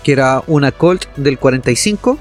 Que 0.03 0.13
era 0.13 0.41
una 0.47 0.71
Colt 0.71 1.05
del 1.17 1.37
45 1.37 2.17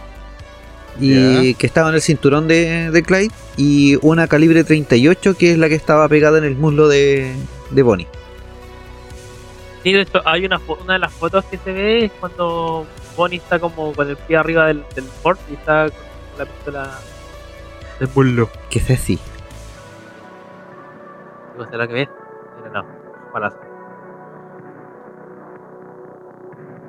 y 1.00 1.54
que 1.54 1.66
estaba 1.66 1.88
en 1.88 1.94
el 1.94 2.02
cinturón 2.02 2.46
de, 2.48 2.90
de 2.90 3.02
Clyde 3.02 3.30
y 3.56 3.96
una 4.02 4.26
calibre 4.26 4.64
38 4.64 5.34
que 5.38 5.52
es 5.52 5.58
la 5.58 5.68
que 5.70 5.74
estaba 5.76 6.06
pegada 6.08 6.36
en 6.36 6.44
el 6.44 6.56
muslo 6.56 6.88
de, 6.88 7.32
de 7.70 7.82
Bonnie. 7.82 8.08
Sí, 9.82 9.92
de 9.92 10.02
hecho, 10.02 10.20
hay 10.26 10.44
una, 10.44 10.60
una 10.84 10.92
de 10.94 10.98
las 10.98 11.12
fotos 11.12 11.44
que 11.46 11.56
se 11.56 11.72
ve 11.72 12.04
es 12.06 12.12
cuando 12.20 12.86
Bonnie 13.16 13.38
está 13.38 13.58
como 13.58 13.92
con 13.94 14.10
el 14.10 14.16
pie 14.18 14.36
arriba 14.36 14.66
del, 14.66 14.82
del 14.94 15.04
Ford 15.22 15.38
y 15.50 15.54
está 15.54 15.88
con 15.88 16.38
la 16.38 16.44
pistola 16.44 16.98
del 18.00 18.08
muslo. 18.14 18.48
Que 18.70 18.78
es 18.80 18.90
así. 18.90 19.18
Digo, 21.52 21.70
¿será 21.70 21.86
que 21.86 21.94
ves? 21.94 22.08
Mira, 22.58 22.70
no, 22.82 22.84
balazo. 23.32 23.58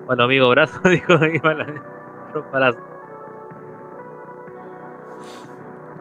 Bueno, 0.07 0.23
amigo, 0.23 0.49
brazo, 0.49 0.79
dijo 0.89 1.13
balazo. 2.51 2.79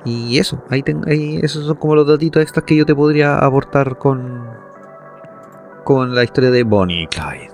Y 0.05 0.39
eso, 0.39 0.63
ahí, 0.71 0.83
ten- 0.83 1.05
ahí 1.07 1.39
esos 1.43 1.67
son 1.67 1.77
como 1.77 1.95
los 1.95 2.07
datitos 2.07 2.43
extras 2.43 2.65
que 2.65 2.75
yo 2.75 2.87
te 2.87 2.95
podría 2.95 3.39
aportar 3.39 3.99
con, 3.99 4.49
con 5.85 6.15
la 6.15 6.25
historia 6.25 6.51
de 6.51 6.63
Bonnie 6.63 7.03
y 7.03 7.07
Clyde. 7.07 7.51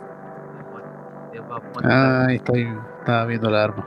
Ah, 1.84 2.26
ahí 2.28 2.36
estoy. 2.36 2.68
Estaba 3.00 3.24
viendo 3.26 3.50
la 3.50 3.64
arma. 3.64 3.84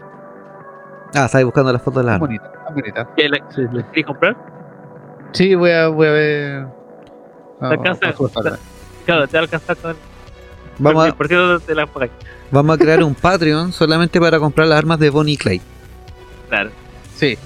Ah, 1.14 1.26
estabas 1.26 1.46
buscando 1.46 1.74
la 1.74 1.80
foto 1.80 2.00
de 2.00 2.06
la 2.06 2.14
arma. 2.16 2.28
bonita, 2.28 2.52
bonita. 2.74 3.10
¿Qué, 3.16 3.30
la- 3.30 3.38
Sí, 3.50 3.62
sí. 3.72 3.78
¿Quieres 3.94 4.06
comprar? 4.06 4.38
Sí, 5.34 5.56
voy 5.56 5.72
a, 5.72 5.88
voy 5.88 6.08
a 6.08 6.12
ver. 6.12 6.68
¿Te 7.60 7.66
alcanza? 7.66 8.14
Claro, 9.06 9.28
te 9.28 9.34
va 9.38 9.40
a 9.40 9.44
alcanzar 9.44 9.78
con 9.78 9.96
Vamos 10.78 11.10
a, 11.10 11.14
Por 11.16 11.28
cierto, 11.28 11.60
te 11.60 11.76
la 11.76 11.88
vamos 12.52 12.76
a 12.76 12.78
crear 12.80 13.04
un 13.04 13.14
Patreon 13.14 13.74
solamente 13.74 14.20
para 14.20 14.40
comprar 14.40 14.68
las 14.68 14.78
armas 14.78 14.98
de 15.00 15.10
Bonnie 15.10 15.34
y 15.34 15.38
Clyde. 15.38 15.62
Claro. 16.48 16.70
Sí, 17.16 17.38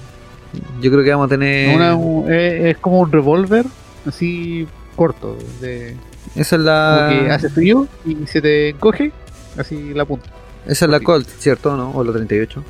Yo 0.80 0.90
creo 0.90 1.02
que 1.02 1.10
vamos 1.10 1.26
a 1.26 1.28
tener. 1.30 1.74
una, 1.74 1.94
un- 1.96 2.32
es, 2.32 2.64
es 2.76 2.78
como 2.78 3.00
un 3.00 3.10
revólver 3.10 3.64
así 4.06 4.68
corto. 4.94 5.36
De, 5.60 5.96
Esa 6.36 6.56
es 6.56 6.62
la. 6.62 7.08
que 7.10 7.30
hace 7.30 7.48
frío 7.50 7.88
y 8.04 8.24
se 8.26 8.40
te 8.40 8.68
encoge 8.68 9.10
así 9.58 9.92
la 9.94 10.04
punta. 10.04 10.30
Esa 10.66 10.84
es 10.84 10.90
la 10.90 11.00
Colt, 11.00 11.26
¿cierto? 11.28 11.76
¿No? 11.76 11.90
O 11.90 12.04
la 12.04 12.12
38. 12.12 12.62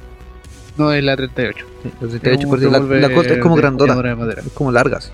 No 0.76 0.92
es 0.92 1.04
la 1.04 1.16
38. 1.16 1.66
Sí, 1.82 1.92
la 2.00 2.06
Es 2.06 2.20
38 2.20 2.44
un 2.46 2.50
porque 2.50 2.64
la, 2.66 2.78
la 3.08 3.14
Colt 3.14 3.30
es 3.30 3.38
como 3.38 3.54
de 3.56 3.60
grandota. 3.62 3.92
empuñadura 3.92 4.10
de 4.10 4.16
madera. 4.16 4.42
Es 4.46 4.52
como 4.52 4.72
largas. 4.72 5.12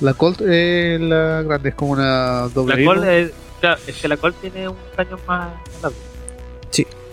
La 0.00 0.14
Colt 0.14 0.40
es 0.40 1.00
la 1.00 1.42
grande, 1.42 1.68
es 1.68 1.74
como 1.74 1.92
una 1.92 2.48
doble. 2.48 2.74
La 2.74 2.80
hilo. 2.80 2.94
Col 2.94 3.04
es, 3.08 3.30
claro, 3.60 3.80
es 3.86 3.96
que 4.00 4.08
la 4.08 4.16
Col 4.16 4.34
tiene 4.34 4.68
un 4.68 4.76
cañón 4.96 5.20
más 5.26 5.52
largo. 5.82 5.96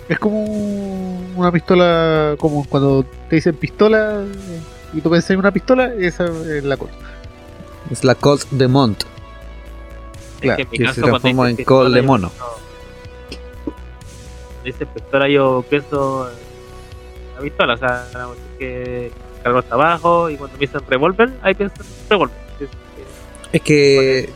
Es 0.10 0.19
como 0.19 0.43
una 1.38 1.52
pistola, 1.53 2.35
como 2.38 2.65
cuando 2.68 3.06
te 3.30 3.35
dicen 3.38 3.56
pistola 3.56 4.23
eh, 4.26 4.60
y 4.93 4.99
tú 4.99 5.10
pensás 5.10 5.30
en 5.31 5.39
una 5.39 5.52
pistola, 5.52 5.93
esa 5.93 6.26
es 6.26 6.65
la 6.65 6.76
Colt. 6.76 6.91
Es 7.89 8.03
la 8.03 8.15
Colt 8.15 8.49
de 8.49 8.68
Mont. 8.68 9.03
Claro, 10.41 10.61
es 10.64 10.68
que, 10.68 10.76
en 10.76 10.81
mi 10.88 10.93
se 10.93 11.02
caso, 11.02 11.14
dicen 11.18 11.30
en 11.30 11.35
Col 11.38 11.56
pistola, 11.56 11.95
de 11.95 12.02
mono. 12.02 12.31
dice 14.65 14.85
pistola, 14.85 15.30
yo 15.30 15.64
pienso 15.69 16.30
pistola, 17.41 17.73
o 17.73 17.77
sea, 17.77 18.05
que 18.59 19.11
cargador 19.43 19.63
está 19.63 19.76
abajo 19.76 20.30
y 20.30 20.38
cuando 20.38 20.57
dicen 20.57 20.81
revólver, 20.88 21.31
ahí 21.41 21.53
pienso 21.55 21.76
en 21.81 22.09
revólver. 22.09 22.38
Es- 22.59 22.69
es- 23.53 23.61
que 23.61 24.30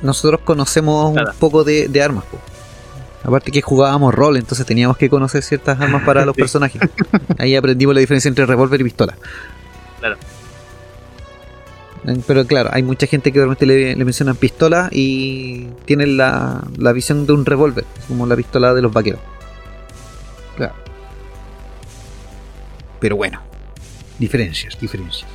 nosotros 0.00 0.40
conocemos 0.44 1.10
un 1.16 1.24
poco 1.38 1.62
de, 1.64 1.88
de 1.88 2.02
armas. 2.02 2.24
po. 2.24 2.38
Aparte 3.24 3.52
que 3.52 3.62
jugábamos 3.62 4.12
rol, 4.14 4.36
entonces 4.36 4.66
teníamos 4.66 4.96
que 4.96 5.08
conocer 5.08 5.42
ciertas 5.44 5.80
armas 5.80 6.02
para 6.02 6.24
los 6.26 6.34
Sí. 6.34 6.40
personajes. 6.42 6.82
Ahí 7.38 7.54
aprendimos 7.54 7.94
la 7.94 8.00
diferencia 8.00 8.28
entre 8.28 8.44
revólver 8.46 8.80
y 8.80 8.84
pistola. 8.84 9.14
Claro. 10.00 10.16
Pero 12.26 12.44
claro, 12.48 12.68
hay 12.72 12.82
mucha 12.82 13.06
gente 13.06 13.30
que 13.30 13.38
realmente 13.38 13.64
le, 13.64 13.94
le 13.94 14.04
mencionan 14.04 14.34
pistola 14.34 14.88
y 14.90 15.66
tienen 15.84 16.16
la, 16.16 16.60
la 16.76 16.92
visión 16.92 17.26
de 17.26 17.32
un 17.32 17.46
revólver, 17.46 17.84
como 18.08 18.26
la 18.26 18.34
pistola 18.34 18.74
de 18.74 18.82
los 18.82 18.92
vaqueros. 18.92 19.20
Claro. 20.56 20.74
Pero 23.02 23.16
bueno, 23.16 23.40
diferencias, 24.18 24.78
diferencias. 24.80 25.28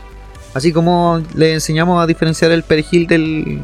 Así 0.55 0.71
como 0.73 1.21
le 1.35 1.53
enseñamos 1.53 2.01
a 2.01 2.07
diferenciar 2.07 2.49
el 2.51 2.63
perejil 2.63 3.05
del, 3.05 3.61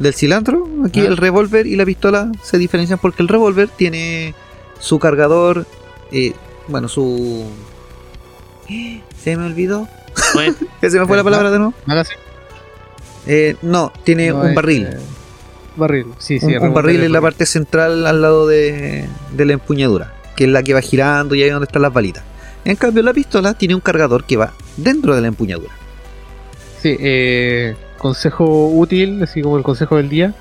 del 0.00 0.14
cilantro, 0.14 0.66
aquí 0.84 1.02
Ah. 1.02 1.06
el 1.08 1.16
revólver 1.16 1.66
y 1.68 1.76
la 1.76 1.84
pistola 1.84 2.32
se 2.42 2.58
diferencian 2.58 2.98
porque 2.98 3.22
el 3.22 3.28
revólver 3.28 3.68
tiene 3.68 4.34
su 4.80 4.98
cargador, 4.98 5.66
eh, 6.10 6.32
bueno, 6.66 6.88
su... 6.88 7.44
Se 9.22 9.36
me 9.36 9.46
olvidó. 9.46 9.86
No 10.34 10.40
es- 10.40 10.56
¿Ya 10.82 10.90
se 10.90 10.98
me 10.98 11.06
fue 11.06 11.16
la 11.16 11.24
palabra 11.24 11.50
de 11.50 11.58
nuevo? 11.58 11.74
Eh, 13.26 13.56
no, 13.62 13.92
tiene 14.04 14.30
No 14.30 14.40
un 14.40 14.48
es, 14.48 14.54
barril. 14.54 14.86
eh, 14.86 14.98
barril, 15.76 16.06
sí, 16.18 16.40
sí. 16.40 16.46
un, 16.46 16.62
un 16.62 16.74
barril 16.74 17.02
en 17.04 17.12
la 17.12 17.20
parte 17.20 17.44
central 17.46 18.06
al 18.06 18.22
lado 18.22 18.46
de, 18.46 19.06
de 19.32 19.44
la 19.44 19.52
empuñadura, 19.52 20.14
que 20.34 20.44
es 20.44 20.50
la 20.50 20.62
que 20.62 20.72
va 20.74 20.80
girando 20.80 21.34
y 21.34 21.42
ahí 21.42 21.48
es 21.48 21.52
donde 21.54 21.66
están 21.66 21.82
las 21.82 21.92
balitas. 21.92 22.24
En 22.68 22.76
cambio, 22.76 23.02
la 23.02 23.14
pistola 23.14 23.54
tiene 23.54 23.74
un 23.74 23.80
cargador 23.80 24.24
que 24.24 24.36
va 24.36 24.52
dentro 24.76 25.14
de 25.14 25.22
la 25.22 25.28
empuñadura. 25.28 25.72
Sí, 26.82 26.94
eh, 27.00 27.74
consejo 27.96 28.68
útil, 28.68 29.22
así 29.22 29.40
como 29.40 29.56
el 29.56 29.62
consejo 29.64 29.96
del 29.96 30.10
día. 30.10 30.34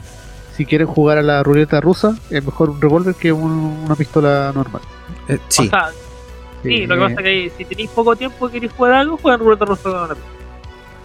Si 0.55 0.65
quieren 0.65 0.87
jugar 0.87 1.17
a 1.19 1.21
la 1.21 1.41
ruleta 1.41 1.79
rusa, 1.79 2.17
es 2.29 2.43
mejor 2.43 2.71
un 2.71 2.81
revólver 2.81 3.15
que 3.15 3.31
un- 3.31 3.83
una 3.85 3.95
pistola 3.95 4.51
normal. 4.53 4.81
Eh, 5.29 5.39
sí, 5.47 5.67
O 5.67 5.69
sea, 5.69 5.89
sí, 6.63 6.85
lo 6.85 6.95
que 6.95 7.01
pasa 7.01 7.13
es 7.21 7.23
que 7.23 7.51
si 7.57 7.65
tenéis 7.65 7.89
poco 7.91 8.15
tiempo 8.15 8.49
y 8.49 8.51
queréis 8.51 8.73
jugar 8.73 8.93
algo, 8.93 9.17
juegan 9.17 9.39
ruleta 9.39 9.63
rusa 9.65 9.83
con 9.83 9.93
una 9.95 10.15
pistola. 10.15 10.33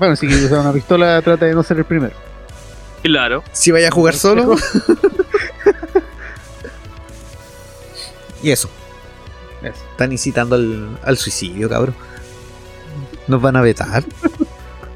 Bueno, 0.01 0.17
si 0.17 0.27
quieres 0.27 0.47
usar 0.47 0.59
una 0.61 0.73
pistola, 0.73 1.23
trata 1.23 1.47
de 1.47 1.55
no 1.55 1.63
ser 1.63 1.79
el 1.79 1.85
primero. 1.85 2.15
Claro. 3.03 3.43
si 3.53 3.71
vaya 3.71 3.89
a 3.89 3.91
jugar 3.93 4.15
solo. 4.15 4.57
y 8.43 8.51
Eso. 8.51 8.69
Están 9.93 10.11
incitando 10.13 10.57
al, 10.57 10.99
al 11.05 11.17
suicidio, 11.17 11.69
cabrón. 11.69 11.95
Nos 13.29 13.41
van 13.41 13.57
a 13.57 13.61
vetar. 13.63 14.03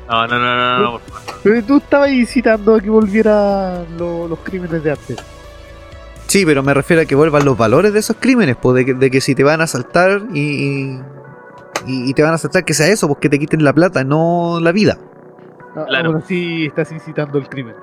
No, 0.09 0.24
no, 0.28 0.39
no, 0.39 0.55
no, 0.56 0.78
no, 0.78 0.90
por 0.93 1.01
favor. 1.01 1.40
Pero 1.43 1.64
tú 1.64 1.77
estabas 1.78 2.12
incitando 2.12 2.77
a 2.77 2.81
que 2.81 2.89
volvieran 2.89 3.86
lo- 3.98 4.28
los 4.28 4.39
crímenes 4.39 4.85
de 4.85 4.93
antes. 4.93 5.16
Sí, 6.28 6.47
pero 6.47 6.62
me 6.62 6.73
refiero 6.74 7.02
a 7.02 7.06
que 7.06 7.16
vuelvan 7.16 7.44
los 7.44 7.59
valores 7.59 7.93
de 7.93 7.98
esos 7.98 8.14
crímenes, 8.20 8.55
pues 8.62 8.77
de 8.77 8.85
que, 8.85 8.94
de 8.94 9.10
que 9.10 9.20
si 9.20 9.35
te 9.35 9.43
van 9.43 9.60
a 9.60 9.64
asaltar 9.64 10.23
y, 10.32 10.93
y, 10.93 11.01
y 11.86 12.14
te 12.14 12.23
van 12.23 12.31
a 12.31 12.35
asaltar, 12.36 12.64
que 12.64 12.73
sea 12.73 12.86
eso, 12.86 13.09
pues 13.09 13.18
que 13.20 13.28
te 13.28 13.36
quiten 13.40 13.64
la 13.64 13.73
plata, 13.73 14.05
no 14.05 14.60
la 14.60 14.70
vida. 14.70 14.97
Ah, 15.74 15.86
Claro. 15.89 16.10
Aún 16.10 16.18
así 16.18 16.66
estás 16.66 16.93
incitando 16.93 17.39
el 17.39 17.48
crimen. 17.48 17.74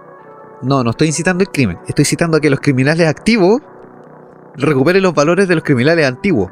No, 0.61 0.81
no 0.81 0.91
estoy 0.91 1.07
incitando 1.07 1.41
el 1.43 1.49
crimen. 1.49 1.77
Estoy 1.89 2.03
incitando 2.03 2.37
a 2.37 2.39
que 2.39 2.49
los 2.49 2.61
criminales 2.61 3.05
activos 3.05 3.61
recuperen 4.55 5.03
los 5.03 5.13
valores 5.13 5.49
de 5.49 5.55
los 5.55 5.63
criminales 5.65 6.07
antiguos. 6.07 6.49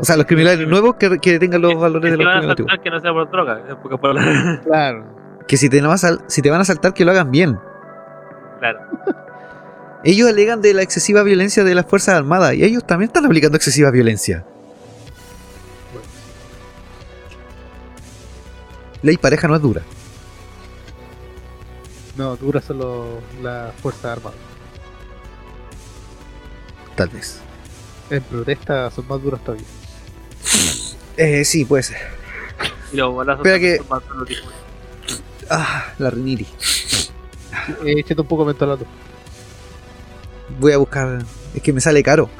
O 0.00 0.04
sea, 0.04 0.16
los 0.16 0.26
criminales 0.26 0.66
nuevos 0.68 0.94
que, 0.96 1.18
que 1.18 1.38
tengan 1.38 1.60
los 1.62 1.74
valores 1.74 2.02
Que 2.02 2.10
de 2.12 2.16
si 2.16 2.22
los 2.22 2.26
van 2.26 2.36
a 2.36 2.40
criminales 2.40 2.50
antiguos. 2.50 2.70
saltar 2.70 2.84
que 2.84 2.90
no 2.90 3.00
sea 3.00 3.12
por 3.12 3.30
droga, 3.30 3.78
porque 3.82 3.98
por 3.98 4.14
la... 4.14 4.60
Claro. 4.64 5.04
Que 5.48 5.56
si 5.56 5.68
te, 5.68 5.80
van 5.80 5.90
a 5.92 5.98
sal- 5.98 6.22
si 6.28 6.42
te 6.42 6.50
van 6.50 6.60
a 6.60 6.64
saltar, 6.64 6.92
que 6.94 7.04
lo 7.04 7.10
hagan 7.10 7.30
bien. 7.30 7.58
Claro. 8.60 8.80
Ellos 10.04 10.28
alegan 10.28 10.60
de 10.62 10.74
la 10.74 10.82
excesiva 10.82 11.22
violencia 11.22 11.64
de 11.64 11.74
las 11.74 11.84
Fuerzas 11.86 12.14
Armadas 12.14 12.54
y 12.54 12.62
ellos 12.62 12.86
también 12.86 13.08
están 13.08 13.26
aplicando 13.26 13.56
excesiva 13.56 13.90
violencia. 13.90 14.44
Ley 19.02 19.16
pareja 19.16 19.48
no 19.48 19.56
es 19.56 19.62
dura. 19.62 19.82
No, 22.16 22.36
duras 22.36 22.64
solo 22.64 23.20
las 23.42 23.74
Fuerzas 23.76 24.04
Armadas. 24.18 24.38
Tal 26.94 27.08
vez. 27.08 27.40
En 28.10 28.22
protesta 28.22 28.90
son 28.90 29.06
más 29.08 29.20
duras 29.22 29.40
todavía. 29.42 29.66
Eh, 31.16 31.44
sí, 31.44 31.64
puede 31.64 31.82
ser. 31.82 31.96
Y 32.92 32.96
los 32.96 33.14
balazos 33.14 33.44
Espera 33.46 33.58
que- 33.58 33.78
son. 33.78 34.02
Ah, 35.50 35.92
la 35.98 36.10
riniri. 36.10 36.46
Eh, 37.84 37.94
échate 37.98 38.20
un 38.20 38.26
poco 38.26 38.44
mentolato. 38.44 38.84
Voy 40.58 40.72
a 40.72 40.78
buscar. 40.78 41.24
Es 41.54 41.62
que 41.62 41.72
me 41.72 41.80
sale 41.80 42.02
caro. 42.02 42.30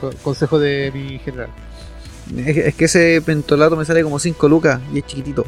Co- 0.00 0.12
Consejo 0.22 0.58
de 0.58 0.90
mi 0.92 1.18
general. 1.18 1.48
Es, 2.36 2.56
es 2.56 2.74
que 2.74 2.86
ese 2.86 3.22
pentolato 3.24 3.76
me 3.76 3.84
sale 3.84 4.02
como 4.02 4.18
5 4.18 4.48
lucas 4.48 4.80
y 4.92 4.98
es 4.98 5.06
chiquitito. 5.06 5.44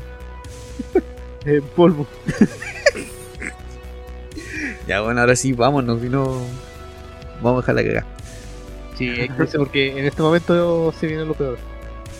En 1.44 1.62
polvo. 1.62 2.06
Ya, 4.86 5.00
bueno, 5.00 5.20
ahora 5.20 5.36
sí, 5.36 5.52
vámonos. 5.52 6.00
Si 6.00 6.08
no, 6.08 6.42
vamos 7.42 7.58
a 7.58 7.72
dejar 7.72 7.74
la 7.76 7.82
cagada. 7.84 8.06
Sí, 8.96 9.08
es 9.08 9.30
que 9.30 9.58
porque 9.58 9.98
en 9.98 10.04
este 10.06 10.22
momento 10.22 10.92
se 10.98 11.06
viene 11.06 11.24
lo 11.24 11.34
peor. 11.34 11.58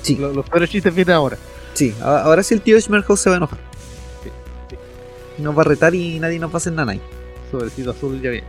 Sí. 0.03 0.17
Lo- 0.17 0.33
los 0.33 0.49
peores 0.49 0.71
chistes 0.71 0.95
vienen 0.95 1.15
ahora. 1.15 1.37
Sí, 1.75 1.95
ahora 2.03 2.43
sí 2.43 2.55
el 2.55 2.61
tío 2.61 2.81
Schmerhouse 2.81 3.21
se 3.21 3.31
va 3.31 3.37
a 3.37 3.39
enojar. 3.39 3.59
Sí, 4.25 4.31
sí. 4.71 5.43
Nos 5.43 5.57
va 5.57 5.63
a 5.63 5.65
retar 5.65 5.95
y 5.95 6.19
nadie 6.19 6.39
nos 6.39 6.51
va 6.51 6.55
a 6.55 6.57
hacer 6.59 6.73
nada 6.73 6.93
ahí. 6.93 7.01
Sobrecito 7.51 7.91
azul 7.93 8.21
ya 8.21 8.31
viene. 8.31 8.47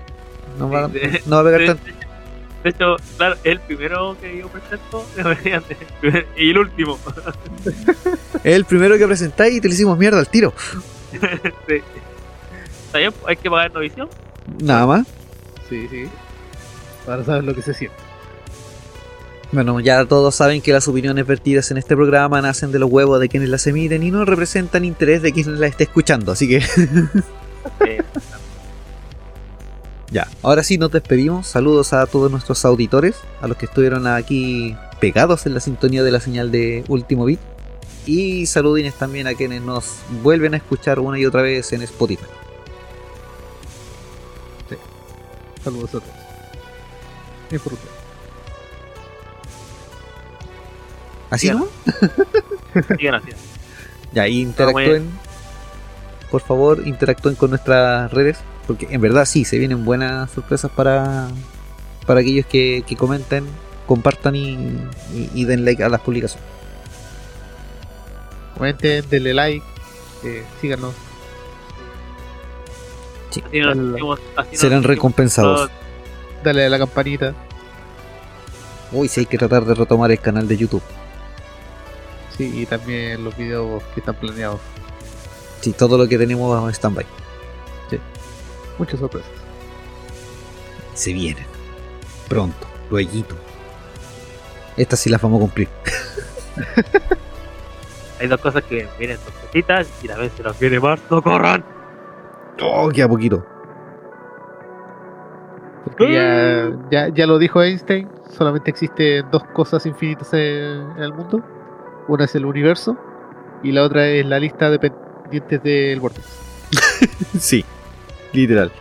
Nos 0.57 0.71
va, 0.71 0.85
a- 0.85 0.87
Sí, 0.87 0.93
de- 0.93 1.21
nos 1.25 1.37
va 1.37 1.39
a 1.41 1.43
pegar 1.43 1.59
De, 1.61 1.67
tanto. 1.67 1.83
de 2.63 2.69
hecho, 2.69 2.95
claro, 3.17 3.35
el 3.43 3.59
primero 3.59 4.17
que 4.19 4.37
yo 4.39 4.47
presento 4.49 5.05
y 6.37 6.49
el 6.49 6.57
último. 6.57 6.97
Es 8.43 8.45
el 8.55 8.65
primero 8.65 8.97
que 8.97 9.05
presentáis 9.05 9.55
y 9.55 9.61
te 9.61 9.67
le 9.67 9.73
hicimos 9.75 9.97
mierda 9.97 10.19
al 10.19 10.27
tiro. 10.29 10.53
Sí. 11.67 11.81
Está 12.87 12.97
bien, 12.99 13.13
hay 13.27 13.35
que 13.37 13.49
pagar 13.49 13.71
novisión. 13.71 14.09
Nada 14.63 14.87
más. 14.87 15.07
Sí, 15.69 15.87
sí. 15.89 16.07
Para 17.05 17.23
saber 17.23 17.43
lo 17.43 17.53
que 17.53 17.61
se 17.61 17.73
siente. 17.75 17.95
Bueno, 19.51 19.79
ya 19.79 20.05
todos 20.05 20.35
saben 20.35 20.61
que 20.61 20.71
las 20.71 20.87
opiniones 20.87 21.25
vertidas 21.25 21.71
en 21.71 21.77
este 21.77 21.95
programa 21.95 22.39
nacen 22.41 22.71
de 22.71 22.77
los 22.77 22.91
huevos 22.91 23.19
de 23.19 23.29
quienes 23.29 23.49
las 23.49 23.65
emiten 23.65 24.03
y 24.03 24.11
no 24.11 24.23
representan 24.23 24.85
interés 24.85 25.23
de 25.23 25.33
quien 25.33 25.59
las 25.59 25.71
esté 25.71 25.85
escuchando. 25.85 26.31
Así 26.31 26.47
que 26.47 26.61
ya, 30.11 30.27
ahora 30.43 30.61
sí 30.63 30.77
nos 30.77 30.91
despedimos. 30.91 31.47
Saludos 31.47 31.93
a 31.93 32.05
todos 32.05 32.29
nuestros 32.29 32.63
auditores, 32.63 33.15
a 33.41 33.47
los 33.47 33.57
que 33.57 33.65
estuvieron 33.65 34.05
aquí 34.05 34.75
pegados 34.99 35.47
en 35.47 35.55
la 35.55 35.59
sintonía 35.61 36.03
de 36.03 36.11
la 36.11 36.19
señal 36.19 36.51
de 36.51 36.83
Último 36.87 37.25
Beat. 37.25 37.39
Y 38.05 38.45
saludines 38.45 38.93
también 38.93 39.25
a 39.25 39.33
quienes 39.33 39.63
nos 39.63 39.95
vuelven 40.21 40.53
a 40.53 40.57
escuchar 40.57 40.99
una 40.99 41.17
y 41.17 41.25
otra 41.25 41.41
vez 41.41 41.73
en 41.73 41.81
Spotify. 41.81 42.25
Saludos 45.63 45.89
a 45.89 45.91
todos. 45.91 46.03
Disfruten. 47.49 47.98
¿Así 51.29 51.49
no? 51.51 51.67
sigan 52.97 53.15
así. 53.15 53.29
Ya, 54.13 54.27
y 54.27 54.41
interactúen. 54.41 55.09
Por 56.31 56.41
favor, 56.41 56.87
interactúen 56.87 57.35
con 57.35 57.51
nuestras 57.51 58.11
redes. 58.11 58.37
Porque 58.67 58.87
en 58.91 59.01
verdad 59.01 59.25
sí, 59.25 59.45
se 59.45 59.57
vienen 59.57 59.83
buenas 59.85 60.29
sorpresas 60.31 60.69
para, 60.71 61.27
para 62.05 62.19
aquellos 62.19 62.45
que, 62.45 62.83
que 62.85 62.95
comenten, 62.95 63.45
compartan 63.87 64.35
y, 64.35 64.51
y, 65.13 65.29
y 65.33 65.45
den 65.45 65.65
like 65.65 65.83
a 65.83 65.89
las 65.89 66.01
publicaciones. 66.01 66.47
Comenten, 68.57 69.05
denle 69.09 69.33
like. 69.33 69.65
Eh, 70.23 70.43
síganos. 70.61 70.93
Así 73.29 73.41
nos 73.41 73.53
El- 73.53 73.77
sentimos- 73.93 74.19
así 74.35 74.49
nos 74.51 74.59
Serán 74.59 74.83
recompensados. 74.83 75.55
todos. 75.57 75.71
Dale 76.43 76.65
a 76.65 76.69
la 76.69 76.77
campanita. 76.77 77.33
Uy, 78.91 79.07
sí 79.07 79.21
hay 79.21 79.25
que 79.27 79.37
tratar 79.37 79.65
de 79.65 79.75
retomar 79.75 80.11
el 80.11 80.19
canal 80.19 80.47
de 80.47 80.57
YouTube. 80.57 80.81
Sí, 82.39 82.61
y 82.61 82.65
también 82.65 83.21
los 83.21 83.35
videos 83.35 83.83
que 83.93 83.99
están 83.99 84.15
planeados. 84.15 84.61
Sí, 85.59 85.73
todo 85.73 85.97
lo 85.97 86.07
que 86.07 86.17
tenemos 86.17 86.63
en 86.63 86.69
stand-by. 86.73 87.05
Muchas 88.77 89.01
sorpresas. 89.01 89.29
Se 90.93 91.11
vienen. 91.11 91.43
Pronto, 92.29 92.65
luego. 92.89 93.11
Estas 94.77 95.01
sí 95.01 95.09
las 95.09 95.21
vamos 95.21 95.39
a 95.39 95.41
cumplir. 95.41 95.67
Hay 98.21 98.27
dos 98.27 98.39
cosas 98.39 98.63
que 98.63 98.87
vienen 98.97 99.17
sorpresitas 99.17 99.89
y 100.01 100.07
la 100.07 100.15
vez 100.15 100.31
se 100.37 100.41
nos 100.41 100.57
viene 100.57 100.79
marzo, 100.79 101.21
corran. 101.21 101.65
Oh, 102.61 102.87
queda 102.87 103.09
poquito. 103.09 103.45
Porque 105.83 106.13
ya, 106.13 106.71
ya, 106.89 107.09
ya 107.09 107.27
lo 107.27 107.37
dijo 107.37 107.61
Einstein, 107.61 108.07
solamente 108.29 108.69
existen 108.71 109.29
dos 109.29 109.43
cosas 109.53 109.85
infinitas 109.85 110.31
en, 110.31 110.89
en 110.95 111.03
el 111.03 111.11
mundo. 111.13 111.43
Una 112.09 112.25
es 112.25 112.35
el 112.35 112.45
universo 112.45 112.97
y 113.63 113.71
la 113.71 113.83
otra 113.83 114.07
es 114.07 114.25
la 114.25 114.39
lista 114.39 114.69
de 114.69 114.79
pendientes 114.79 115.63
del 115.63 115.99
vortex. 115.99 116.27
Sí, 117.39 117.63
literal. 118.33 118.71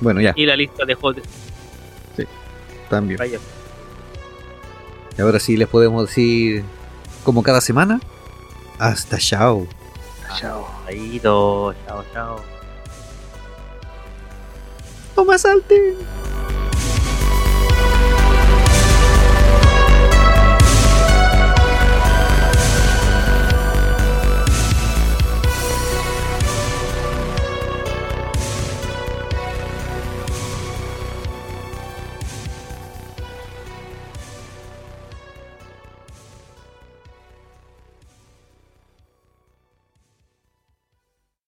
Bueno, 0.00 0.20
ya, 0.20 0.32
Y 0.34 0.46
la 0.46 0.56
lista 0.56 0.84
de 0.84 0.94
juegos 0.94 1.22
de 2.16 2.26
también. 2.88 3.18
Vaya. 3.18 3.38
Y 5.16 5.20
ahora 5.22 5.38
sí 5.38 5.56
les 5.56 5.68
podemos 5.68 6.06
decir, 6.08 6.64
como 7.22 7.42
cada 7.42 7.60
semana, 7.60 8.00
hasta 8.78 9.18
chao. 9.18 9.66
Chao. 10.38 10.66
Chaito, 10.86 11.74
chao, 11.86 12.04
chao. 12.12 12.40
No 15.16 15.24
me 15.24 15.38
salten. 15.38 15.96